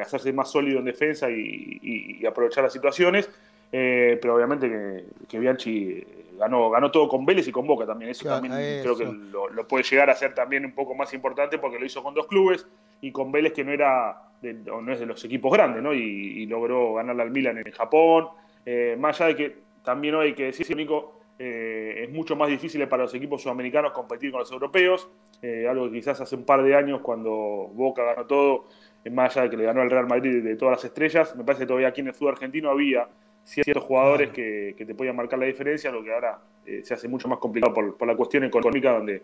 hacerse 0.00 0.32
más 0.32 0.50
sólido 0.50 0.78
en 0.78 0.84
defensa 0.84 1.28
y, 1.28 2.24
aprovechar 2.24 2.62
las 2.62 2.72
situaciones. 2.72 3.28
pero 3.70 4.36
obviamente 4.36 4.68
que, 4.68 5.04
que 5.26 5.38
Bianchi 5.40 6.04
ganó, 6.38 6.70
ganó 6.70 6.90
todo 6.90 7.08
con 7.08 7.26
Vélez 7.26 7.48
y 7.48 7.52
con 7.52 7.66
Boca 7.66 7.84
también. 7.86 8.10
Eso 8.10 8.28
también 8.28 8.54
creo 8.82 8.96
que 8.96 9.04
lo, 9.04 9.68
puede 9.68 9.84
llegar 9.84 10.08
a 10.10 10.14
ser 10.14 10.34
también 10.34 10.64
un 10.64 10.72
poco 10.72 10.94
más 10.94 11.12
importante 11.12 11.58
porque 11.58 11.78
lo 11.78 11.84
hizo 11.84 12.02
con 12.02 12.14
dos 12.14 12.26
clubes 12.26 12.66
y 13.00 13.12
con 13.12 13.30
Vélez 13.32 13.52
que 13.52 13.64
no 13.64 13.72
era 13.72 14.22
no 14.40 14.92
es 14.92 15.00
de 15.00 15.06
los 15.06 15.24
equipos 15.24 15.52
grandes, 15.52 15.82
¿no? 15.82 15.92
Y, 15.92 16.46
logró 16.46 16.94
ganarle 16.94 17.22
al 17.22 17.30
Milan 17.30 17.58
en 17.58 17.72
Japón. 17.72 18.28
Eh, 18.64 18.96
más 18.98 19.20
allá 19.20 19.28
de 19.28 19.36
que 19.36 19.56
también 19.82 20.14
hoy 20.14 20.28
hay 20.28 20.34
que 20.34 20.44
decir, 20.44 20.76
Nico, 20.76 21.18
eh, 21.38 22.04
es 22.04 22.10
mucho 22.10 22.36
más 22.36 22.48
difícil 22.48 22.86
para 22.88 23.04
los 23.04 23.14
equipos 23.14 23.42
sudamericanos 23.42 23.92
competir 23.92 24.30
con 24.30 24.40
los 24.40 24.50
europeos, 24.50 25.08
eh, 25.40 25.66
algo 25.68 25.86
que 25.86 25.98
quizás 25.98 26.20
hace 26.20 26.34
un 26.34 26.44
par 26.44 26.62
de 26.62 26.74
años 26.74 27.00
cuando 27.00 27.30
Boca 27.30 28.02
ganó 28.02 28.26
todo, 28.26 28.64
más 29.10 29.36
allá 29.36 29.44
de 29.44 29.50
que 29.50 29.56
le 29.56 29.64
ganó 29.64 29.80
al 29.80 29.90
Real 29.90 30.06
Madrid 30.06 30.42
de, 30.42 30.56
todas 30.56 30.78
las 30.78 30.84
estrellas, 30.84 31.34
me 31.36 31.44
parece 31.44 31.62
que 31.62 31.68
todavía 31.68 31.88
aquí 31.88 32.00
en 32.00 32.08
el 32.08 32.14
fútbol 32.14 32.32
argentino 32.32 32.70
había 32.70 33.08
ciertos 33.48 33.84
jugadores 33.84 34.30
que, 34.30 34.74
te 34.76 34.94
podían 34.94 35.16
marcar 35.16 35.38
la 35.38 35.46
diferencia, 35.46 35.90
lo 35.90 36.04
que 36.04 36.12
ahora 36.12 36.38
eh, 36.66 36.82
se 36.84 36.94
hace 36.94 37.08
mucho 37.08 37.28
más 37.28 37.38
complicado 37.38 37.72
por, 37.74 38.06
la 38.06 38.16
cuestión 38.16 38.44
económica, 38.44 38.92
donde 38.92 39.22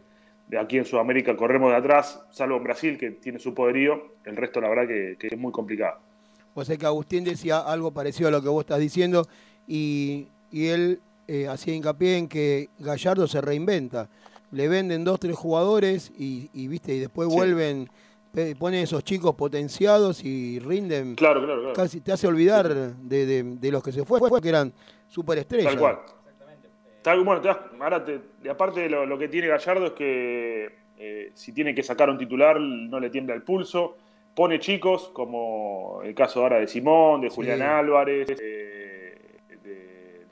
de 0.48 0.58
aquí 0.58 0.78
en 0.78 0.84
Sudamérica 0.84 1.36
corremos 1.36 1.70
de 1.70 1.76
atrás, 1.76 2.24
salvo 2.30 2.56
en 2.56 2.64
Brasil, 2.64 2.98
que 2.98 3.12
tiene 3.12 3.38
su 3.38 3.54
poderío, 3.54 4.14
el 4.24 4.36
resto 4.36 4.60
la 4.60 4.68
verdad 4.68 4.86
que, 4.86 5.16
es 5.20 5.38
muy 5.38 5.52
complicado. 5.52 5.98
O 6.54 6.64
sea 6.64 6.76
que 6.76 6.86
Agustín 6.86 7.24
decía 7.24 7.58
algo 7.60 7.92
parecido 7.92 8.28
a 8.28 8.32
lo 8.32 8.42
que 8.42 8.48
vos 8.48 8.62
estás 8.62 8.78
diciendo, 8.78 9.26
y, 9.66 10.28
y 10.50 10.68
él 10.68 11.00
eh, 11.26 11.48
hacía 11.48 11.74
hincapié 11.74 12.18
en 12.18 12.28
que 12.28 12.68
Gallardo 12.78 13.26
se 13.26 13.40
reinventa. 13.40 14.08
Le 14.50 14.68
venden 14.68 15.04
dos, 15.04 15.18
tres 15.18 15.36
jugadores 15.36 16.12
y, 16.16 16.68
viste 16.68 16.94
y 16.94 17.00
después 17.00 17.28
vuelven, 17.28 17.88
ponen 18.58 18.82
esos 18.82 19.04
chicos 19.04 19.34
potenciados 19.34 20.24
y 20.24 20.58
rinden. 20.58 21.14
Claro, 21.14 21.44
claro, 21.44 21.60
claro. 21.60 21.74
Casi 21.74 22.00
te 22.00 22.12
hace 22.12 22.26
olvidar 22.26 22.68
de, 22.74 23.70
los 23.70 23.82
que 23.82 23.92
se 23.92 24.04
fue, 24.04 24.20
que 24.40 24.48
eran 24.48 24.72
superestrellas. 25.08 25.72
Tal 25.72 25.78
cual. 25.78 25.98
Tal, 27.02 27.22
bueno, 27.22 27.42
ahora 27.80 28.04
aparte 28.50 28.88
lo, 28.88 29.04
lo, 29.04 29.18
que 29.18 29.28
tiene 29.28 29.46
Gallardo 29.46 29.86
es 29.86 29.92
que 29.92 30.72
eh, 30.96 31.32
si 31.34 31.52
tiene 31.52 31.74
que 31.74 31.82
sacar 31.82 32.08
un 32.08 32.16
titular 32.16 32.58
no 32.58 32.98
le 32.98 33.10
tiembla 33.10 33.34
el 33.34 33.42
pulso. 33.42 33.96
Pone 34.34 34.58
chicos 34.58 35.10
como 35.12 36.00
el 36.02 36.14
caso 36.14 36.42
ahora 36.42 36.58
de 36.58 36.66
Simón, 36.66 37.20
de 37.20 37.28
Julián 37.28 37.62
Álvarez. 37.62 38.28
Eh, 38.40 38.74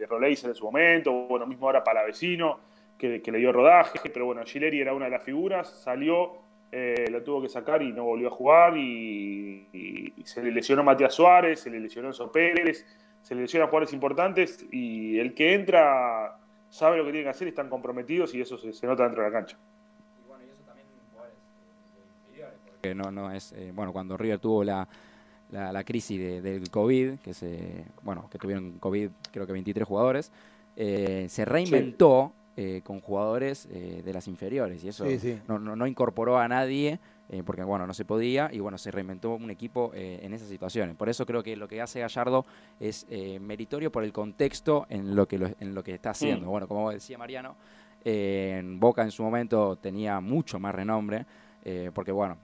de 0.02 0.06
Roleis 0.08 0.42
en 0.44 0.54
su 0.54 0.64
momento, 0.64 1.12
bueno, 1.12 1.46
mismo 1.46 1.66
ahora 1.66 1.84
para 1.84 2.02
vecino, 2.02 2.58
que, 2.98 3.22
le 3.24 3.38
dio 3.38 3.52
rodaje, 3.52 4.10
pero 4.12 4.26
bueno, 4.26 4.42
Gileri 4.44 4.80
era 4.80 4.94
una 4.94 5.06
de 5.06 5.12
las 5.12 5.22
figuras, 5.22 5.68
salió, 5.68 6.41
eh, 6.72 7.06
lo 7.10 7.22
tuvo 7.22 7.42
que 7.42 7.48
sacar 7.48 7.82
y 7.82 7.92
no 7.92 8.04
volvió 8.04 8.28
a 8.28 8.30
jugar, 8.30 8.76
y, 8.76 10.12
se 10.24 10.42
le 10.42 10.50
lesionó 10.50 10.82
Matías 10.82 11.14
Suárez, 11.14 11.60
se 11.60 11.70
le 11.70 11.78
lesionó 11.78 12.08
Enzo 12.08 12.32
Pérez, 12.32 12.86
se 13.20 13.34
le 13.34 13.42
lesionan 13.42 13.68
jugadores 13.68 13.92
importantes, 13.92 14.66
y 14.72 15.18
el 15.18 15.34
que 15.34 15.54
entra 15.54 16.38
sabe 16.70 16.96
lo 16.96 17.04
que 17.04 17.12
tiene 17.12 17.24
que 17.24 17.30
hacer, 17.30 17.48
están 17.48 17.68
comprometidos 17.68 18.34
y 18.34 18.40
eso 18.40 18.56
se, 18.56 18.86
nota 18.86 19.04
dentro 19.04 19.22
de 19.22 19.30
la 19.30 19.36
cancha. 19.38 19.58
Y 20.24 20.28
bueno, 20.28 20.44
y 20.44 20.48
eso 20.48 20.62
también 20.66 20.86
porque 22.66 22.94
no, 22.94 23.10
no 23.10 23.30
es, 23.30 23.52
eh, 23.52 23.70
bueno, 23.74 23.92
cuando 23.92 24.16
River 24.16 24.38
tuvo 24.38 24.64
la 24.64 24.88
la, 25.52 25.84
crisis 25.84 26.42
del 26.42 26.70
COVID, 26.70 27.18
que 27.18 27.34
se, 27.34 27.84
bueno, 28.02 28.28
que 28.30 28.38
tuvieron 28.38 28.78
COVID 28.78 29.10
creo 29.30 29.46
que 29.46 29.52
23 29.52 29.86
jugadores, 29.86 30.32
eh, 30.76 31.26
se 31.28 31.44
reinventó 31.44 32.32
eh, 32.56 32.82
con 32.84 33.00
jugadores 33.00 33.66
eh, 33.72 34.02
de 34.04 34.12
las 34.12 34.28
inferiores 34.28 34.84
y 34.84 34.88
eso 34.88 35.06
No, 35.48 35.58
no, 35.58 35.86
incorporó 35.86 36.38
a 36.38 36.48
nadie 36.48 36.98
porque 37.46 37.62
bueno, 37.62 37.86
no 37.86 37.94
se 37.94 38.04
podía 38.04 38.50
y 38.52 38.60
bueno, 38.60 38.76
se 38.76 38.90
reinventó 38.90 39.30
un 39.30 39.50
equipo 39.50 39.90
en 39.94 40.34
esas 40.34 40.48
situaciones. 40.48 40.96
Por 40.96 41.08
eso 41.08 41.24
creo 41.24 41.42
que 41.42 41.56
lo 41.56 41.66
que 41.66 41.80
hace 41.80 42.00
Gallardo 42.00 42.44
es 42.78 43.06
meritorio 43.40 43.90
por 43.90 44.04
el 44.04 44.12
contexto 44.12 44.84
en 44.90 45.16
lo 45.16 45.26
que, 45.26 45.36
en 45.58 45.74
lo 45.74 45.82
que 45.82 45.94
está 45.94 46.10
haciendo. 46.10 46.46
Mm. 46.46 46.50
Bueno, 46.50 46.68
como 46.68 46.90
decía 46.90 47.16
Mariano, 47.16 47.56
en 48.04 48.78
Boca 48.78 49.00
en 49.02 49.10
su 49.10 49.22
momento 49.22 49.76
tenía 49.76 50.20
mucho 50.20 50.58
más 50.58 50.74
renombre 50.74 51.24
porque 51.94 52.12
bueno, 52.12 52.36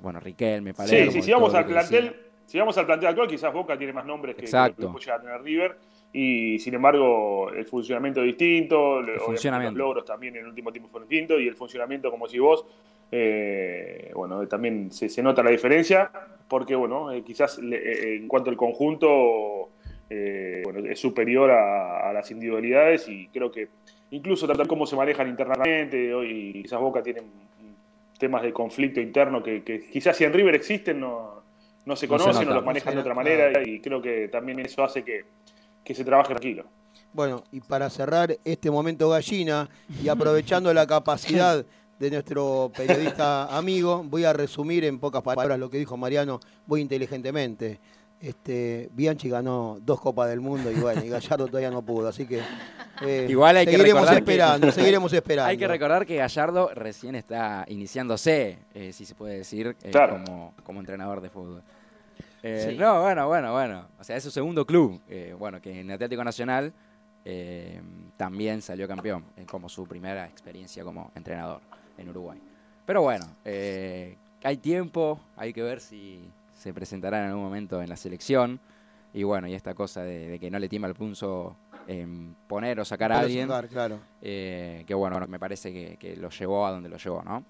bueno, 0.00 0.20
Riquelme, 0.20 0.72
Palermo. 0.72 1.10
Sí, 1.10 1.22
si 1.22 1.32
vamos 1.32 1.52
al 1.54 1.66
plantel, 1.66 2.14
si 2.46 2.58
vamos 2.58 2.76
al 2.78 2.86
plantel 2.86 3.08
actual, 3.08 3.28
quizás 3.28 3.52
Boca 3.52 3.76
tiene 3.76 3.92
más 3.92 4.04
nombres 4.04 4.34
que, 4.34 4.42
Exacto. 4.42 4.92
que, 4.92 5.04
tener 5.04 5.42
River. 5.42 5.78
Y 6.12 6.58
sin 6.58 6.74
embargo, 6.74 7.50
el 7.50 7.64
funcionamiento 7.66 8.20
es 8.20 8.26
distinto, 8.26 9.00
los 9.00 9.74
logros 9.74 10.04
también 10.04 10.34
en 10.34 10.42
el 10.42 10.48
último 10.48 10.72
tiempo 10.72 10.88
fueron 10.90 11.08
distintos, 11.08 11.40
y 11.40 11.46
el 11.46 11.54
funcionamiento, 11.54 12.10
como 12.10 12.26
si 12.26 12.38
vos, 12.40 12.64
eh, 13.12 14.10
bueno, 14.14 14.46
también 14.48 14.90
se, 14.90 15.22
nota 15.22 15.42
la 15.42 15.50
diferencia, 15.50 16.10
porque 16.48 16.74
bueno, 16.74 17.12
eh, 17.12 17.22
quizás 17.22 17.60
eh, 17.62 18.16
en 18.16 18.26
cuanto 18.26 18.50
al 18.50 18.56
conjunto, 18.56 19.70
bueno, 20.64 20.90
es 20.90 20.98
superior 20.98 21.52
a, 21.52 22.12
las 22.12 22.28
individualidades, 22.32 23.08
y 23.08 23.28
creo 23.28 23.52
que 23.52 23.68
incluso 24.10 24.46
tratar 24.46 24.66
cómo 24.66 24.86
se 24.86 24.96
manejan 24.96 25.28
internamente, 25.28 26.12
hoy 26.12 26.60
quizás 26.62 26.80
Boca 26.80 27.04
tiene 27.04 27.22
temas 28.18 28.42
de 28.42 28.52
conflicto 28.52 29.00
interno 29.00 29.42
que, 29.42 29.62
quizás 29.92 30.16
si 30.16 30.24
en 30.24 30.32
River 30.32 30.56
existen 30.56 31.00
no, 31.00 31.42
no 31.86 31.96
se 31.96 32.08
conocen 32.08 32.48
o 32.48 32.54
los 32.54 32.64
manejan 32.64 32.94
de 32.94 33.00
otra 33.00 33.14
manera 33.14 33.62
y 33.64 33.80
creo 33.80 34.02
que 34.02 34.28
también 34.28 34.60
eso 34.60 34.84
hace 34.84 35.02
que, 35.02 35.24
se 35.94 36.04
trabaje 36.04 36.28
tranquilo. 36.30 36.64
Bueno, 37.12 37.44
y 37.50 37.60
para 37.60 37.90
cerrar 37.90 38.36
este 38.44 38.70
momento 38.70 39.08
gallina 39.08 39.68
y 40.02 40.08
aprovechando 40.08 40.72
la 40.72 40.86
capacidad 40.86 41.64
de 41.98 42.10
nuestro 42.10 42.70
periodista 42.74 43.44
amigo, 43.56 44.02
voy 44.04 44.24
a 44.24 44.32
resumir 44.32 44.84
en 44.84 44.98
pocas 44.98 45.22
palabras 45.22 45.58
lo 45.58 45.68
que 45.70 45.78
dijo 45.78 45.96
Mariano 45.96 46.40
muy 46.66 46.80
inteligentemente. 46.80 47.80
Este, 48.20 48.90
Bianchi 48.92 49.30
ganó 49.30 49.78
dos 49.80 49.98
Copas 50.00 50.28
del 50.28 50.40
Mundo 50.40 50.70
y 50.70 50.74
bueno, 50.74 51.02
y 51.02 51.08
Gallardo 51.08 51.46
todavía 51.46 51.70
no 51.70 51.80
pudo, 51.82 52.08
así 52.08 52.26
que 52.26 52.42
eh, 53.00 53.26
Igual 53.30 53.56
hay 53.56 53.64
seguiremos 53.64 54.08
que 54.08 54.16
esperando, 54.16 54.72
seguiremos 54.72 55.12
esperando. 55.12 55.48
Hay 55.48 55.56
que 55.56 55.66
recordar 55.66 56.04
que 56.04 56.16
Gallardo 56.16 56.70
recién 56.74 57.14
está 57.14 57.64
iniciándose, 57.68 58.58
eh, 58.74 58.92
si 58.92 59.06
se 59.06 59.14
puede 59.14 59.38
decir, 59.38 59.74
eh, 59.82 59.90
como, 59.92 60.52
como, 60.62 60.80
entrenador 60.80 61.22
de 61.22 61.30
fútbol. 61.30 61.62
No, 62.42 63.02
bueno, 63.02 63.28
bueno, 63.28 63.52
bueno. 63.52 63.86
O 63.98 64.04
sea, 64.04 64.16
es 64.16 64.24
su 64.24 64.30
segundo 64.30 64.66
club. 64.66 65.00
bueno, 65.38 65.60
que 65.60 65.80
en 65.80 65.90
Atlético 65.90 66.24
Nacional 66.24 66.72
también 68.16 68.62
salió 68.62 68.88
campeón, 68.88 69.24
como 69.46 69.68
su 69.68 69.86
primera 69.86 70.26
experiencia 70.26 70.84
como 70.84 71.10
entrenador 71.14 71.60
en 71.98 72.08
Uruguay. 72.08 72.40
Pero 72.86 73.02
bueno, 73.02 73.26
hay 73.44 74.56
tiempo, 74.56 75.20
hay 75.36 75.52
que 75.52 75.62
ver 75.62 75.80
si 75.80 76.30
se 76.60 76.74
presentará 76.74 77.20
en 77.20 77.30
algún 77.30 77.42
momento 77.42 77.80
en 77.82 77.88
la 77.88 77.96
selección. 77.96 78.60
Y 79.12 79.22
bueno, 79.22 79.48
y 79.48 79.54
esta 79.54 79.74
cosa 79.74 80.02
de, 80.02 80.38
que 80.38 80.50
no 80.50 80.58
le 80.58 80.68
tiembla 80.68 80.88
el 80.88 80.94
punzo 80.94 81.56
en 81.86 82.36
poner 82.46 82.78
o 82.80 82.84
sacar 82.84 83.12
a 83.12 83.20
alguien. 83.20 83.48
claro. 83.70 83.98
Eh, 84.20 84.84
que 84.86 84.94
bueno, 84.94 85.18
me 85.26 85.38
parece 85.38 85.96
que, 85.96 86.16
lo 86.16 86.28
llevó 86.28 86.66
a 86.66 86.70
donde 86.70 86.88
lo 86.88 86.96
llevó, 86.96 87.22
¿no? 87.22 87.44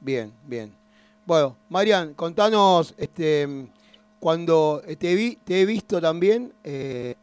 Bien, 0.00 0.32
bien. 0.44 0.72
Bueno, 1.24 1.56
Marian, 1.68 2.14
contanos, 2.14 2.94
este, 2.96 3.68
cuando 4.20 4.82
te, 4.98 5.14
vi, 5.14 5.36
te 5.44 5.60
he 5.60 5.66
visto 5.66 6.00
también 6.00 6.52
eh, 6.64 7.14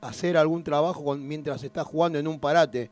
hacer 0.00 0.36
algún 0.36 0.62
trabajo 0.62 1.16
mientras 1.16 1.62
estás 1.62 1.86
jugando 1.86 2.18
en 2.18 2.26
un 2.26 2.38
parate, 2.38 2.90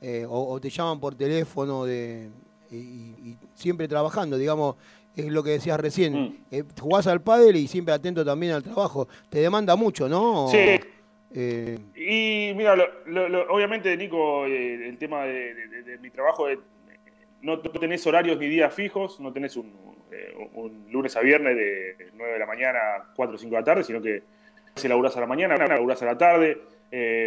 eh, 0.00 0.26
o, 0.28 0.60
te 0.60 0.68
llaman 0.68 0.98
por 0.98 1.14
teléfono 1.14 1.84
de, 1.84 2.28
y 2.70 3.36
siempre 3.54 3.86
trabajando, 3.86 4.36
digamos, 4.36 4.76
es 5.16 5.26
lo 5.26 5.42
que 5.42 5.50
decías 5.50 5.78
recién. 5.78 6.14
Mm. 6.14 6.36
Eh, 6.50 6.64
jugás 6.80 7.06
al 7.06 7.22
pádel 7.22 7.56
y 7.56 7.66
siempre 7.66 7.94
atento 7.94 8.24
también 8.24 8.52
al 8.52 8.62
trabajo. 8.62 9.08
Te 9.28 9.40
demanda 9.40 9.76
mucho, 9.76 10.08
¿no? 10.08 10.48
Sí. 10.48 10.80
Eh, 11.34 11.78
y 11.94 12.54
mira, 12.54 12.76
obviamente, 13.50 13.96
Nico, 13.96 14.46
eh, 14.46 14.88
el 14.88 14.98
tema 14.98 15.24
de, 15.24 15.98
mi 16.00 16.10
trabajo 16.10 16.46
no 17.40 17.58
tenés 17.58 18.06
horarios 18.06 18.38
ni 18.38 18.48
días 18.48 18.72
fijos, 18.72 19.18
no 19.18 19.32
tenés 19.32 19.56
un, 19.56 19.72
lunes 20.90 21.16
a 21.16 21.20
viernes 21.20 21.56
de 21.56 22.10
9 22.14 22.32
de 22.32 22.38
la 22.38 22.46
mañana 22.46 22.78
a 22.78 23.12
4 23.14 23.34
o 23.34 23.38
5 23.38 23.50
de 23.50 23.60
la 23.60 23.64
tarde, 23.64 23.84
sino 23.84 24.00
que 24.00 24.22
se 24.74 24.88
laburás 24.88 25.16
a 25.16 25.20
la 25.20 25.26
mañana, 25.26 25.56
laburás 25.56 26.02
a 26.02 26.06
la 26.06 26.18
tarde, 26.18 26.58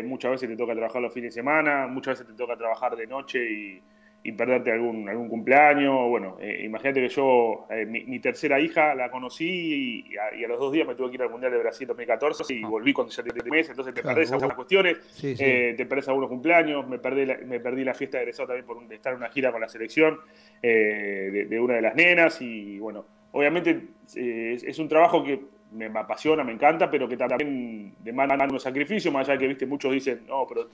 muchas 0.03 0.31
veces 0.31 0.49
te 0.49 0.55
toca 0.55 0.73
trabajar 0.73 1.01
los 1.01 1.13
fines 1.13 1.33
de 1.33 1.41
semana, 1.41 1.87
muchas 1.87 2.19
veces 2.19 2.27
te 2.27 2.37
toca 2.37 2.55
trabajar 2.57 2.95
de 2.95 3.07
noche 3.07 3.39
y 3.43 3.83
y 4.25 4.31
perderte 4.31 4.71
algún, 4.71 5.07
algún 5.07 5.29
cumpleaños. 5.29 6.09
Bueno, 6.09 6.37
eh, 6.41 6.63
imagínate 6.63 6.99
que 6.99 7.09
yo, 7.09 7.67
eh, 7.69 7.85
mi, 7.85 8.19
tercera 8.19 8.59
hija 8.59 8.95
la 8.95 9.11
conocí 9.11 10.03
y 10.09 10.43
a, 10.43 10.47
los 10.47 10.59
dos 10.59 10.73
días 10.73 10.87
me 10.87 10.95
tuve 10.95 11.09
que 11.09 11.15
ir 11.17 11.21
al 11.21 11.29
Mundial 11.29 11.51
de 11.51 11.59
Brasil 11.59 11.87
2014 11.87 12.51
y 12.55 12.63
volví 12.63 12.91
con 12.91 13.05
17 13.05 13.47
meses, 13.51 13.69
entonces 13.69 13.93
te 13.93 14.01
perdés 14.01 14.31
algunas 14.31 14.55
cuestiones, 14.55 14.97
eh, 15.23 15.75
te 15.77 15.85
perdés 15.85 16.07
algunos 16.07 16.29
cumpleaños, 16.29 16.87
me 16.87 16.97
perdí 16.97 17.27
la, 17.27 17.37
me 17.37 17.59
perdí 17.59 17.83
la 17.83 17.93
fiesta 17.93 18.17
de 18.17 18.23
egresado 18.23 18.47
también 18.47 18.65
por 18.65 18.91
estar 18.91 19.13
en 19.13 19.19
una 19.19 19.29
gira 19.29 19.51
con 19.51 19.61
la 19.61 19.69
selección 19.69 20.17
de, 20.59 21.45
de, 21.47 21.59
una 21.59 21.75
de 21.75 21.81
las 21.83 21.95
nenas 21.95 22.41
y 22.41 22.79
bueno, 22.79 23.05
obviamente 23.31 23.89
es 24.15 24.79
un 24.79 24.87
trabajo 24.87 25.23
que 25.23 25.39
me, 25.75 25.99
apasiona, 25.99 26.43
me 26.43 26.53
encanta, 26.53 26.89
pero 26.89 27.07
que 27.07 27.17
también 27.17 27.93
demanda 27.99 28.35
unos 28.45 28.63
sacrificios, 28.63 29.13
más 29.13 29.27
allá 29.27 29.33
de 29.33 29.39
que, 29.39 29.47
viste, 29.47 29.65
muchos 29.65 29.91
dicen, 29.91 30.21
no, 30.27 30.45
pero 30.47 30.67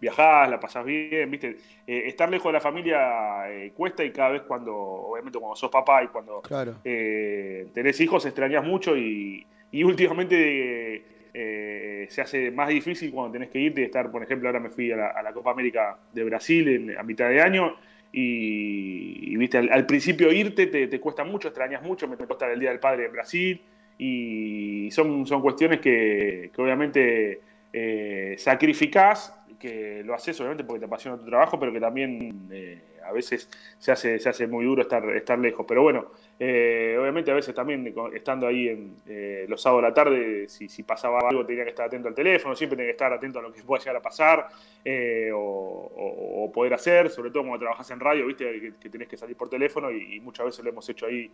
viajás, 0.00 0.48
la 0.48 0.58
pasás 0.58 0.84
bien, 0.84 1.30
viste, 1.30 1.56
eh, 1.86 2.02
estar 2.06 2.30
lejos 2.30 2.46
de 2.46 2.52
la 2.52 2.60
familia 2.60 3.50
eh, 3.50 3.72
cuesta 3.74 4.04
y 4.04 4.10
cada 4.10 4.30
vez 4.30 4.42
cuando, 4.42 4.74
obviamente 4.74 5.38
cuando 5.38 5.56
sos 5.56 5.70
papá 5.70 6.02
y 6.04 6.08
cuando 6.08 6.42
eh, 6.84 7.68
tenés 7.72 8.00
hijos 8.00 8.24
extrañas 8.26 8.64
mucho 8.64 8.96
y, 8.96 9.46
últimamente 9.84 11.04
eh, 11.34 12.06
se 12.08 12.22
hace 12.22 12.50
más 12.50 12.68
difícil 12.68 13.10
cuando 13.10 13.32
tenés 13.32 13.50
que 13.50 13.58
irte 13.58 13.82
y 13.82 13.84
estar, 13.84 14.10
por 14.10 14.22
ejemplo, 14.22 14.48
ahora 14.48 14.58
me 14.58 14.70
fui 14.70 14.90
a 14.90 14.96
la, 14.96 15.32
Copa 15.34 15.50
América 15.50 15.98
de 16.14 16.24
Brasil 16.24 16.96
a 16.98 17.02
mitad 17.02 17.28
de 17.28 17.42
año 17.42 17.76
y, 18.10 19.36
viste, 19.36 19.58
al, 19.58 19.84
principio 19.84 20.32
irte 20.32 20.66
te, 20.66 20.98
cuesta 20.98 21.24
mucho, 21.24 21.48
extrañas 21.48 21.82
mucho, 21.82 22.08
me 22.08 22.16
cuesta 22.16 22.50
el 22.50 22.58
Día 22.58 22.70
del 22.70 22.80
Padre 22.80 23.04
en 23.06 23.12
Brasil 23.12 23.60
y 23.98 24.90
son, 24.90 25.26
son 25.26 25.40
cuestiones 25.40 25.80
que, 25.80 26.50
obviamente 26.56 27.40
eh, 27.72 28.34
sacrificás, 28.38 29.34
que 29.58 30.02
lo 30.04 30.14
haces 30.14 30.38
obviamente 30.40 30.64
porque 30.64 30.80
te 30.80 30.86
apasiona 30.86 31.16
tu 31.16 31.24
trabajo, 31.24 31.58
pero 31.58 31.72
que 31.72 31.80
también 31.80 32.48
eh, 32.50 32.82
a 33.06 33.12
veces 33.12 33.48
se 33.78 33.92
hace, 33.92 34.18
se 34.18 34.28
hace 34.28 34.46
muy 34.46 34.64
duro 34.64 34.82
estar, 34.82 35.08
estar 35.16 35.38
lejos. 35.38 35.64
Pero 35.66 35.82
bueno, 35.82 36.10
eh, 36.38 36.96
obviamente 37.00 37.30
a 37.30 37.34
veces 37.34 37.54
también 37.54 37.94
estando 38.12 38.46
ahí 38.46 38.68
en 38.68 38.96
eh, 39.08 39.46
los 39.48 39.62
sábados 39.62 39.82
de 39.82 39.88
la 39.88 39.94
tarde, 39.94 40.48
si, 40.48 40.68
si, 40.68 40.82
pasaba 40.82 41.20
algo 41.20 41.46
tenía 41.46 41.64
que 41.64 41.70
estar 41.70 41.86
atento 41.86 42.08
al 42.08 42.14
teléfono, 42.14 42.54
siempre 42.54 42.76
tenía 42.76 42.88
que 42.88 42.96
estar 42.96 43.12
atento 43.12 43.38
a 43.38 43.42
lo 43.42 43.52
que 43.52 43.62
pueda 43.62 43.82
llegar 43.82 43.96
a 43.96 44.02
pasar 44.02 44.48
eh, 44.84 45.30
o, 45.34 46.50
poder 46.52 46.74
hacer, 46.74 47.10
sobre 47.10 47.30
todo 47.30 47.42
cuando 47.42 47.58
trabajas 47.58 47.90
en 47.90 48.00
radio, 48.00 48.26
viste 48.26 48.74
que, 48.80 48.88
tenés 48.88 49.08
que 49.08 49.16
salir 49.16 49.36
por 49.36 49.48
teléfono 49.48 49.90
y, 49.90 50.20
muchas 50.20 50.46
veces 50.46 50.64
lo 50.64 50.70
hemos 50.70 50.88
hecho 50.88 51.06
ahí 51.06 51.30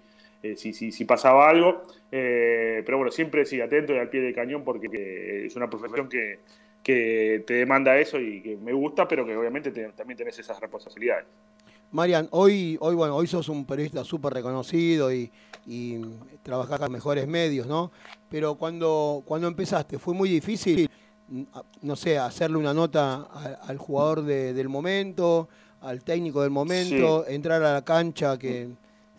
si, 0.57 0.73
si, 0.73 0.91
si, 0.91 1.05
pasaba 1.05 1.49
algo. 1.49 1.83
pero 2.11 2.97
bueno, 2.97 3.13
siempre 3.13 3.45
sí, 3.45 3.61
atento 3.61 3.95
y 3.95 3.99
al 3.99 4.09
pie 4.09 4.21
del 4.21 4.35
cañón 4.35 4.65
porque 4.65 5.47
es 5.47 5.55
una 5.55 5.71
profesión 5.71 6.09
que, 6.09 6.41
que 6.83 7.45
te 7.47 7.55
demanda 7.55 7.97
eso 7.99 8.19
y 8.19 8.41
que 8.41 8.57
me 8.57 8.73
gusta, 8.73 9.07
pero 9.07 9.25
que 9.25 9.37
obviamente 9.37 9.71
también 9.71 10.17
tenés 10.17 10.39
esas 10.39 10.59
responsabilidades. 10.61 11.27
Marian, 11.93 12.27
hoy, 12.31 12.79
hoy, 12.81 12.95
bueno, 12.95 13.15
hoy 13.15 13.27
sos 13.27 13.49
un 13.51 13.67
periodista 13.67 14.03
súper 14.03 14.33
reconocido 14.33 15.13
y, 15.13 15.31
y 15.67 16.01
trabajás 16.43 16.81
con 16.81 16.91
mejores 16.91 17.27
medios, 17.27 17.67
¿no? 17.67 17.93
Pero 18.31 18.55
cuando, 18.55 19.23
cuando 19.27 19.47
empezaste, 19.47 19.99
¿fue 19.99 20.15
muy 20.15 20.31
difícil, 20.31 20.89
no 21.83 21.97
sé, 21.97 22.19
hacerle 22.19 22.57
una 22.57 22.73
nota 22.73 23.29
al 23.63 23.77
jugador 23.77 24.23
del 24.23 24.69
momento, 24.71 25.49
al 25.83 26.03
técnico 26.03 26.41
del 26.41 26.51
momento, 26.51 27.27
entrar 27.29 27.63
a 27.63 27.75
la 27.75 27.85
cancha, 27.85 28.39
que 28.39 28.71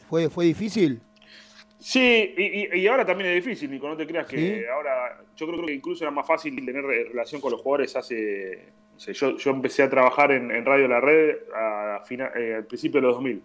fue, 0.09 0.29
fue 0.29 0.45
difícil? 0.45 0.99
Sí, 1.77 2.33
y, 2.37 2.87
ahora 2.87 3.05
también 3.05 3.31
es 3.31 3.43
difícil, 3.43 3.69
Nico, 3.69 3.87
no 3.87 3.97
te 3.97 4.07
creas 4.07 4.25
que 4.25 4.65
ahora, 4.67 5.21
yo 5.35 5.45
creo 5.45 5.65
que 5.65 5.73
incluso 5.73 6.03
era 6.03 6.11
más 6.11 6.25
fácil 6.25 6.55
tener 6.65 6.83
relación 6.83 7.39
con 7.39 7.51
los 7.51 7.61
jugadores 7.61 7.95
hace 7.95 8.69
yo, 8.97 9.51
empecé 9.51 9.83
a 9.83 9.89
trabajar 9.89 10.31
en, 10.31 10.65
Radio 10.65 10.87
La 10.87 10.99
Red 10.99 11.37
a, 11.55 12.01
eh, 12.09 12.55
al 12.55 12.65
principio 12.65 13.01
de 13.01 13.07
los 13.07 13.15
2000. 13.15 13.41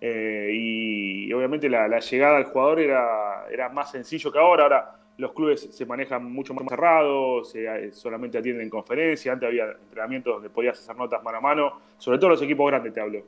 Eh, 0.00 0.50
y, 0.52 1.32
obviamente 1.32 1.68
la, 1.68 1.98
llegada 1.98 2.36
al 2.36 2.44
jugador 2.44 2.80
era, 2.80 3.46
era 3.50 3.68
más 3.68 3.90
sencillo 3.90 4.30
que 4.32 4.38
ahora. 4.38 4.64
Ahora 4.64 4.96
los 5.16 5.32
clubes 5.32 5.60
se 5.70 5.86
manejan 5.86 6.24
mucho 6.24 6.54
más 6.54 6.66
cerrados, 6.68 7.54
eh, 7.54 7.90
solamente 7.92 8.38
atienden 8.38 8.68
conferencias. 8.68 9.32
Antes 9.32 9.48
había 9.48 9.70
entrenamientos 9.70 10.34
donde 10.34 10.50
podías 10.50 10.78
hacer 10.78 10.96
notas 10.96 11.22
mano 11.22 11.38
a 11.38 11.40
mano, 11.40 11.80
sobre 11.98 12.18
todo 12.18 12.30
los 12.30 12.42
equipos 12.42 12.68
grandes 12.70 12.92
te 12.92 13.00
hablo. 13.00 13.22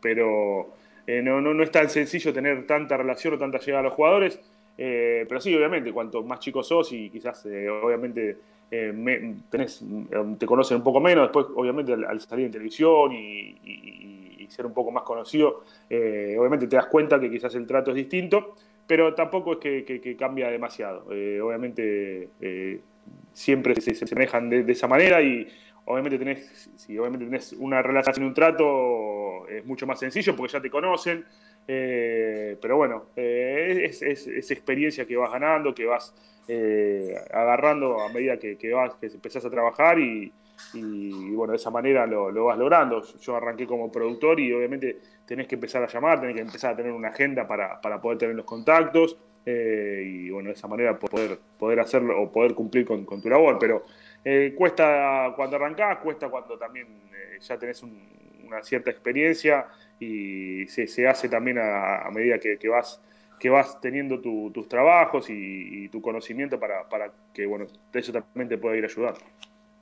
pero 0.00 0.74
no, 1.06 1.40
no, 1.40 1.54
no, 1.54 1.62
es 1.62 1.70
tan 1.70 1.88
sencillo 1.88 2.32
tener 2.32 2.66
tanta 2.66 2.96
relación 2.96 3.34
o 3.34 3.38
tanta 3.38 3.58
llegada 3.58 3.80
a 3.80 3.84
los 3.84 3.94
jugadores. 3.94 4.40
pero 4.76 5.40
sí, 5.40 5.54
obviamente, 5.54 5.92
cuanto 5.92 6.22
más 6.22 6.40
chicos 6.40 6.68
sos 6.68 6.92
y 6.92 7.10
quizás, 7.10 7.46
obviamente, 7.46 8.36
eh, 8.74 9.36
eh, 9.52 10.36
te 10.38 10.46
conocen 10.46 10.78
un 10.78 10.82
poco 10.82 10.98
menos, 10.98 11.24
después 11.24 11.44
obviamente 11.54 11.92
al, 11.92 12.18
salir 12.22 12.46
en 12.46 12.52
televisión 12.52 13.12
y, 13.12 14.48
ser 14.48 14.66
un 14.66 14.74
poco 14.74 14.90
más 14.90 15.02
conocido, 15.02 15.64
eh, 15.88 16.36
obviamente 16.38 16.66
te 16.66 16.76
das 16.76 16.84
cuenta 16.84 17.18
que 17.18 17.30
quizás 17.30 17.54
el 17.54 17.66
trato 17.66 17.90
es 17.90 17.96
distinto, 17.96 18.54
pero 18.86 19.14
tampoco 19.14 19.52
es 19.54 19.58
que, 19.58 20.16
cambia 20.18 20.50
demasiado. 20.50 21.04
obviamente 21.06 22.28
siempre 23.32 23.80
se, 23.80 24.14
manejan 24.14 24.50
de, 24.50 24.70
esa 24.70 24.86
manera 24.88 25.22
y 25.22 25.48
obviamente 25.86 26.18
tenés, 26.18 26.70
si 26.76 26.98
obviamente 26.98 27.24
tenés 27.24 27.54
una 27.54 27.80
relación, 27.80 28.26
un 28.26 28.34
trato, 28.34 29.48
es 29.48 29.64
mucho 29.64 29.86
más 29.86 29.98
sencillo 29.98 30.36
porque 30.36 30.52
ya 30.52 30.60
te 30.60 30.70
conocen, 30.70 31.24
pero 31.66 32.76
bueno, 32.76 33.06
es, 33.16 34.02
es, 34.02 34.50
experiencia 34.50 35.06
que 35.06 35.16
vas 35.16 35.32
ganando, 35.32 35.74
que 35.74 35.86
vas 35.86 36.14
eh, 36.48 37.14
agarrando 37.32 38.00
a 38.00 38.08
medida 38.08 38.36
que, 38.36 38.72
vas, 38.72 38.94
que 38.96 39.06
empezás 39.06 39.44
a 39.44 39.50
trabajar 39.50 39.98
y, 39.98 40.32
bueno, 41.34 41.52
de 41.52 41.56
esa 41.56 41.70
manera 41.70 42.06
lo, 42.06 42.44
vas 42.44 42.58
logrando. 42.58 43.02
Yo 43.20 43.36
arranqué 43.36 43.66
como 43.66 43.92
productor 43.92 44.40
y 44.40 44.52
obviamente 44.52 44.98
tenés 45.24 45.46
que 45.46 45.54
empezar 45.54 45.82
a 45.82 45.86
llamar, 45.86 46.20
tenés 46.20 46.34
que 46.34 46.42
empezar 46.42 46.72
a 46.72 46.76
tener 46.76 46.92
una 46.92 47.08
agenda 47.08 47.46
para, 47.46 47.80
poder 48.00 48.18
tener 48.18 48.34
los 48.34 48.44
contactos 48.44 49.16
eh, 49.46 50.02
y 50.04 50.30
bueno, 50.30 50.48
de 50.48 50.54
esa 50.54 50.68
manera 50.68 50.98
poder, 50.98 51.38
poder 51.58 51.80
hacerlo 51.80 52.20
o 52.20 52.32
poder 52.32 52.54
cumplir 52.54 52.84
con, 52.84 53.06
tu 53.06 53.28
labor. 53.28 53.58
Pero 53.60 53.84
eh, 54.24 54.52
cuesta 54.56 55.32
cuando 55.36 55.56
arrancás, 55.56 55.98
cuesta 55.98 56.28
cuando 56.28 56.58
también 56.58 56.88
ya 57.40 57.58
tenés 57.58 57.82
una 58.52 58.62
cierta 58.62 58.90
experiencia 58.90 59.66
y 59.98 60.66
se, 60.66 61.06
hace 61.06 61.28
también 61.28 61.58
a, 61.58 62.08
medida 62.12 62.38
que, 62.38 62.58
que 62.58 62.68
vas 62.68 63.00
que 63.42 63.50
vas 63.50 63.80
teniendo 63.80 64.20
tus 64.20 64.68
trabajos 64.68 65.26
y, 65.28 65.88
tu 65.88 66.00
conocimiento 66.00 66.60
para, 66.60 67.12
que 67.34 67.44
bueno, 67.44 67.66
eso 67.92 68.12
también 68.12 68.48
te 68.48 68.56
pueda 68.56 68.76
ir 68.76 68.84
ayudando. 68.84 69.18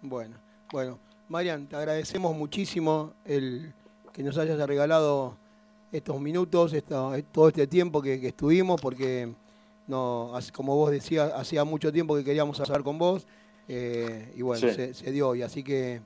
Bueno, 0.01 0.39
bueno. 0.73 0.99
Marian, 1.29 1.67
te 1.67 1.77
agradecemos 1.77 2.35
muchísimo 2.35 3.13
el 3.27 3.75
que 4.15 4.23
nos 4.23 4.39
hayas 4.39 4.59
regalado 4.67 5.37
estos 5.93 6.19
minutos, 6.23 6.75
todo 7.33 7.49
este 7.49 7.67
tiempo 7.67 8.01
que, 8.01 8.15
estuvimos, 8.27 8.81
porque 8.81 9.29
no, 9.87 10.33
como 10.55 10.75
vos 10.75 10.91
decías, 10.91 11.31
hacía 11.35 11.63
mucho 11.65 11.93
tiempo 11.93 12.17
que 12.17 12.25
queríamos 12.25 12.59
hablar 12.61 12.83
con 12.83 12.97
vos, 12.97 13.27
eh, 13.69 14.33
y 14.35 14.41
bueno, 14.41 14.73
se, 14.73 15.13
dio 15.13 15.29
hoy. 15.29 15.43
Así 15.43 15.63
que 15.63 16.01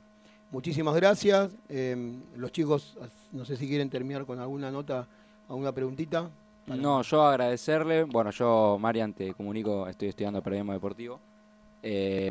muchísimas 0.55 0.95
gracias. 0.95 1.51
Eh, 1.69 2.15
los 2.37 2.53
chicos, 2.53 2.97
no 3.33 3.45
sé 3.45 3.57
si 3.57 3.67
quieren 3.67 3.91
terminar 3.91 4.25
con 4.25 4.39
alguna 4.39 4.71
nota, 4.71 5.07
alguna 5.49 5.73
preguntita. 5.73 6.31
No, 6.67 7.03
yo 7.03 7.23
agradecerle. 7.23 8.05
Bueno, 8.05 8.31
yo, 8.31 8.79
Marian, 8.81 9.13
te 9.13 9.35
comunico, 9.35 9.87
estoy 9.89 10.09
estudiando 10.09 10.41
periodismo 10.41 10.73
deportivo. 10.73 11.19
Eh, 11.83 12.31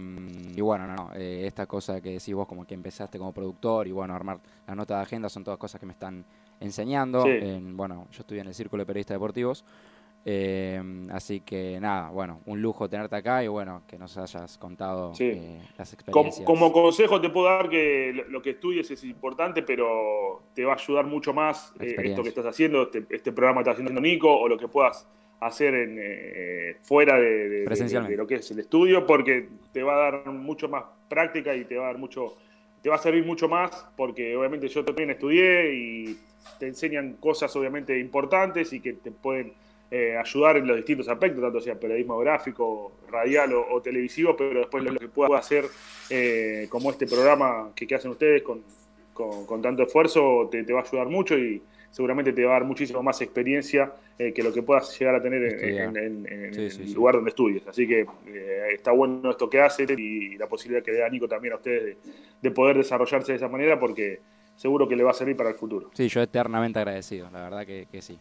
y 0.56 0.62
bueno, 0.62 0.88
no, 0.88 1.12
eh, 1.14 1.46
esta 1.46 1.68
cosa 1.68 2.02
que 2.02 2.12
decís 2.12 2.34
vos, 2.34 2.48
como 2.48 2.66
que 2.66 2.74
empezaste 2.74 3.20
como 3.20 3.34
productor 3.34 3.88
y 3.88 3.92
bueno, 3.92 4.16
armar 4.16 4.40
la 4.66 4.74
nota 4.74 4.96
de 4.96 5.04
agenda, 5.04 5.30
son 5.30 5.44
todas 5.44 5.60
cosas 5.60 5.80
que 5.80 5.86
me 5.86 5.94
están 5.94 6.26
enseñando. 6.62 7.26
bueno, 7.74 8.08
yo 8.12 8.22
estudié 8.22 8.42
en 8.42 8.48
el 8.48 8.56
Círculo 8.56 8.82
de 8.82 8.88
Periodistas 8.88 9.16
Deportivos. 9.16 9.66
Eh, 10.26 10.82
así 11.12 11.42
que 11.42 11.80
nada, 11.82 12.10
bueno, 12.10 12.40
un 12.46 12.62
lujo 12.62 12.88
tenerte 12.88 13.16
acá 13.18 13.44
y 13.44 13.50
bueno, 13.50 13.84
que 13.86 13.98
nos 13.98 14.18
hayas 14.18 14.58
contado 14.58 15.12
eh, 15.20 15.60
las 15.78 15.92
experiencias. 15.92 16.46
Como, 16.46 16.72
consejo 16.72 17.20
te 17.20 17.30
puedo 17.30 17.48
dar 17.48 17.70
que 17.70 18.26
lo 18.30 18.42
que 18.42 18.52
estudies 18.52 18.90
es 18.90 19.04
importante, 19.04 19.64
pero 19.64 20.44
te 20.54 20.64
va 20.64 20.74
a 20.74 20.76
ayudar 20.76 21.06
mucho 21.06 21.34
más 21.34 21.74
eh, 21.80 21.96
esto 21.98 22.24
que 22.24 22.30
estás 22.30 22.46
haciendo, 22.46 22.84
este, 22.84 23.06
este, 23.10 23.34
programa 23.34 23.60
que 23.60 23.70
está 23.70 23.82
haciendo 23.82 24.00
Nico 24.00 24.34
o 24.34 24.48
lo 24.48 24.58
que 24.58 24.70
puedas 24.70 25.06
hacer 25.42 25.74
en, 25.74 26.78
fuera 26.82 27.20
de, 27.20 27.66
lo 28.16 28.26
que 28.26 28.36
es 28.36 28.50
el 28.52 28.60
estudio, 28.60 29.06
porque 29.06 29.50
te 29.74 29.84
va 29.84 29.96
a 29.96 30.12
dar 30.12 30.26
mucho 30.28 30.70
más 30.70 30.86
práctica 31.10 31.54
y 31.54 31.66
te 31.66 31.76
va 31.76 31.84
a 31.84 31.88
dar 31.88 31.98
mucho, 31.98 32.38
te 32.82 32.88
va 32.88 32.96
a 32.96 33.00
servir 33.00 33.26
mucho 33.26 33.50
más, 33.50 33.88
porque 33.98 34.38
obviamente 34.38 34.70
yo 34.70 34.86
también 34.86 35.10
estudié 35.10 35.76
y 35.76 36.18
te 36.60 36.68
enseñan 36.68 37.18
cosas 37.20 37.54
obviamente 37.58 38.00
importantes 38.00 38.72
y 38.72 38.80
que 38.80 38.94
te 38.94 39.12
pueden 39.12 39.54
eh, 39.96 40.18
ayudar 40.18 40.58
en 40.58 40.66
los 40.66 40.76
distintos 40.78 41.08
aspectos, 41.08 41.40
tanto 41.40 41.62
sea 41.62 41.80
periodismo 41.80 42.18
gráfico, 42.18 42.94
radial 43.12 43.54
o, 43.54 43.80
televisivo, 43.80 44.36
pero 44.36 44.62
después 44.62 44.84
lo 44.84 44.96
que 44.96 45.08
pueda 45.08 45.38
hacer 45.38 45.66
eh, 46.10 46.66
como 46.68 46.90
este 46.90 47.06
programa 47.06 47.70
que, 47.76 47.94
hacen 47.94 48.10
ustedes 48.10 48.42
con, 48.42 48.64
tanto 49.62 49.84
esfuerzo 49.84 50.50
te, 50.52 50.64
va 50.74 50.80
a 50.80 50.84
ayudar 50.84 51.10
mucho 51.10 51.38
y 51.38 51.62
seguramente 51.92 52.34
te 52.34 52.44
va 52.44 52.56
a 52.56 52.60
dar 52.60 52.64
muchísimo 52.64 53.04
más 53.04 53.22
experiencia 53.22 53.94
eh, 54.18 54.34
que 54.34 54.42
lo 54.42 54.52
que 54.52 54.64
puedas 54.64 54.98
llegar 54.98 55.14
a 55.14 55.22
tener 55.22 55.64
en, 55.64 56.26
el 56.26 56.94
lugar 56.96 57.14
donde 57.14 57.30
estudies. 57.30 57.68
Así 57.68 57.88
que 57.88 58.08
está 58.74 58.92
bueno 58.94 59.30
esto 59.30 59.48
que 59.48 59.62
hace 59.62 59.86
y 59.96 60.38
la 60.38 60.48
posibilidad 60.48 60.84
que 60.84 60.92
da 60.92 61.08
Nico 61.08 61.28
también 61.28 61.54
a 61.54 61.58
ustedes 61.58 61.98
de, 62.42 62.50
poder 62.50 62.78
desarrollarse 62.78 63.34
de 63.34 63.36
esa 63.36 63.48
manera 63.48 63.80
porque 63.80 64.22
seguro 64.56 64.88
que 64.88 64.96
le 64.96 65.04
va 65.04 65.12
a 65.12 65.14
servir 65.14 65.38
para 65.38 65.50
el 65.50 65.56
futuro. 65.56 65.92
Sí, 65.94 66.08
yo 66.08 66.20
eternamente 66.20 66.80
agradecido, 66.80 67.30
la 67.30 67.44
verdad 67.44 67.68
que 67.68 68.02
sí. 68.02 68.18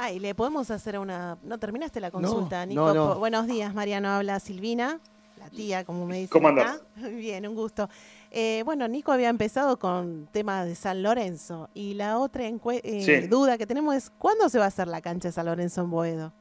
Ah, 0.00 0.12
y 0.12 0.20
le 0.20 0.32
podemos 0.32 0.70
hacer 0.70 0.96
una... 0.96 1.36
¿No 1.42 1.58
terminaste 1.58 2.00
la 2.00 2.12
consulta, 2.12 2.64
Nico? 2.64 3.16
Buenos 3.16 3.48
días, 3.48 3.74
Mariano. 3.74 4.08
Habla 4.08 4.38
Silvina, 4.38 5.00
la 5.40 5.50
tía, 5.50 5.84
como 5.84 6.06
me 6.06 6.18
dice. 6.18 6.30
¿Cómo 6.30 6.46
andás? 6.46 6.80
Bien, 7.16 7.48
un 7.48 7.56
gusto. 7.56 7.90
Eh, 8.30 8.62
bueno, 8.64 8.86
Nico 8.86 9.10
había 9.10 9.28
empezado 9.28 9.76
con 9.76 10.28
temas 10.30 10.66
de 10.66 10.76
San 10.76 11.02
Lorenzo. 11.02 11.68
Y 11.74 11.94
la 11.94 12.18
otra 12.18 12.44
eh, 12.46 13.26
duda 13.28 13.58
que 13.58 13.66
tenemos 13.66 13.96
es, 13.96 14.10
¿cuándo 14.18 14.48
se 14.48 14.60
va 14.60 14.66
a 14.66 14.68
hacer 14.68 14.86
la 14.86 15.00
cancha 15.00 15.28
de 15.28 15.32
San 15.32 15.46
Lorenzo 15.46 15.80
en 15.80 15.90
Boedo? 15.90 16.32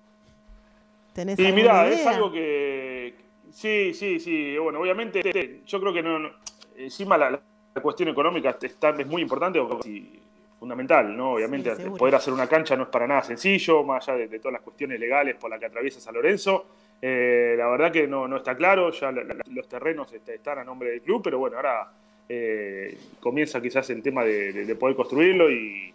¿Tenés 1.14 1.40
y 1.40 1.52
mira, 1.52 1.88
es 1.88 2.06
algo 2.06 2.32
que... 2.32 3.16
Sí, 3.52 3.92
sí, 3.96 4.20
sí. 4.20 4.56
Bueno, 4.60 4.80
obviamente 4.82 5.64
yo 5.66 5.80
creo 5.80 5.92
que 5.92 6.04
no... 6.04 6.30
encima 6.78 7.18
la, 7.18 7.42
cuestión 7.82 8.10
económica 8.10 8.56
está, 8.62 8.92
es 8.92 9.08
muy 9.08 9.24
importante 9.24 9.60
fundamental, 10.60 11.16
¿no? 11.16 11.34
Obviamente, 11.34 11.76
poder 11.98 12.16
hacer 12.16 12.34
una 12.34 12.48
cancha 12.48 12.76
no 12.76 12.84
es 12.84 12.90
para 12.90 13.08
nada 13.08 13.24
sencillo, 13.24 13.84
más 13.84 14.08
allá 14.10 14.28
de, 14.28 14.40
todas 14.40 14.54
las 14.54 14.62
cuestiones 14.62 15.00
legales 15.00 15.36
por 15.36 15.50
las 15.50 15.60
que 15.60 15.68
atraviesa 15.68 16.00
San 16.00 16.16
Lorenzo. 16.16 16.66
Eh, 17.02 17.56
la 17.58 17.68
verdad 17.68 17.92
que 17.92 18.08
no, 18.08 18.28
no 18.28 18.38
está 18.38 18.56
claro, 18.56 18.92
ya 18.92 19.12
los 19.12 19.68
terrenos 19.68 20.12
están 20.14 20.60
a 20.60 20.64
nombre 20.64 20.90
del 20.90 21.02
club, 21.02 21.22
pero 21.24 21.38
bueno, 21.38 21.58
ahora 21.58 21.92
eh, 22.28 22.98
comienza 23.20 23.62
quizás 23.62 23.90
el 23.92 24.02
tema 24.02 24.24
de, 24.24 24.76
poder 24.80 24.96
construirlo 24.96 25.52
y, 25.52 25.94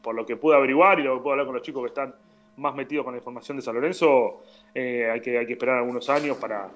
por 0.00 0.14
lo 0.14 0.24
que 0.24 0.36
pude 0.36 0.54
averiguar 0.54 1.00
y 1.00 1.02
lo 1.02 1.16
que 1.16 1.22
puedo 1.22 1.32
hablar 1.32 1.46
con 1.46 1.56
los 1.56 1.62
chicos 1.62 1.82
que 1.82 1.88
están 1.88 2.14
más 2.58 2.74
metidos 2.74 3.04
con 3.04 3.14
la 3.14 3.18
información 3.18 3.56
de 3.56 3.62
San 3.62 3.74
Lorenzo, 3.74 4.42
eh, 4.74 5.10
hay, 5.10 5.20
que, 5.20 5.38
hay 5.38 5.46
que 5.46 5.54
esperar 5.54 5.78
algunos 5.78 6.08
años 6.10 6.36
para, 6.36 6.68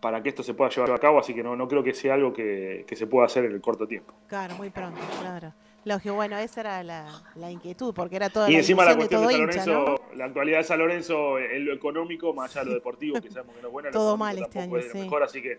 para 0.00 0.22
que 0.22 0.30
esto 0.30 0.42
se 0.42 0.54
pueda 0.54 0.70
llevar 0.70 0.90
a 0.90 0.98
cabo, 0.98 1.18
así 1.20 1.34
que 1.34 1.42
no, 1.42 1.54
no 1.54 1.68
creo 1.68 1.84
que 1.84 1.94
sea 1.94 2.14
algo 2.14 2.32
que, 2.32 2.84
que 2.86 2.96
se 2.96 3.06
pueda 3.06 3.26
hacer 3.26 3.44
en 3.44 3.52
el 3.52 3.60
corto 3.60 3.86
tiempo. 3.86 4.14
Claro, 4.26 4.56
muy 4.56 4.70
pronto, 4.70 5.00
claro. 5.20 5.52
Lógico, 5.84 6.14
bueno, 6.14 6.38
esa 6.38 6.60
era 6.60 6.82
la, 6.84 7.50
inquietud, 7.50 7.92
porque 7.92 8.16
era 8.16 8.30
toda 8.30 8.48
y 8.50 8.54
encima 8.54 8.84
la 8.84 8.96
cuestión 8.96 9.26
de, 9.26 9.32
San 9.32 9.40
Lorenzo, 9.40 10.00
la 10.14 10.26
actualidad 10.26 10.58
de 10.58 10.64
San 10.64 10.78
Lorenzo 10.78 11.38
en 11.38 11.64
lo 11.64 11.72
económico, 11.72 12.32
más 12.32 12.52
allá 12.52 12.64
de 12.64 12.70
lo 12.70 12.74
deportivo, 12.76 13.20
que 13.20 13.30
sabemos 13.30 13.56
que 13.56 13.62
no 13.62 13.68
es 13.68 13.72
buena, 13.72 13.90
todo 13.90 14.16
mal 14.16 14.38
este 14.38 14.60
año, 14.60 14.80
sí. 14.80 14.98
mejor, 14.98 15.24
así 15.24 15.42
que 15.42 15.58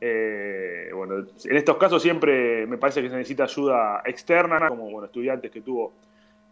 eh, 0.00 0.90
bueno, 0.92 1.18
en 1.18 1.56
estos 1.56 1.76
casos 1.76 2.02
siempre 2.02 2.66
me 2.66 2.78
parece 2.78 3.00
que 3.00 3.08
se 3.08 3.16
necesita 3.16 3.44
ayuda 3.44 4.02
externa, 4.04 4.68
como 4.68 4.90
bueno, 4.90 5.06
estudiantes 5.06 5.50
que 5.50 5.60
tuvo, 5.60 5.92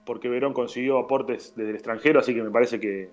porque 0.04 0.28
Verón 0.28 0.52
consiguió 0.52 0.98
aportes 0.98 1.54
desde 1.56 1.70
el 1.70 1.76
extranjero, 1.76 2.20
así 2.20 2.34
que 2.34 2.42
me 2.42 2.50
parece 2.50 2.78
que 2.78 3.10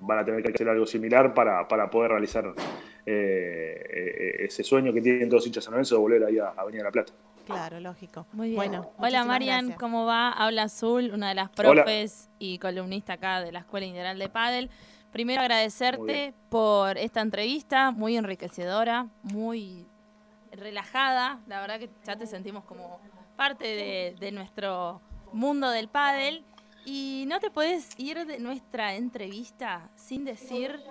van 0.00 0.20
a 0.20 0.24
tener 0.24 0.42
que 0.42 0.52
hacer 0.52 0.68
algo 0.68 0.86
similar 0.86 1.34
para, 1.34 1.66
para 1.66 1.90
poder 1.90 2.12
realizar 2.12 2.54
eh, 3.06 3.84
eh, 3.90 4.36
ese 4.44 4.62
sueño 4.62 4.92
que 4.92 5.00
tienen 5.00 5.28
todos 5.28 5.46
hinchas 5.46 5.64
San 5.64 5.72
Lorenzo 5.72 5.96
de 5.96 6.00
volver 6.00 6.24
ahí 6.24 6.38
a, 6.38 6.50
a 6.50 6.64
Venir 6.64 6.82
a 6.82 6.84
La 6.84 6.90
Plata. 6.90 7.12
Claro, 7.44 7.80
lógico. 7.80 8.26
Muy 8.32 8.48
bien. 8.48 8.56
Bueno, 8.56 8.90
Hola 8.98 9.24
Marian, 9.24 9.72
¿cómo 9.72 10.06
va? 10.06 10.30
Habla 10.30 10.64
Azul, 10.64 11.10
una 11.12 11.28
de 11.28 11.34
las 11.34 11.50
profes 11.50 12.28
y 12.38 12.58
columnista 12.58 13.14
acá 13.14 13.40
de 13.40 13.52
la 13.52 13.60
Escuela 13.60 13.86
Integral 13.86 14.18
de 14.18 14.28
Padel. 14.28 14.70
Primero 15.12 15.42
agradecerte 15.42 16.32
por 16.48 16.96
esta 16.96 17.20
entrevista, 17.20 17.90
muy 17.90 18.16
enriquecedora, 18.16 19.08
muy 19.22 19.86
relajada. 20.52 21.40
La 21.46 21.60
verdad 21.60 21.78
que 21.78 21.90
ya 22.04 22.16
te 22.16 22.26
sentimos 22.26 22.64
como 22.64 22.98
parte 23.36 24.16
de, 24.18 24.32
nuestro 24.32 25.02
mundo 25.32 25.68
del 25.70 25.88
pádel. 25.88 26.44
Y 26.84 27.24
no 27.28 27.38
te 27.38 27.50
puedes 27.50 27.90
ir 27.98 28.26
de 28.26 28.40
nuestra 28.40 28.94
entrevista 28.94 29.90
sin 29.94 30.24
decir 30.24 30.82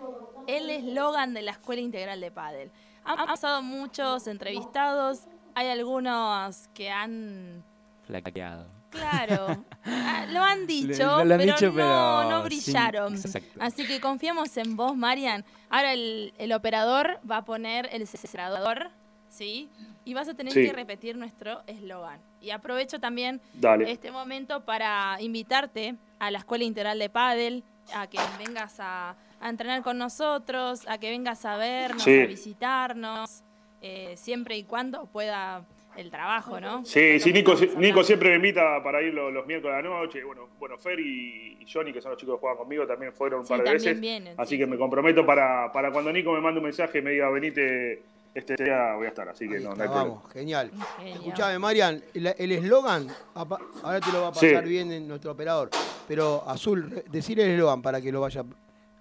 el 0.48 0.69
eslogan 0.69 1.34
de 1.34 1.41
la 1.41 1.52
Escuela 1.52 1.82
Integral 1.82 2.22
de 2.22 2.32
Padel. 2.32 2.72
Han 3.03 3.26
pasado 3.26 3.61
muchos 3.61 4.28
entrevistados 4.28 5.28
hay 5.56 5.68
algunos 5.68 6.68
que 6.73 6.90
han... 6.90 7.64
Flaqueado. 8.06 8.82
Claro, 8.91 9.64
ah, 9.86 10.26
lo 10.30 10.44
han 10.44 10.68
dicho, 10.68 11.18
pero, 11.23 12.30
no, 12.30 12.44
brillaron. 12.44 13.15
Así 13.60 13.88
que 13.88 14.02
confiamos 14.02 14.56
en 14.57 14.76
vos, 14.76 14.95
Marian. 14.95 15.45
Ahora 15.69 15.94
el, 15.94 16.52
operador 16.53 17.19
va 17.30 17.38
a 17.38 17.45
poner 17.45 17.88
el 17.94 18.06
cerrador, 18.06 18.90
¿sí? 19.30 19.69
Y 20.03 20.14
vas 20.14 20.28
a 20.28 20.34
tener 20.34 20.53
que 20.53 20.73
repetir 20.73 21.15
nuestro 21.15 21.61
eslogan. 21.68 22.19
Y 22.41 22.49
aprovecho 22.49 22.99
también 22.99 23.40
este 23.88 24.11
momento 24.11 24.65
para 24.65 25.18
invitarte 25.22 25.95
a 26.19 26.30
la 26.30 26.40
Escuela 26.40 26.65
Integral 26.65 26.99
de 26.99 27.10
Padel, 27.10 27.64
a 27.94 28.07
que 28.07 28.18
vengas 28.45 28.76
a, 28.80 29.15
entrenar 29.41 29.84
con 29.84 29.98
nosotros, 29.98 30.86
a 30.88 30.98
que 30.98 31.10
vengas 31.10 31.45
a 31.45 31.56
vernos, 31.56 32.06
a 32.06 32.26
visitarnos. 32.26 33.44
Eh, 33.82 34.14
siempre 34.16 34.58
y 34.58 34.64
cuando 34.64 35.06
pueda 35.08 35.66
el 35.95 36.10
trabajo, 36.10 36.60
¿no? 36.60 36.86
Sí, 36.86 37.20
sí, 37.20 37.34
Nico, 37.34 37.56
Nico, 37.78 38.03
siempre 38.03 38.30
me 38.30 38.36
invita 38.36 38.82
para 38.84 39.02
ir 39.02 39.14
los, 39.14 39.45
miércoles 39.45 39.78
de 39.78 39.84
la 39.84 39.90
noche. 39.90 40.24
Bueno, 40.24 40.48
bueno 40.60 40.78
Fer 40.78 40.99
y, 40.99 41.58
Johnny, 41.72 41.91
que 41.91 42.02
son 42.02 42.12
los 42.12 42.20
chicos 42.20 42.36
que 42.36 42.41
juegan 42.41 42.58
conmigo, 42.58 42.88
también 42.88 43.12
fueron 43.14 43.41
un 43.41 43.48
par 43.48 43.64
de 43.64 43.74
veces. 43.74 43.98
así 44.38 44.58
que 44.58 44.66
me 44.66 44.78
comprometo 44.78 45.26
para, 45.26 45.72
para 45.72 45.91
cuando 45.91 46.12
Nico 46.12 46.32
me 46.32 46.41
mande 46.41 46.60
un 46.60 46.66
mensaje 46.66 46.99
y 46.99 47.02
me 47.02 47.12
diga, 47.12 47.30
venite, 47.30 48.03
este 48.34 48.56
día 48.64 48.94
voy 48.95 49.06
a 49.06 49.10
estar. 49.10 49.28
Así 49.28 49.48
que 49.48 49.60
no, 49.60 49.76
no 49.76 49.84
hay 49.84 49.90
Vamos, 49.90 50.32
genial. 50.32 50.72
Escuchame, 51.03 51.60
Marian, 51.60 52.02
el 52.14 52.52
eslogan, 52.52 53.08
ahora 53.34 53.99
te 53.99 54.12
lo 54.12 54.22
va 54.22 54.28
a 54.28 54.32
pasar 54.32 54.66
bien 54.66 54.91
en 54.91 55.08
nuestro 55.08 55.32
operador, 55.32 55.70
pero 56.08 56.44
Azul, 56.48 57.03
decir 57.12 57.40
el 57.40 57.52
eslogan 57.52 57.82
para 57.82 57.99
que 57.99 58.12
lo 58.12 58.22
vaya 58.22 58.44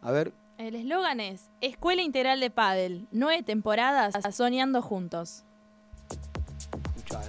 a 0.03 0.11
ver. 0.11 0.33
El 0.61 0.75
eslogan 0.75 1.21
es 1.21 1.49
Escuela 1.63 2.03
Integral 2.03 2.39
de 2.39 2.51
Padel, 2.51 3.09
nueve 3.13 3.43
temporadas 3.43 4.15
soñando 4.37 4.83
juntos. 4.83 5.45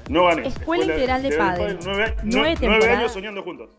No 0.10 0.26
ganes. 0.26 0.53
Escuela, 0.53 0.84
Integral 0.84 1.24
de 1.24 1.38
Padel. 1.38 1.80
Nueve, 2.26 2.90
años 2.90 3.14
soñando 3.14 3.41
juntos. 3.41 3.70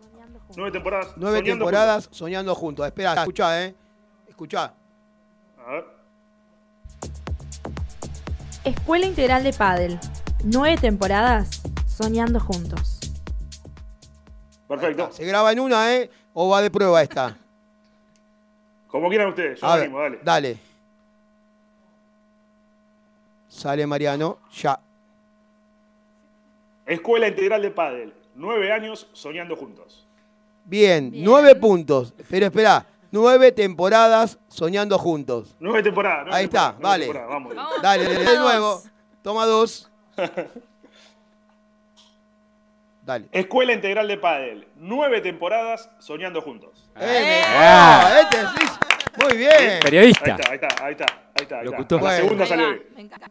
Nueve 0.56 0.72
temporadas. 0.72 1.08
Nueve 1.16 1.42
temporadas 1.42 2.08
soñando 2.10 2.54
juntos. 2.54 2.86
Espera, 2.86 3.12
escucha, 3.12 3.62
eh. 3.62 3.74
Escucha. 4.26 4.72
A 5.66 5.70
ver. 5.70 5.84
Escuela 8.64 9.04
Integral 9.04 9.44
de 9.44 9.52
Padel. 9.52 10.00
Nueve 10.44 10.78
temporadas 10.78 11.60
soñando 11.86 12.40
juntos. 12.40 13.00
Perfecto. 14.66 15.10
Se 15.12 15.26
graba 15.26 15.52
en 15.52 15.60
una, 15.60 15.94
¿eh? 15.94 16.10
¿O 16.32 16.48
va 16.48 16.62
de 16.62 16.70
prueba 16.70 17.02
esta? 17.02 17.36
Como 18.92 19.08
quieran 19.08 19.28
ustedes, 19.28 19.58
yo 19.58 19.66
animo, 19.66 19.98
dale. 19.98 20.18
Dale. 20.22 20.58
Sale 23.48 23.86
Mariano, 23.86 24.38
ya. 24.52 24.78
Escuela 26.84 27.26
Integral 27.26 27.62
de 27.62 27.70
Padel. 27.70 28.12
Nueve 28.34 28.70
años 28.70 29.08
soñando 29.14 29.56
juntos. 29.56 30.06
Bien, 30.66 31.10
nueve 31.14 31.54
puntos. 31.54 32.12
Pero 32.28 32.46
espera, 32.46 32.84
nueve 33.10 33.50
temporadas 33.52 34.38
soñando 34.48 34.98
juntos. 34.98 35.56
Nueve 35.58 35.82
temporadas. 35.82 36.34
Ahí 36.34 36.44
está, 36.44 36.72
vale. 36.78 37.10
Vamos. 37.10 37.54
Dale, 37.80 38.04
de 38.04 38.38
nuevo. 38.38 38.82
Toma 39.22 39.46
dos. 39.46 39.90
Dale. 43.04 43.26
Escuela 43.32 43.72
Integral 43.72 44.06
de 44.06 44.16
Padel. 44.18 44.68
Nueve 44.76 45.20
temporadas 45.20 45.90
soñando 45.98 46.40
juntos. 46.40 46.88
¡Eh! 47.00 47.42
Ah, 47.48 48.20
este 48.22 48.38
muy 49.22 49.36
bien. 49.36 49.80
Periodista. 49.82 50.24
Ahí 50.24 50.40
está, 50.40 50.52
ahí 50.84 50.92
está, 50.92 51.06
ahí 51.34 51.42
está. 51.42 51.62
Locutor. 51.62 52.02
La 52.02 52.16
segunda 52.16 52.46
salió 52.46 52.66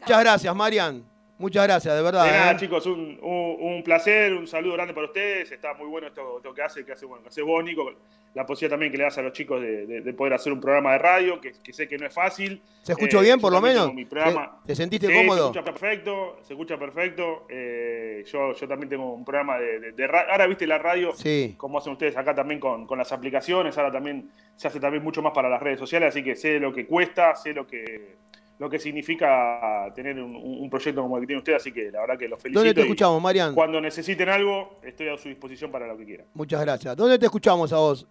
Muchas 0.00 0.20
gracias, 0.20 0.54
Marian. 0.54 1.11
Muchas 1.42 1.66
gracias, 1.66 1.96
de 1.96 2.02
verdad. 2.02 2.24
De 2.24 2.30
nada, 2.30 2.52
¿eh? 2.52 2.56
chicos, 2.56 2.86
un, 2.86 3.18
un, 3.20 3.82
placer, 3.82 4.32
un 4.32 4.46
saludo 4.46 4.74
grande 4.74 4.94
para 4.94 5.08
ustedes. 5.08 5.50
Está 5.50 5.74
muy 5.74 5.88
bueno 5.88 6.06
esto, 6.06 6.40
que 6.54 6.62
hace, 6.62 6.84
que 6.84 6.92
hace, 6.92 7.04
bueno, 7.04 7.20
que 7.24 7.30
hace 7.30 7.42
vos, 7.42 7.64
Nico. 7.64 7.92
La 8.34 8.46
posibilidad 8.46 8.74
también 8.74 8.92
que 8.92 8.98
le 8.98 9.04
das 9.04 9.18
a 9.18 9.22
los 9.22 9.32
chicos 9.32 9.60
de, 9.60 10.14
poder 10.16 10.34
hacer 10.34 10.52
un 10.52 10.60
programa 10.60 10.92
de 10.92 10.98
radio, 10.98 11.40
que, 11.40 11.52
sé 11.72 11.88
que 11.88 11.98
no 11.98 12.06
es 12.06 12.14
fácil. 12.14 12.62
¿Se 12.82 12.92
escuchó 12.92 13.20
bien, 13.20 13.40
por 13.40 13.52
lo 13.52 13.60
menos? 13.60 13.92
Mi 13.92 14.04
programa. 14.04 14.60
¿Te, 14.64 14.76
sentiste 14.76 15.12
cómodo? 15.12 15.52
Se 15.52 15.58
escucha 15.58 15.64
perfecto, 15.64 16.38
se 16.46 16.52
escucha 16.52 16.78
perfecto. 16.78 17.46
Eh, 17.48 18.24
yo, 18.30 18.54
yo 18.54 18.68
también 18.68 18.88
tengo 18.88 19.12
un 19.12 19.24
programa 19.24 19.58
de, 19.58 20.06
radio. 20.06 20.30
Ahora 20.30 20.46
viste 20.46 20.64
la 20.64 20.78
radio, 20.78 21.12
sí. 21.16 21.56
como 21.58 21.78
hacen 21.78 21.92
ustedes 21.92 22.16
acá 22.16 22.36
también 22.36 22.60
con, 22.60 22.86
con 22.86 22.98
las 22.98 23.10
aplicaciones. 23.10 23.76
Ahora 23.76 23.90
también 23.90 24.30
se 24.54 24.68
hace 24.68 24.78
también 24.78 25.02
mucho 25.02 25.22
más 25.22 25.32
para 25.32 25.48
las 25.48 25.60
redes 25.60 25.80
sociales, 25.80 26.10
así 26.10 26.22
que 26.22 26.36
sé 26.36 26.60
lo 26.60 26.72
que 26.72 26.86
cuesta, 26.86 27.34
sé 27.34 27.52
lo 27.52 27.66
que 27.66 28.22
lo 28.62 28.70
que 28.70 28.78
significa 28.78 29.92
tener 29.92 30.22
un, 30.22 30.70
proyecto 30.70 31.02
como 31.02 31.16
el 31.16 31.22
que 31.22 31.26
tiene 31.26 31.38
usted, 31.40 31.54
así 31.54 31.72
que 31.72 31.90
la 31.90 32.02
verdad 32.02 32.16
que 32.16 32.28
los 32.28 32.40
felicito. 32.40 32.60
¿Dónde 32.60 32.72
te 32.72 32.82
escuchamos, 32.82 33.20
Marian? 33.20 33.56
Cuando 33.56 33.80
necesiten 33.80 34.28
algo, 34.28 34.78
estoy 34.84 35.08
a 35.08 35.18
su 35.18 35.28
disposición 35.28 35.72
para 35.72 35.88
lo 35.88 35.96
que 35.96 36.04
quieran. 36.04 36.26
Muchas 36.32 36.60
gracias. 36.60 36.96
¿Dónde 36.96 37.18
te 37.18 37.24
escuchamos 37.24 37.72
a 37.72 37.78
vos? 37.78 38.06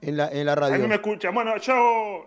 En 0.00 0.16
la, 0.16 0.30
en 0.30 0.46
la 0.46 0.54
radio. 0.54 0.76
A 0.76 0.78
mí 0.78 0.86
me 0.88 0.94
escuchan. 0.94 1.34
Bueno, 1.34 1.58
yo, 1.58 2.24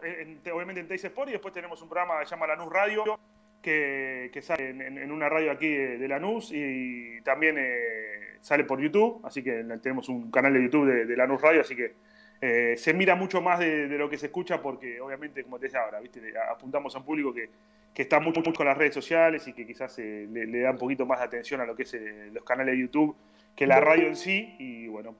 obviamente 0.54 0.82
en 0.82 0.88
Teis 0.88 1.04
Sport, 1.04 1.30
y 1.30 1.32
después 1.32 1.52
tenemos 1.52 1.82
un 1.82 1.90
programa 1.90 2.20
que 2.20 2.28
se 2.28 2.36
llama 2.36 2.46
Lanús 2.46 2.72
Radio, 2.72 3.20
que, 3.60 4.40
sale 4.44 4.70
en, 4.70 5.12
una 5.12 5.30
radio 5.30 5.52
aquí 5.52 5.68
de, 5.68 6.08
Lanús 6.08 6.52
y 6.52 7.22
también 7.22 7.56
eh, 7.58 8.38
sale 8.40 8.66
por 8.66 8.80
YouTube, 8.80 9.20
así 9.24 9.42
que 9.42 9.64
tenemos 9.82 10.10
un 10.10 10.30
canal 10.30 10.54
de 10.54 10.62
YouTube 10.62 10.86
de, 10.86 11.06
de 11.08 11.18
Lanús 11.18 11.42
Radio, 11.42 11.62
así 11.62 11.76
que 11.76 11.96
eh, 12.44 12.76
se 12.76 12.94
mira 12.96 13.16
mucho 13.16 13.40
más 13.40 13.60
de, 13.60 13.88
lo 13.88 14.10
que 14.10 14.18
se 14.18 14.26
escucha 14.26 14.60
porque 14.62 15.00
obviamente, 15.00 15.44
como 15.44 15.60
te 15.60 15.68
decía 15.68 15.82
ahora, 15.82 16.00
¿viste? 16.00 16.22
apuntamos 16.52 16.96
a 16.96 16.98
un 16.98 17.06
público 17.06 17.32
que, 17.32 17.50
está 17.96 18.20
mucho, 18.20 18.40
mucho 18.40 18.54
con 18.54 18.66
las 18.66 18.76
redes 18.76 18.96
sociales 18.96 19.48
y 19.48 19.54
que 19.54 19.68
quizás 19.68 20.00
eh, 20.00 20.28
le, 20.28 20.60
da 20.60 20.72
un 20.72 20.78
poquito 20.80 21.06
más 21.06 21.20
de 21.20 21.26
atención 21.26 21.62
a 21.62 21.66
lo 21.66 21.76
que 21.76 21.84
es 21.84 21.94
eh, 21.94 22.32
los 22.34 22.44
canales 22.44 22.74
de 22.74 22.82
YouTube 22.82 23.16
que 23.56 23.68
la 23.68 23.80
radio 23.80 24.08
en 24.08 24.16
sí 24.16 24.56
y 24.58 24.88
bueno, 24.88 25.16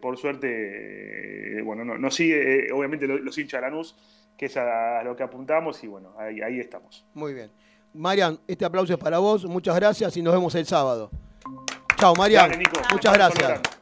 por 0.00 0.16
suerte, 0.16 1.60
bueno, 1.62 1.84
nos 1.84 2.14
sigue 2.14 2.70
obviamente 2.72 3.06
los, 3.06 3.36
hinchas 3.36 3.60
de 3.60 3.66
Lanús, 3.66 3.96
que 4.36 4.46
es 4.46 4.56
a, 4.56 5.02
lo 5.02 5.16
que 5.16 5.24
apuntamos 5.24 5.82
y 5.82 5.88
bueno, 5.88 6.14
ahí, 6.16 6.40
ahí 6.40 6.60
estamos. 6.60 7.04
Muy 7.12 7.34
bien. 7.34 7.50
Marian, 7.92 8.38
este 8.46 8.64
aplauso 8.64 8.92
es 8.92 8.98
para 8.98 9.18
vos, 9.18 9.44
muchas 9.44 9.74
gracias 9.76 10.16
y 10.16 10.22
nos 10.22 10.32
vemos 10.32 10.54
el 10.54 10.64
sábado. 10.64 11.10
Chao, 11.96 12.14
Marian. 12.14 12.52
Muchas 12.92 13.12
gracias. 13.12 13.75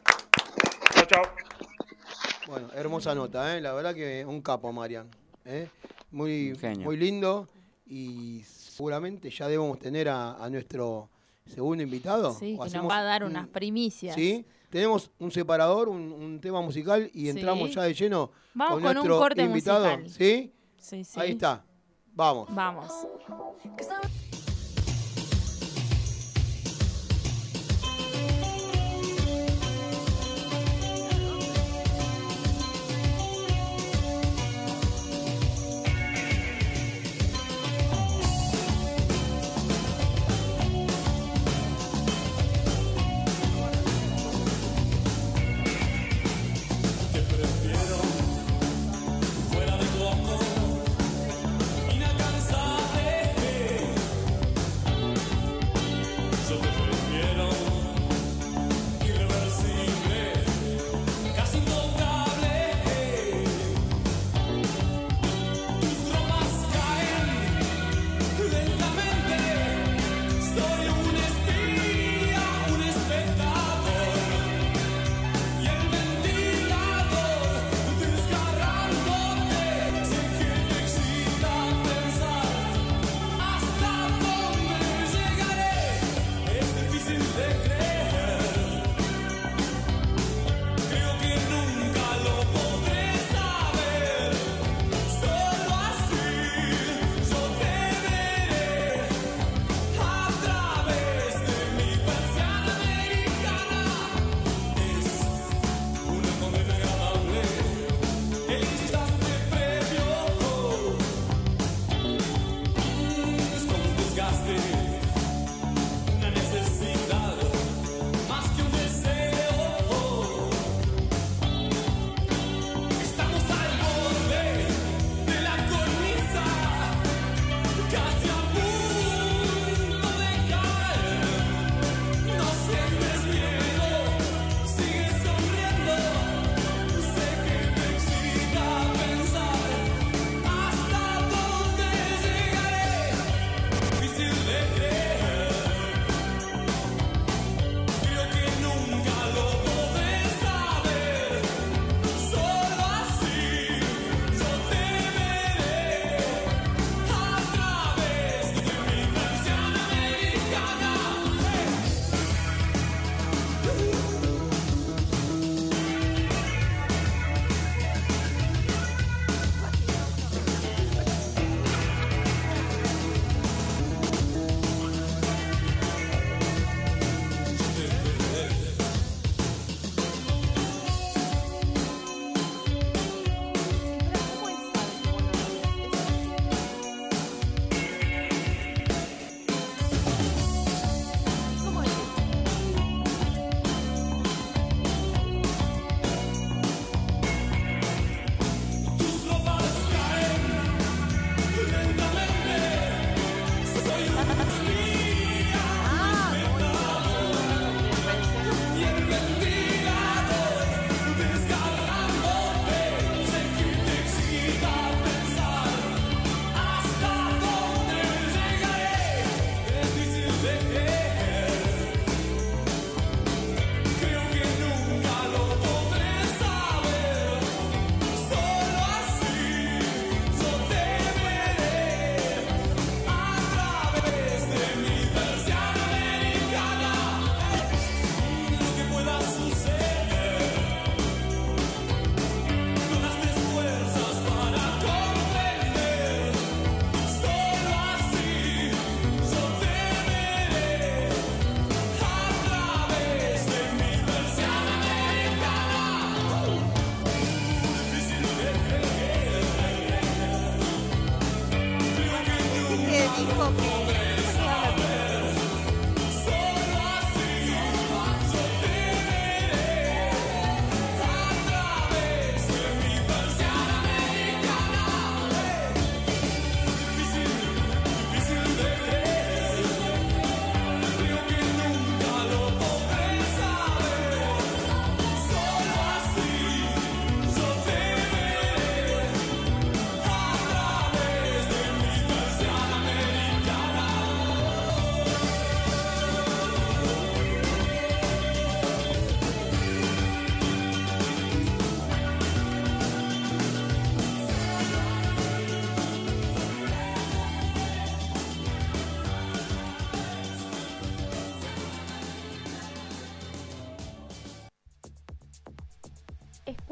Bueno, 2.55 2.69
hermosa 2.73 3.13
nota, 3.13 3.57
¿eh? 3.57 3.59
la 3.59 3.73
verdad 3.73 3.93
que 3.93 4.25
un 4.25 4.41
capo, 4.41 4.71
Marian. 4.71 5.09
¿eh? 5.43 5.67
Muy, 6.11 6.57
muy 6.79 6.95
lindo 6.95 7.49
y 7.85 8.41
seguramente 8.45 9.29
ya 9.29 9.49
debemos 9.49 9.77
tener 9.77 10.07
a, 10.07 10.47
nuestro 10.49 11.09
segundo 11.45 11.83
invitado. 11.83 12.33
Sí, 12.33 12.57
que 12.57 12.77
nos 12.77 12.89
va 12.89 12.99
a 12.99 13.03
dar 13.03 13.25
unas 13.25 13.49
primicias. 13.49 14.15
Sí, 14.15 14.45
tenemos 14.69 15.11
un 15.19 15.31
separador, 15.31 15.89
un, 15.89 16.39
tema 16.39 16.61
musical 16.61 17.09
y 17.13 17.27
entramos 17.27 17.73
ya 17.75 17.83
de 17.83 17.93
lleno 17.93 18.31
Vamos 18.53 18.75
con, 18.75 18.83
nuestro 18.83 19.15
un 19.15 19.21
corte 19.21 19.43
invitado. 19.43 19.97
Musical. 19.97 20.09
¿Sí? 20.09 20.53
Sí, 20.77 21.03
sí. 21.03 21.19
Ahí 21.19 21.31
está. 21.31 21.65
Vamos. 22.13 22.47
Vamos. 22.55 22.87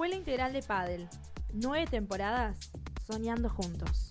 Escuela 0.03 0.19
Integral 0.19 0.51
de 0.51 0.61
Padel. 0.61 1.07
Nueve 1.53 1.87
temporadas, 1.89 2.57
soñando 3.07 3.49
juntos. 3.49 4.09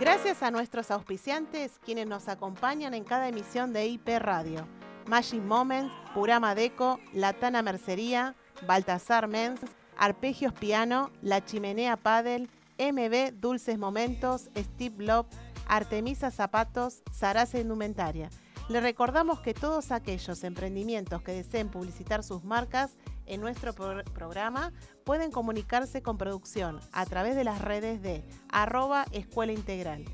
Gracias 0.00 0.42
a 0.42 0.50
nuestros 0.50 0.90
auspiciantes, 0.90 1.78
quienes 1.84 2.08
nos 2.08 2.26
acompañan 2.26 2.92
en 2.94 3.04
cada 3.04 3.28
emisión 3.28 3.72
de 3.72 3.86
IP 3.86 4.08
Radio. 4.18 4.66
Magic 5.06 5.40
Moments, 5.40 5.94
Purama 6.14 6.56
Deco, 6.56 6.98
Latana 7.12 7.62
Mercería, 7.62 8.34
Baltasar 8.66 9.28
Mens, 9.28 9.60
Arpegios 9.96 10.52
Piano, 10.52 11.12
La 11.22 11.44
Chimenea 11.44 11.96
Padel, 11.96 12.50
MB 12.76 13.40
Dulces 13.40 13.78
Momentos, 13.78 14.50
Steve 14.56 15.04
Love, 15.04 15.28
Artemisa 15.68 16.30
Zapatos, 16.30 17.02
Sarasa 17.12 17.58
Indumentaria. 17.58 18.30
Le 18.68 18.80
recordamos 18.80 19.40
que 19.40 19.54
todos 19.54 19.92
aquellos 19.92 20.44
emprendimientos 20.44 21.22
que 21.22 21.32
deseen 21.32 21.68
publicitar 21.68 22.22
sus 22.22 22.44
marcas 22.44 22.96
en 23.26 23.40
nuestro 23.40 23.72
programa 23.72 24.72
pueden 25.04 25.30
comunicarse 25.30 26.02
con 26.02 26.18
producción 26.18 26.80
a 26.92 27.06
través 27.06 27.36
de 27.36 27.44
las 27.44 27.62
redes 27.62 28.02
de 28.02 28.24
arroba 28.50 29.06
escuela 29.12 29.52
integral. 29.52 30.04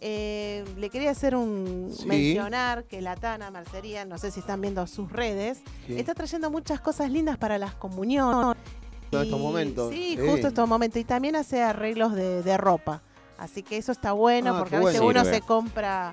Eh, 0.00 0.64
le 0.76 0.90
quería 0.90 1.10
hacer 1.10 1.34
un 1.34 1.92
mencionar 2.06 2.84
que 2.84 3.00
la 3.02 3.16
Tana 3.16 3.50
Mercería, 3.50 4.04
no 4.04 4.16
sé 4.16 4.30
si 4.30 4.40
están 4.40 4.60
viendo 4.60 4.86
sus 4.86 5.10
redes, 5.10 5.60
está 5.88 6.14
trayendo 6.14 6.50
muchas 6.50 6.80
cosas 6.80 7.10
lindas 7.10 7.36
para 7.36 7.58
las 7.58 7.74
comuniones. 7.74 8.56
En 9.10 9.22
estos 9.22 9.40
momentos. 9.40 9.92
Sí, 9.92 10.16
justo 10.16 10.36
en 10.36 10.46
estos 10.46 10.68
momentos. 10.68 11.00
Y 11.00 11.04
también 11.04 11.34
hace 11.34 11.62
arreglos 11.62 12.14
de, 12.14 12.56
ropa. 12.56 13.02
Así 13.38 13.62
que 13.62 13.76
eso 13.76 13.92
está 13.92 14.12
bueno, 14.12 14.54
ah, 14.54 14.58
porque 14.58 14.76
a 14.76 14.80
veces 14.80 15.00
uno 15.00 15.24
se 15.24 15.40
compra 15.40 16.12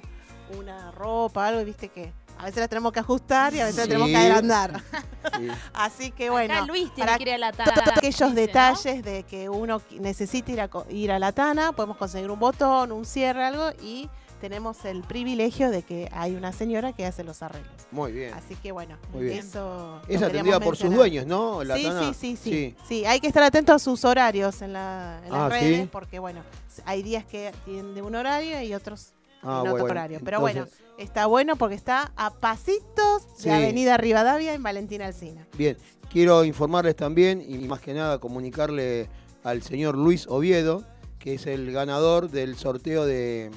una 0.57 0.91
ropa, 0.91 1.47
algo, 1.47 1.60
y 1.61 1.65
viste 1.65 1.89
que 1.89 2.14
a 2.38 2.45
veces 2.45 2.60
la 2.60 2.68
tenemos 2.68 2.91
que 2.91 2.99
ajustar 2.99 3.53
y 3.56 3.61
a 3.61 3.65
veces 3.65 3.77
la 3.77 3.88
tenemos 3.88 4.10
que 4.10 4.18
agrandar. 4.18 4.81
Así 5.73 6.11
que 6.11 6.30
bueno, 6.30 6.53
Acá 6.53 6.65
Luis 6.65 6.93
tiene 6.93 7.07
para 7.07 7.18
que 7.18 7.23
ir 7.23 7.31
a 7.31 7.38
la 7.38 7.52
tana. 7.52 7.73
Todos 7.73 7.97
aquellos 7.97 8.35
detalles 8.35 9.03
de 9.03 9.23
que 9.23 9.49
uno 9.49 9.81
necesita 9.99 10.52
ir 10.52 10.61
a, 10.61 10.69
ir 10.89 11.11
a 11.11 11.19
la 11.19 11.31
tana, 11.31 11.72
podemos 11.72 11.97
conseguir 11.97 12.30
un 12.30 12.39
botón, 12.39 12.91
un 12.91 13.06
cierre, 13.06 13.43
algo 13.43 13.72
y 13.81 14.10
tenemos 14.49 14.85
el 14.85 15.01
privilegio 15.01 15.72
de 15.72 15.81
que 15.81 16.07
hay 16.11 16.35
una 16.35 16.51
señora 16.51 16.93
que 16.93 17.03
hace 17.03 17.23
los 17.23 17.41
arreglos. 17.41 17.88
Muy 17.89 18.11
bien. 18.11 18.31
Así 18.35 18.53
que 18.53 18.72
bueno, 18.72 18.95
eso. 19.19 19.99
Es 20.07 20.22
atendida 20.22 20.59
por 20.59 20.77
sus 20.77 20.93
dueños, 20.93 21.26
¿no? 21.26 21.63
La 21.63 21.76
sí, 21.76 21.89
sí, 22.13 22.13
sí, 22.13 22.38
sí, 22.38 22.76
sí, 22.88 23.05
hay 23.05 23.19
que 23.19 23.26
estar 23.26 23.41
atento 23.41 23.73
a 23.73 23.80
sus 23.80 24.05
horarios 24.05 24.61
en, 24.61 24.73
la, 24.73 25.19
las 25.27 25.34
ah, 25.34 25.49
redes, 25.49 25.89
porque 25.89 26.19
bueno, 26.19 26.41
hay 26.85 27.01
días 27.01 27.26
que 27.26 27.53
tienen 27.65 27.95
de 27.95 28.03
un 28.03 28.13
horario 28.13 28.61
y 28.61 28.76
otros 28.76 29.15
ah, 29.41 29.63
en 29.65 29.72
otro 29.72 29.85
horario. 29.85 30.19
Pero 30.23 30.39
bueno, 30.39 30.67
está 30.99 31.26
bueno 31.26 31.55
porque 31.55 31.73
está 31.73 32.11
a 32.15 32.30
pasitos 32.30 33.23
de 33.43 33.51
Avenida 33.51 33.97
Rivadavia 33.97 34.53
en 34.53 34.61
Valentina 34.61 35.07
Alcina. 35.07 35.47
Bien, 35.57 35.76
quiero 36.11 36.45
informarles 36.45 36.95
también 36.95 37.41
y 37.41 37.57
más 37.67 37.81
que 37.81 37.95
nada 37.95 38.19
comunicarle 38.19 39.09
al 39.43 39.63
señor 39.63 39.97
Luis 39.97 40.27
Oviedo, 40.27 40.84
que 41.17 41.34
es 41.34 41.47
el 41.47 41.72
ganador 41.72 42.30
del 42.30 42.57
sorteo 42.57 43.07
de 43.07 43.49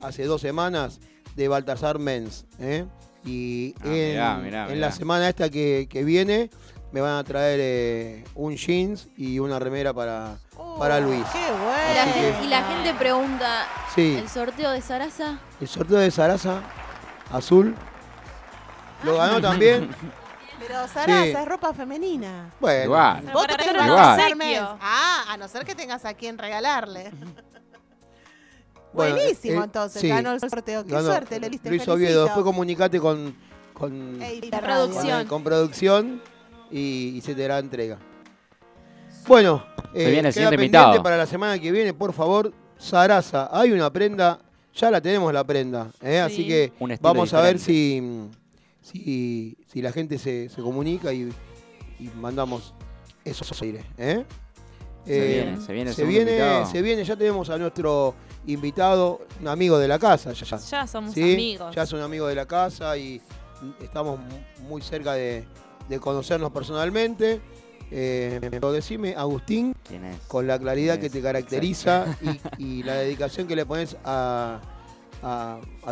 hace 0.00 0.24
dos 0.24 0.40
semanas 0.40 1.00
de 1.36 1.48
Baltasar 1.48 1.98
Men's. 1.98 2.44
¿eh? 2.58 2.86
Y 3.24 3.74
ah, 4.18 4.40
en, 4.68 4.80
la 4.80 4.92
semana 4.92 5.28
esta 5.28 5.50
que, 5.50 5.86
viene 6.04 6.50
me 6.92 7.00
van 7.00 7.16
a 7.16 7.24
traer 7.24 7.60
eh, 7.60 8.24
un 8.34 8.56
jeans 8.56 9.08
y 9.16 9.38
una 9.38 9.58
remera 9.58 9.92
para, 9.92 10.38
para 10.78 10.96
oh, 10.96 11.00
Luis. 11.00 11.24
Qué 11.32 11.38
bueno. 11.38 12.44
Y 12.44 12.48
la, 12.48 12.62
gente, 12.62 12.94
pregunta, 12.94 13.66
¿el 13.96 14.28
sorteo 14.28 14.70
de 14.70 14.80
Sarasa? 14.80 15.38
El 15.60 15.68
sorteo 15.68 15.98
de 15.98 16.10
Sarasa, 16.10 16.62
azul. 17.30 17.74
Lo 19.04 19.18
ganó 19.18 19.40
también. 19.40 19.90
Pero 20.58 20.88
Sarasa 20.88 21.42
es 21.42 21.48
ropa 21.48 21.72
femenina. 21.72 22.50
Bueno, 22.58 22.84
igual. 22.84 23.30
Vos 23.32 23.46
Ah, 24.80 25.24
a 25.28 25.36
no 25.36 25.46
ser 25.46 25.64
que 25.64 25.74
tengas 25.74 26.04
a 26.04 26.14
quien 26.14 26.36
regalarle. 26.38 27.12
Buenísimo, 28.92 29.60
eh, 29.60 29.64
entonces. 29.64 30.02
Ganó 30.02 30.32
el 30.32 30.40
sorteo. 30.40 30.84
Qué 30.84 30.90
suerte, 30.90 31.40
le 31.40 31.50
diste 31.50 31.68
Luis 31.68 31.86
Oviedo, 31.88 32.24
después 32.24 32.44
comunicate 32.44 32.98
con, 33.00 33.34
con, 33.74 34.18
producción. 34.60 35.26
Con, 35.26 35.44
producción 35.44 36.22
y, 36.70 37.20
se 37.24 37.34
te 37.34 37.42
dará 37.42 37.58
entrega. 37.58 37.98
Bueno, 39.26 39.64
eh, 39.94 40.10
viene 40.10 40.32
queda 40.32 40.50
pendiente 40.50 41.00
para 41.02 41.16
la 41.16 41.26
semana 41.26 41.58
que 41.58 41.70
viene, 41.70 41.92
por 41.92 42.12
favor, 42.12 42.52
Sarasa. 42.78 43.50
Hay 43.52 43.72
una 43.72 43.92
prenda, 43.92 44.40
ya 44.74 44.90
la 44.90 45.00
tenemos 45.00 45.32
la 45.32 45.44
prenda, 45.44 45.90
¿eh? 46.02 46.20
así 46.20 46.46
que 46.46 46.72
vamos 47.00 47.34
a 47.34 47.42
ver 47.42 47.58
si, 47.58 48.28
si, 48.80 49.56
si, 49.70 49.82
la 49.82 49.92
gente 49.92 50.18
se, 50.18 50.48
se 50.48 50.62
comunica 50.62 51.12
y, 51.12 51.30
y 52.00 52.08
mandamos 52.16 52.72
eso 53.24 53.44
aire. 53.62 53.84
¿eh? 53.98 54.24
Se 55.04 55.26
viene, 55.26 55.60
se 55.60 55.72
viene, 55.72 55.92
se 55.92 56.04
viene, 56.04 56.66
se 56.66 56.82
viene, 56.82 57.04
ya 57.04 57.16
tenemos 57.16 57.48
a 57.48 57.56
nuestro 57.56 58.14
invitado, 58.46 59.20
un 59.40 59.48
amigo 59.48 59.78
de 59.78 59.88
la 59.88 59.98
casa. 59.98 60.32
Ya, 60.32 60.58
ya 60.58 60.86
somos 60.86 61.16
amigos. 61.16 61.74
Ya 61.74 61.86
son 61.86 62.00
amigos 62.00 62.28
de 62.28 62.34
la 62.34 62.46
casa 62.46 62.96
y 62.96 63.20
estamos 63.80 64.20
muy 64.68 64.82
cerca 64.82 65.14
de, 65.14 65.44
conocernos 66.00 66.50
personalmente. 66.50 67.40
Eh, 67.90 68.38
pero 68.50 68.70
decime, 68.70 69.14
Agustín, 69.16 69.74
con 70.26 70.46
la 70.46 70.58
claridad 70.58 70.98
que 70.98 71.08
te 71.08 71.22
caracteriza 71.22 72.06
y, 72.58 72.82
la 72.82 72.94
dedicación 72.96 73.46
que 73.46 73.56
le 73.56 73.64
pones 73.64 73.96
a, 74.04 74.60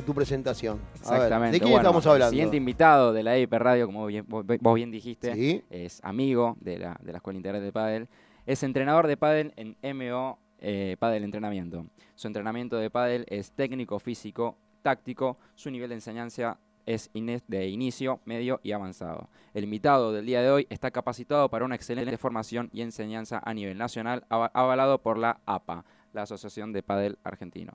tu 0.04 0.14
presentación. 0.14 0.78
Exactamente. 0.94 1.58
¿De 1.58 1.60
quién 1.60 1.76
estamos 1.76 2.06
hablando? 2.06 2.26
El 2.26 2.30
siguiente 2.30 2.56
invitado 2.56 3.12
de 3.12 3.22
la 3.22 3.36
EIP 3.36 3.52
Radio, 3.54 3.86
como 3.86 4.08
vos 4.36 4.74
bien 4.74 4.90
dijiste, 4.90 5.64
es 5.70 6.00
amigo 6.04 6.56
de 6.60 6.78
la, 6.78 7.00
de 7.02 7.12
la 7.12 7.18
Escuela 7.18 7.38
Integral 7.38 7.62
de 7.62 7.72
Padel. 7.72 8.08
Es 8.46 8.62
entrenador 8.62 9.08
de 9.08 9.16
pádel 9.16 9.52
en 9.56 9.76
MO 9.98 10.38
eh, 10.58 10.96
Padel 10.98 11.24
Entrenamiento. 11.24 11.86
Su 12.14 12.26
entrenamiento 12.26 12.76
de 12.76 12.90
pádel 12.90 13.26
es 13.28 13.52
técnico, 13.52 13.98
físico, 13.98 14.56
táctico. 14.82 15.38
Su 15.54 15.70
nivel 15.70 15.90
de 15.90 15.96
enseñanza 15.96 16.58
es 16.86 17.10
de 17.12 17.68
inicio, 17.68 18.20
medio 18.24 18.60
y 18.62 18.72
avanzado. 18.72 19.28
El 19.52 19.64
invitado 19.64 20.12
del 20.12 20.24
día 20.24 20.40
de 20.40 20.50
hoy 20.50 20.66
está 20.70 20.90
capacitado 20.92 21.50
para 21.50 21.64
una 21.64 21.74
excelente 21.74 22.16
formación 22.16 22.70
y 22.72 22.82
enseñanza 22.82 23.42
a 23.44 23.52
nivel 23.52 23.76
nacional, 23.76 24.24
avalado 24.28 25.02
por 25.02 25.18
la 25.18 25.40
APA, 25.46 25.84
la 26.12 26.22
Asociación 26.22 26.72
de 26.72 26.82
Padel 26.82 27.18
Argentino. 27.24 27.74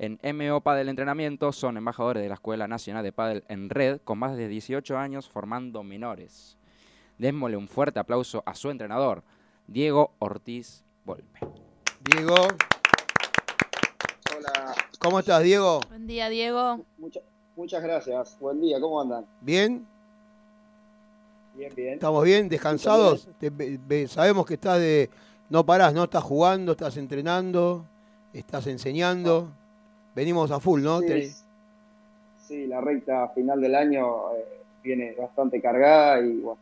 En 0.00 0.18
MO 0.36 0.60
Padel 0.60 0.88
Entrenamiento 0.88 1.52
son 1.52 1.76
embajadores 1.76 2.22
de 2.22 2.28
la 2.28 2.34
Escuela 2.34 2.68
Nacional 2.68 3.02
de 3.02 3.12
Padel 3.12 3.44
en 3.48 3.70
Red, 3.70 4.00
con 4.02 4.18
más 4.18 4.36
de 4.36 4.48
18 4.48 4.98
años 4.98 5.28
formando 5.28 5.82
menores. 5.82 6.58
Démosle 7.18 7.56
un 7.56 7.68
fuerte 7.68 7.98
aplauso 7.98 8.42
a 8.46 8.54
su 8.54 8.70
entrenador, 8.70 9.24
Diego 9.66 10.14
Ortiz 10.18 10.84
Volpe. 11.04 11.67
Diego. 12.10 12.34
Hola. 14.34 14.74
¿Cómo 14.98 15.18
estás, 15.18 15.42
Diego? 15.42 15.80
Buen 15.90 16.06
día, 16.06 16.28
Diego. 16.30 16.80
muchas 17.54 17.82
gracias. 17.82 18.38
Buen 18.40 18.62
día, 18.62 18.80
¿cómo 18.80 19.02
andan? 19.02 19.26
¿Bien? 19.42 19.86
Bien, 21.54 21.72
bien. 21.74 21.94
¿Estamos 21.94 22.24
bien? 22.24 22.48
¿Descansados? 22.48 23.28
sabemos 24.08 24.46
que 24.46 24.54
estás 24.54 24.78
de. 24.78 25.10
No 25.50 25.66
parás, 25.66 25.92
¿no? 25.92 26.04
Estás 26.04 26.22
jugando, 26.22 26.72
estás 26.72 26.96
entrenando, 26.96 27.84
estás 28.32 28.66
enseñando. 28.68 29.48
Venimos 30.14 30.50
a 30.50 30.60
full, 30.60 30.82
¿no? 30.82 31.00
Sí, 31.00 32.66
la 32.66 32.80
recta 32.80 33.28
final 33.34 33.60
del 33.60 33.74
año 33.74 34.32
eh, 34.32 34.62
viene 34.82 35.14
bastante 35.14 35.60
cargada 35.60 36.20
y 36.22 36.38
bueno, 36.38 36.58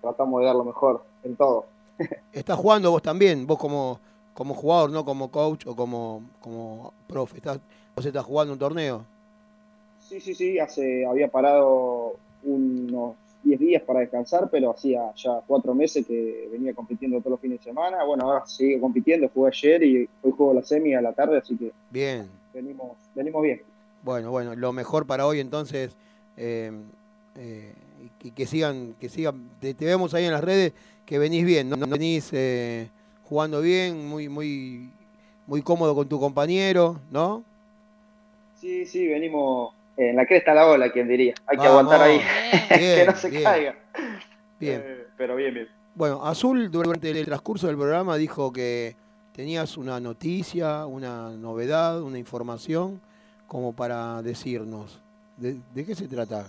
tratamos 0.00 0.40
de 0.40 0.46
dar 0.46 0.56
lo 0.56 0.64
mejor 0.64 1.04
en 1.22 1.36
todo. 1.36 1.66
¿Estás 2.32 2.58
jugando 2.58 2.90
vos 2.90 3.02
también? 3.02 3.46
Vos 3.46 3.58
como, 3.58 4.00
como 4.34 4.54
jugador, 4.54 4.90
no 4.90 5.04
como 5.04 5.30
coach 5.30 5.66
o 5.66 5.76
como, 5.76 6.22
como 6.40 6.92
profe. 7.06 7.38
¿Estás, 7.38 7.60
¿Vos 7.94 8.04
estás 8.04 8.24
jugando 8.24 8.52
un 8.52 8.58
torneo? 8.58 9.04
Sí, 10.00 10.20
sí, 10.20 10.34
sí. 10.34 10.58
Hace, 10.58 11.06
había 11.06 11.28
parado 11.28 12.14
unos 12.42 13.16
10 13.42 13.60
días 13.60 13.82
para 13.82 14.00
descansar, 14.00 14.48
pero 14.50 14.70
hacía 14.70 15.12
ya 15.14 15.40
cuatro 15.46 15.74
meses 15.74 16.06
que 16.06 16.48
venía 16.52 16.74
compitiendo 16.74 17.18
todos 17.18 17.32
los 17.32 17.40
fines 17.40 17.58
de 17.58 17.64
semana. 17.64 18.04
Bueno, 18.04 18.24
ahora 18.24 18.46
sigue 18.46 18.80
compitiendo. 18.80 19.28
Jugué 19.32 19.48
ayer 19.48 19.82
y 19.82 20.08
hoy 20.22 20.32
juego 20.36 20.54
la 20.54 20.62
semi 20.62 20.94
a 20.94 21.00
la 21.00 21.12
tarde, 21.12 21.38
así 21.38 21.56
que. 21.56 21.72
Bien. 21.90 22.28
Venimos, 22.52 22.96
venimos 23.14 23.42
bien. 23.42 23.62
Bueno, 24.02 24.30
bueno, 24.30 24.54
lo 24.56 24.72
mejor 24.72 25.06
para 25.06 25.26
hoy 25.26 25.40
entonces. 25.40 25.96
Eh, 26.36 26.72
eh, 27.36 27.72
y 28.22 28.30
que 28.32 28.46
sigan, 28.46 28.94
que 29.00 29.08
sigan, 29.08 29.50
te, 29.60 29.74
vemos 29.74 30.14
ahí 30.14 30.24
en 30.24 30.32
las 30.32 30.44
redes, 30.44 30.72
que 31.06 31.18
venís 31.18 31.44
bien, 31.44 31.68
¿no? 31.68 31.76
Venís 31.76 32.30
eh, 32.32 32.88
jugando 33.30 33.62
bien, 33.62 34.08
muy, 34.08 34.28
muy, 34.28 34.90
muy 35.46 35.62
cómodo 35.62 35.94
con 35.94 36.08
tu 36.08 36.18
compañero, 36.18 37.00
¿no? 37.12 37.44
Sí, 38.60 38.84
sí, 38.84 39.06
venimos 39.06 39.72
en 39.96 40.16
la 40.16 40.26
cresta 40.26 40.52
la 40.52 40.66
ola, 40.66 40.90
quien 40.90 41.06
diría. 41.06 41.34
Hay 41.46 41.56
que 41.56 41.66
aguantar 41.66 42.02
ahí, 42.02 42.20
que 42.68 43.04
no 43.06 43.14
se 43.14 43.42
caiga. 43.42 43.76
Bien. 44.58 44.82
Eh, 44.84 45.06
pero 45.16 45.36
bien, 45.36 45.54
bien. 45.54 45.68
Bueno, 45.94 46.26
Azul 46.26 46.70
durante 46.72 47.08
el 47.10 47.24
transcurso 47.24 47.68
del 47.68 47.76
programa 47.76 48.16
dijo 48.16 48.52
que 48.52 48.96
tenías 49.32 49.76
una 49.76 50.00
noticia, 50.00 50.84
una 50.86 51.30
novedad, 51.30 52.02
una 52.02 52.18
información 52.18 53.00
como 53.46 53.72
para 53.72 54.22
decirnos. 54.22 55.00
¿De, 55.36 55.56
de 55.72 55.86
qué 55.86 55.94
se 55.94 56.08
trata? 56.08 56.48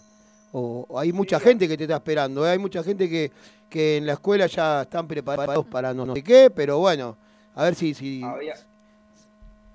O 0.51 0.99
hay 0.99 1.13
mucha 1.13 1.39
gente 1.39 1.67
que 1.67 1.77
te 1.77 1.83
está 1.83 1.95
esperando, 1.95 2.45
¿eh? 2.45 2.51
hay 2.51 2.59
mucha 2.59 2.83
gente 2.83 3.09
que, 3.09 3.31
que 3.69 3.97
en 3.97 4.05
la 4.05 4.13
escuela 4.13 4.47
ya 4.47 4.81
están 4.81 5.07
preparados 5.07 5.65
para 5.65 5.93
no, 5.93 6.13
sé 6.13 6.23
qué, 6.23 6.51
pero 6.53 6.79
bueno, 6.79 7.17
a 7.55 7.63
ver 7.63 7.75
si, 7.75 7.93
si, 7.93 8.21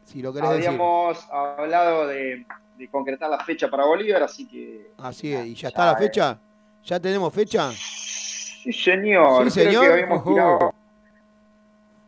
si 0.05 0.23
lo 0.23 0.33
querés 0.33 0.51
Habíamos 0.51 1.27
hablado 1.31 2.07
de, 2.07 2.45
concretar 2.91 3.31
la 3.31 3.43
fecha 3.43 3.71
para 3.71 3.87
Bolívar, 3.87 4.23
así 4.23 4.47
que... 4.47 4.91
Así 4.99 5.33
es, 5.33 5.47
¿y 5.47 5.55
ya, 5.55 5.69
está 5.69 5.87
la 5.87 5.97
fecha? 5.97 6.39
¿Ya 6.85 7.01
tenemos 7.01 7.33
fecha? 7.33 7.73
Sí, 7.73 8.73
señor. 8.73 9.45
Sí, 9.45 9.63
señor. 9.63 10.75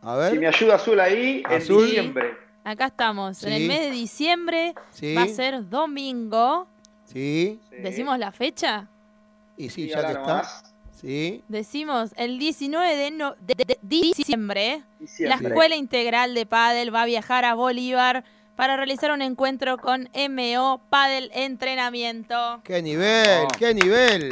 A 0.02 0.16
ver. 0.16 0.32
Si 0.32 0.38
me 0.38 0.46
ayuda 0.46 0.74
Azul 0.76 1.00
ahí, 1.00 1.42
en 1.48 1.58
diciembre. 1.58 2.36
Acá 2.64 2.86
estamos, 2.86 3.42
en 3.44 3.52
el 3.54 3.66
mes 3.66 3.80
de 3.80 3.90
diciembre 3.90 4.74
va 5.16 5.22
a 5.22 5.28
ser 5.28 5.68
domingo. 5.68 6.68
Sí. 7.12 7.60
¿Decimos 7.70 8.18
la 8.18 8.32
fecha? 8.32 8.86
Y 9.56 9.70
sí, 9.70 9.88
ya 9.88 10.06
que 10.06 10.12
está. 10.12 10.42
Sí. 11.00 11.42
Decimos 11.48 12.12
el 12.16 12.38
19 12.38 12.96
de, 13.40 13.78
diciembre, 13.82 14.82
la 15.20 15.36
Escuela 15.36 15.76
Integral 15.76 16.34
de 16.34 16.44
Padel 16.44 16.94
va 16.94 17.02
a 17.02 17.06
viajar 17.06 17.44
a 17.44 17.54
Bolívar 17.54 18.24
para 18.56 18.76
realizar 18.76 19.12
un 19.12 19.22
encuentro 19.22 19.78
con 19.78 20.10
MO 20.30 20.80
Padel 20.90 21.30
Entrenamiento. 21.32 22.60
¡Qué 22.64 22.82
nivel! 22.82 23.46
¡Qué 23.58 23.72
nivel! 23.72 24.30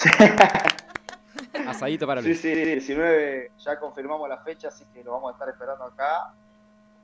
Asadito 1.68 2.06
para 2.06 2.22
Luis. 2.22 2.40
Sí, 2.40 2.54
sí, 2.54 2.64
19 2.64 3.52
ya 3.58 3.78
confirmamos 3.78 4.28
la 4.28 4.38
fecha, 4.38 4.68
así 4.68 4.84
que 4.92 5.04
lo 5.04 5.12
vamos 5.12 5.30
a 5.30 5.34
estar 5.34 5.48
esperando 5.50 5.84
acá. 5.84 6.32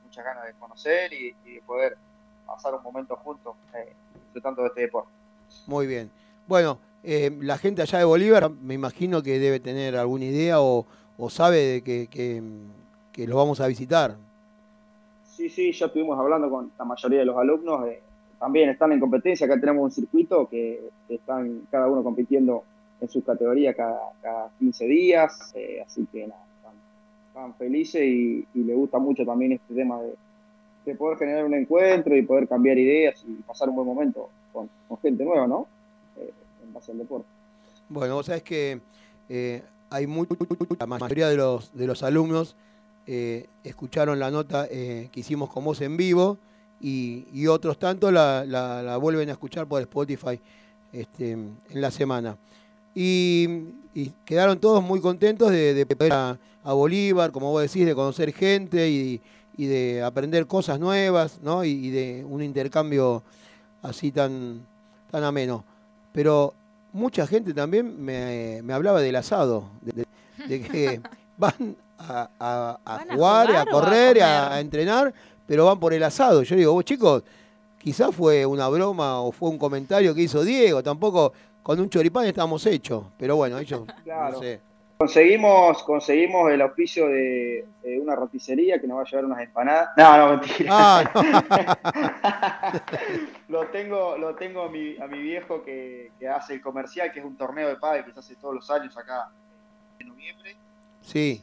Muchas 0.05 0.25
ganas 0.25 0.47
de 0.47 0.55
conocer 0.55 1.13
y, 1.13 1.33
de 1.45 1.63
poder 1.67 1.99
pasar 2.47 2.74
un 2.74 2.82
momento 2.82 3.16
juntos 3.16 3.55
eh, 3.74 3.93
disfrutando 4.14 4.62
de 4.62 4.68
este 4.68 4.81
deporte. 4.82 5.10
Muy 5.66 5.86
bien. 5.86 6.10
Bueno, 6.47 6.78
eh, 7.02 7.36
la 7.40 7.59
gente 7.59 7.82
allá 7.82 7.98
de 7.98 8.05
Bolívar 8.05 8.51
me 8.51 8.74
imagino 8.74 9.23
que 9.23 9.39
debe 9.39 9.60
tener 9.60 9.97
alguna 9.97 10.24
idea 10.24 10.60
o, 10.60 10.86
sabe 11.28 11.59
de 11.59 11.82
que, 11.82 12.09
que, 13.12 13.27
lo 13.27 13.36
vamos 13.36 13.60
a 13.60 13.66
visitar. 13.66 14.16
Sí, 15.24 15.48
sí, 15.48 15.73
ya 15.73 15.86
estuvimos 15.86 16.18
hablando 16.18 16.51
con 16.51 16.70
la 16.78 16.85
mayoría 16.85 17.20
de 17.20 17.24
los 17.24 17.36
alumnos. 17.36 17.86
Eh, 17.86 18.01
también 18.39 18.70
están 18.70 18.93
en 18.93 19.01
competencia. 19.01 19.47
Acá 19.47 19.59
tenemos 19.59 19.85
un 19.85 19.90
circuito 19.90 20.48
que 20.48 20.90
están 21.09 21.66
cada 21.70 21.89
uno 21.89 22.02
compitiendo 22.02 22.64
en 23.01 23.09
sus 23.09 23.24
categorías 23.24 23.77
cada, 23.77 24.51
15 24.59 24.85
días, 24.86 25.52
eh, 25.55 25.82
así 25.86 26.06
que 26.10 26.27
nada, 26.27 26.43
están, 27.28 27.55
felices 27.55 28.02
y, 28.02 28.47
y 28.55 28.64
les 28.64 28.74
gusta 28.74 28.98
mucho 28.98 29.24
también 29.24 29.52
este 29.52 29.74
tema 29.74 30.01
de, 30.01 30.14
poder 30.95 31.19
generar 31.19 31.45
un 31.45 31.55
encuentro 31.55 32.17
y 32.17 32.23
poder 32.23 32.49
cambiar 32.49 32.79
ideas 32.79 33.25
y 33.27 33.35
pasar 33.43 33.69
un 33.69 33.77
buen 33.77 33.87
momento 33.87 34.29
con, 34.53 34.69
gente 35.03 35.25
nueva, 35.25 35.47
¿no? 35.47 35.67
Eh, 36.19 36.33
en 36.65 36.73
base 36.73 36.93
al 36.93 36.99
deporte. 36.99 37.27
Bueno, 37.89 38.15
vos 38.15 38.27
sabés 38.27 38.43
que 38.43 38.81
eh, 39.29 39.63
hay 39.91 40.07
mucho, 40.07 40.37
la 40.79 40.87
mayoría 40.87 41.29
de 41.29 41.37
los, 41.37 41.75
de 41.75 41.87
los 41.87 42.03
alumnos 42.03 42.57
escucharon 43.63 44.19
la 44.19 44.33
nota 44.33 44.67
que 44.69 45.09
hicimos 45.15 45.49
con 45.49 45.65
vos 45.65 45.81
en 45.81 45.97
vivo 45.97 46.39
y, 46.81 47.47
otros 47.47 47.79
tanto 47.79 48.11
la, 48.11 48.45
la, 48.45 48.97
vuelven 48.97 49.29
a 49.29 49.33
escuchar 49.33 49.67
por 49.67 49.81
Spotify 49.83 50.41
este, 50.93 51.33
en 51.33 51.57
la 51.71 51.91
semana. 51.91 52.37
Y, 52.95 53.75
quedaron 54.27 54.59
todos 54.59 54.83
muy 54.83 55.01
contentos 55.01 55.51
de, 55.51 55.73
de 55.73 55.87
poder 55.87 56.13
a, 56.13 56.39
Bolívar, 56.65 57.31
como 57.31 57.51
vos 57.53 57.63
decís, 57.63 57.87
de 57.87 57.95
conocer 57.95 58.33
gente 58.33 58.91
y, 58.91 59.21
de 59.65 60.03
aprender 60.03 60.47
cosas 60.47 60.78
nuevas, 60.78 61.39
¿no? 61.43 61.65
Y, 61.65 61.89
de 61.89 62.27
un 62.28 62.43
intercambio 62.43 63.23
así 63.83 64.12
tan, 64.12 64.66
tan 65.11 65.24
ameno. 65.24 65.65
Pero 66.12 66.53
mucha 66.93 67.27
gente 67.27 67.55
también 67.55 68.05
me, 68.05 68.62
hablaba 68.73 69.01
del 69.01 69.16
asado, 69.16 69.65
de, 69.81 70.05
que 70.61 71.01
van 71.39 71.74
a, 71.99 72.78
jugar, 73.11 73.57
a, 73.57 73.65
correr, 73.65 74.23
a, 74.23 74.55
a, 74.55 74.61
entrenar, 74.61 75.15
pero 75.47 75.65
van 75.65 75.81
por 75.81 75.95
el 75.95 76.03
asado. 76.03 76.43
Yo 76.43 76.55
digo, 76.55 76.74
vos 76.74 76.85
chicos, 76.85 77.23
quizás 77.78 78.15
fue 78.15 78.45
una 78.45 78.69
broma 78.69 79.20
o 79.20 79.33
fue 79.33 79.49
un 79.49 79.57
comentario 79.57 80.15
que 80.15 80.23
hizo 80.23 80.45
Diego, 80.45 80.83
tampoco 80.83 81.33
con 81.62 81.81
un 81.81 81.89
choripán 81.89 82.27
estamos 82.27 82.65
hechos, 82.66 83.07
pero 83.19 83.37
bueno, 83.37 83.59
ellos 83.59 83.83
no 84.05 84.39
sé. 84.39 84.61
Conseguimos, 84.98 85.82
conseguimos 85.82 86.51
el 86.51 86.62
auspicio 86.62 87.09
de, 87.09 87.68
una 88.01 88.16
roticería 88.16 88.81
que 88.81 88.86
nos 88.86 88.97
va 88.97 89.02
a 89.02 89.05
llevar 89.05 89.24
unas 89.27 89.40
empanadas. 89.40 89.90
No, 89.94 90.16
no, 90.16 90.31
mentira. 90.39 90.70
Ah, 90.73 91.12
lo 93.48 93.66
tengo, 93.66 94.16
lo 94.16 94.35
tengo 94.36 94.62
a 94.62 94.70
mi, 94.70 94.97
a 94.97 95.06
mi 95.06 95.20
viejo 95.20 95.62
que, 95.62 96.12
hace 96.35 96.55
el 96.55 96.62
comercial, 96.62 97.12
que 97.12 97.18
es 97.18 97.27
un 97.27 97.36
torneo 97.36 97.68
de 97.68 97.77
padre 97.77 98.06
que 98.06 98.12
se 98.12 98.20
hace 98.20 98.36
todos 98.36 98.55
los 98.55 98.70
años 98.70 98.97
acá 98.97 99.28
en 99.98 100.09
noviembre. 100.09 100.56
Sí. 101.02 101.43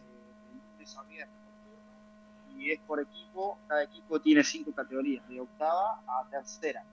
Y 2.58 2.72
es 2.72 2.80
por 2.88 3.00
equipo, 3.00 3.58
cada 3.68 3.84
equipo 3.84 4.20
tiene 4.20 4.44
cinco 4.44 4.72
categorías, 4.72 5.28
de 5.28 5.40
octava 5.40 6.00
a 6.08 6.26
tercera. 6.32 6.84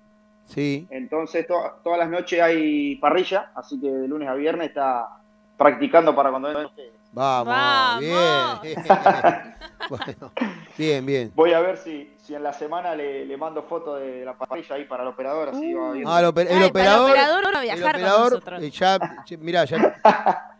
Sí. 0.47 0.87
Entonces, 0.91 1.47
todas 1.47 1.99
las 1.99 2.11
noches 2.11 2.41
hay 2.41 2.97
parrilla, 2.97 3.53
así 3.55 3.81
que 3.81 3.89
de 3.89 4.09
lunes 4.09 4.28
a 4.28 4.35
viernes 4.35 4.69
está 4.69 5.20
practicando 5.61 6.15
para 6.15 6.31
cuando 6.31 6.49
vengan 6.49 6.70
Vamos, 7.12 8.01
bien. 8.01 8.15
bueno, 9.91 10.32
bien, 10.78 11.05
bien. 11.05 11.32
Voy 11.35 11.53
a 11.53 11.61
ver 11.61 11.77
si, 11.77 12.15
si 12.23 12.35
en 12.35 12.43
la 12.43 12.53
semana 12.55 12.95
le, 12.95 13.27
le 13.27 13.37
mando 13.37 13.65
foto 13.65 13.97
de 13.97 14.24
la 14.24 14.32
parrilla 14.35 14.77
ahí 14.77 14.85
para 14.85 15.03
el 15.03 15.11
operador, 15.11 15.51
así 15.51 15.74
va 15.74 15.93
bien. 15.93 16.07
Ah, 16.09 16.20
el, 16.20 16.27
operador. 16.27 16.57
el 16.57 16.70
operador 17.11 17.53
no 17.53 17.61
viajar 17.61 17.97
el 17.97 18.07
operador, 18.07 18.43
eh, 18.62 18.70
ya, 18.70 18.99
mirá, 19.41 19.65
ya. 19.66 20.55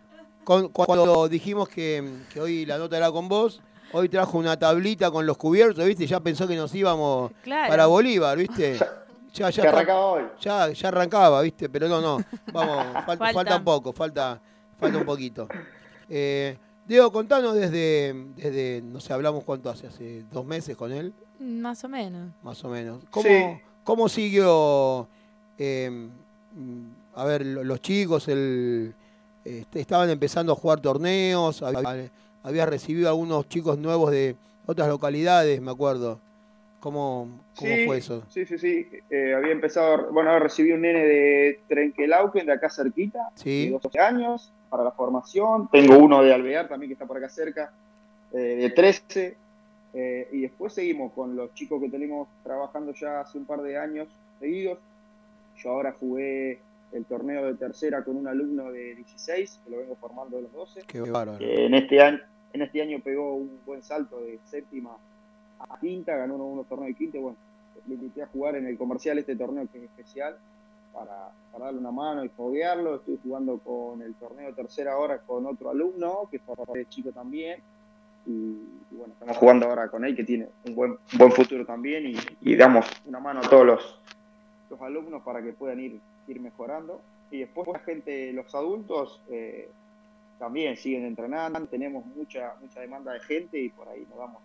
cuando 0.73 1.29
dijimos 1.29 1.69
que, 1.69 2.25
que, 2.31 2.41
hoy 2.41 2.67
la 2.67 2.77
nota 2.77 2.97
era 2.97 3.11
con 3.11 3.27
vos, 3.29 3.63
hoy 3.93 4.09
trajo 4.11 4.37
una 4.37 4.59
tablita 4.59 5.11
con 5.11 5.25
los 5.25 5.39
cubiertos, 5.39 5.83
¿viste? 5.87 6.07
Ya 6.07 6.21
pensó 6.21 6.47
que 6.47 6.57
nos 6.57 6.75
íbamos 6.75 7.31
para 7.47 7.87
Bolívar, 7.87 8.37
¿viste? 8.37 8.77
Ya, 9.33 9.49
ya, 9.51 9.69
arrancaba 9.69 10.07
hoy. 10.07 10.25
Ya, 10.41 10.69
ya 10.71 10.89
arrancaba, 10.89 11.41
¿viste? 11.43 11.69
Pero 11.69 11.89
no, 11.89 12.01
no. 12.01 12.19
Vamos, 12.53 12.87
falta. 13.33 13.57
un 13.57 13.65
poco, 13.65 13.93
falta, 13.93 14.41
falta 14.81 14.99
un 14.99 15.05
poquito. 15.05 15.49
Eh, 16.09 16.57
Diego, 16.87 17.13
contanos 17.13 17.55
desde, 17.55 18.13
desde, 18.35 18.83
no 18.83 18.99
sé, 18.99 19.13
hablamos 19.13 19.45
cuánto 19.45 19.71
hace, 19.71 19.87
hace 19.87 20.25
dos 20.33 20.45
meses 20.45 20.77
con 20.77 20.91
él. 20.91 21.13
Más 21.39 21.85
o 21.85 21.89
menos. 21.89 22.33
Más 22.43 22.65
o 22.65 22.69
menos. 22.69 23.05
¿Cómo, 23.11 23.61
cómo 23.85 24.09
siguió, 24.09 25.07
em, 25.57 26.11
a 27.15 27.25
ver, 27.25 27.47
los 27.47 27.81
chicos, 27.81 28.27
el, 28.29 28.93
este, 29.45 29.81
estaban 29.81 30.11
empezando 30.11 30.53
a 30.53 30.57
jugar 30.57 30.81
torneos, 30.81 31.63
había, 31.63 32.11
había 32.43 32.67
recibido 32.67 33.09
algunos 33.09 33.49
chicos 33.49 33.79
nuevos 33.79 34.11
de 34.11 34.35
otras 34.67 34.89
localidades, 34.89 35.61
me 35.61 35.71
acuerdo. 35.71 36.19
¿Cómo, 36.81 37.29
cómo 37.57 37.75
fue 37.87 37.99
eso? 37.99 38.23
Sí, 38.31 38.47
sí, 38.47 38.59
sí. 38.59 38.89
Eh, 39.11 39.35
había 39.37 39.53
empezado, 39.53 40.11
bueno, 40.13 40.39
recibí 40.39 40.73
un 40.73 40.81
nene 40.81 41.05
de 41.05 41.61
Trenquelauquen, 41.69 42.47
de 42.47 42.53
acá 42.53 42.71
cerquita, 42.71 43.29
de 43.45 43.79
12 43.83 43.99
años, 43.99 44.51
para 44.71 44.85
la 44.85 44.93
formación. 44.93 45.69
Tengo 45.69 45.99
uno 45.99 46.23
de 46.23 46.33
Alvear 46.33 46.69
también, 46.69 46.89
que 46.89 46.95
está 46.95 47.07
por 47.07 47.19
acá 47.19 47.29
cerca, 47.29 47.73
eh, 48.33 48.39
de 48.39 48.71
13. 48.71 49.37
Eh, 49.93 50.29
y 50.33 50.43
después 50.43 50.73
seguimos 50.73 51.13
con 51.13 51.35
los 51.35 51.53
chicos 51.55 51.81
que 51.83 51.89
tenemos 51.89 52.29
trabajando 52.45 52.93
ya 52.93 53.21
hace 53.21 53.37
un 53.37 53.45
par 53.45 53.61
de 53.61 53.77
años 53.77 54.09
seguidos. 54.39 54.79
Yo 55.59 55.71
ahora 55.71 55.95
jugué 55.99 56.61
el 56.93 57.05
torneo 57.05 57.45
de 57.47 57.55
tercera 57.55 58.03
con 58.05 58.17
un 58.17 58.29
alumno 58.29 58.71
de 58.71 58.95
16, 58.95 59.61
que 59.65 59.71
lo 59.71 59.79
vengo 59.79 59.97
formando 59.97 60.37
de 60.37 60.45
los 60.45 60.53
12. 60.53 60.83
Qué 60.87 61.01
bárbaro. 61.01 61.45
en, 61.45 61.75
este 61.75 62.01
año, 62.01 62.21
en 62.53 62.63
este 62.63 62.81
año 62.81 63.01
pegó 63.01 63.35
un 63.35 63.59
buen 63.67 63.83
salto 63.83 64.21
de 64.21 64.39
séptima 64.47 64.97
a 65.59 65.79
quinta, 65.79 66.17
ganó 66.17 66.37
unos, 66.37 66.67
torneos 66.67 66.89
de 66.89 66.95
quinta, 66.95 67.19
bueno, 67.19 67.37
le 67.87 67.95
invité 67.95 68.23
a 68.23 68.27
jugar 68.27 68.57
en 68.57 68.67
el 68.67 68.79
comercial 68.79 69.19
este 69.19 69.37
torneo 69.37 69.67
que 69.71 69.79
es 69.79 69.85
especial 69.85 70.37
para, 70.93 71.33
darle 71.59 71.79
una 71.79 71.91
mano 71.91 72.25
y 72.25 72.29
foguearlo. 72.29 72.97
Estoy 72.97 73.19
jugando 73.23 73.59
con 73.59 74.03
el 74.03 74.15
torneo 74.15 74.55
tercera 74.55 74.97
hora 74.97 75.19
con 75.19 75.47
otro 75.47 75.71
alumno, 75.71 76.29
que 76.31 76.41
es 76.81 76.89
chico 76.89 77.11
también. 77.13 77.61
Y, 78.27 78.57
bueno, 78.91 79.13
estamos 79.15 79.37
jugando 79.37 79.67
ahora 79.67 79.89
con 79.89 80.05
él, 80.05 80.15
que 80.15 80.25
tiene 80.25 80.49
un 80.67 80.75
buen, 80.75 80.99
buen 81.17 81.33
futuro 81.33 81.65
también, 81.65 82.15
y, 82.41 82.57
damos 82.57 82.87
una 83.07 83.19
mano 83.19 83.41
a 83.41 83.49
todos 83.49 83.67
los, 83.67 84.01
los 84.69 84.81
alumnos 84.81 85.23
para 85.23 85.43
que 85.43 85.53
puedan 85.53 85.81
ir, 85.81 86.01
ir 86.29 86.41
mejorando. 86.41 87.01
Y 87.31 87.39
después 87.41 87.69
la 87.69 87.79
gente, 87.79 88.33
los 88.33 88.55
adultos, 88.55 89.21
eh, 89.31 89.71
también 90.41 90.77
siguen 90.77 91.05
entrenando, 91.05 91.61
tenemos 91.67 92.05
mucha, 92.07 92.55
mucha 92.61 92.81
demanda 92.81 93.13
de 93.13 93.21
gente 93.21 93.61
y 93.61 93.69
por 93.69 93.87
ahí 93.89 94.07
nos 94.09 94.19
damos 94.19 94.43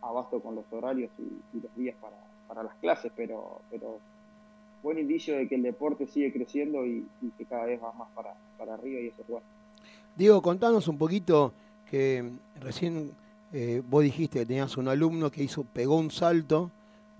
abasto 0.00 0.40
con 0.40 0.54
los 0.54 0.64
horarios 0.72 1.10
y, 1.18 1.60
los 1.60 1.76
días 1.76 1.94
para, 2.00 2.16
para, 2.48 2.62
las 2.62 2.74
clases, 2.76 3.12
pero, 3.14 3.60
pero 3.70 4.00
buen 4.82 4.98
indicio 4.98 5.36
de 5.36 5.48
que 5.48 5.56
el 5.56 5.62
deporte 5.62 6.06
sigue 6.06 6.32
creciendo 6.32 6.86
y, 6.86 7.06
que 7.36 7.44
cada 7.44 7.64
vez 7.64 7.82
va 7.82 7.92
más 7.92 8.08
para, 8.14 8.34
para 8.58 8.74
arriba 8.74 9.00
y 9.00 9.08
eso 9.08 9.22
es 9.22 9.28
bueno. 9.28 9.46
Diego, 10.16 10.40
contanos 10.40 10.88
un 10.88 10.96
poquito 10.96 11.52
que 11.90 12.24
recién 12.60 13.12
eh, 13.52 13.82
vos 13.88 14.02
dijiste 14.02 14.40
que 14.40 14.46
tenías 14.46 14.76
un 14.76 14.88
alumno 14.88 15.30
que 15.30 15.42
hizo, 15.42 15.64
pegó 15.64 15.96
un 15.96 16.10
salto 16.10 16.70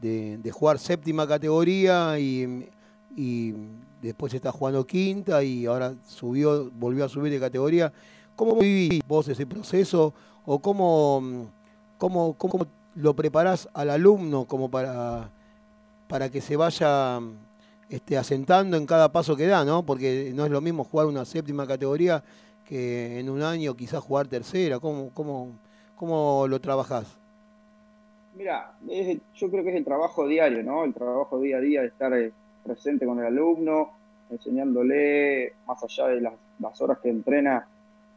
de, 0.00 0.50
jugar 0.52 0.78
séptima 0.78 1.26
categoría 1.26 2.18
y, 2.18 2.68
y 3.16 3.54
después 4.02 4.32
está 4.34 4.52
jugando 4.52 4.86
quinta 4.86 5.42
y 5.42 5.66
ahora 5.66 5.94
subió, 6.06 6.70
volvió 6.70 7.04
a 7.04 7.08
subir 7.08 7.32
de 7.32 7.40
categoría. 7.40 7.92
¿Cómo 8.34 8.56
vivís 8.56 9.00
vos 9.06 9.28
ese 9.28 9.46
proceso 9.46 10.12
o 10.44 10.58
cómo, 10.58 11.50
cómo, 11.98 12.34
cómo 12.34 12.66
lo 12.94 13.14
preparás 13.14 13.68
al 13.72 13.90
alumno 13.90 14.44
como 14.44 14.70
para, 14.70 15.30
para 16.08 16.30
que 16.30 16.40
se 16.40 16.56
vaya 16.56 17.20
este, 17.88 18.16
asentando 18.16 18.76
en 18.76 18.86
cada 18.86 19.12
paso 19.12 19.36
que 19.36 19.46
da, 19.46 19.64
¿no? 19.64 19.84
Porque 19.84 20.32
no 20.34 20.44
es 20.44 20.50
lo 20.50 20.60
mismo 20.60 20.84
jugar 20.84 21.06
una 21.06 21.24
séptima 21.24 21.66
categoría 21.66 22.22
que 22.64 23.20
en 23.20 23.30
un 23.30 23.42
año 23.42 23.76
quizás 23.76 24.02
jugar 24.02 24.26
tercera. 24.26 24.80
¿Cómo, 24.80 25.10
cómo, 25.14 25.52
cómo 25.94 26.46
lo 26.48 26.60
trabajás? 26.60 27.06
Mira, 28.34 28.72
yo 29.34 29.50
creo 29.50 29.64
que 29.64 29.70
es 29.70 29.76
el 29.76 29.84
trabajo 29.84 30.26
diario, 30.26 30.62
¿no? 30.62 30.84
El 30.84 30.92
trabajo 30.92 31.40
día 31.40 31.56
a 31.56 31.60
día 31.60 31.80
de 31.80 31.86
estar 31.86 32.12
eh, 32.12 32.32
presente 32.64 33.06
con 33.06 33.18
el 33.18 33.26
alumno, 33.26 33.90
enseñándole, 34.30 35.54
más 35.66 35.82
allá 35.82 36.08
de 36.08 36.20
las, 36.20 36.80
horas 36.80 36.98
que 36.98 37.08
entrena, 37.08 37.66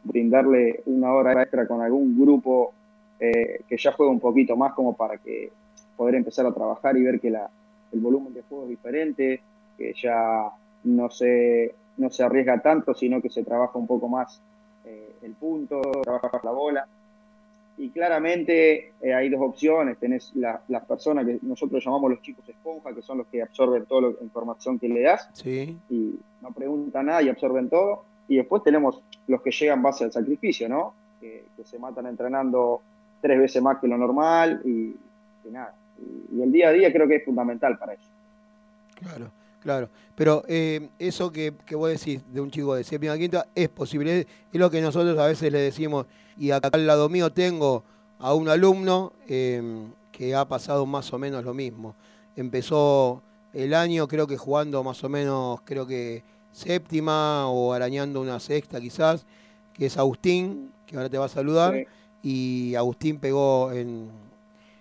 brindarle 0.04 0.82
una 0.88 1.14
hora 1.14 1.42
extra 1.42 1.68
con 1.68 1.82
algún 1.82 2.20
grupo 2.20 2.74
eh, 3.20 3.62
que 3.68 3.78
ya 3.78 3.94
juega 3.94 4.12
un 4.12 4.20
poquito 4.20 4.58
más 4.58 4.74
como 4.74 4.96
para 4.96 5.18
que 5.18 5.52
poder 5.96 6.16
empezar 6.16 6.46
a 6.46 6.54
trabajar 6.54 6.98
y 6.98 7.04
ver 7.04 7.20
que 7.20 7.30
la, 7.30 7.50
el 7.92 8.00
volumen 8.00 8.34
de 8.34 8.44
juego 8.44 8.64
es 8.64 8.70
diferente, 8.70 9.42
que 9.78 9.94
ya 9.94 10.50
no 10.84 11.10
se, 11.10 11.76
no 11.98 12.10
se 12.10 12.24
arriesga 12.24 12.62
tanto, 12.62 12.94
sino 12.94 13.22
que 13.22 13.30
se 13.30 13.44
trabaja 13.44 13.78
un 13.78 13.88
poco 13.88 14.08
más 14.08 14.42
eh, 14.86 15.16
el 15.22 15.34
punto, 15.34 15.82
trabaja 16.04 16.42
la 16.44 16.52
bola. 16.52 16.88
Y 17.78 17.92
claramente 17.92 18.92
eh, 19.02 19.14
hay 19.14 19.30
dos 19.30 19.42
opciones. 19.42 19.98
Tenés 19.98 20.34
las 20.36 20.86
personas 20.86 21.26
que 21.26 21.40
nosotros 21.44 21.84
llamamos 21.84 22.12
los 22.12 22.22
chicos 22.22 22.48
esponja, 22.50 22.94
que 22.94 23.02
son 23.02 23.20
los 23.20 23.28
que 23.28 23.42
absorben 23.42 23.86
toda 23.86 24.02
la 24.02 24.24
información 24.24 24.78
que 24.78 24.90
le 24.90 25.02
das. 25.02 25.30
Sí. 25.32 25.78
Y 25.90 26.20
no 26.42 26.52
preguntan 26.52 27.06
nada 27.06 27.22
y 27.22 27.30
absorben 27.30 27.70
todo. 27.70 28.04
Y 28.28 28.36
después 28.36 28.64
tenemos 28.64 29.02
los 29.28 29.42
que 29.42 29.52
llegan 29.52 29.82
base 29.82 30.04
al 30.04 30.12
sacrificio, 30.12 30.68
¿no? 30.68 30.94
Que, 31.22 31.46
se 31.64 31.78
matan 31.78 32.08
entrenando 32.08 32.82
tres 33.22 33.38
veces 33.38 33.62
más 33.62 33.80
que 33.80 33.88
lo 33.88 33.98
normal 33.98 34.62
y, 34.66 34.96
nada. 35.52 35.74
Y, 36.32 36.42
el 36.42 36.52
día 36.52 36.70
a 36.70 36.72
día 36.72 36.92
creo 36.92 37.08
que 37.08 37.18
es 37.18 37.26
fundamental 37.26 37.78
para 37.78 37.94
eso. 37.94 38.04
Claro. 38.96 39.32
Claro, 39.62 39.90
pero 40.16 40.44
eh, 40.48 40.88
eso 41.00 41.34
que, 41.34 41.54
que, 41.66 41.76
vos 41.76 41.90
decís 41.90 42.22
de 42.32 42.40
un 42.40 42.50
chico 42.50 42.76
de 42.76 42.84
séptima 42.86 43.18
quinta 43.18 43.46
es 43.54 43.68
posible, 43.68 44.22
es, 44.22 44.28
lo 44.54 44.72
que 44.72 44.80
nosotros 44.80 45.18
a 45.20 45.28
veces 45.28 45.52
le 45.52 45.60
decimos, 45.60 46.06
y 46.38 46.52
acá 46.52 46.70
al 46.72 46.88
lado 46.88 47.10
mío 47.10 47.30
tengo 47.30 47.84
a 48.20 48.34
un 48.34 48.48
alumno 48.48 49.12
em, 49.28 49.92
que 50.14 50.34
ha 50.34 50.46
pasado 50.46 50.86
más 50.86 51.12
o 51.12 51.20
menos 51.20 51.44
lo 51.44 51.54
mismo. 51.54 51.94
Empezó 52.38 53.22
el 53.54 53.74
año 53.74 54.08
creo 54.08 54.28
que 54.28 54.38
jugando 54.38 54.82
más 54.82 55.04
o 55.04 55.10
menos, 55.10 55.60
creo 55.66 55.86
que 55.86 56.24
séptima 56.54 57.50
o 57.50 57.74
arañando 57.74 58.22
una 58.22 58.40
sexta 58.40 58.80
quizás, 58.80 59.26
que 59.74 59.88
es 59.88 59.98
Agustín, 59.98 60.72
que 60.86 60.96
ahora 60.96 61.10
te 61.10 61.18
va 61.18 61.26
a 61.26 61.30
saludar, 61.30 61.86
y 62.24 62.76
Agustín 62.76 63.20
pegó 63.20 63.72
en, 63.74 64.10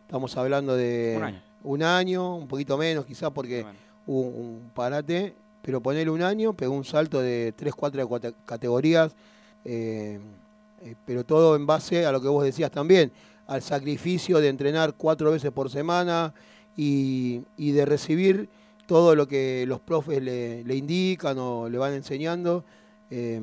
estamos 0.09 0.35
hablando 0.39 0.75
de 0.75 1.21
un 1.63 1.83
año, 1.83 2.37
un, 2.37 2.49
poquito 2.49 2.79
menos 2.79 3.05
quizás 3.05 3.31
porque 3.31 3.67
hubo 4.07 4.23
un 4.23 4.71
parate, 4.75 5.35
pero 5.61 5.83
ponerle 5.83 6.11
un 6.11 6.23
año, 6.23 6.55
pegó 6.55 6.73
un 6.73 6.85
salto 6.87 7.21
de 7.21 7.53
3, 7.55 7.75
4 7.75 8.09
categorías, 8.47 9.15
eh, 9.67 10.19
eh, 10.81 10.95
pero 11.05 11.25
todo 11.25 11.57
en 11.57 11.67
base 11.67 12.07
a 12.07 12.13
lo 12.13 12.23
que 12.23 12.29
vos 12.29 12.43
decías 12.43 12.71
también, 12.71 13.13
al 13.47 13.61
sacrificio 13.61 14.41
de 14.41 14.49
entrenar 14.49 14.95
cuatro 14.95 15.31
veces 15.31 15.53
por 15.53 15.69
semana 15.69 16.33
y, 16.75 17.43
de 17.59 17.85
recibir 17.85 18.49
todo 18.87 19.15
lo 19.15 19.29
que 19.29 19.67
los 19.69 19.79
profes 19.79 20.23
le, 20.23 20.75
indican 20.75 21.37
o 21.39 21.69
le 21.69 21.77
van 21.77 21.93
enseñando. 21.93 22.65
Eh, 23.11 23.43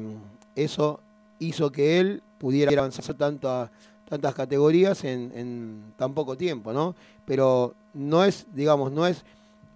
eso 0.55 0.99
hizo 1.37 1.71
que 1.71 1.99
él 1.99 2.23
pudiera 2.39 2.71
avanzar 2.71 3.13
tanto 3.13 3.69
tantas 4.07 4.35
categorías 4.35 5.03
en, 5.03 5.31
en, 5.35 5.93
tan 5.97 6.13
poco 6.13 6.37
tiempo, 6.37 6.73
¿no? 6.73 6.95
Pero 7.25 7.73
no 7.93 8.23
es, 8.23 8.45
digamos, 8.53 8.91
no 8.91 9.07
es 9.07 9.23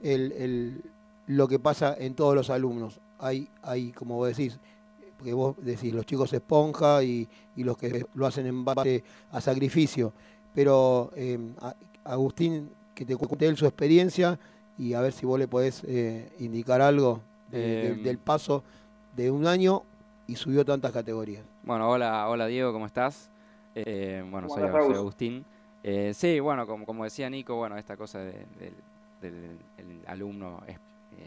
el, 0.02 0.84
lo 1.28 1.48
que 1.48 1.60
pasa 1.60 1.96
en 1.98 2.14
todos 2.14 2.36
los 2.36 2.50
alumnos. 2.50 3.00
Hay, 3.18 3.50
hay, 3.62 3.92
como 3.92 4.16
vos 4.16 4.30
decís, 4.30 4.60
porque 5.18 5.34
vos 5.34 5.56
decís, 5.62 5.94
los 5.94 6.06
chicos 6.06 6.32
esponja 6.34 7.04
y, 7.04 7.28
los 7.56 7.78
que 7.78 8.06
lo 8.14 8.26
hacen 8.26 8.46
en 8.46 8.64
base 8.64 9.04
a 9.32 9.42
sacrificio. 9.42 10.14
Pero 10.56 11.12
em, 11.16 11.54
Agustín, 12.06 12.70
que 12.96 13.06
te 13.06 13.18
cuente 13.18 13.48
él 13.48 13.58
su 13.58 13.66
experiencia 13.66 14.40
y 14.78 14.94
a 14.94 15.02
ver 15.02 15.12
si 15.12 15.26
vos 15.26 15.38
le 15.38 15.48
podés 15.48 15.84
eh, 15.86 16.32
indicar 16.40 16.82
algo 16.82 17.22
em. 17.52 18.02
del 18.02 18.18
paso 18.18 18.64
de 19.16 19.30
un 19.30 19.46
año 19.46 19.84
y 20.26 20.36
subió 20.36 20.64
tantas 20.64 20.94
categorías. 20.94 21.44
Bueno, 21.64 21.90
hola, 21.90 22.30
hola 22.30 22.48
Diego, 22.48 22.72
¿cómo 22.72 22.86
estás? 22.86 23.30
Eh, 23.86 24.24
bueno, 24.30 24.50
soy, 24.50 24.64
Agustín. 24.64 25.46
Eh, 25.84 26.14
sí, 26.14 26.40
bueno, 26.40 26.68
como, 26.68 26.86
como 26.86 27.04
decía 27.04 27.30
Nico, 27.30 27.56
bueno, 27.56 27.78
esta 27.78 27.96
cosa 27.96 28.20
de, 28.20 28.46
del 29.22 29.58
alumno 30.08 30.62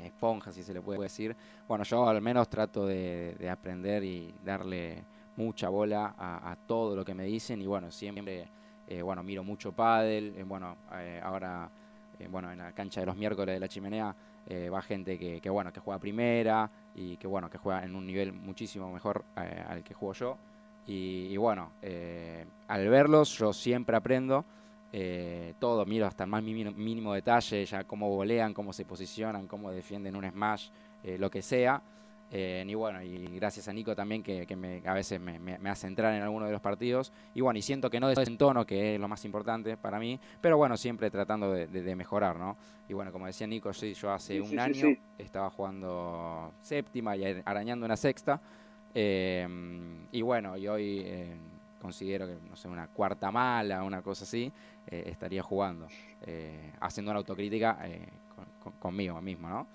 esponja, 0.05 0.53
si 0.53 0.63
se 0.63 0.73
le 0.73 0.81
puede 0.81 1.01
decir. 1.01 1.37
Bueno, 1.69 1.85
yo 1.85 2.09
al 2.09 2.21
menos 2.21 2.49
trato 2.49 2.87
de, 2.87 3.49
aprender 3.51 4.05
y 4.05 4.35
darle 4.45 5.05
mucha 5.37 5.69
bola 5.69 6.15
a, 6.19 6.57
todo 6.67 6.95
lo 6.95 7.05
que 7.05 7.15
me 7.15 7.25
dicen 7.25 7.61
y 7.61 7.67
bueno, 7.67 7.91
siempre, 7.91 8.49
eh, 8.87 9.03
bueno, 9.03 9.23
miro 9.23 9.43
mucho 9.43 9.73
pádel, 9.73 10.35
eh, 10.37 10.45
bueno, 10.45 10.77
eh, 10.95 11.21
ahora, 11.23 11.71
bueno, 12.31 12.53
en 12.53 12.59
la 12.59 12.73
cancha 12.73 13.01
de 13.01 13.07
los 13.07 13.17
miércoles 13.17 13.55
de 13.55 13.61
la 13.61 13.69
chimenea 13.69 14.15
va 14.73 14.83
gente 14.83 15.19
que, 15.19 15.51
bueno, 15.51 15.73
que 15.73 15.81
juega 15.81 15.99
primera 15.99 16.71
y 16.95 17.17
que 17.17 17.27
bueno, 17.27 17.49
que 17.49 17.59
juega 17.59 17.85
en 17.85 17.95
un 17.95 18.05
nivel 18.05 18.33
muchísimo 18.33 18.93
mejor 18.93 19.25
al 19.35 19.83
que 19.83 19.95
juego 19.95 20.13
yo. 20.15 20.39
Y 20.87 21.37
bueno, 21.37 21.71
al 22.69 22.89
verlos 22.89 23.37
yo 23.39 23.53
siempre 23.53 23.97
aprendo. 23.97 24.45
Eh, 24.95 25.55
todo, 25.59 25.87
miro 25.87 26.07
hasta 26.07 26.25
el 26.25 26.31
más 26.31 26.43
mínimo, 26.43 27.15
detalle, 27.15 27.65
ya 27.65 27.85
cómo 27.85 28.11
volean, 28.11 28.53
cómo 28.53 28.75
se 28.75 28.85
posicionan, 28.85 29.47
cómo 29.47 29.71
defienden 29.71 30.15
un 30.17 30.31
smash, 30.31 30.69
eh, 31.03 31.17
lo 31.19 31.31
que 31.31 31.41
sea. 31.41 31.83
Eh, 32.31 32.65
y 32.67 32.75
bueno, 32.75 33.03
y 33.03 33.27
gracias 33.39 33.69
a 33.69 33.73
Nico 33.73 33.95
también 33.95 34.23
que, 34.23 34.47
me, 34.57 34.83
a 34.87 34.95
veces 34.95 35.21
me, 35.21 35.59
hace 35.69 35.87
entrar 35.87 36.15
en 36.15 36.23
alguno 36.23 36.47
de 36.47 36.53
los 36.53 36.61
partidos. 36.61 37.11
Y 37.35 37.41
bueno, 37.41 37.59
y 37.59 37.63
siento 37.63 37.89
que 37.89 38.01
no 38.01 38.09
desentono, 38.09 38.67
que 38.67 38.95
es 38.95 39.01
lo 39.01 39.09
más 39.09 39.25
importante 39.25 39.77
para 39.79 39.99
mí, 39.99 40.21
pero 40.41 40.59
bueno, 40.59 40.77
siempre 40.77 41.11
tratando 41.11 41.53
de, 41.53 41.97
mejorar, 41.97 42.39
¿no? 42.39 42.57
Y 42.89 42.95
bueno, 42.95 43.13
como 43.13 43.27
decía 43.27 43.47
Nico, 43.47 43.73
sí, 43.73 43.95
yo 43.95 44.13
hace 44.13 44.41
un 44.41 44.59
año 44.59 44.97
estaba 45.19 45.51
jugando 45.51 46.53
séptima 46.61 47.17
y 47.17 47.43
arañando 47.45 47.87
una 47.87 47.97
sexta. 47.97 48.41
Y 48.95 50.23
bueno, 50.23 50.57
y 50.57 50.69
hoy 50.69 51.07
considero 51.83 52.29
que, 52.29 52.37
no 52.49 52.55
sé, 52.55 52.69
una 52.69 52.87
cuarta 52.87 53.33
mala, 53.33 53.83
una 53.83 54.03
cosa 54.03 54.23
así, 54.23 54.51
eh, 54.87 55.03
estaría 55.07 55.43
jugando, 55.43 55.89
eh, 56.25 56.73
haciendo 56.81 57.11
una 57.11 57.19
autocrítica 57.19 57.77
eh, 57.83 58.07
conmigo 58.79 59.21
mismo, 59.21 59.49
¿no? 59.49 59.67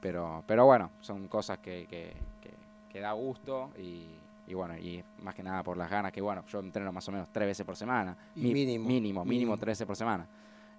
pero, 0.00 0.42
pero 0.46 0.66
bueno, 0.66 0.90
son 1.00 1.28
cosas 1.28 1.58
que, 1.58 1.86
que, 1.88 3.00
da 3.00 3.12
gusto 3.12 3.70
y, 3.78 4.52
bueno, 4.52 4.76
y 4.76 5.02
más 5.22 5.34
que 5.34 5.42
nada 5.42 5.62
por 5.62 5.78
las 5.78 5.88
ganas 5.88 6.12
que, 6.12 6.20
bueno, 6.20 6.44
yo 6.46 6.60
entreno 6.60 6.92
más 6.92 7.08
o 7.08 7.12
menos 7.12 7.28
tres 7.32 7.48
veces 7.48 7.64
por 7.64 7.74
semana. 7.74 8.14
mínimo, 8.34 8.86
mínimo. 8.86 9.24
Mínimo, 9.24 9.56
tres 9.56 9.78
veces 9.78 9.86
por 9.86 9.96
semana. 9.96 10.26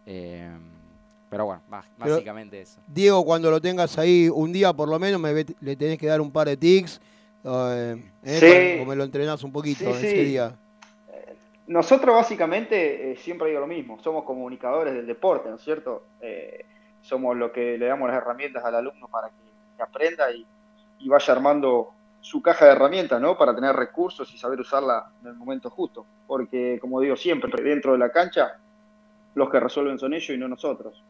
pero 0.05 1.45
bueno, 1.45 1.61
básicamente 1.97 2.61
eso. 2.61 2.79
Diego, 2.85 3.25
cuando 3.25 3.49
lo 3.49 3.59
tengas 3.59 3.97
ahí 3.97 4.29
un 4.29 4.51
día 4.51 4.73
por 4.73 4.89
lo 4.89 4.99
menos, 4.99 5.19
me 5.19 5.33
le 5.33 5.75
tenés 5.75 5.97
que 5.97 6.05
dar 6.05 6.21
un 6.21 6.29
par 6.29 6.47
de 6.47 6.57
tics 6.57 7.01
eh, 7.45 8.01
eh, 8.23 8.79
o 8.81 8.85
me 8.85 8.95
lo 8.95 9.03
entrenás 9.03 9.43
un 9.43 9.51
poquito 9.51 9.89
ese 9.89 10.23
día. 10.23 10.55
Eh, 11.11 11.35
nosotros 11.67 12.15
básicamente 12.15 13.15
siempre 13.17 13.49
digo 13.49 13.59
lo 13.59 13.67
mismo, 13.67 13.99
somos 14.01 14.23
comunicadores 14.23 14.93
del 14.93 15.05
deporte, 15.05 15.49
¿no 15.49 15.55
es 15.55 15.61
cierto? 15.61 16.03
somos 17.01 17.35
los 17.35 17.51
que 17.51 17.77
le 17.77 17.87
damos 17.87 18.07
las 18.07 18.15
herramientas 18.15 18.63
al 18.63 18.75
alumno 18.75 19.09
para 19.09 19.27
que, 19.27 19.83
aprenda 19.83 20.31
y, 20.31 20.45
vaya 21.09 21.33
armando 21.33 21.89
su 22.21 22.41
caja 22.41 22.63
de 22.63 22.71
herramientas, 22.71 23.19
¿no? 23.19 23.37
Para 23.37 23.53
tener 23.53 23.75
recursos 23.75 24.33
y 24.33 24.37
saber 24.37 24.61
usarla 24.61 25.11
en 25.21 25.27
el 25.27 25.33
momento 25.33 25.69
justo. 25.69 26.05
Porque, 26.25 26.77
como 26.79 27.01
digo 27.01 27.17
siempre, 27.17 27.51
dentro 27.61 27.91
de 27.91 27.97
la 27.97 28.09
cancha, 28.09 28.57
los 29.35 29.49
que 29.49 29.59
resuelven 29.59 29.99
son 29.99 30.13
ellos 30.13 30.29
y 30.29 30.37
no 30.37 30.47
nosotros. 30.47 31.03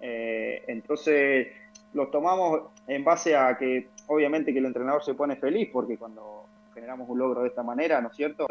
entonces, 0.00 1.48
los 1.92 2.12
tomamos 2.12 2.70
en 2.86 3.02
base 3.02 3.36
a 3.36 3.56
que 3.58 3.88
obviamente 4.06 4.52
que 4.52 4.58
el 4.58 4.66
entrenador 4.66 5.02
se 5.02 5.14
pone 5.14 5.36
feliz 5.36 5.68
porque 5.72 5.96
cuando 5.96 6.44
generamos 6.74 7.08
un 7.08 7.18
logro 7.18 7.42
de 7.42 7.48
esta 7.48 7.62
manera, 7.62 8.00
¿no 8.00 8.08
es 8.08 8.16
cierto? 8.16 8.46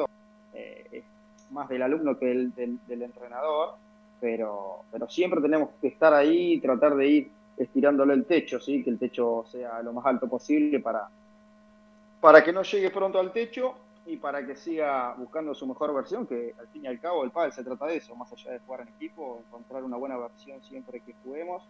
Eh, 0.54 0.86
es 0.92 1.04
más 1.52 1.70
del 1.70 1.82
alumno 1.82 2.18
que 2.18 2.26
del, 2.26 3.02
entrenador, 3.02 3.76
pero, 4.20 4.84
pero 4.92 5.10
siempre 5.10 5.42
tenemos 5.42 5.70
que 5.82 5.88
estar 5.88 6.14
ahí 6.14 6.54
y 6.54 6.62
tratar 6.62 6.96
de 6.96 7.08
ir 7.08 7.32
estirándole 7.58 8.14
el 8.14 8.26
techo, 8.26 8.60
¿sí? 8.60 8.84
que 8.84 8.90
el 8.90 9.00
techo 9.00 9.46
sea 9.48 9.82
lo 9.82 9.94
más 9.94 10.06
alto 10.06 10.28
posible 10.28 10.80
para, 10.80 11.10
para 12.20 12.44
que 12.44 12.54
no 12.54 12.64
llegue 12.64 12.90
pronto 12.90 13.20
al 13.20 13.32
techo 13.32 13.76
y 14.06 14.18
para 14.18 14.46
que 14.46 14.56
siga 14.56 15.14
buscando 15.16 15.54
su 15.54 15.68
mejor 15.68 15.94
versión, 15.94 16.26
que 16.26 16.56
al 16.60 16.68
fin 16.68 16.86
y 16.86 16.88
al 16.88 17.00
cabo 17.00 17.24
el 17.24 17.32
pádel 17.32 17.54
se 17.54 17.64
trata 17.64 17.86
de 17.86 17.98
eso, 17.98 18.16
más 18.16 18.32
allá 18.32 18.52
de 18.52 18.60
jugar 18.60 18.82
en 18.82 18.88
equipo, 18.90 19.42
encontrar 19.48 19.84
una 19.84 19.98
buena 19.98 20.18
versión 20.18 20.62
siempre 20.64 21.02
que 21.02 21.14
juguemos 21.24 21.64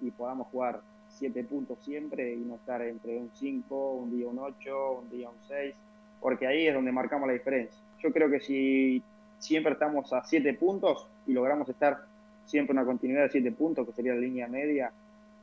y 0.00 0.10
podamos 0.10 0.46
jugar 0.48 0.80
siete 1.12 1.44
puntos 1.44 1.78
siempre 1.84 2.34
y 2.34 2.38
no 2.38 2.56
estar 2.56 2.82
entre 2.82 3.16
un 3.16 3.30
5, 3.34 3.92
un 3.92 4.16
día 4.16 4.26
un 4.26 4.38
8, 4.38 5.00
un 5.02 5.10
día 5.10 5.28
un 5.28 5.36
6, 5.48 5.74
porque 6.20 6.46
ahí 6.46 6.66
es 6.66 6.74
donde 6.74 6.92
marcamos 6.92 7.26
la 7.26 7.34
diferencia. 7.34 7.78
Yo 8.02 8.12
creo 8.12 8.30
que 8.30 8.40
si 8.40 9.02
siempre 9.38 9.72
estamos 9.72 10.12
a 10.12 10.24
siete 10.24 10.54
puntos 10.54 11.06
y 11.26 11.32
logramos 11.32 11.68
estar 11.68 12.04
siempre 12.46 12.72
una 12.72 12.84
continuidad 12.84 13.24
de 13.24 13.30
siete 13.30 13.52
puntos, 13.52 13.86
que 13.86 13.92
sería 13.92 14.14
la 14.14 14.20
línea 14.20 14.48
media, 14.48 14.92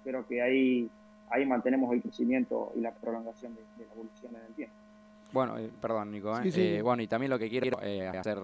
creo 0.03 0.25
que 0.27 0.41
ahí, 0.41 0.89
ahí 1.29 1.45
mantenemos 1.45 1.93
el 1.93 2.01
crecimiento 2.01 2.71
y 2.75 2.81
la 2.81 2.91
prolongación 2.91 3.55
de, 3.55 3.61
la 3.77 3.93
evolución 3.93 4.35
en 4.35 4.41
el 4.47 4.53
tiempo. 4.53 4.75
Bueno, 5.31 5.57
eh, 5.57 5.69
perdón, 5.79 6.11
Nico. 6.11 6.33
Eh, 6.43 6.81
bueno, 6.81 7.03
y 7.03 7.07
también 7.07 7.29
lo 7.29 7.37
que 7.37 7.49
quiero 7.49 7.77
hacer 7.77 8.39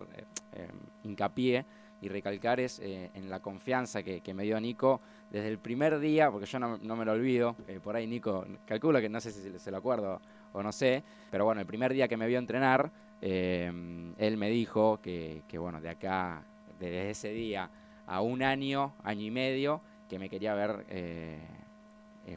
hincapié 1.03 1.65
y 2.05 2.09
recalcar 2.09 2.59
es 2.59 2.79
en 2.79 3.29
la 3.29 3.39
confianza 3.39 4.03
que, 4.03 4.33
me 4.33 4.43
dio 4.43 4.59
Nico 4.59 5.01
desde 5.31 5.49
el 5.49 5.57
primer 5.57 5.99
día, 5.99 6.29
porque 6.29 6.45
yo 6.45 6.59
no, 6.59 6.77
me 6.77 7.05
lo 7.05 7.11
olvido, 7.13 7.55
eh, 7.67 7.79
por 7.83 7.95
ahí 7.95 8.05
Nico, 8.05 8.45
calculo 8.65 9.01
que 9.01 9.09
no 9.09 9.19
sé 9.19 9.31
si 9.31 9.57
se 9.57 9.71
lo 9.71 9.77
acuerdo 9.77 10.21
o 10.53 10.61
no 10.61 10.71
sé, 10.71 11.03
pero 11.31 11.45
bueno, 11.45 11.61
el 11.61 11.67
primer 11.67 11.93
día 11.93 12.07
que 12.07 12.15
me 12.15 12.27
vio 12.27 12.37
entrenar, 12.37 12.91
eh, 13.21 13.71
él 14.17 14.37
me 14.37 14.49
dijo 14.49 14.99
que, 15.01 15.41
bueno, 15.57 15.81
de 15.81 15.89
acá, 15.89 16.43
desde 16.79 17.09
ese 17.09 17.29
día 17.29 17.69
a 18.05 18.21
un 18.21 18.43
año, 18.43 18.93
año 19.03 19.25
y 19.25 19.31
medio, 19.31 19.81
que 20.07 20.19
me 20.19 20.29
quería 20.29 20.53
ver 20.53 20.85
eh, 20.89 21.39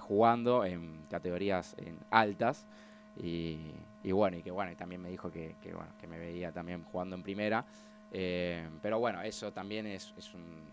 jugando 0.00 0.64
en 0.64 1.02
categorías 1.10 1.76
altas. 2.10 2.66
Y, 3.20 3.58
bueno, 4.12 4.38
y 4.38 4.42
que 4.42 4.50
bueno, 4.50 4.72
y 4.72 4.76
también 4.76 5.02
me 5.02 5.10
dijo 5.10 5.30
que, 5.30 5.54
bueno, 5.64 5.90
que 6.00 6.06
me 6.06 6.18
veía 6.18 6.52
también 6.52 6.84
jugando 6.84 7.16
en 7.16 7.22
primera. 7.22 7.64
Pero 8.10 8.98
bueno, 8.98 9.22
eso 9.22 9.52
también 9.52 9.86
es 9.86 10.12
un, 10.34 10.68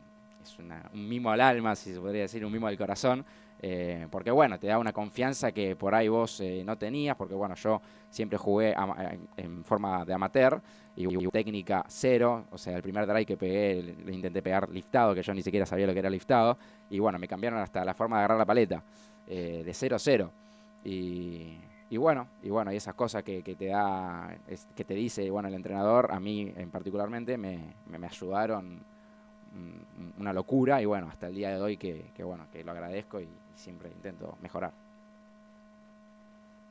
mimo 0.94 1.32
al 1.32 1.42
alma, 1.42 1.76
si 1.76 1.94
se 1.94 2.00
podría 2.00 2.24
decir, 2.24 2.46
un 2.46 2.52
mimo 2.52 2.68
al 2.68 2.78
corazón, 2.78 3.26
eh, 3.62 4.08
porque 4.12 4.32
bueno, 4.32 4.60
te 4.60 4.68
da 4.68 4.78
una 4.78 4.94
confianza 4.94 5.52
que 5.52 5.76
por 5.76 5.96
ahí 5.96 6.08
vos 6.08 6.40
eh, 6.42 6.64
no 6.66 6.78
tenías, 6.78 7.16
porque 7.16 7.34
bueno, 7.34 7.56
yo 7.56 7.82
siempre 8.10 8.38
jugué 8.38 8.76
en 9.38 9.64
forma 9.64 10.06
de 10.06 10.14
amateur 10.14 10.62
y, 10.96 11.28
técnica 11.30 11.84
cero, 11.88 12.46
o 12.52 12.58
sea, 12.58 12.76
el 12.76 12.82
primer 12.82 13.06
drive 13.06 13.26
que 13.26 13.38
pegué, 13.38 13.96
le 14.06 14.14
intenté 14.14 14.42
pegar 14.42 14.70
liftado, 14.70 15.14
que 15.14 15.24
yo 15.24 15.34
ni 15.34 15.42
siquiera 15.42 15.66
sabía 15.66 15.88
lo 15.88 15.94
que 15.94 16.00
era 16.00 16.10
liftado, 16.10 16.58
y 16.90 17.00
bueno, 17.00 17.20
me 17.20 17.28
cambiaron 17.28 17.60
hasta 17.60 17.84
la 17.84 17.94
forma 17.94 18.18
de 18.18 18.20
agarrar 18.20 18.38
la 18.38 18.46
paleta, 18.46 18.84
eh, 19.28 19.64
de 19.66 19.74
cero 19.74 19.96
a 19.96 20.00
cero. 20.00 20.32
Y, 20.84 21.58
bueno, 21.92 22.28
y 22.44 22.50
bueno, 22.50 22.74
y 22.74 22.76
esas 22.76 22.96
cosas 22.96 23.24
que, 23.24 23.42
te 23.42 23.68
da, 23.68 24.36
que 24.76 24.84
te 24.84 24.94
dice 24.94 25.30
bueno 25.30 25.48
el 25.48 25.54
entrenador, 25.54 26.12
a 26.12 26.20
mí 26.20 26.52
en 26.56 26.70
particularmente 26.70 27.38
me, 27.38 27.74
me 27.88 28.06
ayudaron 28.06 28.82
una 30.20 30.34
locura 30.34 30.82
y 30.82 30.86
bueno, 30.86 31.08
hasta 31.10 31.28
el 31.28 31.36
día 31.36 31.50
de 31.50 31.62
hoy 31.62 31.78
que, 31.78 32.04
bueno, 32.20 32.48
que 32.52 32.64
lo 32.64 32.72
agradezco 32.72 33.20
y, 33.20 33.28
siempre 33.56 33.90
intento 33.90 34.38
mejorar. 34.42 34.72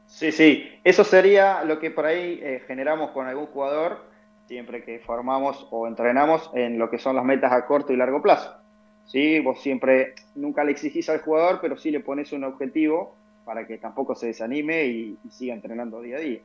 Sí, 0.06 0.32
sí, 0.32 0.70
eso 0.84 1.02
sería 1.02 1.64
lo 1.64 1.78
que 1.78 1.90
por 1.90 2.04
ahí 2.04 2.38
eh, 2.42 2.62
generamos 2.66 3.12
con 3.12 3.26
algún 3.26 3.46
jugador 3.46 4.04
siempre 4.46 4.84
que 4.84 4.98
formamos 4.98 5.66
o 5.70 5.86
entrenamos 5.86 6.50
en 6.52 6.78
lo 6.78 6.90
que 6.90 6.98
son 6.98 7.16
las 7.16 7.24
metas 7.24 7.52
a 7.52 7.64
corto 7.64 7.94
y 7.94 7.96
largo 7.96 8.20
plazo. 8.20 8.54
¿Sí? 9.06 9.40
Vos 9.40 9.62
siempre, 9.62 10.14
nunca 10.34 10.62
le 10.62 10.72
exigís 10.72 11.08
al 11.08 11.22
jugador, 11.22 11.58
pero 11.62 11.78
sí 11.78 11.90
le 11.90 12.00
pones 12.00 12.32
un 12.32 12.44
objetivo 12.44 13.16
para 13.44 13.66
que 13.66 13.78
tampoco 13.78 14.14
se 14.14 14.28
desanime 14.28 14.84
y, 14.86 15.18
siga 15.30 15.54
entrenando 15.54 16.00
día 16.00 16.16
a 16.16 16.20
día. 16.20 16.40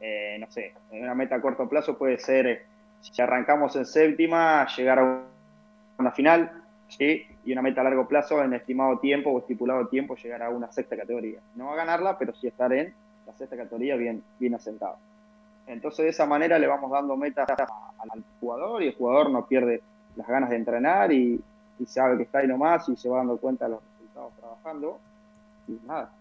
Eh, 0.00 0.36
no 0.38 0.50
sé, 0.50 0.74
una 0.90 1.14
meta 1.14 1.36
a 1.36 1.40
corto 1.40 1.68
plazo 1.68 1.96
puede 1.96 2.18
ser, 2.18 2.46
eh, 2.46 2.62
si 3.00 3.20
arrancamos 3.22 3.74
en 3.76 3.86
séptima, 3.86 4.66
llegar 4.76 4.98
a 4.98 5.02
un 5.04 5.34
una 5.98 6.10
final, 6.10 6.50
¿sí? 6.88 7.26
y 7.44 7.52
una 7.52 7.62
meta 7.62 7.80
a 7.80 7.84
largo 7.84 8.08
plazo 8.08 8.42
en 8.42 8.54
estimado 8.54 8.98
tiempo 8.98 9.30
o 9.30 9.38
estipulado 9.38 9.86
tiempo 9.88 10.16
llegar 10.16 10.42
a 10.42 10.50
una 10.50 10.70
sexta 10.72 10.96
categoría. 10.96 11.40
No 11.54 11.70
a 11.70 11.76
ganarla, 11.76 12.18
pero 12.18 12.34
sí 12.34 12.46
estar 12.46 12.72
en 12.72 12.94
la 13.26 13.32
sexta 13.34 13.56
categoría 13.56 13.96
bien, 13.96 14.22
bien 14.38 14.54
asentado. 14.54 14.96
Entonces 15.66 16.04
de 16.04 16.10
esa 16.10 16.26
manera 16.26 16.58
le 16.58 16.66
vamos 16.66 16.90
dando 16.90 17.16
metas 17.16 17.48
al 17.48 18.24
jugador 18.40 18.82
y 18.82 18.88
el 18.88 18.94
jugador 18.94 19.30
no 19.30 19.46
pierde 19.46 19.82
las 20.16 20.26
ganas 20.26 20.50
de 20.50 20.56
entrenar 20.56 21.12
y, 21.12 21.42
sabe 21.86 22.16
que 22.16 22.22
está 22.22 22.38
ahí 22.38 22.46
nomás 22.46 22.88
y 22.88 22.96
se 22.96 23.08
va 23.08 23.18
dando 23.18 23.36
cuenta 23.36 23.66
de 23.66 23.72
los 23.72 23.80
resultados 23.82 24.32
trabajando. 24.38 24.98
Y 25.66 25.78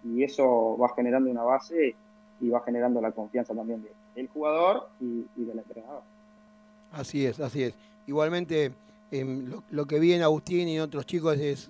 y 0.09 0.23
eso 0.23 0.77
va 0.77 0.93
generando 0.95 1.29
una 1.29 1.43
base 1.43 1.95
y 2.39 2.49
va 2.49 2.61
generando 2.61 3.01
la 3.01 3.11
confianza 3.11 3.53
también 3.53 3.85
del 4.15 4.27
jugador 4.29 4.89
y, 4.99 5.25
y 5.35 5.45
del 5.45 5.59
entrenador. 5.59 6.01
Así 6.91 7.25
es, 7.25 7.39
así 7.39 7.63
es. 7.63 7.73
Igualmente, 8.05 8.73
Em, 9.13 9.45
lo, 9.69 9.85
que 9.85 9.99
vi 9.99 10.13
en 10.13 10.23
Agustín 10.23 10.67
y 10.67 10.77
en 10.77 10.81
otros 10.81 11.05
chicos 11.05 11.37
es 11.37 11.69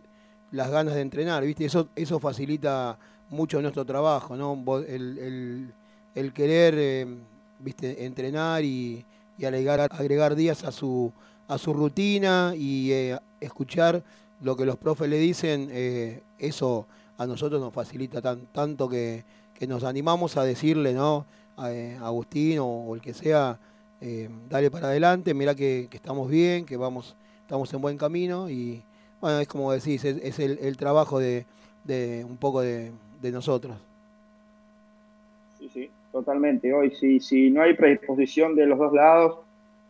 las 0.51 0.71
ganas 0.71 0.95
de 0.95 1.01
entrenar, 1.01 1.43
¿viste? 1.43 1.65
Eso, 1.65 1.89
eso 1.93 2.17
facilita 2.17 2.97
mucho 3.29 3.61
nuestro 3.61 3.83
trabajo, 3.83 4.37
¿no? 4.37 4.63
El, 4.87 5.73
querer, 6.33 6.79
em, 6.79 7.19
¿viste? 7.59 8.05
Entrenar 8.05 8.63
y, 8.63 9.03
agregar, 9.43 9.89
agregar 9.91 10.35
días 10.35 10.63
a 10.63 10.71
su, 10.71 11.11
a 11.49 11.57
su 11.57 11.73
rutina 11.73 12.53
y 12.55 12.93
eh, 12.93 13.19
escuchar 13.41 14.01
lo 14.39 14.55
que 14.55 14.65
los 14.65 14.77
profes 14.77 15.09
le 15.09 15.17
dicen, 15.17 15.67
eh, 15.69 16.21
eso 16.39 16.87
a 17.17 17.25
nosotros 17.27 17.61
nos 17.61 17.73
facilita 17.73 18.21
tanto 18.51 18.89
que, 18.89 19.23
nos 19.67 19.85
animamos 19.85 20.35
a 20.35 20.43
decirle, 20.43 20.93
¿no? 20.93 21.25
A, 21.55 21.71
eh, 21.71 21.97
Agustín 22.01 22.57
o, 22.59 22.93
el 22.95 23.01
que 23.01 23.13
sea, 23.13 23.57
dale 24.49 24.69
para 24.69 24.87
adelante, 24.87 25.33
mira 25.33 25.55
que, 25.55 25.87
que 25.89 25.95
estamos 25.95 26.29
bien, 26.29 26.65
que 26.65 26.75
vamos 26.75 27.15
estamos 27.43 27.73
en 27.73 27.81
buen 27.81 27.97
camino 27.97 28.49
y 28.49 28.81
bueno, 29.21 29.39
es 29.39 29.47
como 29.47 29.71
decís, 29.71 30.03
es, 30.03 30.39
el, 30.39 30.75
trabajo 30.77 31.19
de, 31.19 31.45
un 32.27 32.37
poco 32.37 32.61
de, 32.61 32.91
nosotros. 33.21 33.77
Sí, 35.59 35.69
sí, 35.69 35.89
totalmente. 36.11 36.73
Hoy 36.73 36.91
si, 36.91 37.19
si 37.19 37.49
no 37.49 37.61
hay 37.61 37.73
predisposición 37.75 38.55
de 38.55 38.65
los 38.65 38.79
dos 38.79 38.91
lados 38.91 39.37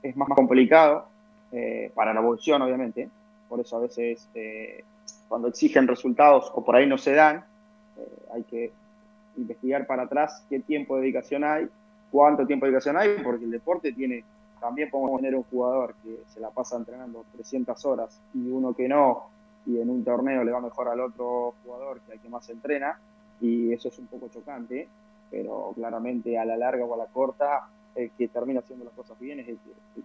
es 0.04 0.16
más 0.16 0.28
complicado, 0.30 1.08
eh, 1.52 1.90
para 1.96 2.14
la 2.14 2.20
evolución 2.20 2.62
obviamente, 2.62 3.10
por 3.48 3.60
eso 3.60 3.78
a 3.78 3.80
veces 3.80 4.28
eh, 4.36 4.84
cuando 5.34 5.48
exigen 5.48 5.88
resultados 5.88 6.52
o 6.54 6.64
por 6.64 6.76
ahí 6.76 6.86
no 6.86 7.00
se 7.00 7.16
dan, 7.16 7.44
eh, 7.98 8.26
hay 8.36 8.44
que 8.44 8.72
investigar 9.36 9.88
para 9.88 10.04
atrás 10.04 10.46
qué 10.48 10.60
tiempo 10.60 10.96
de 10.96 11.02
dedicación 11.02 11.44
hay, 11.44 11.68
cuánto 12.12 12.46
tiempo 12.46 12.68
de 12.68 12.72
dedicación 12.72 12.98
hay, 12.98 13.16
porque 13.24 13.46
el 13.46 13.50
deporte 13.50 13.92
tiene 13.94 14.24
también 14.62 14.92
podemos 14.92 15.20
tener 15.20 15.34
un 15.34 15.42
jugador 15.46 15.96
que 16.04 16.20
se 16.32 16.40
la 16.40 16.52
pasa 16.52 16.78
entrenando 16.78 17.26
300 17.34 17.84
horas 17.84 18.22
y 18.36 18.48
uno 18.48 18.76
que 18.76 18.88
no, 18.88 19.24
y 19.66 19.80
en 19.80 19.90
un 19.90 20.04
torneo 20.04 20.44
le 20.44 20.52
va 20.52 20.62
mejor 20.62 20.88
al 20.90 21.00
otro 21.00 21.56
jugador 21.66 22.00
que 22.02 22.12
al 22.12 22.20
que 22.20 22.30
más 22.30 22.48
entrena, 22.50 23.00
y 23.42 23.74
eso 23.74 23.88
es 23.88 23.98
un 23.98 24.06
poco 24.06 24.30
chocante, 24.30 24.88
pero 25.32 25.72
claramente 25.74 26.38
a 26.38 26.46
la 26.46 26.58
larga 26.58 26.86
o 26.86 26.94
a 26.94 26.98
la 26.98 27.08
corta, 27.08 27.68
el 27.96 28.12
que 28.12 28.28
termina 28.28 28.60
haciendo 28.60 28.86
las 28.86 28.94
cosas 28.94 29.18
bien 29.20 29.40
es 29.40 29.48
el 29.48 29.58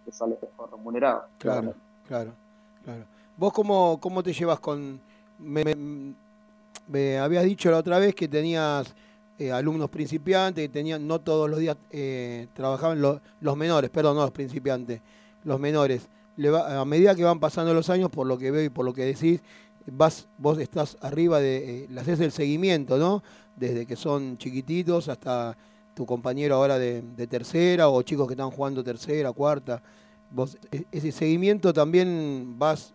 que, 0.06 0.10
sale 0.10 0.38
mejor 0.40 0.70
remunerado. 0.70 1.26
Claro, 1.36 1.74
claro, 2.06 2.32
claro. 2.82 3.04
¿Vos 3.36 3.52
cómo, 3.52 4.00
cómo 4.00 4.22
te 4.22 4.32
llevas 4.32 4.58
con... 4.60 5.06
me 5.38 7.18
habías 7.18 7.44
dicho 7.44 7.70
la 7.70 7.78
otra 7.78 7.98
vez 7.98 8.14
que 8.14 8.28
tenías 8.28 8.94
eh, 9.38 9.52
alumnos 9.52 9.88
principiantes 9.88 10.64
que 10.64 10.68
tenían, 10.68 11.06
no 11.06 11.20
todos 11.20 11.48
los 11.48 11.60
días 11.60 11.76
eh, 11.92 12.48
trabajaban 12.54 13.00
los 13.00 13.56
menores, 13.56 13.88
perdón, 13.88 14.16
no 14.16 14.22
los 14.22 14.32
principiantes, 14.32 15.00
los 15.44 15.60
menores. 15.60 16.08
a 16.66 16.84
medida 16.84 17.14
que 17.14 17.22
van 17.22 17.38
pasando 17.38 17.72
los 17.72 17.88
años, 17.88 18.10
por 18.10 18.26
lo 18.26 18.36
que 18.36 18.50
veo 18.50 18.64
y 18.64 18.68
por 18.68 18.84
lo 18.84 18.92
que 18.92 19.04
decís, 19.04 19.40
vas, 19.86 20.26
vos 20.38 20.58
estás 20.58 20.96
arriba 21.02 21.38
de, 21.38 21.84
eh, 21.84 21.86
le 21.88 22.00
haces 22.00 22.18
el 22.18 22.32
seguimiento, 22.32 22.98
¿no? 22.98 23.22
Desde 23.54 23.86
que 23.86 23.94
son 23.94 24.38
chiquititos 24.38 25.08
hasta 25.08 25.56
tu 25.94 26.04
compañero 26.04 26.56
ahora 26.56 26.76
de, 26.76 27.02
tercera 27.28 27.88
o 27.88 28.02
chicos 28.02 28.26
que 28.26 28.34
están 28.34 28.50
jugando 28.50 28.82
tercera, 28.82 29.32
cuarta. 29.32 29.80
Vos, 30.32 30.58
e, 30.72 30.84
ese 30.90 31.12
seguimiento 31.12 31.72
también 31.72 32.58
vas 32.58 32.92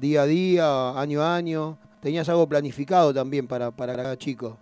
día 0.00 0.22
a 0.22 0.26
día, 0.26 0.98
año 0.98 1.22
a 1.22 1.36
año. 1.36 1.76
Tenías 2.00 2.28
algo 2.28 2.46
planificado 2.46 3.12
también 3.12 3.46
para, 3.46 3.70
para 3.70 3.94
cada 3.94 4.16
chico. 4.16 4.56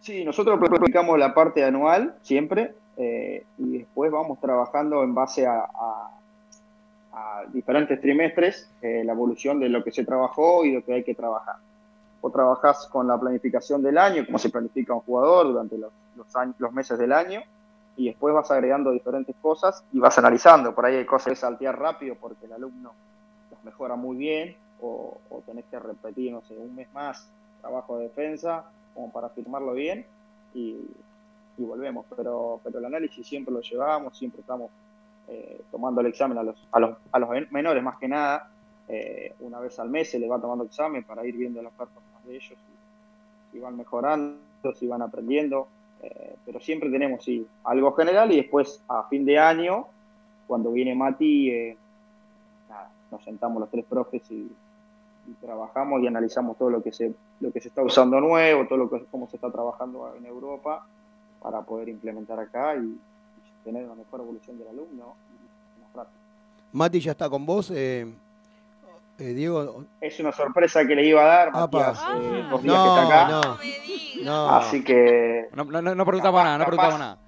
Sí, 0.00 0.24
nosotros 0.24 0.58
aplicamos 0.60 1.18
la 1.18 1.34
parte 1.34 1.64
anual 1.64 2.16
siempre 2.22 2.74
eh, 2.96 3.44
y 3.58 3.78
después 3.78 4.10
vamos 4.10 4.40
trabajando 4.40 5.02
en 5.02 5.14
base 5.14 5.46
a, 5.46 5.68
diferentes 7.52 8.00
trimestres 8.00 8.70
eh, 8.80 9.02
la 9.04 9.12
evolución 9.12 9.60
de 9.60 9.68
lo 9.68 9.84
que 9.84 9.92
se 9.92 10.04
trabajó 10.04 10.64
y 10.64 10.72
lo 10.72 10.84
que 10.84 10.94
hay 10.94 11.04
que 11.04 11.14
trabajar. 11.14 11.56
O 12.20 12.30
trabajás 12.30 12.86
con 12.86 13.06
la 13.06 13.18
planificación 13.18 13.82
del 13.82 13.98
año, 13.98 14.24
como 14.24 14.38
se 14.38 14.48
planifica 14.48 14.94
un 14.94 15.00
jugador 15.00 15.48
durante 15.48 15.76
los, 15.76 15.92
años, 16.34 16.54
los 16.58 16.72
meses 16.72 16.98
del 16.98 17.12
año, 17.12 17.42
y 17.96 18.06
después 18.06 18.34
vas 18.34 18.50
agregando 18.50 18.92
diferentes 18.92 19.36
cosas 19.42 19.84
y 19.92 19.98
vas 19.98 20.16
analizando. 20.18 20.74
Por 20.74 20.86
ahí 20.86 20.96
hay 20.96 21.04
cosas 21.04 21.32
que 21.32 21.36
saltear 21.36 21.78
rápido 21.78 22.16
porque 22.18 22.46
el 22.46 22.52
alumno 22.52 22.92
mejora 23.64 23.96
muy 23.96 24.16
bien, 24.16 24.56
o, 24.80 25.18
tenés 25.46 25.64
que 25.66 25.78
repetir, 25.78 26.32
no 26.32 26.42
sé, 26.42 26.56
un 26.56 26.74
mes 26.74 26.92
más 26.92 27.28
trabajo 27.60 27.98
de 27.98 28.04
defensa, 28.04 28.64
como 28.94 29.10
para 29.10 29.28
firmarlo 29.30 29.72
bien 29.74 30.04
y, 30.54 30.76
volvemos. 31.58 32.04
Pero, 32.16 32.60
pero 32.64 32.80
el 32.80 32.84
análisis 32.86 33.24
siempre 33.24 33.54
lo 33.54 33.60
llevamos, 33.60 34.18
siempre 34.18 34.40
estamos 34.40 34.70
eh, 35.28 35.60
tomando 35.70 36.00
el 36.00 36.08
examen 36.08 36.36
a 36.38 36.42
los, 36.42 36.56
a 36.72 36.80
los, 36.80 36.96
a 37.12 37.18
los 37.20 37.28
menores 37.52 37.82
más 37.84 37.98
que 37.98 38.08
nada. 38.08 38.50
Eh, 38.88 39.34
una 39.40 39.60
vez 39.60 39.78
al 39.78 39.88
mes 39.88 40.10
se 40.10 40.18
les 40.18 40.28
va 40.28 40.40
tomando 40.40 40.64
examen 40.64 41.04
para 41.04 41.24
ir 41.24 41.36
viendo 41.36 41.62
las 41.62 41.72
performances 41.72 42.26
de 42.26 42.34
ellos 42.34 42.58
si 43.52 43.58
van 43.58 43.76
mejorando, 43.76 44.40
si 44.74 44.86
van 44.86 45.02
aprendiendo, 45.02 45.68
eh, 46.02 46.36
pero 46.44 46.58
siempre 46.58 46.90
tenemos 46.90 47.24
algo 47.64 47.92
general 47.92 48.32
y 48.32 48.36
después 48.36 48.82
a 48.88 49.04
fin 49.08 49.24
de 49.24 49.38
año, 49.38 49.86
cuando 50.46 50.72
viene 50.72 50.94
Mati, 50.94 51.50
eh, 51.50 51.76
nos 53.12 53.22
sentamos 53.22 53.60
los 53.60 53.70
tres 53.70 53.84
profes 53.88 54.22
y, 54.30 54.50
trabajamos 55.40 56.02
y 56.02 56.08
analizamos 56.08 56.58
todo 56.58 56.68
lo 56.68 56.82
que 56.82 56.90
se 56.90 57.14
lo 57.40 57.52
que 57.52 57.60
se 57.60 57.68
está 57.68 57.80
usando 57.80 58.20
nuevo, 58.20 58.66
todo 58.66 58.76
lo 58.76 58.90
que 58.90 59.04
cómo 59.08 59.28
se 59.30 59.36
está 59.36 59.50
trabajando 59.52 60.12
en 60.18 60.26
Europa 60.26 60.84
para 61.40 61.62
poder 61.62 61.88
implementar 61.88 62.40
acá 62.40 62.74
y, 62.74 62.98
tener 63.62 63.84
una 63.84 63.94
mejor 63.94 64.20
evolución 64.20 64.58
del 64.58 64.66
alumno. 64.68 65.14
Mati 66.72 66.98
ya 66.98 67.12
está 67.12 67.30
con 67.30 67.46
vos. 67.46 67.70
Eh, 67.70 68.12
eh, 69.18 69.34
Diego. 69.34 69.84
Es 70.00 70.18
una 70.18 70.32
sorpresa 70.32 70.84
que 70.84 70.96
le 70.96 71.06
iba 71.06 71.22
a 71.22 71.26
dar, 71.26 71.52
Matías, 71.52 72.02
eh, 72.16 72.44
dos 72.50 72.62
días 72.62 72.74
no, 72.74 72.82
que 72.82 73.00
está 73.02 73.26
acá. 73.26 73.58
No, 74.24 74.50
Así 74.50 74.82
que. 74.82 75.48
No, 75.54 75.64
no, 75.64 75.94
no 75.94 76.04
preguntamos 76.04 76.42
nada, 76.42 76.58
no 76.58 76.64
preguntamos 76.64 76.98
nada. 76.98 77.18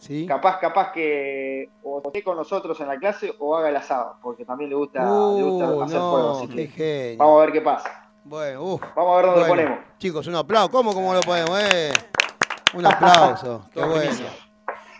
¿Sí? 0.00 0.24
Capaz, 0.26 0.58
capaz 0.58 0.92
que 0.92 1.68
o 1.82 2.00
esté 2.02 2.24
con 2.24 2.34
nosotros 2.34 2.80
en 2.80 2.88
la 2.88 2.96
clase 2.96 3.34
o 3.38 3.54
haga 3.54 3.68
el 3.68 3.76
asado, 3.76 4.16
porque 4.22 4.46
también 4.46 4.70
le 4.70 4.76
gusta, 4.76 5.00
le 5.04 5.42
gusta 5.42 5.70
uh, 5.70 5.82
hacer 5.82 6.00
juegos. 6.00 6.48
vamos 7.18 7.38
a 7.38 7.44
ver 7.44 7.52
qué 7.52 7.60
pasa. 7.60 8.10
Bueno, 8.24 8.62
uf, 8.62 8.82
vamos 8.96 9.12
a 9.12 9.16
ver 9.16 9.26
dónde 9.26 9.40
lo 9.42 9.46
ponemos. 9.46 9.78
Chicos, 9.98 10.26
un 10.26 10.36
aplauso. 10.36 10.70
¿Cómo, 10.70 10.94
cómo 10.94 11.12
lo 11.12 11.20
ponemos? 11.20 11.50
Eh? 11.62 11.92
Un 12.72 12.86
aplauso. 12.86 13.66
Qué 13.74 13.84
bueno. 13.84 14.10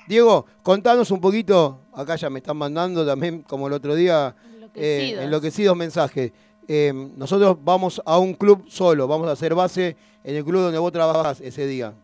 Diego, 0.06 0.44
contanos 0.62 1.10
un 1.10 1.20
poquito. 1.20 1.80
Acá 1.94 2.16
ya 2.16 2.28
me 2.28 2.40
están 2.40 2.58
mandando 2.58 3.06
también, 3.06 3.42
como 3.42 3.68
el 3.68 3.72
otro 3.72 3.94
día, 3.94 4.36
eh, 4.74 5.16
enloquecidos 5.18 5.76
mensajes. 5.76 6.32
Eh, 6.68 6.92
nosotros 7.16 7.56
vamos 7.62 8.02
a 8.04 8.18
un 8.18 8.34
club 8.34 8.66
solo, 8.68 9.08
vamos 9.08 9.28
a 9.28 9.32
hacer 9.32 9.54
base 9.54 9.96
en 10.24 10.36
el 10.36 10.44
club 10.44 10.60
donde 10.60 10.78
vos 10.78 10.92
trabajás 10.92 11.40
ese 11.40 11.66
día. 11.66 11.94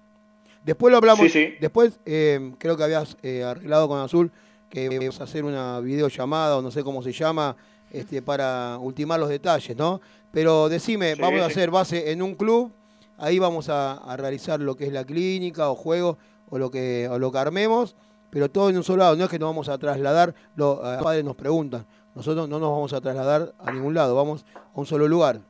Después 0.66 0.90
lo 0.90 0.98
hablamos. 0.98 1.32
Después 1.60 1.98
eh, 2.04 2.52
creo 2.58 2.76
que 2.76 2.84
habías 2.84 3.16
arreglado 3.22 3.88
con 3.88 4.00
Azul 4.00 4.30
que 4.68 4.88
vamos 4.88 5.20
a 5.20 5.24
hacer 5.24 5.44
una 5.44 5.80
videollamada 5.80 6.58
o 6.58 6.62
no 6.62 6.70
sé 6.70 6.82
cómo 6.82 7.02
se 7.02 7.12
llama 7.12 7.56
este, 7.90 8.20
para 8.20 8.78
ultimar 8.78 9.18
los 9.20 9.28
detalles, 9.28 9.76
¿no? 9.76 10.00
Pero 10.32 10.68
decime, 10.68 11.14
vamos 11.14 11.40
a 11.40 11.46
hacer 11.46 11.70
base 11.70 12.10
en 12.10 12.20
un 12.20 12.34
club, 12.34 12.72
ahí 13.16 13.38
vamos 13.38 13.68
a, 13.68 14.14
realizar 14.16 14.60
lo 14.60 14.76
que 14.76 14.86
es 14.86 14.92
la 14.92 15.04
clínica 15.04 15.70
o 15.70 15.74
juego 15.74 16.18
o 16.50 16.58
lo 16.58 16.70
que, 16.70 17.08
o 17.10 17.18
lo 17.18 17.32
que 17.32 17.38
armemos, 17.38 17.96
pero 18.30 18.50
todo 18.50 18.68
en 18.68 18.76
un 18.76 18.84
solo 18.84 19.04
lado, 19.04 19.16
no 19.16 19.24
es 19.24 19.30
que 19.30 19.38
nos 19.38 19.48
vamos 19.48 19.68
a 19.68 19.78
trasladar, 19.78 20.34
los 20.56 20.78
padres 20.78 21.24
nos 21.24 21.36
preguntan, 21.36 21.86
nosotros 22.14 22.48
no 22.48 22.58
nos 22.58 22.70
vamos 22.70 22.92
a 22.92 23.00
trasladar 23.00 23.54
a 23.58 23.72
ningún 23.72 23.94
lado, 23.94 24.14
vamos 24.14 24.44
a 24.54 24.78
un 24.78 24.84
solo 24.84 25.08
lugar. 25.08 25.40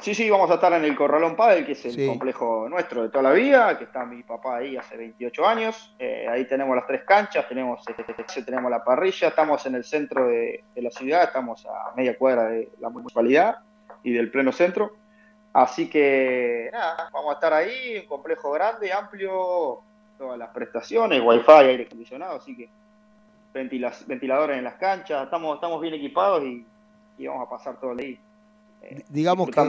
Sí, 0.00 0.14
sí, 0.14 0.28
vamos 0.28 0.50
a 0.50 0.54
estar 0.54 0.72
en 0.72 0.84
el 0.84 0.96
Corralón 0.96 1.36
Padel, 1.36 1.64
que 1.64 1.72
es 1.72 1.84
el 1.84 2.08
complejo 2.08 2.68
nuestro 2.68 3.02
de 3.02 3.08
toda 3.10 3.22
la 3.22 3.32
vida, 3.32 3.78
que 3.78 3.84
está 3.84 4.04
mi 4.04 4.22
papá 4.22 4.56
ahí 4.56 4.76
hace 4.76 4.96
28 4.96 5.46
años. 5.46 5.94
Eh, 5.98 6.26
ahí 6.28 6.46
tenemos 6.46 6.74
las 6.74 6.86
tres 6.86 7.04
canchas, 7.04 7.48
tenemos, 7.48 7.80
este, 7.86 8.42
tenemos 8.42 8.70
la 8.70 8.82
parrilla, 8.82 9.28
estamos 9.28 9.64
en 9.66 9.76
el 9.76 9.84
centro 9.84 10.26
de, 10.26 10.64
la 10.74 10.90
ciudad, 10.90 11.24
estamos 11.24 11.64
a 11.66 11.94
media 11.94 12.18
cuadra 12.18 12.46
de 12.46 12.70
la 12.80 12.88
municipalidad 12.88 13.58
y 14.02 14.12
del 14.12 14.30
pleno 14.30 14.52
centro. 14.52 14.96
Así 15.52 15.88
que 15.88 16.70
nada, 16.72 17.08
vamos 17.12 17.30
a 17.30 17.34
estar 17.34 17.52
ahí, 17.52 17.98
un 18.00 18.06
complejo 18.06 18.50
grande, 18.50 18.92
amplio, 18.92 19.80
todas 20.18 20.36
las 20.36 20.50
prestaciones, 20.50 21.22
wifi, 21.22 21.50
aire 21.52 21.84
acondicionado, 21.84 22.36
así 22.36 22.56
que 22.56 22.68
ventiladores 23.54 24.58
en 24.58 24.64
las 24.64 24.74
canchas, 24.74 25.24
estamos, 25.24 25.54
estamos 25.54 25.80
bien 25.80 25.94
equipados 25.94 26.42
y, 26.42 26.66
vamos 27.24 27.46
a 27.46 27.50
pasar 27.50 27.78
todo 27.78 27.92
el 27.92 27.98
día. 27.98 28.18
Eh, 28.84 29.02
digamos 29.08 29.48
que 29.50 29.60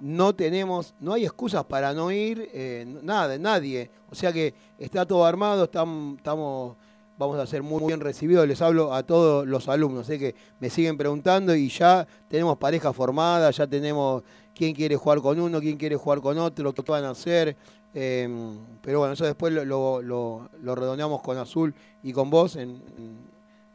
no 0.00 0.34
tenemos, 0.34 0.94
no 1.00 1.12
hay 1.12 1.24
excusas 1.24 1.64
para 1.64 1.92
no 1.92 2.10
ir, 2.10 2.48
eh, 2.52 2.84
nada, 3.02 3.36
nadie. 3.38 3.90
O 4.10 4.14
sea 4.14 4.32
que 4.32 4.54
está 4.78 5.04
todo 5.06 5.24
armado, 5.24 5.64
estamos, 5.64 6.16
estamos 6.16 6.76
vamos 7.18 7.38
a 7.38 7.46
ser 7.46 7.62
muy, 7.62 7.84
bien 7.86 8.00
recibidos. 8.00 8.46
Les 8.46 8.60
hablo 8.62 8.92
a 8.92 9.02
todos 9.02 9.46
los 9.46 9.68
alumnos, 9.68 10.06
sé 10.06 10.18
que 10.18 10.34
me 10.60 10.70
siguen 10.70 10.96
preguntando 10.96 11.54
y 11.54 11.68
ya 11.68 12.06
tenemos 12.28 12.56
pareja 12.58 12.92
formada, 12.92 13.50
ya 13.50 13.66
tenemos 13.66 14.22
quién 14.54 14.74
quiere 14.74 14.96
jugar 14.96 15.20
con 15.20 15.38
uno, 15.38 15.60
quién 15.60 15.76
quiere 15.76 15.96
jugar 15.96 16.20
con 16.20 16.38
otro, 16.38 16.72
qué 16.72 16.82
van 16.90 17.04
a 17.04 17.10
hacer. 17.10 17.56
Em, 17.92 18.58
pero 18.82 19.00
bueno, 19.00 19.14
eso 19.14 19.24
después 19.24 19.52
lo, 19.52 20.02
lo, 20.02 20.74
redondeamos 20.74 21.22
con 21.22 21.38
Azul 21.38 21.72
y 22.02 22.12
con 22.12 22.28
vos 22.28 22.56
en, 22.56 22.82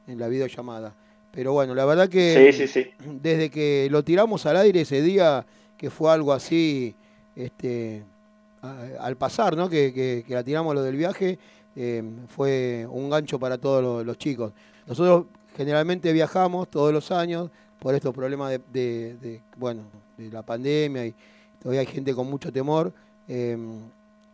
en, 0.08 0.20
la 0.20 0.28
videollamada. 0.28 0.94
Pero 1.32 1.54
bueno, 1.54 1.76
la 1.76 1.86
verdad 1.86 2.10
que 2.10 2.52
desde 3.22 3.50
que 3.50 3.88
lo 3.92 4.04
tiramos 4.04 4.46
al 4.46 4.58
aire 4.58 4.82
ese 4.82 5.02
día, 5.02 5.46
que 5.78 5.90
fue 5.90 6.12
algo 6.12 6.34
así, 6.34 6.96
este, 7.36 8.04
al 8.62 9.16
pasar, 9.16 9.56
¿no? 9.56 9.70
Que, 9.70 9.94
que, 9.94 10.34
la 10.34 10.44
tiramos 10.44 10.74
lo 10.74 10.82
del 10.82 10.96
viaje, 10.96 11.38
em, 11.76 12.28
fue 12.28 12.88
un 12.90 13.10
gancho 13.10 13.40
para 13.40 13.58
todos 13.58 14.06
los, 14.06 14.18
chicos. 14.18 14.52
Nosotros 14.88 15.26
generalmente 15.56 16.12
viajamos 16.12 16.68
todos 16.70 16.92
los 16.92 17.12
años 17.12 17.50
por 17.80 17.94
estos 17.94 18.14
problemas 18.14 18.52
de, 18.74 19.16
de, 19.22 19.42
bueno, 19.56 19.84
de 20.18 20.30
la 20.32 20.42
pandemia 20.42 21.06
y 21.06 21.14
todavía 21.62 21.82
hay 21.82 21.88
gente 21.88 22.14
con 22.14 22.28
mucho 22.28 22.52
temor. 22.52 22.92
Em, 23.28 23.80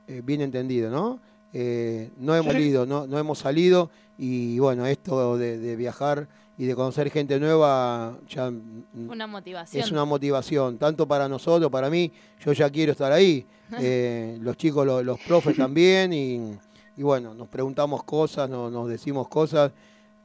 eh, 0.07 0.21
bien 0.23 0.41
entendido, 0.41 0.91
¿no? 0.91 1.19
Eh, 1.51 2.09
no 2.17 2.35
hemos 2.35 2.53
ido, 2.55 2.85
no, 2.85 3.07
no 3.07 3.17
hemos 3.17 3.39
salido 3.39 3.89
y 4.17 4.59
bueno, 4.59 4.85
esto 4.85 5.37
de, 5.37 5.75
viajar 5.75 6.27
y 6.57 6.65
de 6.65 6.75
conocer 6.75 7.09
gente 7.09 7.39
nueva 7.39 8.17
ya 8.29 8.51
una 8.93 9.27
motivación. 9.27 9.83
es 9.83 9.91
una 9.91 10.05
motivación, 10.05 10.77
tanto 10.77 11.07
para 11.07 11.27
nosotros, 11.27 11.69
para 11.71 11.89
mí, 11.89 12.11
yo 12.43 12.53
ya 12.53 12.69
quiero 12.69 12.93
estar 12.93 13.11
ahí, 13.11 13.45
eh, 13.79 14.37
los 14.41 14.57
chicos, 14.57 14.85
los, 14.85 15.19
profes 15.21 15.57
también 15.57 16.13
y, 16.13 16.57
bueno, 16.97 17.33
nos 17.33 17.47
preguntamos 17.47 18.03
cosas, 18.03 18.49
nos 18.49 18.87
decimos 18.87 19.27
cosas, 19.27 19.71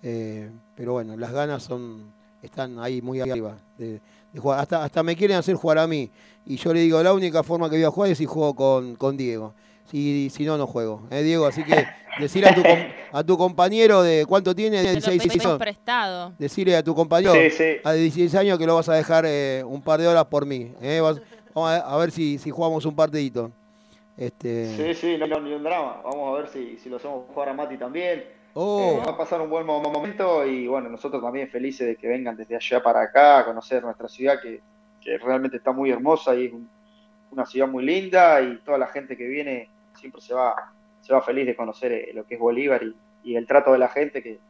pero 0.01 0.93
bueno, 0.93 1.16
las 1.16 1.32
ganas 1.32 1.62
son 1.62 2.12
están 2.43 2.78
ahí 2.78 3.02
muy 3.02 3.20
arriba 3.20 3.59
de, 3.77 4.01
jugar. 4.39 4.61
Hasta, 4.61 4.85
hasta 4.85 5.02
me 5.02 5.16
quieren 5.16 5.36
hacer 5.36 5.57
jugar 5.57 5.78
a 5.78 5.86
mí 5.86 6.11
y 6.47 6.57
yo 6.57 6.73
le 6.73 6.81
digo, 6.81 7.02
la 7.02 7.12
única 7.12 7.43
forma 7.43 7.69
que 7.69 7.77
voy 7.77 7.85
a 7.85 7.90
jugar 7.90 8.11
es 8.11 8.19
si 8.19 8.27
juego 8.27 8.55
con, 8.55 8.97
con 8.97 9.16
Diego 9.16 9.55
si, 9.91 10.31
si 10.31 10.45
no, 10.45 10.57
no 10.57 10.67
juego. 10.67 11.03
¿eh, 11.11 11.23
Diego? 11.23 11.47
Así 11.47 11.65
que 11.65 11.87
decirle 12.19 12.49
a 12.49 12.55
tu, 12.55 12.62
a 13.12 13.25
tu 13.25 13.37
compañero 13.37 14.03
de 14.03 14.25
cuánto 14.27 14.55
tiene, 14.55 14.83
de 14.83 14.93
16 14.93 15.45
años. 15.45 15.59
prestado. 15.59 16.33
Decirle 16.39 16.77
a 16.77 16.83
tu 16.83 16.95
compañero 16.95 17.33
a 17.85 17.93
16 17.93 18.35
años 18.37 18.59
que 18.59 18.67
lo 18.67 18.77
vas 18.77 18.89
a 18.89 18.95
dejar 18.95 19.25
eh, 19.27 19.62
un 19.67 19.83
par 19.83 20.01
de 20.01 20.09
horas 20.09 20.27
por 20.27 20.47
mí. 20.47 20.73
¿eh? 20.81 21.01
vamos 21.01 21.21
a, 21.71 21.97
ver 21.97 22.11
si, 22.11 22.39
si 22.39 22.51
jugamos 22.51 22.85
un 22.87 22.95
partidito. 22.95 23.51
Este... 24.17 24.77
Sí, 24.77 24.95
sí, 24.95 25.19
no, 25.19 25.41
ni 25.41 25.53
un 25.53 25.62
drama. 25.62 26.01
Vamos 26.05 26.29
a 26.29 26.41
ver 26.41 26.51
si, 26.51 26.79
si 26.79 26.89
lo 26.89 26.97
hacemos 26.97 27.25
jugar 27.33 27.49
a 27.49 27.55
Mati 27.55 27.77
también. 27.77 28.25
Oh. 28.55 28.99
Eh, 28.99 29.05
va 29.07 29.12
a 29.12 29.17
pasar 29.17 29.41
un 29.41 29.49
buen 29.49 29.65
momento 29.65 30.45
y 30.45 30.67
bueno, 30.67 30.89
nosotros 30.89 31.23
también 31.23 31.49
felices 31.49 31.87
de 31.87 31.97
que 31.97 32.09
vengan 32.09 32.37
desde 32.37 32.57
allá 32.57 32.83
para 32.83 33.03
acá 33.03 33.39
a 33.39 33.45
conocer 33.45 33.83
nuestra 33.83 34.09
ciudad 34.09 34.41
que, 34.43 34.61
que 35.01 35.19
realmente 35.19 35.57
está 35.57 35.71
muy 35.73 35.91
hermosa 35.91 36.35
y 36.35 36.47
es 36.47 36.53
una 37.31 37.47
ciudad 37.47 37.69
muy 37.69 37.85
linda 37.85 38.41
y 38.43 38.59
toda 38.59 38.77
la 38.77 38.89
gente 38.89 39.17
que 39.17 39.27
viene 39.29 39.69
siempre 40.01 40.21
se 40.21 40.35
va, 40.35 40.73
se 41.01 41.13
va 41.13 41.23
feliz 41.23 41.47
de 41.47 41.55
conocer 41.55 41.93
eh, 41.93 42.11
lo 42.15 42.25
que 42.25 42.35
es 42.35 42.41
Bolívar 42.41 42.83
y, 43.23 43.37
el 43.37 43.47
trato 43.47 43.73
de 43.73 43.79
la 43.79 43.89
gente 43.89 44.23
que, 44.23 44.41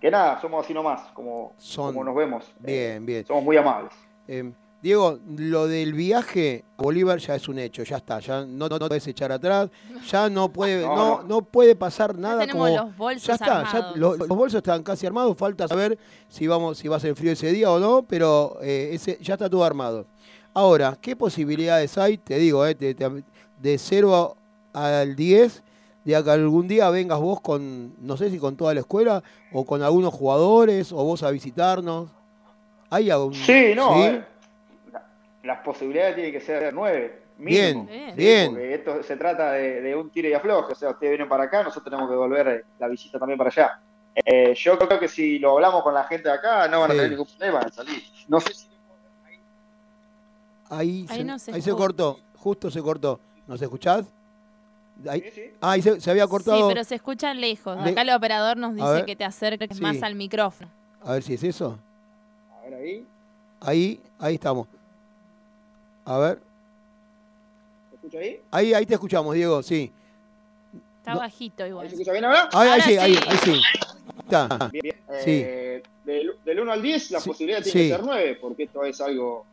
que 0.00 0.10
nada, 0.10 0.40
somos 0.40 0.64
así 0.64 0.72
nomás, 0.72 1.02
como, 1.12 1.52
como 1.76 2.02
nos 2.02 2.14
vemos. 2.14 2.52
Bien, 2.58 3.04
bien. 3.04 3.26
Somos 3.26 3.44
muy 3.44 3.56
amables. 3.56 3.92
Em, 4.26 4.52
Diego, 4.82 5.18
lo 5.36 5.66
del 5.66 5.94
viaje 5.94 6.64
a 6.76 6.82
Bolívar 6.82 7.18
ya 7.18 7.34
es 7.34 7.48
un 7.48 7.58
hecho, 7.58 7.82
ya 7.82 7.96
está, 7.96 8.20
ya 8.20 8.44
no, 8.44 8.68
no, 8.68 8.78
puedes 8.78 9.06
echar 9.06 9.32
atrás, 9.32 9.70
ya 10.06 10.28
no 10.28 10.50
puede, 10.50 10.82
no, 10.86 11.22
no, 11.22 11.42
puede 11.42 11.74
pasar 11.74 12.16
nada 12.16 12.42
ya 12.42 12.46
tenemos 12.46 12.70
los 12.70 12.96
bolsos 12.96 13.26
ya 13.26 13.34
está, 13.34 13.64
Ya, 13.72 13.92
los, 13.96 14.18
bolsos 14.28 14.58
están 14.58 14.82
casi 14.82 15.06
armados, 15.06 15.36
falta 15.36 15.66
saber 15.66 15.98
si 16.28 16.46
vamos, 16.46 16.78
si 16.78 16.88
va 16.88 16.96
a 16.96 17.00
ser 17.00 17.14
frío 17.14 17.32
ese 17.32 17.52
día 17.52 17.70
o 17.70 17.78
no, 17.78 18.02
pero 18.02 18.58
eh, 18.62 18.90
ese, 18.92 19.18
ya 19.20 19.34
está 19.34 19.48
todo 19.48 19.64
armado. 19.64 20.06
Ahora, 20.54 20.96
¿qué 21.00 21.16
posibilidades 21.16 21.98
hay? 21.98 22.16
Te 22.18 22.38
digo, 22.38 22.66
eh, 22.66 22.74
de 22.74 23.78
0 23.78 24.36
al 24.76 25.16
10 25.16 25.62
de 26.04 26.22
que 26.22 26.30
algún 26.30 26.68
día 26.68 26.88
vengas 26.90 27.18
vos 27.18 27.40
con, 27.40 27.94
no 28.06 28.16
sé 28.16 28.30
si 28.30 28.38
con 28.38 28.56
toda 28.56 28.74
la 28.74 28.80
escuela 28.80 29.22
o 29.52 29.64
con 29.64 29.82
algunos 29.82 30.14
jugadores 30.14 30.92
o 30.92 31.02
vos 31.02 31.22
a 31.22 31.30
visitarnos. 31.30 32.10
¿Hay 32.90 33.10
algún, 33.10 33.34
sí, 33.34 33.72
no. 33.74 34.04
Eh, 34.04 34.24
las 35.42 35.60
posibilidades 35.60 36.14
tienen 36.14 36.32
que 36.32 36.40
ser 36.40 36.72
nueve. 36.72 37.22
bien, 37.38 37.88
bien. 38.14 38.50
Porque 38.50 38.74
esto 38.74 39.02
se 39.02 39.16
trata 39.16 39.52
de, 39.52 39.96
un 39.96 40.10
tiro 40.10 40.28
y 40.28 40.34
afloje. 40.34 40.74
O 40.74 40.76
sea, 40.76 40.90
ustedes 40.90 41.12
vienen 41.12 41.28
para 41.28 41.44
acá, 41.44 41.64
nosotros 41.64 41.84
tenemos 41.84 42.08
que 42.08 42.12
devolver 42.12 42.48
eh, 42.48 42.64
la 42.78 42.88
visita 42.88 43.18
también 43.18 43.38
para 43.38 43.50
allá. 43.50 43.80
Eh, 44.14 44.54
yo 44.54 44.78
creo 44.78 45.00
que 45.00 45.08
si 45.08 45.38
lo 45.38 45.52
hablamos 45.52 45.82
con 45.82 45.92
la 45.92 46.04
gente 46.04 46.28
de 46.28 46.34
acá, 46.34 46.68
no 46.68 46.80
van 46.80 46.90
a 46.90 46.94
tener 46.94 47.10
ningún 47.10 47.26
problema 47.26 47.62
en 47.62 47.72
salir. 47.72 48.02
No 48.28 48.40
sé 48.40 48.54
si. 48.54 48.68
Ahí, 50.68 51.06
ahí, 51.08 51.38
se, 51.38 51.52
ahí 51.52 51.62
se 51.62 51.72
cortó, 51.72 52.20
justo 52.36 52.70
se 52.70 52.80
cortó. 52.80 53.20
¿Nos 53.46 53.60
escuchás? 53.62 54.04
Ahí, 55.60 55.82
se, 55.82 56.10
había 56.10 56.26
cortado. 56.26 56.56
Sí, 56.56 56.64
pero 56.66 56.82
se 56.84 56.94
escucha 56.94 57.34
lejos. 57.34 57.76
Acá 57.78 58.02
el 58.02 58.10
operador 58.10 58.56
nos 58.56 58.74
dice 58.74 59.04
que 59.04 59.14
te 59.14 59.24
acerques 59.24 59.80
más 59.80 60.02
al 60.02 60.14
micrófono. 60.14 60.70
A 61.02 61.12
ver 61.12 61.22
si 61.22 61.34
es 61.34 61.42
eso. 61.44 61.78
A 62.58 62.64
ver 62.64 62.74
ahí. 62.74 63.06
Ahí, 63.60 64.00
ahí 64.18 64.34
estamos. 64.34 64.66
A 66.04 66.18
ver. 66.18 66.38
escucha 67.94 68.18
ahí? 68.18 68.40
Ahí, 68.50 68.74
ahí 68.74 68.86
te 68.86 68.94
escuchamos, 68.94 69.34
Diego, 69.34 69.62
sí. 69.62 69.92
Está 70.98 71.14
bajito 71.14 71.66
igual. 71.66 71.88
¿Se 71.88 71.94
escucha 71.94 72.12
bien 72.12 72.24
ahora? 72.24 72.48
Ahí, 72.52 72.68
ahí 72.68 72.70
Ahora 72.70 72.84
sí, 72.84 72.96
ahí, 72.96 73.14
sí. 73.14 73.20
ahí 73.28 73.38
sí. 73.44 73.62
Está. 74.18 74.70
Bien, 74.72 74.82
bien. 74.82 74.96
Sí. 75.24 75.42
Eh, 75.44 75.82
del, 76.04 76.32
del 76.44 76.60
1 76.60 76.72
al 76.72 76.82
10 76.82 77.10
la 77.12 77.20
Sí, 77.20 77.28
posibilidad 77.28 77.62
tiene 77.62 77.80
sí. 77.80 77.88
que 77.88 77.96
ser 77.96 78.04
9, 78.04 78.38
porque 78.40 78.62
esto 78.64 78.84
es 78.84 79.00
algo 79.00 79.44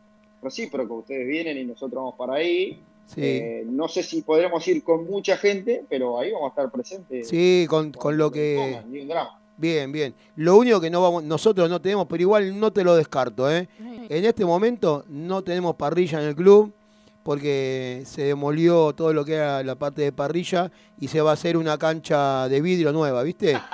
recíproco. 0.42 0.96
Ustedes 0.96 1.28
vienen 1.28 1.58
y 1.58 1.66
nosotros 1.66 1.96
vamos 1.96 2.16
para 2.16 2.36
ahí. 2.36 2.82
Sí. 3.08 3.22
Eh, 3.22 3.64
no 3.68 3.88
sé 3.88 4.02
si 4.04 4.22
podremos 4.22 4.68
ir 4.68 4.84
con 4.84 5.06
mucha 5.06 5.38
gente, 5.38 5.84
pero 5.90 6.20
ahí 6.20 6.32
vamos 6.32 6.48
a 6.48 6.50
estar 6.50 6.72
presentes. 6.72 7.28
Sí, 7.28 7.66
con, 7.70 7.92
con 7.92 8.18
lo 8.18 8.32
que. 8.32 8.56
Pongan, 8.58 8.92
Ni 8.92 9.02
un 9.02 9.08
drama. 9.08 9.40
Bien, 9.56 9.92
bien. 9.92 10.16
Lo 10.36 10.58
único 10.58 10.82
que 10.82 10.90
no 10.90 11.02
vamos, 11.02 11.24
nosotros 11.24 11.70
no 11.70 11.80
tenemos, 11.80 12.08
pero 12.10 12.22
igual 12.22 12.60
no 12.60 12.74
te 12.74 12.84
lo 12.84 12.96
descarto, 12.96 13.52
¿eh? 13.52 13.68
En 14.10 14.26
este 14.26 14.44
momento 14.46 15.06
no 15.08 15.44
tenemos 15.44 15.76
parrilla 15.76 16.20
en 16.22 16.30
el 16.30 16.36
club 16.36 16.74
porque 17.22 18.02
se 18.06 18.24
demolió 18.24 18.94
todo 18.94 19.14
lo 19.14 19.24
que 19.24 19.34
era 19.36 19.64
la 19.64 19.76
parte 19.76 20.02
de 20.02 20.12
parrilla 20.12 20.72
y 21.00 21.08
se 21.08 21.22
va 21.22 21.30
a 21.32 21.34
hacer 21.34 21.56
una 21.56 21.78
cancha 21.78 22.50
de 22.50 22.62
vidrio 22.62 22.92
nueva, 22.92 23.24
¿viste? 23.24 23.58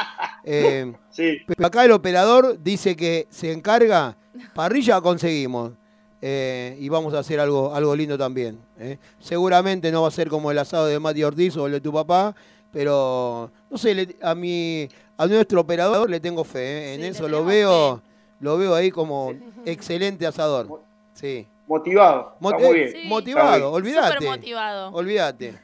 Eh, 0.45 0.93
Sí. 1.10 1.38
pero 1.45 1.68
acá 1.68 1.84
el 1.84 1.91
operador 1.91 2.57
dice 2.64 2.95
que 2.95 3.27
se 3.30 3.51
encarga, 3.51 4.15
parrilla 4.56 5.01
conseguimos. 5.01 5.73
eh, 6.22 6.77
y 6.80 6.88
vamos 6.89 7.14
a 7.14 7.19
hacer 7.19 7.39
algo, 7.39 7.73
algo 7.76 7.95
lindo 7.95 8.18
también. 8.18 8.57
¿Eh? 8.80 8.97
Seguramente 9.19 9.91
no 9.91 10.01
va 10.03 10.07
a 10.07 10.11
ser 10.11 10.30
como 10.30 10.49
el 10.51 10.57
asado 10.57 10.85
de 10.88 10.99
Mati 10.99 11.23
Ortiz 11.23 11.56
o 11.57 11.65
el 11.68 11.73
de 11.73 11.81
tu 11.81 11.91
papá, 11.93 12.35
pero 12.72 13.51
no 13.69 13.77
sé, 13.77 13.93
le- 13.95 14.15
a 14.22 14.34
mi, 14.35 14.88
a 15.18 15.26
nuestro 15.27 15.61
operador 15.61 16.10
le 16.10 16.19
tengo 16.19 16.43
fe, 16.43 16.60
¿eh? 16.61 16.93
en 16.95 17.01
Sí, 17.01 17.07
eso 17.07 17.27
lo 17.27 17.43
veo, 17.45 18.01
lo 18.39 18.57
veo 18.57 18.73
ahí 18.76 18.91
como 18.91 19.34
excelente 19.65 20.26
asador. 20.26 20.81
Sí. 21.14 21.45
Motivado. 21.68 22.35
Mo- 22.39 22.51
Está 22.51 22.64
muy 22.65 22.76
bien. 22.76 22.91
Sí. 22.91 23.01
Motivado, 23.07 23.72
olvídate. 23.72 24.26
Motivado. 24.26 24.89
Olvídate. 24.91 25.60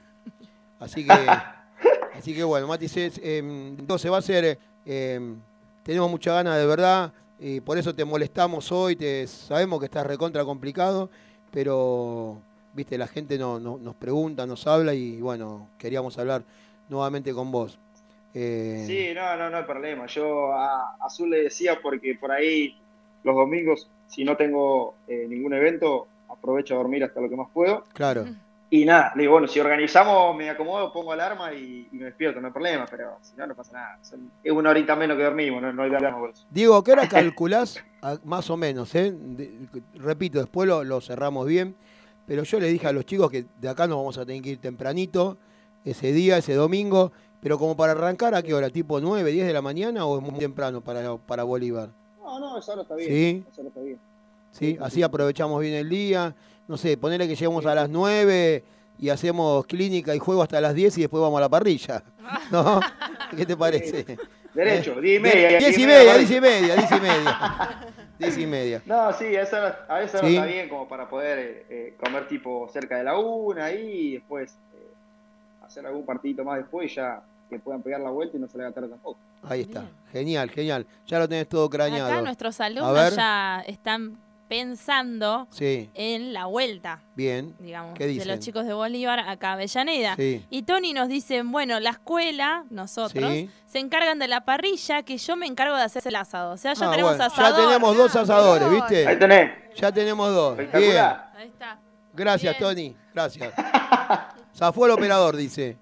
Así 0.80 1.06
que, 1.06 1.12
así 2.18 2.36
que 2.36 2.44
bueno, 2.44 2.68
Mati, 2.68 2.88
se, 2.88 3.08
eh, 3.24 3.40
entonces 3.40 4.12
va 4.12 4.18
a 4.18 4.22
ser, 4.22 4.60
eh, 4.86 5.36
tenemos 5.84 6.10
mucha 6.12 6.34
ganas 6.34 6.58
de 6.58 6.66
verdad, 6.66 7.12
y 7.40 7.60
por 7.62 7.78
eso 7.78 7.94
te 7.94 8.06
molestamos 8.06 8.72
hoy, 8.72 8.96
te, 8.96 9.26
sabemos 9.28 9.80
que 9.80 9.86
estás 9.86 10.06
recontra 10.06 10.44
complicado, 10.46 11.10
pero, 11.52 12.38
viste, 12.76 12.98
la 12.98 13.08
gente 13.08 13.38
no, 13.38 13.60
no- 13.60 13.78
nos 13.78 13.96
pregunta, 13.96 14.46
nos 14.46 14.68
habla 14.68 14.94
y 14.94 15.20
bueno, 15.22 15.70
queríamos 15.80 16.18
hablar 16.18 16.44
nuevamente 16.90 17.34
con 17.34 17.52
vos. 17.52 17.80
Eh, 18.34 18.84
Sí, 18.86 19.08
no, 19.16 19.36
no, 19.38 19.50
no 19.50 19.58
hay 19.58 19.64
problema. 19.64 20.06
Yo 20.08 20.52
a 20.54 20.96
Azul 21.00 21.30
le 21.30 21.44
decía 21.44 21.80
porque 21.82 22.16
por 22.16 22.32
ahí 22.32 22.78
los 23.24 23.36
domingos, 23.36 23.90
si 24.08 24.24
no 24.24 24.36
tengo 24.36 24.96
eh, 25.08 25.26
ningún 25.28 25.54
evento, 25.54 26.08
aprovecho 26.30 26.74
a 26.76 26.78
dormir 26.78 27.04
hasta 27.04 27.22
lo 27.22 27.30
que 27.30 27.36
más 27.38 27.48
puedo. 27.54 27.86
Claro. 27.94 28.26
Y 28.70 28.84
nada, 28.84 29.14
le 29.16 29.22
digo, 29.22 29.34
bueno, 29.34 29.48
si 29.48 29.60
organizamos, 29.60 30.36
me 30.36 30.50
acomodo, 30.50 30.92
pongo 30.92 31.14
alarma 31.14 31.54
y, 31.54 31.88
y 31.92 31.96
me 31.98 32.06
despierto, 32.06 32.42
no 32.42 32.48
hay 32.48 32.54
problema, 32.54 32.86
pero 32.90 33.18
si 33.22 33.38
no, 33.38 33.48
no 33.48 33.56
pasa 33.56 33.74
nada. 33.74 34.00
Son- 34.02 34.30
es 34.44 34.52
una 34.52 34.72
horita 34.72 34.96
menos 34.96 35.16
que 35.16 35.24
dormimos, 35.24 35.62
no, 35.62 35.72
no 35.72 35.84
hay 35.84 35.90
problema 35.92 36.18
por 36.20 36.32
eso. 36.32 36.46
Diego, 36.50 36.84
¿qué 36.84 36.92
hora 36.92 37.08
calculás? 37.10 37.82
Más 38.26 38.50
o 38.50 38.58
menos, 38.58 38.94
¿eh? 38.96 39.14
De- 39.16 39.52
repito, 39.96 40.40
después 40.40 40.68
lo, 40.68 40.84
lo 40.84 41.00
cerramos 41.00 41.48
bien. 41.48 41.76
Pero 42.28 42.44
yo 42.44 42.60
le 42.60 42.68
dije 42.68 42.88
a 42.88 42.92
los 42.92 43.06
chicos 43.06 43.30
que 43.30 43.46
de 43.60 43.70
acá 43.70 43.88
nos 43.88 43.98
vamos 43.98 44.18
a 44.18 44.26
tener 44.26 44.42
que 44.42 44.50
ir 44.52 44.58
tempranito, 44.60 45.38
ese 45.84 46.12
día, 46.12 46.38
ese 46.38 46.54
domingo. 46.56 47.12
Pero 47.42 47.60
como 47.60 47.78
para 47.78 47.92
arrancar, 47.92 48.34
¿a 48.34 48.42
qué 48.42 48.54
hora? 48.54 48.70
¿Tipo 48.72 49.00
9, 49.00 49.32
10 49.32 49.46
de 49.46 49.54
la 49.54 49.62
mañana 49.62 50.06
o 50.06 50.18
es 50.18 50.24
muy 50.24 50.40
temprano 50.40 50.82
para, 50.82 51.16
para 51.18 51.44
Bolívar? 51.44 51.90
No, 52.20 52.40
no, 52.40 52.58
esa 52.58 52.74
hora 52.74 52.82
está 52.82 52.96
bien. 52.96 53.10
Sí. 53.10 53.44
Esa 53.52 53.62
hora 53.62 53.68
está 53.70 53.82
bien. 53.82 54.00
¿Sí? 54.52 54.78
Así 54.82 55.04
aprovechamos 55.04 55.62
bien 55.62 55.76
el 55.76 55.88
día. 55.90 56.34
No 56.68 56.78
sé, 56.78 56.98
ponerle 56.98 57.28
que 57.28 57.36
lleguemos 57.36 57.64
a 57.68 57.76
las 57.76 57.88
9 57.90 58.64
y 58.98 59.10
hacemos 59.10 59.68
clínica 59.68 60.16
y 60.16 60.20
juego 60.20 60.42
hasta 60.42 60.60
las 60.60 60.74
10 60.74 60.98
y 60.98 61.02
después 61.02 61.22
vamos 61.22 61.38
a 61.38 61.42
la 61.42 61.50
parrilla. 61.50 62.04
¿No? 62.52 62.80
¿Qué 63.36 63.46
te 63.46 63.56
parece? 63.56 64.18
Derecho, 64.56 64.94
Eh, 64.98 65.02
10 65.02 65.18
y 65.18 65.22
media. 65.22 65.58
10 65.60 65.78
y 65.78 65.82
media, 65.82 65.98
media, 65.98 66.12
parrilla. 66.14 66.18
10 66.18 66.32
y 66.32 66.42
media, 66.42 66.76
10 66.76 66.92
y 66.92 67.02
media. 67.02 67.94
10 68.20 68.38
y 68.38 68.48
media. 68.48 68.82
No, 68.86 69.12
sí, 69.14 69.36
a 69.36 69.42
esa 69.42 69.86
a 69.88 70.02
esa 70.02 70.20
Sí. 70.20 70.36
está 70.36 70.46
bien 70.46 70.70
como 70.70 70.88
para 70.88 71.08
poder 71.10 71.40
eh, 71.40 71.66
eh, 71.70 71.98
comer 72.00 72.28
tipo 72.28 72.68
cerca 72.72 72.98
de 72.98 73.04
la 73.04 73.18
una 73.18 73.72
y 73.72 74.14
después 74.14 74.58
eh, 74.76 74.88
hacer 75.66 75.86
algún 75.86 76.06
partidito 76.06 76.44
más 76.44 76.58
después 76.58 76.92
y 76.92 76.96
ya 76.96 77.22
que 77.50 77.60
puedan 77.60 77.82
pegar 77.84 78.02
la 78.02 78.10
vuelta 78.10 78.38
y 78.38 78.40
no 78.40 78.48
se 78.48 78.58
le 78.58 78.64
haga 78.64 78.74
tarde 78.74 78.90
tampoco. 78.90 79.20
Ahí 79.44 79.62
está. 79.62 79.86
Genial, 80.12 80.50
genial. 80.50 80.88
Ya 81.06 81.20
lo 81.20 81.28
tenés 81.30 81.48
todo 81.48 81.70
craneado. 81.70 82.12
Acá 82.12 82.22
nuestros 82.22 82.60
alumnos 82.60 83.16
ya 83.16 83.62
están 83.68 84.18
pensando 84.48 85.48
Sí, 85.52 85.90
en 85.94 86.34
la 86.34 86.46
vuelta, 86.46 87.02
bien. 87.16 87.56
digamos, 87.60 87.98
¿Qué 87.98 88.06
de 88.06 88.12
dicen? 88.14 88.28
los 88.28 88.40
chicos 88.40 88.66
de 88.66 88.74
Bolívar 88.74 89.20
acá 89.20 89.50
a 89.50 89.54
Avellaneda. 89.54 90.16
Sí. 90.16 90.46
Y 90.50 90.64
Tony 90.64 90.94
nos 90.94 91.08
dice, 91.08 91.42
bueno, 91.44 91.80
la 91.80 91.92
escuela, 91.92 92.66
nosotros, 92.70 93.32
Sí. 93.32 93.50
se 93.66 93.80
encargan 93.80 94.20
de 94.20 94.28
la 94.28 94.46
parrilla, 94.46 95.04
que 95.04 95.18
yo 95.18 95.36
me 95.36 95.46
encargo 95.48 95.76
de 95.76 95.84
hacer 95.84 96.04
el 96.08 96.16
asado. 96.16 96.54
O 96.54 96.58
sea, 96.58 96.74
ya 96.74 96.88
Ah, 96.88 96.92
tenemos 96.92 97.12
bueno, 97.18 97.24
asador. 97.26 97.52
Ya 97.52 97.66
tenemos 97.68 97.98
dos 97.98 98.16
asadores, 98.16 98.70
¿viste? 98.72 99.08
Ahí 99.08 99.20
tenés. 99.20 99.52
Ya 99.76 99.92
tenemos 99.92 100.34
dos. 100.34 100.58
Bien. 100.58 100.70
Ahí 100.74 100.84
está. 101.48 101.80
Gracias, 102.14 102.58
Bien. 102.58 102.70
Tony. 102.70 102.96
Gracias. 103.14 103.54
Zafó 104.56 104.86
el 104.86 104.92
operador, 104.94 105.36
dice. 105.36 105.78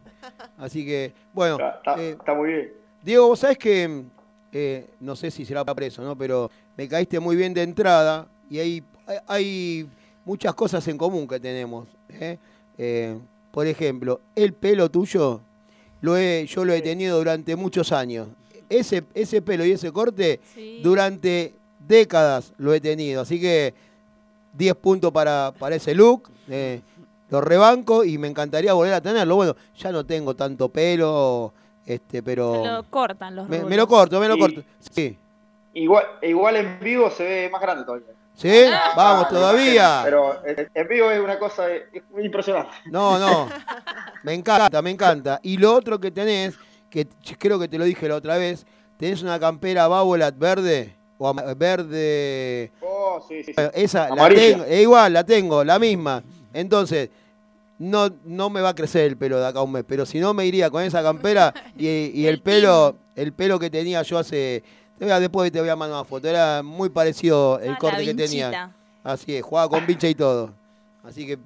Así 0.58 0.86
que, 0.86 1.14
bueno. 1.34 1.56
Está, 1.56 1.70
está- 1.78 2.02
eh, 2.02 2.10
está 2.12 2.34
muy 2.34 2.50
bien. 2.50 2.74
Diego, 3.04 3.28
vos 3.28 3.40
sabés 3.40 3.58
que, 3.58 4.04
eh, 4.52 4.90
no 5.00 5.16
sé 5.16 5.30
si 5.30 5.46
será 5.46 5.64
preso, 5.66 6.02
¿no? 6.04 6.18
Pero 6.18 6.50
me 6.78 6.88
caíste 6.88 7.20
muy 7.20 7.36
bien 7.36 7.54
de 7.54 7.64
entrada 7.64 8.28
y 8.54 8.60
hay, 8.60 8.84
hay- 9.08 9.18
hay 9.28 9.90
muchas 10.26 10.54
cosas 10.54 10.88
en 10.88 10.98
común 10.98 11.28
que 11.28 11.40
tenemos. 11.40 11.88
¿eh? 12.10 12.38
Eh, 12.78 13.18
por 13.52 13.66
ejemplo, 13.68 14.20
el 14.36 14.54
pelo 14.54 14.90
tuyo, 14.90 15.42
lo 16.02 16.16
he, 16.18 16.46
yo 16.48 16.64
lo 16.66 16.74
he 16.74 16.82
tenido 16.82 17.18
durante 17.18 17.56
muchos 17.56 17.92
años. 17.92 18.28
Ese, 18.70 19.04
ese 19.14 19.42
pelo 19.42 19.66
y 19.66 19.72
ese 19.72 19.92
corte, 19.92 20.40
Sí. 20.54 20.80
durante 20.84 21.54
décadas 21.88 22.54
lo 22.58 22.74
he 22.74 22.80
tenido. 22.82 23.22
Así 23.22 23.40
que 23.42 23.74
10 24.54 24.76
puntos 24.76 25.12
para, 25.12 25.52
para 25.58 25.76
ese 25.76 25.94
look. 25.96 26.30
eh, 26.50 26.82
lo 27.30 27.42
rebanco 27.42 28.04
y 28.04 28.20
me 28.20 28.28
encantaría 28.28 28.74
volver 28.74 28.94
a 28.94 29.02
tenerlo. 29.02 29.36
Bueno, 29.36 29.56
ya 29.80 29.92
no 29.92 30.06
tengo 30.06 30.36
tanto 30.36 30.70
pelo, 30.70 31.52
este, 31.84 32.22
pero... 32.22 32.62
Se 32.64 32.70
lo 32.70 32.84
cortan 32.84 33.36
los 33.36 33.50
Me, 33.50 33.64
me 33.64 33.76
lo 33.76 33.88
corto, 33.88 34.20
me 34.20 34.28
lo 34.28 34.36
Y- 34.36 34.40
corto. 34.40 34.62
Sí. 34.92 35.18
Igual, 35.74 36.04
igual 36.22 36.56
en 36.58 36.80
vivo 36.80 37.10
se 37.10 37.24
ve 37.24 37.50
más 37.52 37.60
grande 37.60 37.86
todavía. 37.86 38.06
¿Sí? 38.36 38.66
Ah. 38.72 38.94
Vamos 38.96 39.30
todavía. 39.30 40.02
Pero 40.04 40.42
en 40.46 40.88
vivo 40.88 41.12
es 41.12 41.20
una 41.20 41.38
cosa 41.38 41.70
eh, 41.72 41.88
impresionante. 42.22 42.74
No, 42.86 43.20
no. 43.20 43.50
Me 44.24 44.34
encanta, 44.34 44.82
me 44.82 44.90
encanta. 44.90 45.40
Y 45.44 45.58
lo 45.58 45.74
otro 45.74 46.00
que 46.00 46.12
tenés, 46.12 46.56
que 46.90 47.08
creo 47.38 47.60
que 47.60 47.68
te 47.68 47.78
lo 47.78 47.86
dije 47.86 48.08
la 48.08 48.16
otra 48.16 48.38
vez, 48.38 48.66
tenés 48.98 49.22
una 49.22 49.40
campera 49.40 49.88
Babolat 49.88 50.38
verde 50.38 50.96
o 51.18 51.34
verde. 51.56 52.72
Oh, 52.82 53.24
sí, 53.28 53.44
sí, 53.44 53.54
Esa 53.74 54.10
la 54.16 54.30
tengo, 54.30 54.64
es 54.66 54.82
igual, 54.82 55.14
la 55.14 55.24
tengo, 55.24 55.64
la 55.64 55.80
misma. 55.80 56.24
Entonces, 56.54 57.10
no, 57.80 58.10
no 58.26 58.50
me 58.50 58.62
va 58.62 58.70
a 58.70 58.76
crecer 58.76 59.06
el 59.06 59.18
pelo 59.18 59.40
de 59.40 59.48
acá 59.48 59.60
a 59.60 59.64
un 59.64 59.72
mes, 59.72 59.84
pero 59.88 60.06
si 60.06 60.20
no 60.20 60.34
me 60.34 60.46
iría 60.46 60.70
con 60.70 60.84
esa 60.84 61.02
campera 61.02 61.54
y, 61.78 61.88
y 61.88 62.28
el 62.28 62.36
El 62.36 62.42
pelo, 62.42 62.96
el 63.16 63.34
pelo 63.34 63.60
que 63.60 63.70
tenía 63.70 64.02
yo 64.02 64.18
hace. 64.18 64.64
Te 64.98 65.06
voy 65.06 65.12
a- 65.14 65.20
después 65.20 65.52
te 65.52 65.60
voy 65.60 65.70
a 65.70 65.76
mandar 65.76 66.00
una 66.00 66.06
foto. 66.06 66.28
Era 66.28 66.62
muy 66.64 66.90
parecido 66.90 67.60
el 67.60 67.70
Ah, 67.70 67.74
la 67.74 67.78
corte 67.80 68.06
que 68.06 68.14
tenía. 68.14 68.72
Así 69.04 69.36
es, 69.36 69.44
jugaba 69.44 69.70
con 69.70 69.86
pincha 69.86 70.08
y 70.08 70.16
todo. 70.16 70.52
Así 71.04 71.28
que, 71.28 71.38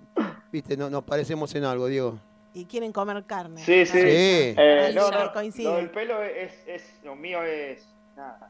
viste, 0.51 0.77
no, 0.77 0.89
nos 0.89 1.03
parecemos 1.03 1.53
en 1.55 1.63
algo, 1.63 1.87
Diego. 1.87 2.19
Y 2.53 2.65
quieren 2.65 2.91
comer 2.91 3.23
carne. 3.25 3.63
Sí, 3.63 3.85
sí. 3.85 3.99
Sí. 3.99 4.53
Eh, 4.57 4.91
no, 4.95 5.09
no, 5.11 5.31
coincide. 5.33 5.63
lo 5.69 5.75
del 5.77 5.89
pelo 5.89 6.21
es, 6.23 6.53
es, 6.67 6.83
lo 7.03 7.15
mío 7.15 7.41
es 7.43 7.87
nada. 8.15 8.49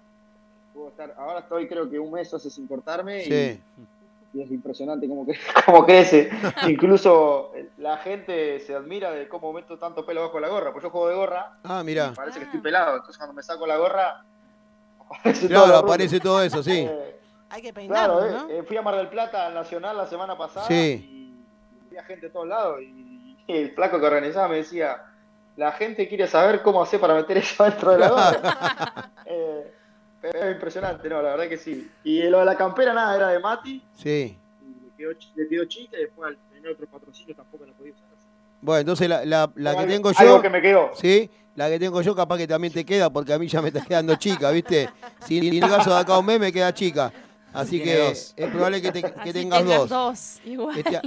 Puedo 0.74 0.90
estar, 0.90 1.14
ahora 1.18 1.40
estoy 1.40 1.68
creo 1.68 1.90
que 1.90 1.98
un 2.00 2.12
mes 2.12 2.34
hace 2.34 2.50
sin 2.50 2.68
cortarme 2.68 3.24
y- 3.24 3.26
Sí. 3.26 3.62
y, 4.34 4.42
es 4.42 4.52
impresionante 4.52 5.08
cómo, 5.08 5.26
cre- 5.26 5.40
cómo 5.66 5.86
crece. 5.86 6.30
Incluso 6.68 7.52
eh, 7.56 7.70
la 7.78 7.98
gente 7.98 8.60
se 8.60 8.76
admira 8.76 9.12
de 9.12 9.28
cómo 9.28 9.52
meto 9.54 9.78
tanto 9.78 10.06
pelo 10.06 10.22
bajo 10.22 10.40
la 10.40 10.50
gorra, 10.50 10.72
pues 10.72 10.84
yo 10.84 10.90
juego 10.90 11.10
de 11.10 11.16
gorra, 11.16 11.58
Ah, 11.64 11.82
mirá. 11.84 12.14
parece 12.14 12.40
que 12.40 12.46
estoy 12.46 12.60
pelado, 12.62 12.96
entonces 12.98 13.18
cuando 13.18 13.34
me 13.34 13.42
saco 13.44 13.66
la 13.66 13.78
gorra 13.78 14.24
aparece 15.10 15.40
todo 15.42 15.50
Claro, 15.50 15.66
rulo. 15.66 15.78
aparece 15.78 16.20
todo 16.20 16.42
eso, 16.44 16.64
sí. 16.64 16.80
Eh, 16.90 17.20
Hay 17.50 17.62
que 17.62 17.74
peinarlo, 17.74 18.20
Claro, 18.20 18.32
¿no? 18.44 18.50
eh, 18.50 18.58
eh, 18.60 18.64
fui 18.64 18.76
a 18.78 18.82
Mar 18.82 18.96
del 18.98 19.08
Plata 19.08 19.48
al 19.48 19.54
Nacional 19.54 19.96
la 19.96 20.06
semana 20.08 20.38
pasada 20.38 20.68
Sí. 20.68 21.34
y 21.86 21.88
había 21.88 22.04
gente 22.04 22.26
de 22.28 22.32
todos 22.34 22.48
lados 22.48 22.82
y, 22.82 23.38
y 23.48 23.54
el 23.58 23.72
flaco 23.72 24.00
que 24.00 24.06
organizaba 24.06 24.50
me 24.50 24.58
decía, 24.58 25.02
la 25.56 25.72
gente 25.72 26.08
quiere 26.10 26.28
saber 26.28 26.62
cómo 26.62 26.82
hacer 26.84 27.00
para 27.00 27.14
meter 27.16 27.38
eso 27.38 27.64
dentro 27.64 27.92
de 27.92 28.00
la. 28.00 29.12
Eh, 29.30 29.74
pero 30.22 30.40
es 30.40 30.52
impresionante, 30.56 31.08
no, 31.10 31.22
la 31.22 31.32
verdad 31.32 31.48
que 31.50 31.58
sí. 31.58 31.90
Y 32.04 32.24
lo 32.24 32.40
de 32.40 32.46
la 32.46 32.56
campera 32.56 32.94
nada, 32.94 33.16
era 33.16 33.28
de 33.30 33.40
Mati, 33.40 33.84
Sí. 33.94 34.38
y 34.62 34.86
le 34.86 34.92
quedó, 34.98 35.12
le 35.36 35.48
quedó 35.48 35.66
chica 35.66 35.98
y 35.98 36.02
después 36.02 36.30
al 36.30 36.38
tener 36.54 36.72
otro 36.72 36.88
patrocinio 36.88 37.36
tampoco 37.36 37.66
la 37.66 37.74
podía 37.74 37.94
usar. 37.94 38.06
Bueno, 38.62 38.80
entonces 38.82 39.08
la, 39.08 39.24
la- 39.26 39.50
la 39.56 39.72
que 39.74 39.78
Algo- 39.80 39.88
tengo 39.94 40.10
Algo 40.18 40.36
yo, 40.38 40.42
que 40.42 40.50
me 40.50 40.62
quedó. 40.62 40.92
sí, 40.96 41.30
la 41.58 41.68
que 41.70 41.80
tengo 41.80 42.00
yo 42.04 42.16
capaz 42.16 42.38
que 42.38 42.48
también 42.48 42.72
te 42.72 42.86
queda 42.86 43.10
porque 43.10 43.34
a 43.34 43.40
mí 43.40 43.48
ya 43.48 43.64
me 43.64 43.70
está 43.70 43.82
quedando 43.84 44.16
chica, 44.16 44.52
¿viste? 44.52 44.90
Si 45.26 45.40
en 45.40 45.56
el 45.56 45.60
caso 45.60 45.90
de 45.90 46.00
acá 46.00 46.14
a 46.14 46.20
un 46.20 46.26
mes 46.28 46.40
me 46.40 46.54
queda 46.54 46.72
chica. 46.72 47.12
Así 47.52 47.82
que 47.82 48.10
es 48.10 48.36
probable 48.52 48.80
que, 48.80 48.92
tengas 49.34 49.66
dos. 49.66 49.90
dos 49.90 50.40
este, 50.78 51.02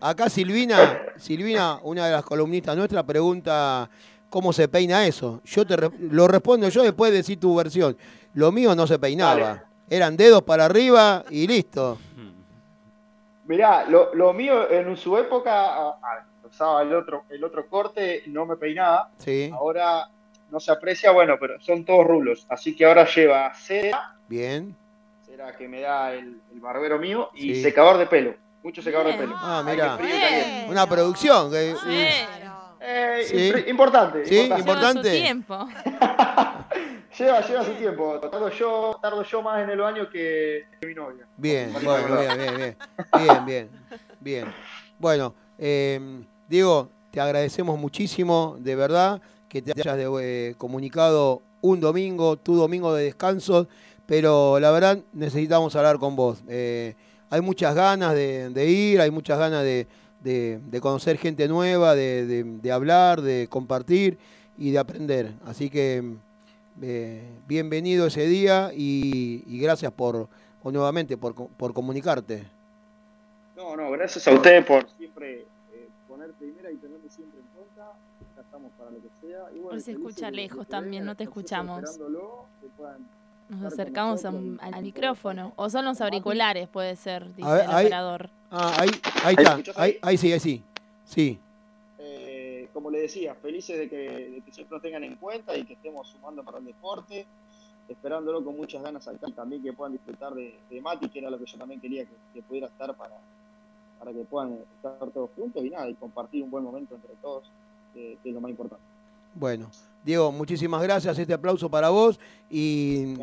acá 0.00 0.28
Silvina, 0.28 0.98
Silvina, 1.16 1.78
una 1.84 2.06
de 2.06 2.12
las 2.12 2.24
columnistas 2.24 2.76
nuestras, 2.76 3.04
pregunta 3.04 3.88
cómo 4.28 4.52
se 4.52 4.66
peina 4.66 5.06
eso. 5.06 5.40
Yo 5.44 5.64
te 5.64 5.76
lo 5.76 6.26
respondo 6.26 6.68
yo 6.68 6.82
después 6.82 7.12
de 7.12 7.18
decir 7.18 7.38
tu 7.38 7.54
versión. 7.54 7.96
Lo 8.34 8.50
mío 8.50 8.74
no 8.74 8.84
se 8.88 8.98
peinaba. 8.98 9.62
Eran 9.88 10.16
dedos 10.16 10.42
para 10.42 10.64
arriba 10.64 11.24
y 11.30 11.46
listo. 11.46 11.98
Mirá, 13.46 13.86
lo, 13.88 14.32
mío 14.32 14.68
en 14.68 14.96
su 14.96 15.16
época, 15.16 15.94
el 16.82 16.94
otro, 16.94 17.24
el 17.28 17.44
otro 17.44 17.66
corte, 17.68 18.22
no 18.26 18.46
me 18.46 18.56
peinaba. 18.56 19.10
Sí. 19.18 19.50
Ahora 19.52 20.08
no 20.50 20.60
se 20.60 20.72
aprecia, 20.72 21.10
bueno, 21.10 21.36
pero 21.38 21.60
son 21.60 21.84
todos 21.84 22.06
rulos. 22.06 22.46
Así 22.48 22.74
que 22.74 22.84
ahora 22.84 23.06
lleva 23.06 23.52
cera. 23.54 24.16
Bien. 24.28 24.74
Cera 25.24 25.56
que 25.56 25.68
me 25.68 25.80
da 25.80 26.12
el, 26.14 26.40
barbero 26.54 26.98
mío 26.98 27.30
y 27.34 27.54
secador 27.62 27.98
de 27.98 28.06
pelo. 28.06 28.34
Mucho 28.62 28.82
secador 28.82 29.06
de 29.06 29.14
pelo. 29.14 29.34
Ah, 29.36 29.62
mira. 29.64 29.98
Una 30.68 30.86
producción. 30.86 31.50
Que, 31.50 31.74
eh, 32.80 33.64
Importante. 33.68 34.24
Sí, 34.26 34.50
importante. 34.56 35.10
tiempo. 35.10 35.68
lleva, 37.18 37.40
lleva 37.40 37.64
su 37.64 37.72
tiempo. 37.72 38.18
Tardo 38.20 38.50
yo, 38.50 38.98
tardo 39.00 39.22
yo 39.22 39.42
más 39.42 39.62
en 39.62 39.70
el 39.70 39.78
baño 39.78 40.08
que, 40.08 40.66
mi 40.82 40.94
novia. 40.94 41.26
Bien, 41.36 41.72
bueno, 41.72 42.18
bien, 42.18 42.38
bien, 42.38 42.56
bien. 42.56 42.76
Bien, 43.18 43.46
bien. 43.46 43.70
Bien. 44.20 44.54
Bueno, 44.98 45.34
eh, 45.58 46.00
Diego, 46.48 46.88
te 47.10 47.20
agradecemos 47.20 47.78
muchísimo, 47.78 48.56
de 48.58 48.74
verdad, 48.74 49.20
que 49.48 49.62
te 49.62 49.72
hayas 49.72 49.98
eh, 50.20 50.54
comunicado 50.58 51.42
un 51.60 51.80
domingo, 51.80 52.36
tu 52.36 52.54
domingo 52.56 52.94
de 52.94 53.04
descanso, 53.04 53.68
pero 54.06 54.58
la 54.58 54.70
verdad 54.70 54.98
necesitamos 55.12 55.76
hablar 55.76 55.98
con 55.98 56.16
vos. 56.16 56.42
Eh, 56.48 56.94
hay 57.30 57.40
muchas 57.40 57.74
ganas 57.74 58.14
de 58.14 58.66
ir, 58.66 59.00
hay 59.00 59.10
muchas 59.10 59.38
ganas 59.38 59.62
de 59.62 59.86
conocer 60.80 61.18
gente 61.18 61.48
nueva, 61.48 61.94
de, 61.94 62.70
hablar, 62.72 63.20
de 63.20 63.48
compartir 63.48 64.18
y 64.56 64.70
de 64.70 64.78
aprender. 64.78 65.32
Así 65.44 65.70
que 65.70 66.02
eh, 66.80 67.22
bienvenido 67.48 68.06
ese 68.06 68.26
día 68.26 68.70
y, 68.72 69.58
gracias 69.60 69.90
por, 69.92 70.28
nuevamente 70.64 71.16
por, 71.16 71.34
comunicarte. 71.74 72.44
No, 73.56 73.76
no, 73.76 73.90
gracias 73.90 74.28
a 74.28 74.32
ustedes 74.32 74.64
por 74.64 74.88
siempre 74.96 75.40
eh, 75.72 75.88
poner 76.06 76.30
primera 76.32 76.70
y 76.70 76.76
tenerme 76.76 77.08
siempre 77.10 77.40
en 77.40 77.46
cuenta. 77.56 77.92
Ya 78.36 78.42
estamos 78.42 78.70
para 78.88 78.96
lo 78.96 79.02
que 79.02 79.26
sea. 79.26 79.52
Y 79.54 79.58
bueno, 79.60 79.80
se 79.80 79.92
escucha 79.92 80.30
lejos 80.30 80.66
también, 80.66 81.04
no 81.04 81.14
te 81.14 81.24
escuchamos. 81.24 81.98
Nos 83.48 83.72
acercamos 83.72 84.24
al 84.24 84.82
micrófono. 84.82 85.52
O 85.56 85.70
son 85.70 85.84
los 85.84 86.00
auriculares, 86.00 86.68
puede 86.68 86.96
ser, 86.96 87.34
dice 87.34 87.48
el 87.48 87.68
operador. 87.68 88.30
Ah, 88.50 88.76
ahí, 88.78 88.88
ahí 89.24 89.34
está. 89.38 89.80
Ahí, 89.80 89.98
ahí, 90.02 90.16
sí, 90.16 90.32
ahí 90.32 90.40
sí. 90.40 90.62
Sí. 91.04 91.38
Eh, 91.98 92.68
como 92.72 92.90
le 92.90 93.00
decía, 93.00 93.34
felices 93.34 93.78
de 93.78 93.88
que, 93.88 94.42
siempre 94.50 94.76
nos 94.76 94.82
tengan 94.82 95.04
en 95.04 95.16
cuenta 95.16 95.56
y 95.56 95.64
que 95.64 95.74
estemos 95.74 96.08
sumando 96.08 96.42
para 96.42 96.58
el 96.58 96.64
deporte. 96.64 97.26
Esperándolo 97.88 98.44
con 98.44 98.54
muchas 98.54 98.82
ganas 98.82 99.08
acá 99.08 99.26
y 99.26 99.32
también 99.32 99.62
que 99.62 99.72
puedan 99.72 99.94
disfrutar 99.94 100.34
de, 100.34 100.54
Mati, 100.82 101.08
que 101.08 101.20
era 101.20 101.30
lo 101.30 101.38
que 101.38 101.46
yo 101.46 101.56
también 101.56 101.80
quería 101.80 102.04
que, 102.34 102.42
pudiera 102.42 102.66
estar 102.66 102.94
para, 102.94 103.16
para 103.98 104.12
que 104.12 104.24
puedan 104.24 104.58
estar 104.76 105.10
todos 105.10 105.30
juntos 105.34 105.64
y 105.64 105.70
nada, 105.70 105.88
y 105.88 105.94
compartir 105.94 106.42
un 106.42 106.50
buen 106.50 106.64
momento 106.64 106.96
entre 106.96 107.14
todos, 107.22 107.50
que 108.22 108.28
es 108.28 108.34
lo 108.34 108.40
más 108.40 108.50
importante. 108.50 108.84
Bueno, 109.34 109.70
Diego, 110.04 110.32
muchísimas 110.32 110.82
gracias. 110.82 111.18
Este 111.18 111.34
aplauso 111.34 111.68
para 111.68 111.90
vos. 111.90 112.18
Y 112.50 113.14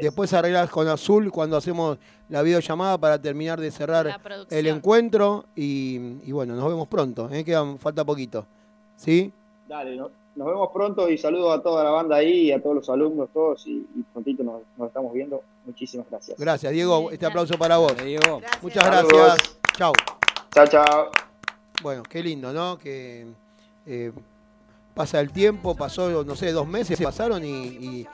después 0.00 0.32
arreglás 0.32 0.70
con 0.70 0.86
Azul 0.88 1.30
cuando 1.32 1.56
hacemos 1.56 1.98
la 2.28 2.42
videollamada 2.42 2.98
para 2.98 3.20
terminar 3.20 3.60
de 3.60 3.70
cerrar 3.70 4.20
el 4.50 4.66
encuentro. 4.66 5.44
Y, 5.56 6.30
bueno, 6.30 6.54
nos 6.54 6.68
vemos 6.68 6.88
pronto. 6.88 7.28
¿eh? 7.30 7.44
Quedan, 7.44 7.78
falta 7.78 8.04
poquito. 8.04 8.46
¿Sí? 8.96 9.32
Dale, 9.68 9.96
nos 9.96 10.46
vemos 10.46 10.70
pronto 10.72 11.10
y 11.10 11.18
saludo 11.18 11.52
a 11.52 11.62
toda 11.62 11.82
la 11.82 11.90
banda 11.90 12.16
ahí 12.16 12.42
y 12.42 12.52
a 12.52 12.62
todos 12.62 12.76
los 12.76 12.90
alumnos, 12.90 13.28
todos. 13.32 13.66
Y, 13.66 13.84
prontito 14.12 14.44
nos, 14.44 14.62
estamos 14.86 15.12
viendo. 15.12 15.42
Muchísimas 15.66 16.08
gracias. 16.08 16.38
Gracias, 16.38 16.72
Diego. 16.72 17.10
Este 17.10 17.26
aplauso 17.26 17.58
para 17.58 17.76
vos. 17.78 17.96
Diego. 18.02 18.40
Muchas 18.62 18.84
gracias. 18.84 19.58
Chao. 19.76 19.92
Chao, 20.54 20.66
chao. 20.66 21.10
Bueno, 21.82 22.02
qué 22.08 22.22
lindo, 22.22 22.52
¿no? 22.52 22.78
Que. 22.78 23.26
Eh, 23.92 24.12
pasa 24.94 25.18
el 25.18 25.32
tiempo, 25.32 25.74
pasó, 25.74 26.22
no 26.24 26.36
sé, 26.36 26.52
dos 26.52 26.68
meses 26.68 27.00
pasaron 27.00 27.42
y, 27.44 28.06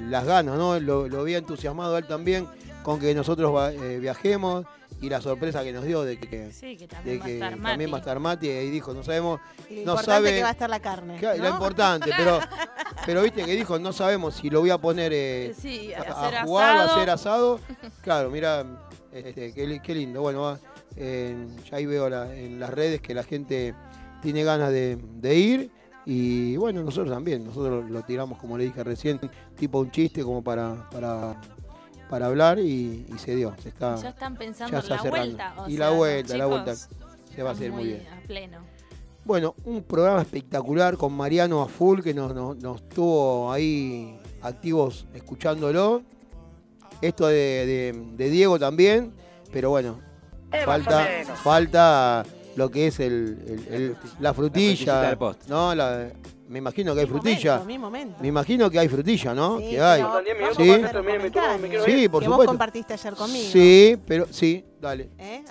las 0.00 0.24
ganas, 0.24 0.56
¿no? 0.56 0.78
Lo, 0.78 1.08
lo, 1.08 1.20
había 1.20 1.38
entusiasmado 1.38 1.98
él 1.98 2.06
también 2.06 2.46
con 2.84 3.00
que 3.00 3.12
nosotros 3.14 3.72
eh, 3.72 3.98
viajemos 4.00 4.64
y 5.00 5.08
la 5.08 5.20
sorpresa 5.20 5.64
que 5.64 5.72
nos 5.72 5.84
dio 5.84 6.02
de 6.02 6.20
que, 6.20 6.50
también, 6.88 7.92
va, 7.92 7.96
a 7.96 7.98
estar 7.98 8.20
Mati 8.20 8.48
y 8.48 8.70
dijo, 8.70 8.94
no 8.94 9.02
sabemos, 9.02 9.40
y 9.68 9.84
no 9.84 9.96
sabe 9.98 10.34
que 10.34 10.42
va 10.42 10.50
a 10.50 10.52
estar 10.52 10.70
la 10.70 10.80
carne. 10.80 11.20
Lo 11.20 11.48
importante, 11.48 12.12
pero 12.16 12.38
pero 13.04 13.22
viste 13.22 13.44
que 13.44 13.56
dijo, 13.56 13.78
no 13.80 13.92
sabemos 13.92 14.36
si 14.36 14.50
lo 14.50 14.60
voy 14.60 14.70
a 14.70 14.78
poner 14.78 15.12
eh, 15.12 15.54
a, 15.96 16.44
jugar 16.44 16.76
a 16.76 16.84
hacer 16.84 17.10
asado. 17.10 17.58
Claro, 18.02 18.30
mira, 18.30 18.64
este, 19.12 19.52
qué, 19.52 19.94
lindo. 19.94 20.20
Bueno, 20.20 20.58
ya 20.96 21.76
ahí 21.76 21.86
veo 21.86 22.06
en 22.30 22.60
las 22.60 22.70
redes 22.70 23.00
que 23.00 23.14
la 23.14 23.24
gente 23.24 23.74
tiene 24.22 24.44
ganas 24.44 24.70
de 24.72 25.34
ir 25.34 25.70
y 26.10 26.56
bueno, 26.56 26.82
nosotros 26.82 27.12
también, 27.12 27.44
nosotros 27.44 27.90
lo 27.90 28.00
tiramos, 28.00 28.38
como 28.38 28.56
le 28.56 28.64
dije 28.64 28.82
recién, 28.82 29.20
tipo 29.58 29.78
un 29.78 29.90
chiste 29.90 30.22
como 30.22 30.42
para, 30.42 30.88
para, 30.88 31.38
para 32.08 32.24
hablar 32.24 32.58
y, 32.58 33.04
se 33.18 33.36
dio. 33.36 33.54
Se 33.62 33.68
está, 33.68 33.94
ya 33.96 34.08
están 34.08 34.34
pensando 34.34 34.78
en 34.78 34.88
la 34.88 35.02
vuelta. 35.02 35.54
y 35.66 35.76
la 35.76 35.90
vuelta, 35.90 36.38
la 36.38 36.46
vuelta 36.46 36.74
se 36.74 37.42
va 37.42 37.50
a 37.50 37.52
hacer 37.52 37.72
muy, 37.72 37.84
bien. 37.84 38.06
A 38.08 38.26
pleno. 38.26 38.60
Bueno, 39.22 39.54
un 39.66 39.82
programa 39.82 40.22
espectacular 40.22 40.96
con 40.96 41.12
Mariano 41.12 41.60
a 41.60 41.68
full 41.68 42.00
que 42.00 42.14
nos, 42.14 42.34
nos, 42.34 42.88
tuvo 42.88 43.52
ahí 43.52 44.18
activos 44.40 45.06
escuchándolo. 45.12 46.04
Esto 47.02 47.26
de, 47.26 47.92
Diego 48.16 48.58
también, 48.58 49.12
pero 49.52 49.68
bueno, 49.68 50.00
falta, 50.64 51.06
falta 51.42 52.24
lo 52.58 52.70
que 52.72 52.88
es 52.88 52.98
el, 52.98 53.96
la 54.18 54.34
frutilla. 54.34 55.16
¿no? 55.46 55.74
La, 55.76 56.10
me 56.48 56.58
imagino 56.58 56.92
que 56.92 57.00
hay 57.02 57.06
frutilla. 57.06 57.62
Me 57.64 58.26
imagino 58.28 58.68
que 58.68 58.80
hay 58.80 58.88
frutilla, 58.88 59.32
¿no? 59.32 59.58
Sí, 59.58 59.70
que 59.70 59.80
hay. 59.80 60.02
Sí, 60.56 60.82
sí 61.86 62.08
por 62.08 62.20
que 62.20 62.26
supuesto. 62.26 62.36
vos 62.36 62.46
compartiste 62.46 62.94
ayer 62.94 63.14
conmigo. 63.14 63.48
Sí, 63.52 63.96
pero 64.04 64.26
sí, 64.30 64.64
dale. 64.80 65.10
¿Eh? 65.18 65.44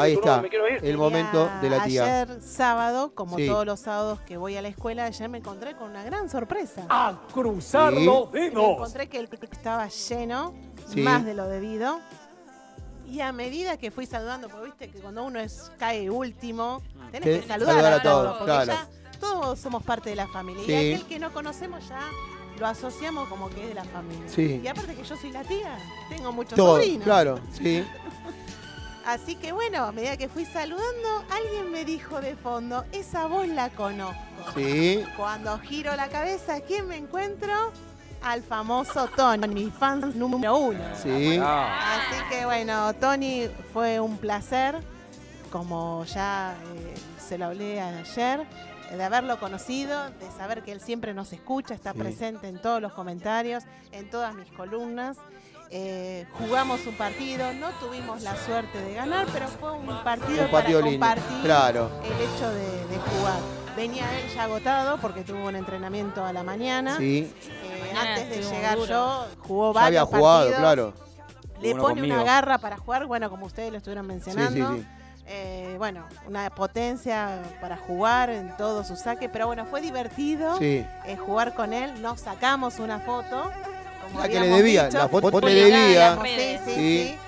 Ahí 0.00 0.14
está, 0.14 0.42
el 0.82 0.98
momento 0.98 1.48
de 1.62 1.70
la 1.70 1.84
tía. 1.84 2.22
Ayer 2.22 2.42
sábado, 2.42 3.14
como 3.14 3.36
todos 3.36 3.64
los 3.64 3.78
sábados 3.78 4.20
que 4.22 4.36
voy 4.36 4.56
a 4.56 4.62
la 4.62 4.68
escuela, 4.68 5.04
ayer 5.04 5.28
me 5.28 5.38
encontré 5.38 5.76
con 5.76 5.90
una 5.90 6.02
gran 6.02 6.28
sorpresa. 6.28 6.86
¡A 6.88 7.20
cruzar 7.32 7.92
los 7.92 8.32
dedos! 8.32 8.54
Me 8.54 8.72
encontré 8.72 9.08
que 9.08 9.20
el 9.20 9.28
estaba 9.48 9.86
lleno, 9.88 10.54
más 10.96 11.24
de 11.24 11.34
lo 11.34 11.46
debido. 11.46 12.00
Y 13.10 13.20
a 13.20 13.32
medida 13.32 13.76
que 13.78 13.90
fui 13.90 14.06
saludando, 14.06 14.48
porque 14.48 14.66
viste 14.66 14.88
que 14.90 15.00
cuando 15.00 15.24
uno 15.24 15.40
es 15.40 15.70
cae 15.78 16.10
último, 16.10 16.82
tenés 17.10 17.40
que 17.40 17.48
saludar, 17.48 17.92
a, 17.94 18.02
todos, 18.02 18.42
claro. 18.44 18.74
todos 19.18 19.58
somos 19.58 19.82
parte 19.82 20.10
de 20.10 20.16
la 20.16 20.28
familia. 20.28 20.62
Y 20.66 20.92
aquel 20.92 21.06
que 21.06 21.18
no 21.18 21.32
conocemos 21.32 21.88
ya 21.88 22.00
lo 22.58 22.66
asociamos 22.66 23.28
como 23.28 23.48
que 23.48 23.62
es 23.62 23.68
de 23.68 23.74
la 23.74 23.84
familia. 23.84 24.26
Y 24.36 24.66
aparte 24.66 24.94
que 24.94 25.04
yo 25.04 25.16
soy 25.16 25.32
la 25.32 25.42
tía, 25.42 25.78
tengo 26.10 26.32
muchos 26.32 26.56
sobrinos. 26.56 27.04
Claro, 27.04 27.40
sí. 27.52 27.84
Así 29.06 29.36
que 29.36 29.52
bueno, 29.52 29.84
a 29.84 29.92
medida 29.92 30.18
que 30.18 30.28
fui 30.28 30.44
saludando, 30.44 31.24
alguien 31.30 31.72
me 31.72 31.86
dijo 31.86 32.20
de 32.20 32.36
fondo, 32.36 32.84
esa 32.92 33.26
voz 33.26 33.48
la 33.48 33.70
conozco. 33.70 34.20
Sí. 34.54 35.02
Cuando 35.16 35.58
giro 35.60 35.96
la 35.96 36.08
cabeza, 36.08 36.60
¿quién 36.60 36.86
me 36.88 36.96
encuentro? 36.96 37.72
Al 38.22 38.42
famoso 38.42 39.08
Tony, 39.16 39.48
mi 39.48 39.70
fan 39.70 40.12
número 40.18 40.56
uno. 40.56 40.80
Sí. 40.94 41.38
Así 41.38 42.16
que 42.30 42.44
bueno, 42.44 42.94
Tony 42.94 43.48
fue 43.72 44.00
un 44.00 44.18
placer, 44.18 44.76
como 45.50 46.04
ya 46.04 46.54
eh, 46.74 46.94
se 47.18 47.38
lo 47.38 47.46
hablé 47.46 47.80
ayer, 47.80 48.46
de 48.90 49.04
haberlo 49.04 49.38
conocido, 49.38 50.10
de 50.10 50.30
saber 50.36 50.62
que 50.62 50.72
él 50.72 50.80
siempre 50.80 51.12
nos 51.14 51.32
escucha, 51.32 51.74
está 51.74 51.92
presente 51.92 52.48
en 52.48 52.60
todos 52.60 52.80
los 52.80 52.92
comentarios, 52.92 53.64
en 53.92 54.08
todas 54.10 54.34
mis 54.34 54.50
columnas. 54.52 55.18
Eh, 55.70 56.26
jugamos 56.38 56.86
un 56.86 56.94
partido, 56.94 57.52
no 57.52 57.68
tuvimos 57.80 58.22
la 58.22 58.36
suerte 58.36 58.80
de 58.80 58.94
ganar, 58.94 59.26
pero 59.32 59.48
fue 59.48 59.72
un 59.72 59.86
partido, 60.02 60.50
para 60.50 60.72
compartir 60.80 61.42
claro. 61.42 61.90
el 62.02 62.12
hecho 62.12 62.50
de, 62.50 62.98
jugar. 62.98 63.38
Venía 63.76 64.04
él 64.18 64.28
ya 64.34 64.44
agotado 64.44 64.98
porque 64.98 65.22
tuvo 65.22 65.46
un 65.46 65.56
entrenamiento 65.56 66.24
a 66.24 66.32
la 66.32 66.42
mañana. 66.42 66.96
Sí. 66.96 67.32
Eh, 67.62 67.94
antes 67.96 68.28
de 68.30 68.42
llegar 68.42 68.78
yo, 68.78 69.26
jugó 69.40 69.72
varios 69.72 70.02
había 70.02 70.18
jugado, 70.18 70.52
claro. 70.56 70.94
Le 71.60 71.74
pone 71.74 72.02
una 72.02 72.24
garra 72.24 72.58
para 72.58 72.78
jugar, 72.78 73.06
bueno, 73.06 73.28
como 73.30 73.46
ustedes 73.46 73.70
lo 73.70 73.78
estuvieron 73.78 74.06
mencionando. 74.06 74.78
Eh, 75.30 75.74
bueno, 75.76 76.06
una 76.26 76.48
potencia 76.48 77.42
para 77.60 77.76
jugar 77.76 78.30
en 78.30 78.56
todo 78.56 78.82
su 78.82 78.96
saque, 78.96 79.28
pero 79.28 79.46
bueno, 79.46 79.66
fue 79.66 79.82
divertido 79.82 80.58
jugar 81.26 81.54
con 81.54 81.74
él. 81.74 82.00
Nos 82.00 82.20
sacamos 82.20 82.78
una 82.78 82.98
foto 83.00 83.52
la 84.16 84.28
que 84.28 84.40
le 84.40 84.48
debía, 84.48 84.88
la 84.90 85.08
foto 85.08 85.40
le 85.40 85.54
debía. 85.54 86.18
sí, 86.24 86.58
sí. 86.64 86.74
sí 86.74 87.18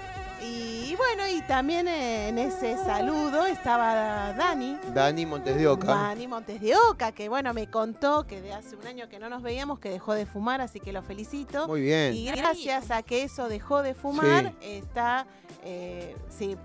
bueno, 1.00 1.26
y 1.26 1.40
también 1.40 1.88
en 1.88 2.38
ese 2.38 2.76
saludo 2.76 3.46
estaba 3.46 4.34
Dani. 4.34 4.78
Dani 4.92 5.24
Montes 5.24 5.56
de 5.56 5.66
Oca. 5.66 5.86
Dani 5.86 6.28
Montes 6.28 6.60
de 6.60 6.76
Oca, 6.76 7.12
que 7.12 7.30
bueno, 7.30 7.54
me 7.54 7.70
contó 7.70 8.26
que 8.26 8.42
de 8.42 8.52
hace 8.52 8.76
un 8.76 8.86
año 8.86 9.08
que 9.08 9.18
no 9.18 9.30
nos 9.30 9.42
veíamos, 9.42 9.78
que 9.78 9.88
dejó 9.88 10.12
de 10.12 10.26
fumar, 10.26 10.60
así 10.60 10.78
que 10.78 10.92
lo 10.92 11.02
felicito. 11.02 11.66
Muy 11.66 11.80
bien. 11.80 12.14
Y 12.14 12.26
gracias 12.26 12.90
a 12.90 13.02
que 13.02 13.22
eso 13.22 13.48
dejó 13.48 13.82
de 13.82 13.94
fumar, 13.94 14.52
está, 14.60 15.26
eh, 15.64 16.14
sí, 16.28 16.56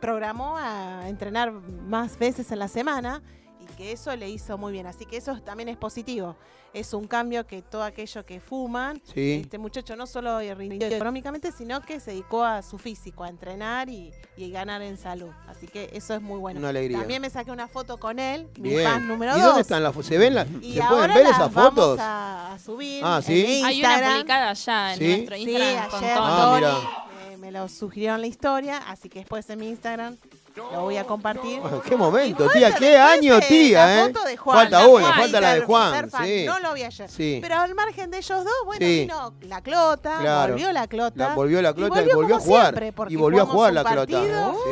programó 0.00 0.56
a 0.56 1.08
entrenar 1.08 1.52
más 1.52 2.18
veces 2.18 2.50
en 2.50 2.58
la 2.58 2.68
semana 2.68 3.22
y 3.60 3.66
que 3.76 3.92
eso 3.92 4.14
le 4.16 4.28
hizo 4.28 4.58
muy 4.58 4.72
bien. 4.72 4.86
Así 4.88 5.06
que 5.06 5.16
eso 5.16 5.40
también 5.42 5.68
es 5.68 5.76
positivo 5.76 6.36
es 6.76 6.92
un 6.92 7.06
cambio 7.06 7.46
que 7.46 7.62
todo 7.62 7.82
aquello 7.82 8.26
que 8.26 8.38
fuman, 8.38 9.00
este 9.14 9.56
muchacho 9.56 9.96
no 9.96 10.06
solo 10.06 10.38
rindió 10.54 10.86
económicamente, 10.88 11.50
sino 11.50 11.80
que 11.80 12.00
se 12.00 12.10
dedicó 12.10 12.44
a 12.44 12.60
su 12.60 12.76
físico, 12.76 13.24
a 13.24 13.30
entrenar 13.30 13.88
y, 13.88 14.12
ganar 14.36 14.82
en 14.82 14.98
salud. 14.98 15.30
Así 15.48 15.66
que 15.66 15.88
eso 15.92 16.14
es 16.14 16.20
muy 16.20 16.38
bueno. 16.38 16.60
Una 16.60 16.68
alegría. 16.68 16.98
También 16.98 17.22
me 17.22 17.30
saqué 17.30 17.50
una 17.50 17.66
foto 17.66 17.96
con 17.96 18.18
él, 18.18 18.48
mi 18.58 18.76
fan 18.76 19.08
número 19.08 19.32
2. 19.32 19.40
¿Y 19.40 19.44
dónde 19.44 19.62
están 19.62 19.82
las 19.82 19.92
fotos? 19.92 20.06
¿Se 20.06 20.18
ven 20.18 20.34
las, 20.34 20.46
¿Se 20.46 20.82
pueden 20.88 21.14
ver 21.14 21.26
esas 21.26 21.52
fotos? 21.52 21.96
Vamos 21.96 22.00
a, 22.00 22.58
subir. 22.62 23.02
Ah, 23.04 23.22
sí. 23.24 23.62
Hay 23.64 23.80
una 23.80 24.12
publicada 24.12 24.52
ya 24.52 24.94
en 24.94 25.00
nuestro 25.00 25.36
Instagram. 25.36 25.90
Sí, 25.90 25.96
ayer 25.96 26.16
ah, 26.18 27.06
eh, 27.30 27.36
me 27.38 27.50
lo 27.50 27.68
sugirieron 27.68 28.20
la 28.20 28.26
historia, 28.26 28.78
así 28.86 29.08
que 29.08 29.20
después 29.20 29.48
en 29.48 29.60
mi 29.60 29.68
Instagram 29.68 30.16
lo 30.56 30.82
voy 30.82 30.96
a 30.96 31.04
compartir. 31.04 31.60
qué 31.86 31.96
momento, 31.96 32.48
tía, 32.50 32.74
qué 32.74 32.96
año, 32.96 33.38
tía, 33.40 34.06
¿eh? 34.06 34.12
falta 34.42 34.86
uno, 34.86 35.06
falta 35.12 35.40
la 35.40 35.54
de 35.54 35.60
Juan. 35.60 36.10
Sí. 36.24 36.44
No 36.46 36.58
lo 36.60 36.74
vi 36.74 36.82
ayer. 36.82 37.10
Pero 37.40 37.54
al 37.56 37.74
margen 37.74 38.10
de 38.10 38.18
ellos 38.18 38.44
dos, 38.44 38.54
bueno, 38.64 38.86
vino 38.86 39.34
la 39.42 39.60
clota, 39.62 40.46
volvió 40.46 40.72
la 40.72 40.86
clota. 40.86 41.34
volvió 41.34 41.62
la 41.62 41.74
clota 41.74 42.02
y 42.02 42.08
volvió, 42.12 42.36
a 42.36 42.40
jugar. 42.40 42.94
y 43.08 43.16
volvió 43.16 43.42
a 43.42 43.46
jugar 43.46 43.72
la 43.74 43.84
clota. 43.84 44.22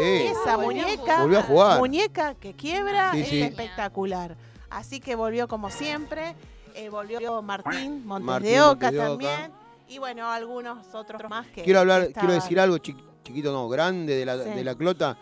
Esa 0.01 0.57
muñeca, 0.59 1.23
volvió 1.23 1.39
a 1.39 1.43
jugar. 1.43 1.79
muñeca 1.79 2.35
que 2.35 2.55
quiebra 2.55 3.13
es 3.15 3.33
espectacular. 3.33 4.37
Así 4.71 5.01
que 5.01 5.15
volvió 5.15 5.47
como 5.47 5.71
siempre. 5.71 6.35
Eh, 6.75 6.89
volvió 6.89 7.41
Martín 7.41 8.05
Montes 8.05 8.43
de 8.43 8.61
Oca 8.61 8.91
también. 8.91 9.53
Y 9.87 9.99
bueno, 9.99 10.29
algunos 10.29 10.93
otros 10.93 11.23
más 11.29 11.47
que. 11.49 11.63
Quiero 11.63 11.81
hablar, 11.81 12.09
quiero 12.13 12.33
decir 12.33 12.59
algo 12.59 12.79
chiquito, 12.79 13.53
no, 13.53 13.69
grande 13.69 14.17
de 14.17 14.27
la, 14.27 14.37
de 14.37 14.65
la 14.65 14.75
clota 14.75 15.17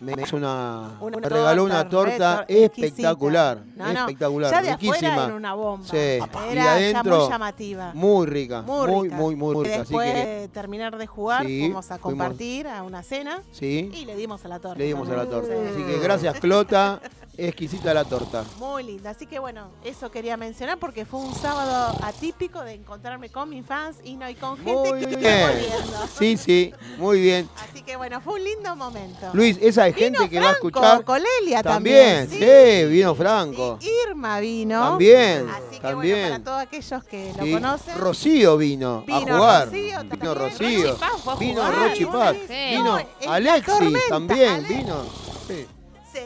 me 0.00 0.14
hizo 0.22 0.36
una, 0.36 0.98
me 1.00 1.28
regaló 1.28 1.64
una 1.64 1.88
torta 1.88 2.44
espectacular, 2.48 3.62
espectacular, 3.78 4.50
ya 4.50 4.62
de 4.62 4.70
riquísima. 4.72 5.24
Era 5.26 5.34
una 5.34 5.54
bomba. 5.54 5.86
Sí. 5.86 5.96
Era 5.96 6.54
y 6.54 6.58
adentro, 6.58 7.20
muy 7.20 7.28
llamativa. 7.28 7.92
Muy 7.94 8.26
rica, 8.26 8.62
muy, 8.62 9.10
muy, 9.10 9.36
muy, 9.36 9.64
rica. 9.64 9.78
Después 9.78 10.14
de 10.14 10.48
terminar 10.48 10.96
de 10.96 11.06
jugar, 11.06 11.44
fuimos 11.44 11.90
a 11.90 11.98
compartir 11.98 12.66
a 12.66 12.82
una 12.82 13.02
cena 13.02 13.42
sí. 13.52 13.90
y 13.94 14.04
le 14.06 14.16
dimos 14.16 14.44
a 14.44 14.48
la 14.48 14.58
torta. 14.58 14.78
Le 14.78 14.86
dimos 14.86 15.08
a 15.08 15.16
la 15.16 15.26
torta. 15.26 15.52
Así 15.52 15.82
que 15.82 15.98
gracias, 15.98 16.40
Clota. 16.40 17.00
Exquisita 17.42 17.94
la 17.94 18.04
torta. 18.04 18.44
Muy 18.58 18.82
linda. 18.82 19.10
Así 19.10 19.24
que 19.26 19.38
bueno, 19.38 19.70
eso 19.82 20.10
quería 20.10 20.36
mencionar 20.36 20.78
porque 20.78 21.06
fue 21.06 21.20
un 21.20 21.34
sábado 21.34 21.96
atípico 22.02 22.62
de 22.62 22.74
encontrarme 22.74 23.30
con 23.30 23.48
mis 23.48 23.64
fans 23.64 23.96
y 24.04 24.16
no 24.16 24.28
y 24.28 24.34
con 24.34 24.58
gente 24.58 24.70
que 24.70 24.78
estuvo 24.78 25.22
volviendo. 25.22 26.08
Sí, 26.18 26.36
sí, 26.36 26.74
muy 26.98 27.18
bien. 27.18 27.48
Así 27.56 27.82
que 27.82 27.96
bueno, 27.96 28.20
fue 28.20 28.34
un 28.34 28.44
lindo 28.44 28.76
momento. 28.76 29.30
Luis, 29.32 29.56
esa 29.62 29.88
es 29.88 29.96
gente 29.96 30.28
que 30.28 30.38
va 30.38 30.50
a 30.50 30.52
escuchar. 30.52 31.02
Colelia 31.02 31.62
también. 31.62 32.28
También, 32.28 32.84
sí, 32.84 32.88
vino 32.90 33.14
Franco. 33.14 33.78
Irma 34.06 34.38
vino. 34.40 34.80
También. 34.90 35.48
Así 35.48 35.80
que 35.80 35.94
bueno, 35.94 36.28
para 36.28 36.44
todos 36.44 36.60
aquellos 36.60 37.04
que 37.04 37.32
lo 37.38 37.52
conocen. 37.52 37.98
Rocío 37.98 38.56
vino, 38.58 39.04
a 39.08 39.20
jugar. 39.20 39.64
Rocío, 39.66 40.00
vino 40.04 40.34
Rocío. 40.34 40.98
Vino 41.38 41.72
Rochi 41.72 42.04
Paz. 42.04 42.36
Vino 42.48 42.98
Alexis 43.26 44.08
también. 44.10 44.66
Vino. 44.68 45.04
Sí. 45.48 45.66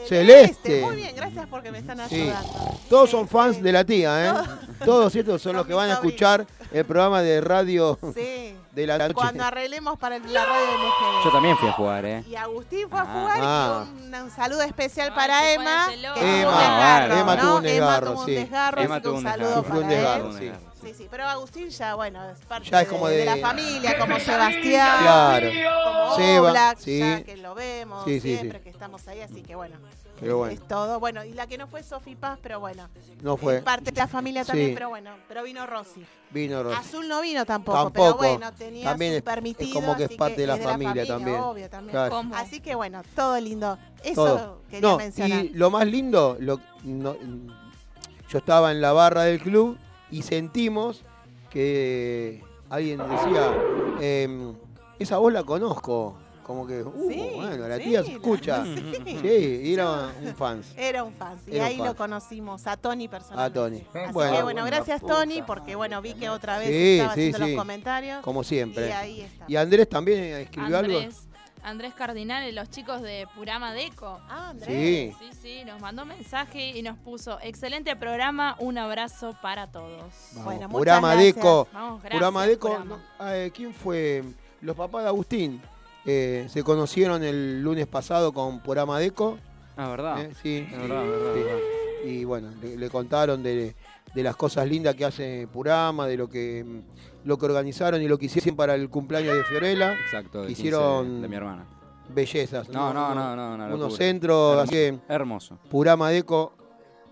Celeste. 0.07 0.81
Muy 0.81 0.95
bien, 0.97 1.15
gracias 1.15 1.47
porque 1.47 1.71
me 1.71 1.79
están 1.79 1.99
ayudando. 1.99 2.79
Todos 2.89 3.09
son 3.09 3.27
fans 3.27 3.61
de 3.61 3.71
la 3.71 3.83
tía, 3.83 4.25
¿eh? 4.25 4.33
Todos 4.83 5.15
estos 5.15 5.41
son 5.41 5.55
los 5.55 5.65
que 5.65 5.73
van 5.73 5.89
a 5.89 5.93
escuchar 5.93 6.45
el 6.71 6.85
programa 6.85 7.21
de 7.21 7.41
radio 7.41 7.97
de 8.75 8.87
la 8.87 8.97
noche. 8.97 9.13
Cuando 9.13 9.43
arreglemos 9.43 9.97
para 9.97 10.19
la 10.19 10.45
radio 10.45 10.65
de 10.65 10.77
mujeres. 10.77 11.23
Yo 11.23 11.31
también 11.31 11.57
fui 11.57 11.69
a 11.69 11.71
jugar, 11.71 12.05
¿eh? 12.05 12.23
Y 12.27 12.35
Agustín 12.35 12.89
fue 12.89 12.99
a 12.99 13.03
ah. 13.03 13.05
jugar 13.05 13.37
y 13.37 13.41
ah. 13.43 14.23
un, 14.23 14.31
saludo 14.31 14.61
especial 14.61 15.13
para 15.13 15.51
Emma. 15.53 15.87
Que 16.15 16.41
Emma, 16.41 17.19
Emma 17.19 17.39
tuvo 17.39 17.57
un 17.57 17.63
desgarro, 17.63 18.07
Emma 18.11 18.13
tuvo 18.13 18.19
un 18.19 18.25
desgarro, 18.25 18.81
Emma 18.81 19.01
tuvo 19.01 19.17
un 19.17 19.23
saludo 19.23 19.63
para 19.63 20.17
él. 20.17 20.53
Sí, 20.85 20.93
sí, 20.93 21.07
pero 21.09 21.23
Agustín 21.25 21.69
ya, 21.69 21.95
bueno, 21.95 22.29
es 22.29 22.39
parte 22.45 22.69
ya 22.69 22.81
es 22.81 22.87
como 22.87 23.07
de, 23.07 23.17
de, 23.17 23.25
la 23.25 23.37
familia, 23.37 23.97
como 23.97 24.19
Sebastián, 24.19 24.99
claro. 25.01 25.49
como 25.83 26.15
Seba, 26.15 26.51
Black, 26.51 26.77
sí. 26.77 26.99
ya 26.99 27.23
que 27.23 27.37
lo 27.37 27.55
vemos 27.55 28.05
siempre 28.05 28.61
que 28.61 28.69
estamos 28.69 29.07
ahí, 29.07 29.21
así 29.21 29.41
que 29.41 29.55
bueno. 29.55 29.77
Pero 30.19 30.37
bueno. 30.37 30.53
Es 30.53 30.65
todo. 30.67 30.99
Bueno, 30.99 31.25
y 31.25 31.33
la 31.33 31.47
que 31.47 31.57
no 31.57 31.67
fue 31.67 31.83
Sofi 31.83 32.15
Paz, 32.15 32.39
pero 32.41 32.59
bueno. 32.59 32.87
No 33.21 33.35
fue. 33.35 33.61
parte 33.61 33.91
de 33.91 33.97
la 33.97 34.07
familia 34.07 34.45
también, 34.45 34.73
pero 34.73 34.89
bueno. 34.89 35.11
Pero 35.27 35.43
vino 35.43 35.65
Rosy. 35.65 36.05
Vino 36.29 36.63
Rosy. 36.63 36.77
Azul 36.77 37.07
no 37.07 37.21
vino 37.21 37.45
tampoco, 37.45 37.91
pero 37.91 38.13
bueno, 38.15 38.53
tenía 38.53 38.91
también 38.91 39.17
su 39.17 39.23
permitido. 39.23 39.79
Es 39.79 39.85
como 39.85 39.97
que 39.97 40.03
es 40.05 40.15
parte 40.15 40.41
de, 40.41 40.47
la, 40.47 40.57
familia 40.57 41.05
también. 41.05 41.39
Obvio, 41.39 41.69
también. 41.69 41.97
Así 42.33 42.59
que 42.59 42.75
bueno, 42.75 43.01
todo 43.15 43.39
lindo. 43.41 43.77
Eso 44.03 44.61
quería 44.69 44.89
no, 44.89 44.97
mencionar. 44.97 45.45
Y 45.45 45.49
lo 45.49 45.71
más 45.71 45.87
lindo, 45.87 46.37
lo, 46.39 46.59
yo 46.83 48.37
estaba 48.37 48.71
en 48.71 48.81
la 48.81 48.93
barra 48.93 49.23
del 49.23 49.41
club 49.41 49.77
y 50.11 50.21
sentimos 50.21 51.03
que 51.49 52.43
alguien 52.69 52.97
decía, 52.97 53.53
eh, 54.01 54.53
esa 54.99 55.17
voz 55.17 55.33
la 55.33 55.43
conozco. 55.43 56.17
Como 56.43 56.67
que, 56.67 56.83
uh, 56.83 56.91
bueno, 56.91 57.67
la 57.67 57.79
tía 57.79 58.03
se 58.03 58.11
escucha. 58.11 58.63
Sí. 59.05 59.73
era 59.73 60.11
un 60.21 60.35
fan. 60.35 60.61
Era 60.77 61.03
un 61.03 61.11
fan. 61.13 61.39
Y 61.47 61.57
ahí 61.57 61.77
lo 61.77 61.95
conocimos, 61.95 62.67
a 62.67 62.77
Tony 62.77 63.07
personalmente. 63.07 63.59
A 63.59 63.63
Tony. 63.63 63.83
Así 64.03 64.13
bueno, 64.13 64.37
que 64.37 64.43
bueno, 64.43 64.65
gracias 64.65 65.01
Tony, 65.01 65.41
porque 65.41 65.75
bueno, 65.75 65.99
vi 66.03 66.13
que 66.13 66.29
otra 66.29 66.59
vez 66.59 66.69
estaba 66.69 67.13
haciendo 67.13 67.39
los 67.39 67.51
comentarios. 67.55 68.21
Como 68.21 68.43
siempre. 68.43 68.89
Y 68.89 68.91
ahí 68.91 69.21
está. 69.21 69.45
¿Y 69.47 69.55
Andrés 69.55 69.89
también 69.89 70.23
escribió 70.35 70.77
algo? 70.77 70.99
Andrés 71.65 71.95
Cardinal, 71.95 72.53
los 72.53 72.69
chicos 72.69 73.01
de 73.01 73.27
Purama 73.35 73.73
Deco. 73.73 74.19
Ah, 74.29 74.49
Andrés. 74.49 75.15
Sí. 75.19 75.31
sí, 75.31 75.37
sí, 75.41 75.65
nos 75.65 75.81
mandó 75.81 76.05
mensaje 76.05 76.77
y 76.77 76.83
nos 76.83 76.95
puso, 76.99 77.39
excelente 77.41 77.95
programa, 77.95 78.55
un 78.59 78.77
abrazo 78.77 79.35
para 79.41 79.65
todos. 79.65 80.13
bueno, 80.43 80.69
Purama 80.69 81.15
Deco. 81.15 81.67
Vamos, 81.73 82.03
gracias, 82.03 82.19
Purama 82.19 82.45
Deco. 82.45 82.77
Eh, 83.21 83.51
¿Quién 83.51 83.73
fue? 83.73 84.23
Los 84.61 84.75
papás 84.75 85.03
de 85.03 85.07
Agustín. 85.07 85.59
Eh, 86.05 86.45
se 86.49 86.63
conocieron 86.63 87.23
el 87.23 87.63
lunes 87.63 87.87
pasado 87.87 88.31
con 88.31 88.59
Purama 88.59 88.99
Deco. 88.99 89.39
Ah, 89.75 89.89
¿verdad? 89.89 90.21
Eh, 90.21 90.33
sí, 90.43 90.67
verdad, 90.71 91.03
verdad, 91.03 91.57
Y 92.05 92.25
bueno, 92.25 92.51
le, 92.61 92.89
contaron 92.91 93.41
de, 93.41 93.73
las 94.13 94.35
cosas 94.35 94.67
lindas 94.67 94.95
que 94.95 95.05
hace 95.05 95.47
Purama, 95.51 96.07
de 96.07 96.17
lo 96.17 96.29
que 96.29 96.65
lo 97.25 97.37
que 97.37 97.45
organizaron 97.45 98.01
y 98.01 98.07
lo 98.07 98.17
que 98.17 98.27
hicieron 98.27 98.55
para 98.55 98.75
el 98.75 98.89
cumpleaños 98.89 99.35
de 99.35 99.43
Fiorella. 99.43 99.93
Exacto, 99.93 100.47
hicieron 100.47 101.21
de 101.21 101.27
mi 101.27 101.35
hermana. 101.35 101.65
Bellezas. 102.07 102.69
No, 102.69 102.93
no, 102.93 103.15
no, 103.15 103.35
no, 103.35 103.57
no 103.57 103.75
unos 103.75 103.95
centros, 103.95 104.59
así 104.59 104.71
que 104.71 104.99
hermoso. 105.09 105.57
Purama 105.69 106.11
Deco, 106.11 106.53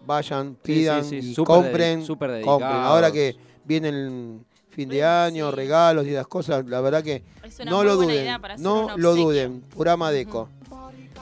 vayan, 0.06 0.56
pidan 0.56 1.04
y 1.12 1.34
compren, 1.36 2.06
compren. 2.06 2.48
Ahora 2.48 3.12
que 3.12 3.36
vienen 3.66 4.46
fin 4.70 4.90
de 4.90 5.04
año, 5.04 5.52
regalos 5.52 6.06
y 6.06 6.12
esas 6.12 6.28
cosas, 6.28 6.66
la 6.68 6.82
verdad 6.82 7.04
que 7.04 7.24
no 7.66 7.84
lo 7.84 7.96
duden, 7.96 8.40
no 8.60 8.96
lo 8.98 9.16
duden, 9.16 9.62
Purama 9.62 10.12
Deco. 10.12 10.50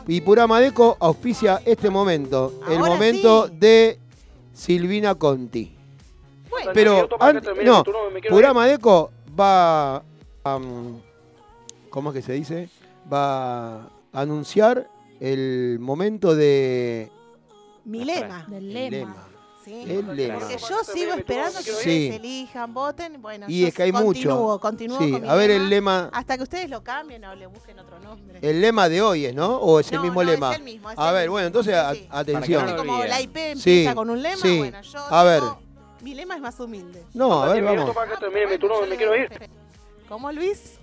Y 0.07 0.21
Purama 0.21 0.59
Deco 0.59 0.97
auspicia 0.99 1.61
este 1.65 1.89
momento, 1.89 2.59
el 2.69 2.79
momento 2.79 3.47
de 3.47 3.99
Silvina 4.53 5.15
Conti. 5.15 5.75
Pero 6.73 7.07
no, 7.63 7.83
Purama 8.29 8.67
Deco 8.67 9.11
va 9.39 9.97
a, 9.97 10.59
¿cómo 11.89 12.09
es 12.09 12.15
que 12.15 12.21
se 12.21 12.33
dice? 12.33 12.69
Va 13.11 13.77
a 13.77 13.89
anunciar 14.13 14.89
el 15.19 15.77
momento 15.79 16.35
de 16.35 17.09
mi 17.85 18.03
lema. 18.03 18.45
Del 18.47 18.73
lema. 18.73 19.30
Sí, 19.63 20.03
porque 20.05 20.57
yo 20.57 20.83
sigo 20.83 21.13
esperando 21.13 21.59
que 21.63 21.71
ustedes 21.71 22.15
elijan, 22.15 22.73
voten. 22.73 23.21
Bueno, 23.21 23.45
y 23.47 23.65
es 23.65 23.73
que 23.73 23.83
hay 23.83 23.91
mucho. 23.91 24.59
Continúo 24.59 24.97
sí. 24.97 25.11
con 25.11 25.21
mi 25.21 25.27
a 25.27 25.35
ver 25.35 25.51
el 25.51 25.69
lema. 25.69 26.09
Hasta 26.11 26.35
que 26.37 26.43
ustedes 26.43 26.69
lo 26.69 26.83
cambien 26.83 27.23
o 27.25 27.35
le 27.35 27.45
busquen 27.45 27.77
otro 27.77 27.99
nombre. 27.99 28.39
El 28.41 28.61
lema 28.61 28.89
de 28.89 29.01
hoy 29.01 29.25
es, 29.25 29.35
¿no? 29.35 29.57
¿O 29.57 29.79
es 29.79 29.91
el 29.91 29.99
mismo 29.99 30.23
no, 30.23 30.31
lema? 30.31 30.51
Es 30.51 30.57
el 30.57 30.63
mismo, 30.63 30.89
es 30.89 30.97
a 30.97 31.11
ver, 31.11 31.23
mismo. 31.23 31.33
bueno, 31.33 31.47
entonces 31.47 31.75
sí, 31.93 32.07
atención. 32.09 32.75
como 32.75 33.03
la 33.03 33.21
IP 33.21 33.37
empieza 33.37 33.93
con 33.93 34.09
un 34.09 34.21
lema, 34.21 34.41
bueno, 34.41 34.81
yo 34.81 34.99
a 34.99 35.23
ver. 35.23 35.43
mi 36.01 36.15
lema 36.15 36.35
es 36.35 36.41
más 36.41 36.59
humilde. 36.59 37.03
No, 37.13 37.43
a 37.43 37.53
ver, 37.53 37.63
vamos. 37.63 37.95
mi 38.49 38.57
turno, 38.57 38.87
me 38.87 38.95
quiero 38.95 39.15
ir. 39.15 39.29
¿Cómo, 40.07 40.31
Luis? 40.31 40.79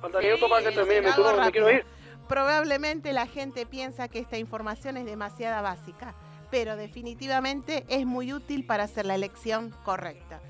Que 0.00 0.70
termine 0.70 1.02
mi 1.02 1.12
turno, 1.12 1.42
me 1.42 1.50
quiero 1.50 1.70
ir. 1.70 1.84
Probablemente 2.28 3.12
la 3.12 3.26
gente 3.26 3.66
piensa 3.66 4.08
que 4.08 4.18
esta 4.18 4.38
información 4.38 4.96
es 4.96 5.06
demasiada 5.06 5.60
básica 5.60 6.14
pero 6.56 6.74
definitivamente 6.74 7.84
es 7.86 8.06
muy 8.06 8.32
útil 8.32 8.64
para 8.64 8.84
hacer 8.84 9.04
la 9.04 9.14
elección 9.14 9.74
correcta. 9.84 10.40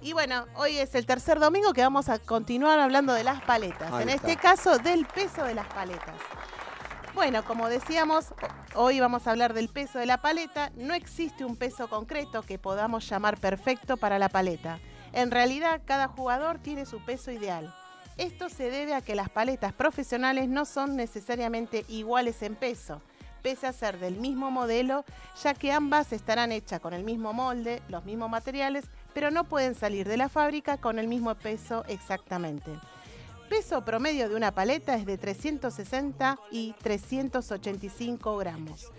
Y 0.00 0.12
bueno, 0.12 0.46
hoy 0.54 0.78
es 0.78 0.94
el 0.94 1.06
tercer 1.06 1.40
domingo 1.40 1.72
que 1.72 1.80
vamos 1.80 2.08
a 2.08 2.20
continuar 2.20 2.78
hablando 2.78 3.12
de 3.12 3.24
las 3.24 3.42
paletas. 3.42 4.00
en 4.00 4.08
este 4.08 4.36
caso, 4.36 4.78
del 4.78 5.06
peso 5.06 5.42
de 5.42 5.56
las 5.56 5.66
paletas. 5.66 6.14
Bueno, 7.16 7.44
como 7.44 7.68
decíamos, 7.68 8.26
hoy 8.76 9.00
vamos 9.00 9.26
a 9.26 9.32
hablar 9.32 9.54
del 9.54 9.68
peso 9.68 9.98
de 9.98 10.06
la 10.06 10.18
paleta. 10.18 10.70
No 10.76 10.94
existe 10.94 11.44
un 11.44 11.56
peso 11.56 11.88
concreto 11.88 12.42
que 12.42 12.60
podamos 12.60 13.08
llamar 13.08 13.36
perfecto 13.36 13.96
para 13.96 14.20
la 14.20 14.28
paleta. 14.28 14.78
En 15.12 15.32
realidad, 15.32 15.80
cada 15.84 16.06
jugador 16.06 16.60
tiene 16.60 16.86
su 16.86 17.04
peso 17.04 17.32
ideal. 17.32 17.74
Esto 18.18 18.50
se 18.50 18.70
debe 18.70 18.94
a 18.94 19.00
que 19.00 19.16
las 19.16 19.30
paletas 19.30 19.72
profesionales 19.72 20.48
no 20.48 20.64
son 20.64 20.94
necesariamente 20.94 21.84
iguales 21.88 22.40
en 22.42 22.54
peso, 22.54 23.02
pese 23.46 23.68
a 23.68 23.72
ser 23.72 24.00
del 24.00 24.16
mismo 24.16 24.50
modelo, 24.50 25.04
ya 25.40 25.54
que 25.54 25.70
ambas 25.70 26.12
estarán 26.12 26.50
hechas 26.50 26.80
con 26.80 26.92
el 26.94 27.04
mismo 27.04 27.32
molde, 27.32 27.80
los 27.88 28.04
mismos 28.04 28.28
materiales, 28.28 28.86
pero 29.14 29.30
no 29.30 29.44
pueden 29.44 29.76
salir 29.76 30.08
de 30.08 30.16
la 30.16 30.28
fábrica 30.28 30.78
con 30.78 30.98
el 30.98 31.06
mismo 31.06 31.32
peso 31.36 31.84
exactamente 31.86 32.72
peso 33.48 33.84
promedio 33.84 34.28
de 34.28 34.34
una 34.34 34.50
paleta 34.50 34.96
es 34.96 35.06
de 35.06 35.18
360 35.18 36.36
y 36.50 36.74
385 36.82 38.36
gramos. 38.38 38.90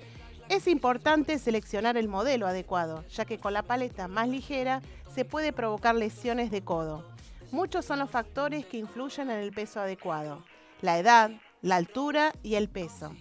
Es 0.47 0.67
importante 0.67 1.37
seleccionar 1.37 1.97
el 1.97 2.07
modelo 2.07 2.47
adecuado, 2.47 3.03
ya 3.09 3.25
que 3.25 3.39
con 3.39 3.51
la 3.51 3.63
paleta 3.63 4.07
más 4.07 4.29
ligera 4.29 4.81
se 5.13 5.25
puede 5.25 5.51
provocar 5.51 5.95
lesiones 5.95 6.49
de 6.49 6.61
codo. 6.61 7.03
Muchos 7.51 7.83
son 7.83 7.99
los 7.99 8.09
factores 8.09 8.65
que 8.65 8.77
influyen 8.77 9.29
en 9.29 9.39
el 9.39 9.51
peso 9.51 9.81
adecuado, 9.81 10.45
la 10.79 10.97
edad, 10.97 11.31
la 11.61 11.75
altura 11.75 12.31
y 12.41 12.55
el 12.55 12.69
peso. 12.69 13.11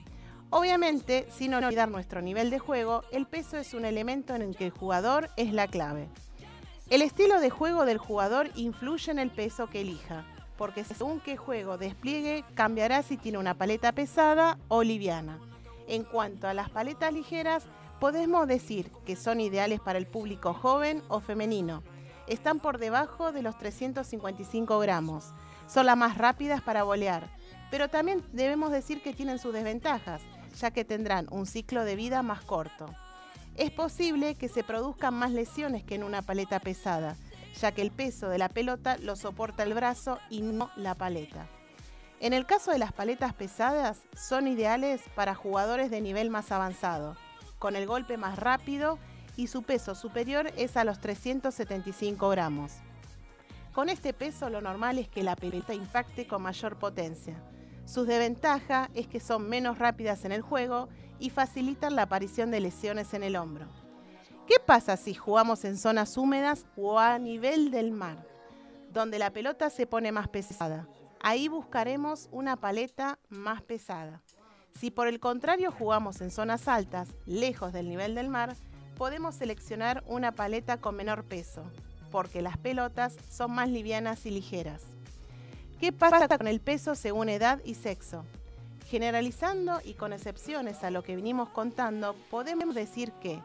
Obviamente, 0.51 1.27
sin 1.31 1.55
olvidar 1.55 1.89
nuestro 1.89 2.23
nivel 2.23 2.51
de 2.51 2.59
juego, 2.59 3.03
el 3.13 3.27
peso 3.27 3.59
es 3.59 3.75
un 3.75 3.85
elemento 3.85 4.35
en 4.35 4.43
el 4.43 4.57
que 4.57 4.67
el 4.67 4.71
jugador 4.71 5.31
es 5.37 5.53
la 5.53 5.67
clave. 5.67 6.09
El 6.89 7.03
estilo 7.03 7.41
de 7.41 7.51
juego 7.51 7.85
del 7.85 7.99
jugador 7.99 8.51
influye 8.55 9.11
en 9.11 9.19
el 9.19 9.31
peso 9.31 9.69
que 9.69 9.81
elija 9.81 10.25
porque 10.57 10.85
según 10.85 11.21
qué 11.21 11.37
juego 11.37 11.79
despliegue 11.79 12.45
cambiará 12.55 13.03
si 13.03 13.17
tiene 13.17 13.39
una 13.39 13.55
paleta 13.55 13.93
pesada 13.93 14.59
o 14.69 14.83
liviana. 14.83 15.39
En 15.87 16.05
cuanto 16.05 16.49
a 16.49 16.55
las 16.55 16.71
paletas 16.71 17.13
ligeras, 17.13 17.65
podemos 18.01 18.49
decir 18.49 18.91
que 19.05 19.17
son 19.17 19.41
ideales 19.41 19.81
para 19.81 19.99
el 19.99 20.07
público 20.07 20.55
joven 20.55 21.03
o 21.09 21.21
femenino. 21.21 21.83
Están 22.27 22.59
por 22.59 22.79
debajo 22.79 23.33
de 23.33 23.43
los 23.43 23.57
355 23.59 24.79
gramos. 24.81 25.33
Son 25.69 25.87
las 25.87 25.97
más 25.97 26.19
rápidas 26.19 26.61
para 26.61 26.83
bolear, 26.83 27.31
pero 27.71 27.89
también 27.89 28.25
debemos 28.33 28.73
decir 28.73 29.03
que 29.03 29.13
tienen 29.13 29.39
sus 29.39 29.53
desventajas, 29.53 30.23
ya 30.57 30.71
que 30.71 30.85
tendrán 30.85 31.27
un 31.31 31.47
ciclo 31.47 31.85
de 31.85 31.97
vida 31.97 32.23
más 32.23 32.43
corto. 32.43 32.87
Es 33.57 33.71
posible 33.71 34.35
que 34.35 34.49
se 34.49 34.65
produzcan 34.65 35.15
más 35.15 35.31
lesiones 35.31 35.83
que 35.83 35.95
en 35.95 36.03
una 36.03 36.23
paleta 36.23 36.61
pesada, 36.61 37.17
ya 37.61 37.73
que 37.73 37.83
el 37.83 37.91
peso 37.91 38.29
de 38.29 38.39
la 38.39 38.49
pelota 38.49 38.99
lo 38.99 39.17
soporta 39.17 39.63
el 39.63 39.75
brazo 39.75 40.19
y 40.29 40.43
no 40.43 40.71
la 40.77 40.95
paleta. 40.95 41.47
En 42.21 42.33
el 42.33 42.47
caso 42.47 42.71
de 42.71 42.79
las 42.79 42.93
paletas 42.93 43.35
pesadas, 43.35 44.03
son 44.15 44.49
ideales 44.49 45.03
para 45.15 45.35
jugadores 45.35 45.91
de 45.91 46.01
nivel 46.01 46.31
más 46.31 46.51
avanzado, 46.51 47.17
con 47.59 47.77
el 47.77 47.87
golpe 47.87 48.17
más 48.17 48.39
rápido 48.39 48.99
y 49.37 49.49
su 49.49 49.63
peso 49.63 49.95
superior 49.95 50.51
es 50.57 50.77
a 50.77 50.85
los 50.85 51.01
375 51.01 52.29
gramos. 52.31 52.73
Con 53.73 53.91
este 53.91 54.15
peso 54.15 54.49
lo 54.49 54.63
normal 54.63 54.99
es 54.99 55.09
que 55.09 55.23
la 55.23 55.37
pelota 55.37 55.75
impacte 55.75 56.27
con 56.27 56.43
mayor 56.43 56.79
potencia. 56.79 57.37
Su 57.87 58.05
desventaja 58.05 58.91
es 58.95 59.07
que 59.07 59.21
son 59.21 59.49
menos 59.49 59.79
rápidas 59.79 60.25
en 60.25 60.33
el 60.33 60.43
juego 60.43 60.89
y 61.21 61.31
facilitan 61.31 61.95
la 61.95 62.03
aparición 62.03 62.51
de 62.51 62.61
lesiones 62.61 63.15
en 63.15 63.23
el 63.23 63.37
hombro. 63.37 63.67
¿Qué 64.47 64.57
pasa 64.65 64.97
si 64.97 65.15
jugamos 65.15 65.65
en 65.65 65.79
zonas 65.79 66.17
húmedas 66.17 66.67
o 66.77 66.99
a 66.99 67.19
nivel 67.19 67.71
del 67.71 67.93
mar, 67.93 68.27
donde 68.93 69.21
la 69.21 69.31
pelota 69.31 69.71
se 69.71 69.87
pone 69.87 70.11
más 70.11 70.29
pesada? 70.29 70.89
Ahí 71.21 71.49
buscaremos 71.49 72.29
una 72.33 72.57
paleta 72.57 73.19
más 73.29 73.63
pesada. 73.63 74.21
Si 74.79 74.91
por 74.91 75.07
el 75.07 75.21
contrario 75.21 75.71
jugamos 75.73 76.21
en 76.21 76.31
zonas 76.31 76.69
altas, 76.69 77.09
lejos 77.25 77.73
del 77.73 77.89
nivel 77.89 78.15
del 78.15 78.29
mar, 78.29 78.57
podemos 78.97 79.37
seleccionar 79.37 80.03
una 80.07 80.33
paleta 80.33 80.77
con 80.79 80.97
menor 80.97 81.25
peso, 81.25 81.63
porque 82.11 82.43
las 82.43 82.59
pelotas 82.59 83.17
son 83.31 83.53
más 83.53 83.69
livianas 83.69 84.27
y 84.27 84.31
ligeras. 84.31 84.96
¿Qué 85.81 85.93
pasa 85.93 86.27
con 86.27 86.47
el 86.47 86.61
peso 86.61 86.95
según 86.95 87.29
edad 87.29 87.61
y 87.63 87.75
sexo? 87.75 88.25
Generalizando 88.87 89.81
y 89.85 89.93
con 89.93 90.15
excepciones 90.15 90.83
a 90.83 90.91
lo 90.91 91.03
que 91.03 91.17
venimos 91.17 91.51
contando, 91.51 92.15
podemos 92.31 92.75
decir 92.75 93.13
que 93.21 93.43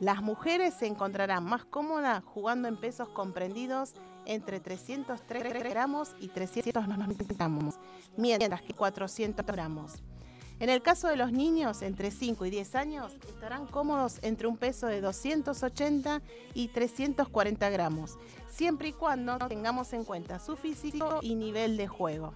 las 0.00 0.22
mujeres 0.22 0.72
se 0.72 0.86
encontrarán 0.86 1.44
más 1.44 1.66
cómodas 1.66 2.24
jugando 2.24 2.68
en 2.68 2.78
pesos 2.78 3.08
comprendidos 3.10 3.92
entre 4.24 4.58
303 4.58 5.52
gramos 5.64 6.14
y 6.18 6.28
390 6.28 7.34
gramos, 7.34 7.74
mientras 8.16 8.62
que 8.62 8.72
400 8.72 9.44
gramos. 9.44 10.02
En 10.58 10.70
el 10.70 10.80
caso 10.80 11.08
de 11.08 11.16
los 11.16 11.32
niños 11.32 11.82
entre 11.82 12.10
5 12.10 12.46
y 12.46 12.50
10 12.50 12.74
años, 12.76 13.12
estarán 13.28 13.66
cómodos 13.66 14.18
entre 14.22 14.46
un 14.46 14.56
peso 14.56 14.86
de 14.86 15.02
280 15.02 16.22
y 16.54 16.68
340 16.68 17.68
gramos, 17.68 18.18
siempre 18.48 18.88
y 18.88 18.92
cuando 18.92 19.36
tengamos 19.48 19.92
en 19.92 20.04
cuenta 20.04 20.38
su 20.38 20.56
físico 20.56 21.18
y 21.20 21.34
nivel 21.34 21.76
de 21.76 21.86
juego. 21.88 22.32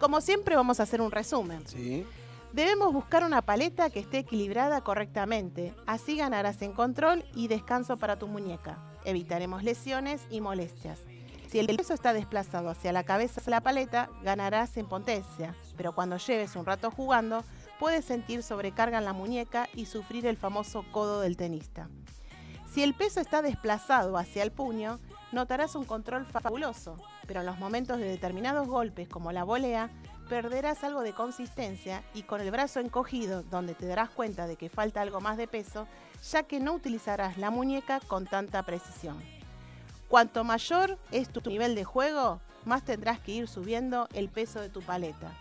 Como 0.00 0.20
siempre 0.20 0.56
vamos 0.56 0.80
a 0.80 0.82
hacer 0.82 1.00
un 1.00 1.12
resumen. 1.12 1.64
Sí. 1.66 2.04
Debemos 2.52 2.92
buscar 2.92 3.24
una 3.24 3.42
paleta 3.42 3.88
que 3.88 4.00
esté 4.00 4.18
equilibrada 4.18 4.80
correctamente, 4.82 5.74
así 5.86 6.16
ganarás 6.16 6.60
en 6.62 6.72
control 6.72 7.24
y 7.36 7.46
descanso 7.46 7.96
para 7.98 8.18
tu 8.18 8.26
muñeca. 8.26 8.78
Evitaremos 9.04 9.62
lesiones 9.62 10.22
y 10.28 10.40
molestias. 10.40 11.00
Si 11.48 11.60
el 11.60 11.66
peso 11.76 11.94
está 11.94 12.12
desplazado 12.12 12.68
hacia 12.68 12.92
la 12.92 13.04
cabeza 13.04 13.40
de 13.40 13.50
la 13.52 13.60
paleta, 13.60 14.10
ganarás 14.24 14.76
en 14.76 14.86
potencia, 14.86 15.54
pero 15.76 15.94
cuando 15.94 16.16
lleves 16.16 16.56
un 16.56 16.66
rato 16.66 16.90
jugando, 16.90 17.44
puedes 17.78 18.04
sentir 18.04 18.42
sobrecarga 18.42 18.98
en 18.98 19.04
la 19.04 19.12
muñeca 19.12 19.68
y 19.74 19.86
sufrir 19.86 20.26
el 20.26 20.36
famoso 20.36 20.84
codo 20.92 21.20
del 21.20 21.36
tenista. 21.36 21.88
Si 22.72 22.82
el 22.82 22.94
peso 22.94 23.20
está 23.20 23.42
desplazado 23.42 24.16
hacia 24.16 24.42
el 24.42 24.50
puño, 24.50 24.98
notarás 25.32 25.74
un 25.74 25.84
control 25.84 26.26
fabuloso, 26.26 26.96
pero 27.26 27.40
en 27.40 27.46
los 27.46 27.58
momentos 27.58 27.98
de 27.98 28.08
determinados 28.08 28.66
golpes 28.66 29.08
como 29.08 29.32
la 29.32 29.44
volea, 29.44 29.90
perderás 30.28 30.82
algo 30.84 31.02
de 31.02 31.12
consistencia 31.12 32.02
y 32.14 32.22
con 32.22 32.40
el 32.40 32.50
brazo 32.50 32.80
encogido, 32.80 33.42
donde 33.44 33.74
te 33.74 33.86
darás 33.86 34.10
cuenta 34.10 34.46
de 34.46 34.56
que 34.56 34.70
falta 34.70 35.00
algo 35.02 35.20
más 35.20 35.36
de 35.36 35.46
peso, 35.46 35.86
ya 36.30 36.42
que 36.44 36.60
no 36.60 36.74
utilizarás 36.74 37.38
la 37.38 37.50
muñeca 37.50 38.00
con 38.00 38.26
tanta 38.26 38.62
precisión. 38.62 39.22
Cuanto 40.08 40.44
mayor 40.44 40.98
es 41.10 41.28
tu 41.28 41.48
nivel 41.48 41.74
de 41.74 41.84
juego, 41.84 42.40
más 42.64 42.84
tendrás 42.84 43.20
que 43.20 43.32
ir 43.32 43.48
subiendo 43.48 44.08
el 44.14 44.28
peso 44.28 44.60
de 44.60 44.68
tu 44.68 44.80
paleta. 44.80 45.32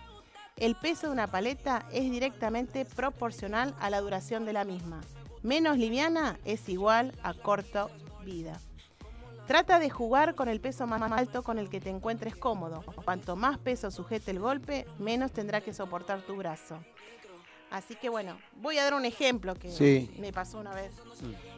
El 0.57 0.75
peso 0.75 1.07
de 1.07 1.13
una 1.13 1.27
paleta 1.27 1.85
es 1.91 2.09
directamente 2.11 2.85
proporcional 2.85 3.73
a 3.79 3.89
la 3.89 4.01
duración 4.01 4.45
de 4.45 4.53
la 4.53 4.65
misma. 4.65 5.01
Menos 5.41 5.77
liviana 5.77 6.39
es 6.45 6.69
igual 6.69 7.11
a 7.23 7.33
corta 7.33 7.87
vida. 8.23 8.59
Trata 9.47 9.79
de 9.79 9.89
jugar 9.89 10.35
con 10.35 10.47
el 10.47 10.61
peso 10.61 10.87
más 10.87 11.11
alto 11.11 11.43
con 11.43 11.57
el 11.57 11.69
que 11.69 11.81
te 11.81 11.89
encuentres 11.89 12.35
cómodo. 12.35 12.83
Cuanto 13.03 13.35
más 13.35 13.57
peso 13.57 13.91
sujete 13.91 14.31
el 14.31 14.39
golpe, 14.39 14.85
menos 14.99 15.31
tendrá 15.31 15.59
que 15.59 15.73
soportar 15.73 16.21
tu 16.21 16.35
brazo. 16.35 16.77
Así 17.73 17.95
que 17.95 18.07
bueno, 18.07 18.37
voy 18.61 18.77
a 18.77 18.83
dar 18.83 18.93
un 18.93 19.03
ejemplo 19.03 19.55
que 19.55 20.07
me 20.19 20.31
pasó 20.31 20.59
una 20.59 20.75
vez. 20.75 20.93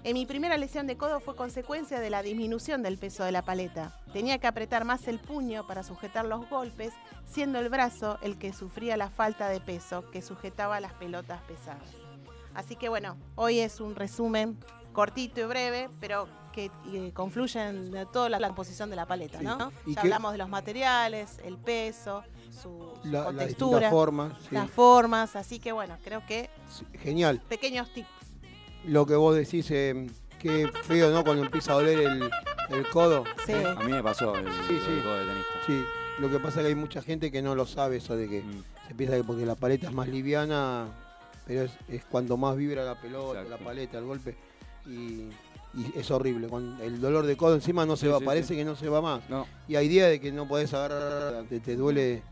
En 0.06 0.14
mi 0.14 0.26
primera 0.26 0.56
lesión 0.56 0.88
de 0.88 0.95
codo 0.95 1.19
fue 1.19 1.35
consecuencia 1.35 2.00
de 2.00 2.10
la 2.10 2.22
disminución 2.22 2.82
del 2.82 2.98
peso 2.98 3.26
de 3.26 3.34
la 3.34 3.42
paleta. 3.42 4.00
Tenía 4.14 4.38
que 4.38 4.48
apretar 4.48 4.85
más 4.85 5.10
el 5.10 5.19
puño 5.19 5.68
para 5.68 5.84
sujetar 5.84 6.24
los 6.24 6.50
golpes, 6.50 6.94
siendo 7.26 7.60
el 7.60 7.68
brazo 7.68 8.18
el 8.22 8.38
que 8.38 8.53
sufría 8.53 8.95
la 8.95 9.10
falta 9.10 9.50
de 9.50 9.60
peso 9.60 10.10
que 10.10 10.22
sujetaba 10.22 10.80
las 10.80 10.94
pelotas 10.94 11.42
pesadas. 11.42 11.90
Así 12.53 12.77
que 12.77 12.88
bueno, 12.88 13.18
hoy 13.35 13.60
es 13.60 13.82
un 13.82 13.94
resumen 13.94 14.58
cortito 14.94 15.42
y 15.42 15.44
breve, 15.44 15.90
pero 16.00 16.30
que 16.53 16.72
confluyen 17.14 17.92
de 17.92 18.06
toda 18.06 18.30
la, 18.30 18.40
composición 18.40 18.90
de 18.90 18.95
la 18.95 19.06
paleta, 19.06 19.42
¿no? 19.42 19.74
Ya 19.85 20.00
hablamos 20.00 20.32
de 20.32 20.38
los 20.38 20.48
materiales, 20.48 21.40
el 21.44 21.58
peso, 21.58 22.24
su, 22.56 22.93
textura, 23.38 23.82
las 23.82 23.92
formas, 23.92 24.34
las 24.51 24.69
formas, 24.69 25.35
así 25.35 25.59
que 25.59 25.72
bueno, 25.72 25.98
creo 26.03 26.25
que 26.25 26.50
genial. 27.00 27.42
Pequeños 27.48 27.92
tips. 27.93 28.08
Lo 28.85 29.06
que 29.06 29.16
vos 29.16 29.35
decís, 29.35 29.69
eh, 29.72 30.08
qué 30.40 30.69
feo, 30.84 31.11
¿no? 31.11 31.24
Cuando 31.24 31.43
empieza 31.43 31.72
a 31.72 31.75
doler 31.75 32.00
el, 32.00 32.90
codo. 32.92 33.24
Sí. 33.45 33.53
A 33.53 33.75
mí 33.84 33.92
me 33.92 34.03
pasó 34.03 34.35
el, 34.35 34.45
codo 34.45 35.17
de 35.17 35.25
tenista. 35.25 35.53
Sí. 35.66 35.84
Lo 36.19 36.30
que 36.30 36.40
pasa 36.40 36.59
es 36.59 36.66
que 36.66 36.67
hay 36.67 36.75
mucha 36.75 37.01
gente 37.01 37.32
que 37.32 37.42
no 37.42 37.56
lo 37.56 37.66
sabe 37.66 37.98
eso 37.98 38.16
de 38.16 38.30
que 38.30 38.42
mm. 38.42 38.64
se 38.88 38.95
piensa 38.95 39.17
que 39.17 39.24
porque 39.24 39.45
la 39.45 39.56
paleta 39.56 39.88
es 39.88 39.93
más 39.93 40.08
liviana, 40.08 40.88
pero 41.45 41.64
es, 41.64 41.72
es 41.90 42.06
cuando 42.06 42.38
más 42.38 42.56
vibra 42.56 42.84
la 42.84 42.95
pelota, 42.95 43.43
la 43.43 43.58
paleta, 43.58 43.98
el 43.98 44.06
golpe. 44.06 44.35
Y 44.85 45.30
y 45.75 46.00
es 46.00 46.09
horrible. 46.11 46.48
Con 46.48 46.77
el 46.82 47.01
dolor 47.01 47.25
de 47.25 47.35
codo 47.35 47.56
encima 47.56 47.85
no 47.85 47.98
se 47.98 48.08
va, 48.08 48.19
parece 48.19 48.56
que 48.56 48.64
no 48.64 48.75
se 48.75 48.90
va 48.90 49.01
más. 49.01 49.22
Y 49.67 49.75
hay 49.75 49.88
días 49.88 50.09
de 50.09 50.19
que 50.19 50.32
no 50.32 50.48
podés 50.48 50.74
agarrar, 50.74 51.43
te, 51.45 51.75
duele 51.75 52.24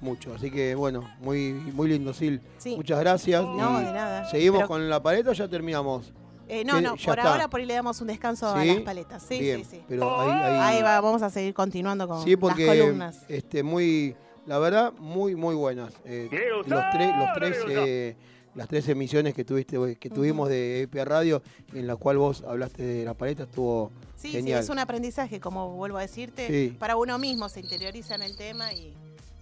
mucho. 0.00 0.34
Así 0.34 0.50
que 0.50 0.74
bueno, 0.74 1.08
muy, 1.20 1.52
muy 1.52 1.88
lindo, 1.88 2.12
Sil. 2.16 2.40
Muchas 2.76 3.00
gracias. 3.00 3.42
No, 3.42 3.78
de 3.78 3.92
nada. 3.92 4.28
¿Seguimos 4.30 4.66
con 4.66 4.88
la 4.88 5.02
pared 5.02 5.26
o 5.28 5.32
ya 5.32 5.48
terminamos? 5.48 6.12
Eh, 6.48 6.64
no, 6.64 6.80
no, 6.80 6.96
por 6.96 7.20
ahora 7.20 7.48
por 7.48 7.60
ahí 7.60 7.66
le 7.66 7.74
damos 7.74 8.00
un 8.00 8.08
descanso 8.08 8.48
a 8.48 8.64
las 8.64 8.80
paletas. 8.80 9.22
Sí, 9.22 9.38
sí, 9.38 9.64
sí. 9.70 9.82
Pero 9.88 10.20
ahí, 10.20 10.82
va, 10.82 11.00
vamos 11.00 11.22
a 11.22 11.30
seguir 11.30 11.54
continuando 11.54 12.08
con 12.08 12.24
sí, 12.24 12.36
porque, 12.36 12.66
las 12.66 12.76
columnas. 12.76 13.24
Este, 13.28 13.62
muy, 13.62 14.16
la 14.46 14.58
verdad, 14.58 14.92
muy, 14.98 15.36
muy 15.36 15.54
buenas. 15.54 15.94
Eh, 16.04 16.28
los, 16.66 16.82
tres, 16.90 17.12
los 17.16 17.28
tres, 17.36 17.56
eh, 17.68 18.16
las 18.56 18.66
tres 18.66 18.88
emisiones 18.88 19.32
que 19.32 19.44
tuviste, 19.44 19.96
que 19.96 20.10
tuvimos 20.10 20.48
de 20.48 20.82
EP 20.82 20.94
Radio, 21.04 21.40
en 21.72 21.86
la 21.86 21.94
cual 21.94 22.18
vos 22.18 22.42
hablaste 22.42 22.82
de 22.82 23.04
la 23.04 23.14
paleta, 23.14 23.44
estuvo 23.44 23.92
sí, 24.16 24.30
genial. 24.30 24.58
Sí, 24.58 24.64
es 24.64 24.70
un 24.70 24.80
aprendizaje, 24.80 25.38
como 25.38 25.70
vuelvo 25.76 25.98
a 25.98 26.02
decirte, 26.02 26.74
para 26.80 26.96
uno 26.96 27.16
mismo 27.18 27.48
se 27.48 27.60
interioriza 27.60 28.16
en 28.16 28.22
el 28.22 28.36
tema 28.36 28.72
y, 28.72 28.92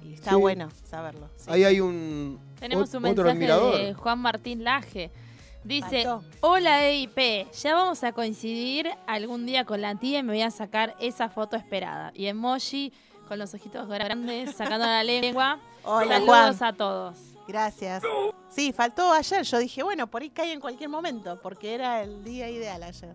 está 0.05 0.37
bueno 0.37 0.69
saberlo. 0.85 1.29
Ahí 1.47 1.65
hay 1.65 1.81
un 1.81 2.41
Tenemos 2.59 2.93
un 2.95 3.03
mensaje 3.03 3.39
de 3.39 3.95
Juan 3.95 4.19
Martín 4.19 4.65
Laje. 4.65 5.11
Dice, 5.65 6.07
hola 6.41 6.85
EIP, 6.85 7.51
ya 7.53 7.75
vamos 7.75 8.03
a 8.05 8.13
coincidir 8.13 8.89
algún 9.07 9.45
día 9.45 9.65
con 9.65 9.81
la 9.83 9.97
tía 9.97 10.21
y 10.21 10.23
me 10.23 10.33
voy 10.33 10.43
a 10.43 10.51
sacar 10.51 10.97
esa 11.01 11.29
foto 11.29 11.57
esperada. 11.57 12.13
Y 12.15 12.27
emoji 12.27 12.93
con 13.27 13.39
los 13.39 13.53
ojitos 13.53 13.87
grandes, 13.89 14.57
sacando 14.57 14.87
la 14.87 15.05
lengua. 15.05 15.59
Hola, 15.85 16.19
Saludos 16.21 16.63
a 16.63 16.73
todos. 16.73 17.19
Gracias. 17.47 18.03
Sí, 18.51 18.73
faltó 18.73 19.13
ayer. 19.13 19.43
Yo 19.43 19.59
dije, 19.59 19.83
bueno, 19.83 20.07
por 20.07 20.23
ahí 20.23 20.31
cae 20.31 20.53
en 20.53 20.61
cualquier 20.61 20.91
momento, 20.91 21.39
porque 21.43 21.75
era 21.75 22.03
el 22.03 22.23
día 22.25 22.49
ideal 22.49 22.83
ayer. 22.83 23.15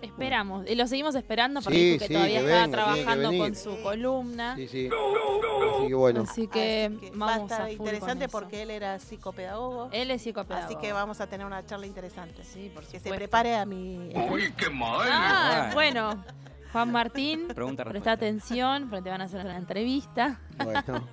Esperamos, 0.00 0.68
y 0.68 0.74
lo 0.74 0.86
seguimos 0.86 1.14
esperando 1.14 1.60
porque 1.60 1.98
todavía 2.08 2.40
está 2.40 2.70
trabajando 2.70 3.36
con 3.36 3.54
su 3.54 3.80
columna. 3.82 4.56
Sí, 4.56 4.68
sí. 4.68 4.88
Así 4.88 5.88
que 5.88 5.94
bueno. 5.94 6.22
Así 6.22 6.46
que, 6.46 7.12
va 7.20 7.34
a 7.34 7.38
estar 7.38 7.70
interesante 7.70 8.28
porque 8.28 8.62
él 8.62 8.70
era 8.70 8.98
psicopedagogo. 8.98 9.88
Él 9.92 10.10
es 10.10 10.22
psicopedagogo. 10.22 10.66
Así 10.66 10.76
que 10.76 10.92
vamos 10.92 11.20
a 11.20 11.26
tener 11.26 11.46
una 11.46 11.64
charla 11.66 11.86
interesante. 11.86 12.44
Sí, 12.44 12.70
porque 12.74 13.00
se 13.00 13.10
prepare 13.10 13.56
a 13.56 13.66
mi. 13.66 14.12
Uy, 14.30 14.52
qué 14.56 14.70
mal. 14.70 15.08
Ah, 15.10 15.70
bueno. 15.74 16.24
Juan 16.72 16.92
Martín, 16.92 17.48
presta 17.48 18.12
atención, 18.12 18.90
porque 18.90 19.04
te 19.04 19.10
van 19.10 19.22
a 19.22 19.24
hacer 19.24 19.40
una 19.40 19.56
entrevista. 19.56 20.38
Bueno, 20.62 21.08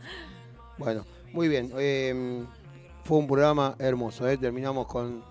bueno 0.77 1.05
muy 1.35 1.49
bien. 1.49 1.71
Em, 1.77 2.47
fue 3.03 3.17
un 3.17 3.27
programa 3.27 3.75
hermoso. 3.77 4.27
¿eh? 4.27 4.37
Terminamos 4.37 4.87
con 4.87 5.23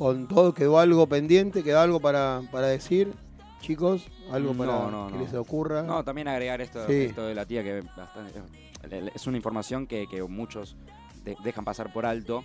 con 0.00 0.26
todo, 0.28 0.54
quedó 0.54 0.78
algo 0.78 1.06
pendiente, 1.06 1.62
quedó 1.62 1.80
algo 1.80 2.00
para, 2.00 2.40
decir, 2.62 3.12
chicos, 3.60 4.06
algo 4.32 4.54
para 4.54 5.10
que 5.12 5.18
les 5.18 5.34
ocurra. 5.34 5.82
No, 5.82 6.02
también 6.02 6.26
agregar 6.26 6.62
esto, 6.62 6.86
de 6.86 7.34
la 7.34 7.44
tía, 7.44 7.62
que 7.62 7.82
es 9.14 9.26
una 9.26 9.36
información 9.36 9.86
que, 9.86 10.06
muchos 10.26 10.74
dejan 11.44 11.66
pasar 11.66 11.92
por 11.92 12.06
alto. 12.06 12.42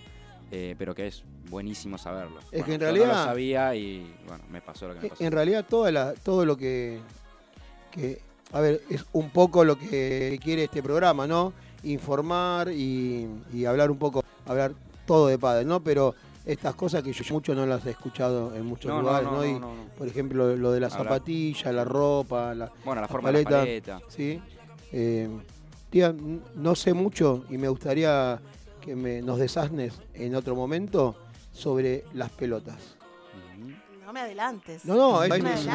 Eh, 0.52 0.76
pero 0.78 0.94
que 0.94 1.08
es 1.08 1.24
buenísimo 1.50 1.98
saberlo. 1.98 2.38
Es 2.52 2.62
que 2.62 2.74
en 2.74 2.80
realidad. 2.80 3.06
no 3.06 3.12
lo 3.14 3.24
sabía 3.24 3.74
y 3.74 4.14
bueno, 4.28 4.44
me 4.48 4.60
pasó 4.60 4.86
lo 4.86 4.94
que 4.94 5.00
me 5.00 5.08
pasó. 5.08 5.24
En 5.24 5.32
realidad, 5.32 5.66
toda 5.68 5.90
la, 5.90 6.12
todo 6.14 6.44
lo 6.44 6.56
que, 6.56 7.00
que. 7.90 8.20
A 8.52 8.60
ver, 8.60 8.80
es 8.88 9.04
un 9.12 9.30
poco 9.30 9.64
lo 9.64 9.76
que 9.76 10.38
quiere 10.40 10.62
este 10.62 10.84
programa, 10.84 11.26
¿no? 11.26 11.52
Informar 11.82 12.70
y, 12.70 13.26
y 13.52 13.64
hablar 13.64 13.90
un 13.90 13.98
poco, 13.98 14.22
hablar 14.46 14.72
todo 15.04 15.26
de 15.26 15.36
padres, 15.36 15.66
¿no? 15.66 15.82
Pero 15.82 16.14
estas 16.46 16.76
cosas 16.76 17.02
que 17.02 17.12
yo 17.12 17.34
mucho 17.34 17.54
no 17.54 17.66
las 17.66 17.84
he 17.86 17.90
escuchado 17.90 18.54
en 18.54 18.64
muchos 18.64 18.98
lugares, 18.98 19.28
no, 19.28 19.74
por 19.98 20.06
ejemplo, 20.06 20.56
lo 20.56 20.70
de 20.70 20.78
la 20.78 20.88
zapatilla, 20.88 21.72
la 21.72 21.84
ropa, 21.84 22.54
la, 22.54 22.70
bueno, 22.84 23.00
la, 23.00 23.08
forma 23.08 23.28
paleta, 23.28 23.64
de 23.64 23.80
la 23.80 23.84
paleta. 23.86 24.00
¿sí? 24.08 24.40
Eh, 24.92 25.28
tía, 25.90 26.14
no 26.54 26.74
sé 26.76 26.94
mucho 26.94 27.44
y 27.50 27.58
me 27.58 27.68
gustaría 27.68 28.40
que 28.80 28.94
me, 28.94 29.22
nos 29.22 29.40
desasnes 29.40 30.00
en 30.14 30.36
otro 30.36 30.54
momento 30.54 31.16
sobre 31.52 32.04
las 32.14 32.30
pelotas. 32.30 32.96
No 34.04 34.12
me 34.12 34.20
adelantes. 34.20 34.84
No, 34.84 34.94
no, 34.94 35.26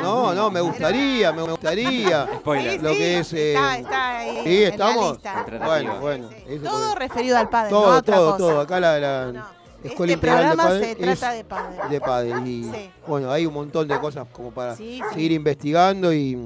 no, 0.02 0.34
no, 0.34 0.50
me 0.50 0.62
gustaría, 0.62 1.34
me 1.34 1.42
gustaría. 1.42 2.30
Spoiler. 2.38 2.82
lo 2.82 2.92
que 2.92 3.20
es. 3.20 3.34
Eh, 3.34 3.52
está, 3.52 4.20
ahí. 4.20 4.42
Sí, 4.46 4.64
estamos. 4.64 5.20
Bueno, 5.66 6.00
bueno. 6.00 6.30
Todo 6.64 6.96
referido 6.96 7.38
al 7.38 7.50
padre. 7.50 7.72
Todo, 7.72 8.02
todo, 8.02 8.38
todo. 8.38 8.62
Acá 8.62 8.80
la 8.80 9.61
Escuela 9.84 10.14
este 10.14 10.28
programa 10.28 10.80
se 10.80 10.96
trata 10.96 11.32
de 11.32 11.44
padre. 11.44 11.90
De 11.90 12.02
padre. 12.02 12.30
Y 12.46 12.72
bueno, 13.08 13.32
hay 13.32 13.46
un 13.46 13.54
montón 13.54 13.88
de 13.88 14.00
cosas 14.00 14.28
como 14.32 14.52
para 14.52 14.76
seguir 14.76 15.32
investigando 15.32 16.14
y, 16.14 16.38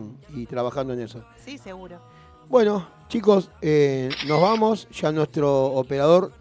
trabajando 0.49 0.93
en 0.93 1.01
eso. 1.01 1.23
Sí, 1.43 1.57
seguro. 1.57 1.99
Bueno, 2.47 2.87
chicos, 3.07 3.49
eh, 3.61 4.09
nos 4.27 4.41
vamos. 4.41 4.87
Ya 4.89 5.11
nuestro 5.11 5.65
operador. 5.65 6.31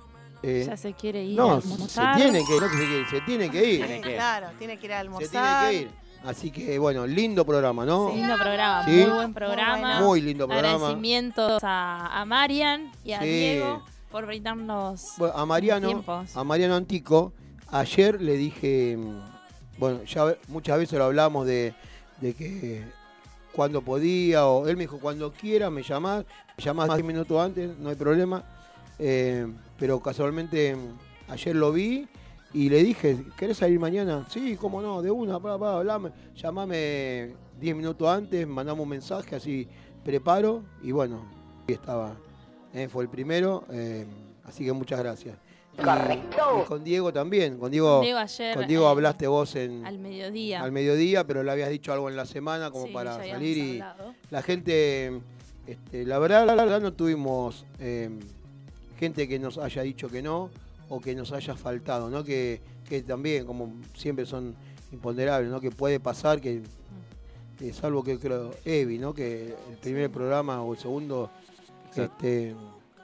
Eh, 0.43 0.65
ya 0.67 0.77
se 0.77 0.93
quiere 0.93 1.25
ir. 1.25 1.37
No, 1.37 1.61
se 1.61 2.03
tiene 2.17 2.45
que, 2.45 2.61
no 2.61 2.69
que 2.69 2.77
se, 2.77 2.87
quiere, 2.87 3.09
se 3.09 3.21
tiene 3.23 3.51
que 3.51 3.71
ir. 3.71 4.01
claro, 4.03 4.49
tiene 4.59 4.79
que 4.79 4.87
ir 4.87 4.93
a 4.93 5.01
almorzar. 5.01 5.31
Se 5.31 5.71
tiene 5.71 5.89
que 5.89 5.95
ir. 5.95 6.05
Así 6.25 6.51
que 6.51 6.79
bueno, 6.79 7.07
lindo 7.07 7.45
programa, 7.45 7.85
¿no? 7.85 8.11
Lindo 8.15 8.35
programa, 8.37 8.87
muy 8.87 9.05
buen 9.05 9.35
programa. 9.35 10.01
Muy, 10.01 10.21
lindo 10.23 10.47
programa. 10.47 10.77
Agradecimientos 10.77 11.63
a, 11.63 12.21
a 12.21 12.25
Marian 12.25 12.93
y 13.05 13.13
a 13.13 13.21
Diego 13.21 13.83
por 14.15 14.27
brindarnos 14.27 15.21
a 15.35 15.45
Mariano, 15.45 16.05
a 16.37 16.45
Mariano 16.45 16.77
Antico, 16.77 17.33
ayer 17.67 18.23
le 18.23 18.37
dije, 18.37 18.97
mm, 18.97 19.19
bueno, 19.77 20.05
ya 20.05 20.37
muchas 20.47 20.79
veces 20.79 20.97
lo 21.01 21.07
hablamos 21.07 21.45
de, 21.45 21.75
que 22.21 22.85
cuando 23.53 23.83
podía, 23.83 24.47
o 24.47 24.69
él 24.69 24.77
me 24.77 24.85
dijo, 24.85 25.01
cuando 25.01 25.33
quiera 25.33 25.69
me 25.69 25.83
llamás, 25.83 26.25
me 26.57 26.63
llamás 26.63 26.95
10 26.95 27.05
minutos 27.05 27.45
antes, 27.45 27.77
no 27.77 27.89
hay 27.89 27.97
problema. 27.97 28.45
Eh, 29.01 29.53
pero 29.81 29.99
casualmente 29.99 30.77
mm, 30.77 31.33
ayer 31.33 31.57
lo 31.57 31.73
vi 31.73 32.07
y 32.53 32.69
le 32.69 32.85
dije, 32.85 33.19
¿querés 33.37 33.57
salir 33.57 33.81
mañana? 33.81 34.27
Sí, 34.29 34.57
cómo 34.57 34.81
no, 34.81 35.03
de 35.03 35.11
una, 35.11 35.41
para, 35.41 35.59
para, 35.59 35.79
hablame, 35.79 36.13
llamame 36.37 37.35
10 37.59 37.75
minutos 37.75 38.07
antes, 38.07 38.47
mandame 38.47 38.81
un 38.81 38.91
mensaje, 38.91 39.35
así 39.35 39.67
preparo 40.05 40.63
y 40.85 40.93
bueno, 40.93 41.27
ahí 41.67 41.75
estaba 41.75 42.15
eh, 42.75 42.89
fue 42.89 43.05
el 43.05 43.09
primero, 43.09 43.65
eh, 43.71 44.05
así 44.45 44.65
que 44.65 44.73
muchas 44.73 44.99
gracias. 44.99 45.37
Y, 45.77 46.65
con 46.67 46.85
Diego 46.85 47.13
también, 47.13 47.59
con 47.59 47.71
Diego, 47.71 48.03
con 48.55 48.67
Diego, 48.67 48.87
hablaste 48.87 49.27
vos 49.27 49.57
en, 49.57 49.85
al 49.85 49.99
mediodía. 49.99 50.63
Al 50.63 50.71
mediodía, 50.71 51.27
pero 51.27 51.43
le 51.43 51.51
habías 51.51 51.71
dicho 51.71 51.93
algo 51.93 52.09
en 52.09 52.17
la 52.17 52.27
semana 52.27 52.71
como 52.71 52.93
para 52.93 53.17
salir 53.17 53.59
y 53.59 53.83
la 54.31 54.43
gente, 54.43 55.21
este, 55.67 56.05
la 56.05 56.19
verdad, 56.19 56.47
la 56.47 56.55
verdad 56.55 56.81
no 56.81 56.93
tuvimos 56.93 57.65
eh, 57.81 58.11
gente 58.99 59.27
que 59.27 59.39
nos 59.39 59.59
haya 59.59 59.83
dicho 59.83 60.09
que 60.09 60.23
no 60.23 60.51
o 60.89 61.01
que 61.01 61.15
nos 61.15 61.33
haya 61.33 61.57
faltado, 61.57 62.09
¿no? 62.09 62.23
Que, 62.23 62.61
que 62.89 63.03
también, 63.03 63.45
como 63.45 63.73
siempre 63.95 64.27
son 64.27 64.55
imponderables, 64.93 65.51
¿no? 65.51 65.61
Que 65.61 65.73
puede 65.73 65.99
pasar 65.99 66.41
que, 66.41 66.61
mm. 66.61 67.73
salvo 67.73 68.05
que 68.05 68.19
creo, 68.19 68.53
Evi, 68.65 68.99
¿no? 68.99 69.13
Que 69.13 69.57
el 69.71 69.77
primer 69.81 70.11
programa 70.11 70.63
o 70.63 70.73
el 70.75 70.79
segundo 70.79 71.31
este, 71.97 72.55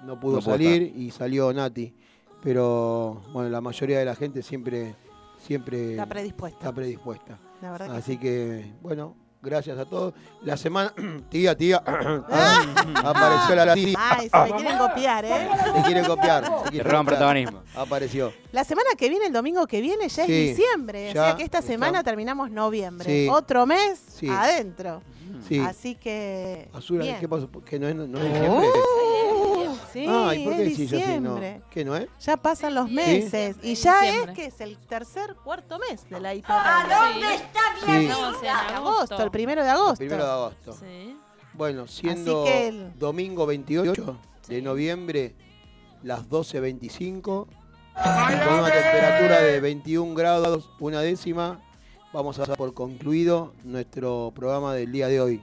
no 0.05 0.19
pudo 0.19 0.41
salir 0.41 0.83
y 0.97 1.11
salió 1.11 1.53
Nati. 1.53 1.95
Pero 2.43 3.23
bueno, 3.33 3.51
la 3.51 3.61
mayoría 3.61 3.99
de 3.99 4.05
la 4.05 4.15
gente 4.15 4.43
siempre, 4.43 4.95
siempre 5.39 5.93
está 5.93 6.07
predispuesta. 6.07 6.59
Está 6.59 6.73
predispuesta. 6.73 7.39
Así 7.91 8.17
que, 8.17 8.73
bueno, 8.81 9.15
gracias 9.43 9.79
a 9.79 9.85
todos. 9.85 10.15
La 10.43 10.57
semana, 10.57 10.95
tía, 11.29 11.57
tía, 11.57 11.83
ah, 11.87 12.65
apareció 13.05 13.55
la 13.55 13.75
tía. 13.75 13.99
Ay, 14.11 14.29
se 14.29 14.39
me 14.39 14.59
quieren 14.59 14.79
copiar, 14.79 15.25
¿eh? 15.25 15.49
Se 15.75 15.83
quieren 15.83 16.05
copiar. 16.07 16.45
Se 16.73 16.83
protagonismo. 16.83 17.63
Apareció. 17.75 18.33
La 18.53 18.65
semana 18.65 18.91
que 18.97 19.09
viene, 19.09 19.27
el 19.27 19.33
domingo 19.33 19.67
que 19.67 19.81
viene, 19.81 20.09
ya 20.09 20.23
es 20.23 20.29
diciembre. 20.29 21.11
o 21.11 21.13
sea 21.13 21.37
que 21.37 21.43
esta 21.43 21.63
semana 21.63 22.03
terminamos 22.03 22.51
noviembre. 22.51 23.29
Otro 23.29 23.67
mes 23.67 24.01
adentro. 24.29 25.03
Así 25.67 25.95
que. 25.95 26.69
Azul, 26.73 27.01
¿qué 27.19 27.29
pasó? 27.29 27.51
¿Que 27.65 27.79
no 27.79 27.89
es, 27.89 27.95
no 27.95 28.19
es 28.19 28.25
diciembre? 28.25 28.69
Oh, 29.33 29.77
sí, 29.93 30.07
Ay, 30.09 30.45
¿por 30.45 30.57
qué 30.57 30.67
es 30.67 30.79
diciembre. 30.79 31.59
No? 31.59 31.65
¿Qué 31.71 31.85
no 31.85 31.97
es? 31.97 32.09
Ya 32.21 32.37
pasan 32.37 32.75
los 32.75 32.91
meses. 32.91 33.57
Y 33.63 33.75
ya 33.75 34.09
es 34.09 34.31
que 34.31 34.47
es 34.47 34.61
el 34.61 34.79
tercer, 34.79 35.37
cuarto 35.45 35.79
mes 35.79 36.09
de 36.09 36.21
la 36.21 36.35
IPR. 36.35 36.53
¿A 36.53 37.11
dónde 37.13 37.35
está 37.35 37.61
mi 37.87 38.07
sí. 38.07 38.47
agosto, 38.75 39.23
el 39.23 39.31
primero 39.31 39.63
de 39.63 39.71
agosto. 39.71 39.93
El 39.93 39.99
primero 39.99 40.25
de 40.25 40.31
agosto. 40.31 40.73
Sí. 40.73 41.17
Bueno, 41.55 41.87
siendo 41.87 42.47
el... 42.47 42.97
domingo 42.99 43.47
28 43.47 44.17
de 44.49 44.63
noviembre, 44.63 45.35
las 46.03 46.29
12.25, 46.29 47.23
con 47.23 47.49
una 48.59 48.71
temperatura 48.71 49.41
de 49.41 49.61
21 49.61 50.15
grados, 50.15 50.71
una 50.79 51.01
décima 51.01 51.61
vamos 52.13 52.39
a 52.39 52.47
dar 52.47 52.57
por 52.57 52.75
concluido 52.75 53.53
nuestro 53.65 54.33
programa 54.35 54.75
del 54.75 54.91
día 54.91 55.09
de 55.09 55.21
hoy. 55.21 55.43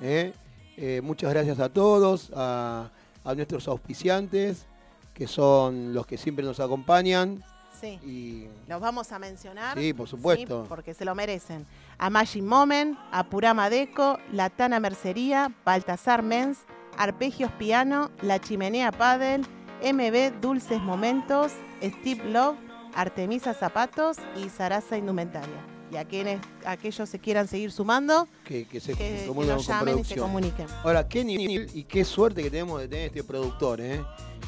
¿eh? 0.00 0.32
Eh, 0.76 1.00
muchas 1.02 1.30
gracias 1.30 1.60
a 1.60 1.68
todos, 1.68 2.30
a, 2.34 2.90
nuestros 3.36 3.68
auspiciantes, 3.68 4.66
que 5.14 5.26
son 5.26 5.94
los 5.94 6.06
que 6.06 6.18
siempre 6.18 6.44
nos 6.44 6.60
acompañan. 6.60 7.42
Sí. 7.80 7.98
Y... 8.04 8.48
Los 8.68 8.80
vamos 8.80 9.12
a 9.12 9.18
mencionar. 9.18 9.78
Sí, 9.78 9.92
por 9.92 10.08
supuesto. 10.08 10.66
porque 10.68 10.94
se 10.94 11.04
lo 11.04 11.14
merecen. 11.14 11.66
A 11.98 12.10
Magic 12.10 12.42
Moment, 12.42 12.98
a 13.10 13.24
Purama 13.24 13.70
Deco, 13.70 14.18
Latana 14.32 14.80
Mercería, 14.80 15.52
Baltasar 15.64 16.22
Mens, 16.22 16.58
Arpegios 16.96 17.50
Piano, 17.52 18.10
La 18.22 18.40
Chimenea 18.40 18.92
Padel, 18.92 19.46
MB 19.82 20.40
Dulces 20.40 20.80
Momentos, 20.80 21.52
Steve 21.82 22.24
Love, 22.30 22.56
Artemisa 22.94 23.54
Zapatos 23.54 24.18
y 24.36 24.48
Sarasa 24.48 24.96
Indumentaria. 24.96 25.71
Y 25.92 25.96
a 25.98 26.06
quienes 26.06 26.40
aquellos 26.64 27.06
se 27.06 27.18
quieran 27.18 27.46
seguir 27.46 27.70
sumando, 27.70 28.26
que, 28.46 28.66
se 28.80 28.94
nos 29.26 29.66
llamen 29.66 29.98
y 29.98 30.04
se 30.04 30.16
comuniquen. 30.16 30.66
Ahora, 30.82 31.06
qué 31.06 31.22
nivel 31.22 31.68
y 31.74 31.84
qué 31.84 32.02
suerte 32.02 32.42
que 32.42 32.50
tenemos 32.50 32.80
de 32.80 32.88
tener 32.88 33.06
este 33.08 33.22
productor, 33.22 33.78
¿eh? 33.82 34.02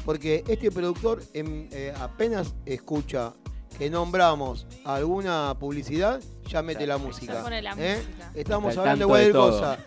porque 0.05 0.43
este 0.47 0.71
productor 0.71 1.21
em, 1.33 1.67
eh, 1.71 1.93
apenas 1.99 2.55
escucha 2.65 3.33
que 3.77 3.89
nombramos 3.89 4.65
alguna 4.83 5.55
publicidad, 5.59 6.21
ya 6.47 6.61
mete 6.61 6.87
la 6.87 6.97
música. 6.97 7.43
¿eh? 7.77 8.01
Estamos 8.33 8.77
hablando 8.77 9.05
de 9.05 9.09
cualquier 9.09 9.33
cosa. 9.33 9.77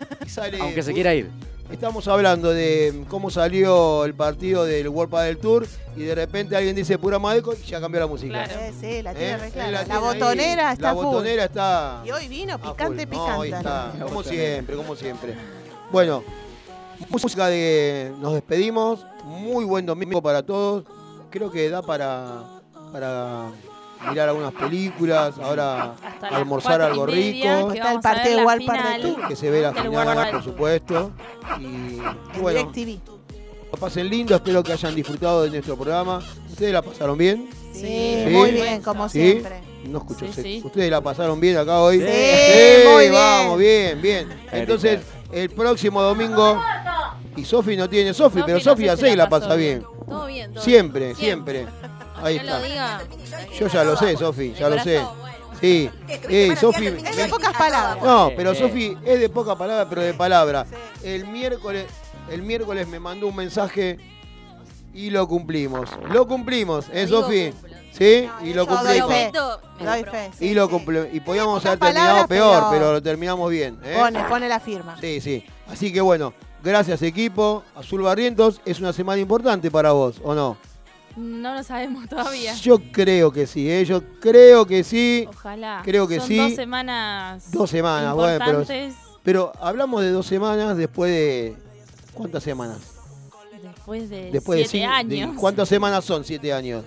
Aunque 0.59 0.83
se 0.83 0.93
quiera 0.93 1.13
ir. 1.13 1.29
Estamos 1.71 2.07
hablando 2.07 2.49
de 2.49 3.05
cómo 3.09 3.29
salió 3.29 4.03
el 4.03 4.15
partido 4.15 4.65
del 4.65 4.89
World 4.89 5.15
del 5.19 5.37
Tour 5.37 5.67
y 5.95 6.01
de 6.01 6.15
repente 6.15 6.55
alguien 6.55 6.75
dice 6.75 6.97
pura 6.97 7.19
Madeco 7.19 7.53
y 7.53 7.67
ya 7.67 7.79
cambió 7.79 7.99
la 7.99 8.07
música. 8.07 8.43
Claro. 8.45 8.75
sí, 8.79 9.03
la 9.03 9.13
tiene 9.13 9.47
¿Eh? 9.53 9.85
La, 9.87 9.99
botonera 9.99 10.71
está 10.71 10.87
La 10.87 10.93
botonera 10.93 11.43
está. 11.43 12.01
Y 12.03 12.09
hoy 12.09 12.27
vino 12.27 12.57
picante, 12.59 13.05
picante. 13.05 13.53
como 14.03 14.23
siempre, 14.23 14.75
como 14.75 14.95
siempre. 14.95 15.35
Bueno, 15.91 16.23
música 17.09 17.47
de. 17.47 18.13
Nos 18.19 18.33
despedimos. 18.33 19.05
Muy 19.25 19.63
buen 19.63 19.85
domingo 19.85 20.23
para 20.23 20.41
todos. 20.41 20.85
Creo 21.29 21.51
que 21.51 21.69
da 21.69 21.83
para. 21.83 22.45
para 22.91 23.51
mirar 24.07 24.29
algunas 24.29 24.53
películas, 24.53 25.35
ahora 25.41 25.95
almorzar 26.31 26.81
algo 26.81 27.05
rico. 27.05 27.71
Está 27.73 27.93
el 27.93 27.99
partido 27.99 28.39
igual 28.41 28.61
para 28.65 28.97
Que 29.27 29.35
se 29.35 29.49
ve 29.49 29.61
la 29.61 29.73
final, 29.73 30.31
por 30.31 30.43
supuesto. 30.43 31.11
Y, 31.59 31.99
bueno, 32.39 32.71
lo 33.71 33.77
pasen 33.77 34.09
lindo, 34.09 34.35
espero 34.35 34.63
que 34.63 34.73
hayan 34.73 34.95
disfrutado 34.95 35.43
de 35.43 35.51
nuestro 35.51 35.75
programa. 35.75 36.21
¿Ustedes 36.49 36.73
la 36.73 36.81
pasaron 36.81 37.17
bien? 37.17 37.49
Sí, 37.73 38.25
muy 38.29 38.51
bien, 38.51 38.81
como 38.81 39.07
siempre. 39.07 39.61
No 39.85 39.99
escucho. 39.99 40.25
¿Ustedes 40.25 40.91
la 40.91 41.01
pasaron 41.01 41.39
bien 41.39 41.57
acá 41.57 41.79
hoy? 41.79 41.99
Sí, 41.99 42.87
muy 42.87 43.01
bien. 43.03 43.13
Vamos, 43.13 43.59
bien, 43.59 44.01
bien. 44.01 44.27
Entonces, 44.51 45.01
el 45.31 45.49
próximo 45.49 46.01
domingo. 46.01 46.61
Y 47.35 47.45
Sofi 47.45 47.77
no 47.77 47.87
tiene 47.87 48.13
Sofi, 48.13 48.41
pero 48.45 48.59
Sofi 48.59 48.85
ya 48.85 48.97
sé 48.97 49.15
la 49.15 49.29
pasa 49.29 49.55
bien. 49.55 49.83
Todo 50.07 50.25
bien, 50.25 50.51
siempre, 50.59 51.15
siempre. 51.15 51.67
Ahí 52.21 52.37
está. 52.37 52.61
Yo 53.57 53.67
ya 53.67 53.83
lo 53.83 53.95
sé, 53.95 54.17
Sofi, 54.17 54.53
ya 54.53 54.69
lo 54.69 54.79
sé. 54.79 55.01
Sí, 55.59 55.89
eh, 56.07 56.55
Sofi. 56.59 56.87
Es 56.87 57.15
de 57.15 57.27
pocas 57.27 57.53
palabras. 57.53 58.03
No, 58.03 58.31
pero 58.35 58.55
Sofi 58.55 58.97
es 59.03 59.19
de 59.19 59.29
pocas 59.29 59.55
palabras, 59.57 59.87
pero 59.89 60.01
de 60.01 60.13
palabra. 60.13 60.65
El 61.03 61.27
miércoles, 61.27 61.87
el 62.29 62.41
miércoles 62.41 62.87
me 62.87 62.99
mandó 62.99 63.27
un 63.27 63.35
mensaje 63.35 63.97
y 64.93 65.09
lo 65.09 65.27
cumplimos. 65.27 65.89
Lo 66.11 66.27
cumplimos, 66.27 66.85
¿eh, 66.93 67.07
Sofi? 67.07 67.53
¿Sí? 67.91 68.29
Y 68.43 68.53
lo 68.53 68.67
cumplimos. 68.67 69.13
Y 70.39 70.53
lo 70.53 70.69
cumplimos. 70.69 71.09
Y 71.11 71.19
podíamos 71.19 71.65
haber 71.65 71.79
terminado 71.79 72.27
peor, 72.27 72.65
pero 72.71 72.93
lo 72.93 73.01
terminamos 73.01 73.49
bien. 73.51 73.79
¿eh? 73.83 73.95
Pone, 73.97 74.23
pone 74.25 74.47
la 74.47 74.59
firma. 74.59 74.95
Sí, 75.01 75.19
sí. 75.19 75.43
Así 75.67 75.91
que 75.91 75.99
bueno, 75.99 76.33
gracias 76.63 77.01
equipo. 77.01 77.63
Azul 77.75 78.01
Barrientos, 78.01 78.61
es 78.65 78.79
una 78.79 78.93
semana 78.93 79.19
importante 79.19 79.69
para 79.69 79.91
vos, 79.91 80.21
¿o 80.23 80.33
no? 80.33 80.57
No 81.19 81.53
lo 81.53 81.63
sabemos 81.63 82.07
todavía. 82.09 82.53
Yo 82.55 82.79
creo 82.91 83.31
que 83.31 83.45
sí, 83.45 83.69
¿eh? 83.69 83.83
yo 83.83 84.01
creo 84.19 84.65
que 84.65 84.83
sí. 84.83 85.27
Ojalá. 85.29 85.81
Creo 85.83 86.07
que 86.07 86.21
sí. 86.21 86.37
Dos 86.37 86.55
semanas. 86.55 87.51
Dos 87.51 87.69
semanas, 87.69 88.15
bueno, 88.15 88.45
pero, 88.45 88.65
pero 89.21 89.51
hablamos 89.59 90.01
de 90.01 90.11
dos 90.11 90.25
semanas 90.25 90.77
después 90.77 91.11
de. 91.11 91.57
¿Cuántas 92.13 92.43
semanas? 92.43 92.77
Después 93.61 94.09
de 94.09 94.31
después 94.31 94.69
siete 94.69 94.85
años. 94.85 95.35
¿Cuántas 95.37 95.67
semanas 95.67 96.05
son 96.05 96.23
siete 96.23 96.53
años? 96.53 96.85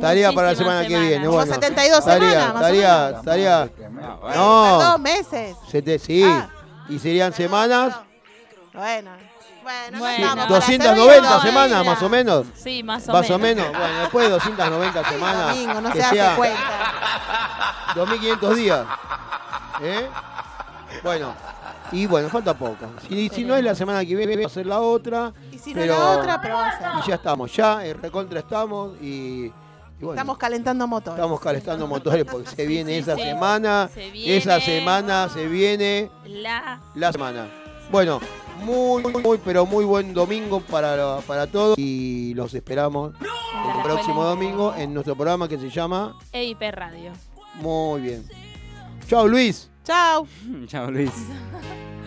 Tarea 0.00 0.32
para 0.32 0.48
la 0.48 0.54
semana 0.54 0.86
que 0.86 0.98
viene. 0.98 1.28
Bueno, 1.28 1.52
72 1.52 2.04
semanas. 2.04 2.54
Tarea, 2.54 3.22
tarea. 3.24 3.70
No. 4.34 4.80
Dos 4.80 5.00
meses. 5.00 5.56
sí. 6.02 6.22
Ah. 6.24 6.50
Y 6.88 6.98
serían 6.98 7.32
semanas. 7.32 7.96
Bueno. 8.72 9.29
Bueno, 9.62 10.46
290 10.46 11.42
semanas 11.42 11.86
más 11.86 12.02
o 12.02 12.08
menos. 12.08 12.46
Sí, 12.54 12.82
más 12.82 13.08
o 13.08 13.12
menos. 13.12 13.22
Más 13.22 13.30
o 13.30 13.38
menos. 13.38 13.68
Bueno, 13.68 14.00
después 14.00 14.26
de 14.26 14.30
290 14.32 15.04
semanas. 15.10 15.48
Domingo, 15.48 15.80
no 15.80 15.92
se 15.92 16.02
hace 16.02 16.36
cuenta. 16.36 17.92
2500 17.94 18.56
días. 18.56 18.86
¿Eh? 19.82 20.08
Bueno, 21.02 21.34
y 21.92 22.06
bueno, 22.06 22.28
falta 22.28 22.54
poco. 22.54 22.86
Si, 23.08 23.28
si 23.30 23.44
no 23.44 23.56
es 23.56 23.64
la 23.64 23.74
semana 23.74 24.04
que 24.04 24.14
viene, 24.14 24.36
va 24.36 24.46
a 24.46 24.50
ser 24.50 24.66
la 24.66 24.80
otra. 24.80 25.32
Y 25.50 25.58
si 25.58 25.74
no 25.74 25.82
es 25.82 25.88
la 25.88 26.10
otra, 26.10 26.40
pero 26.40 26.54
va 26.56 26.68
a 26.68 26.78
ser. 26.78 26.88
Y 27.02 27.08
ya 27.08 27.14
estamos, 27.16 27.54
ya, 27.54 27.84
en 27.84 28.00
recontra 28.00 28.40
estamos 28.40 28.92
y. 29.00 29.52
estamos 30.00 30.38
calentando 30.38 30.86
motores. 30.86 31.18
Estamos 31.18 31.40
calentando 31.40 31.86
motores 31.86 32.24
porque 32.24 32.48
se 32.48 32.66
viene 32.66 32.98
esa 32.98 33.16
semana. 33.16 33.90
esa 34.14 34.60
semana 34.60 35.28
se 35.28 35.46
viene 35.46 36.10
la, 36.24 36.80
la 36.94 37.12
semana. 37.12 37.46
Bueno, 37.90 38.20
muy, 38.60 39.02
muy, 39.02 39.38
pero 39.44 39.66
muy 39.66 39.84
buen 39.84 40.14
domingo 40.14 40.60
para, 40.60 41.18
para 41.20 41.46
todos 41.46 41.76
y 41.78 42.34
los 42.34 42.54
esperamos 42.54 43.14
el 43.20 43.82
próximo 43.82 44.24
domingo 44.24 44.74
en 44.76 44.94
nuestro 44.94 45.14
programa 45.14 45.48
que 45.48 45.58
se 45.58 45.70
llama 45.70 46.16
EIP 46.32 46.60
Radio. 46.72 47.12
Muy 47.54 48.00
bien. 48.02 48.24
Chao 49.06 49.26
Luis. 49.26 49.70
Chao. 49.84 50.26
Chao 50.66 50.90
Luis. 50.90 51.12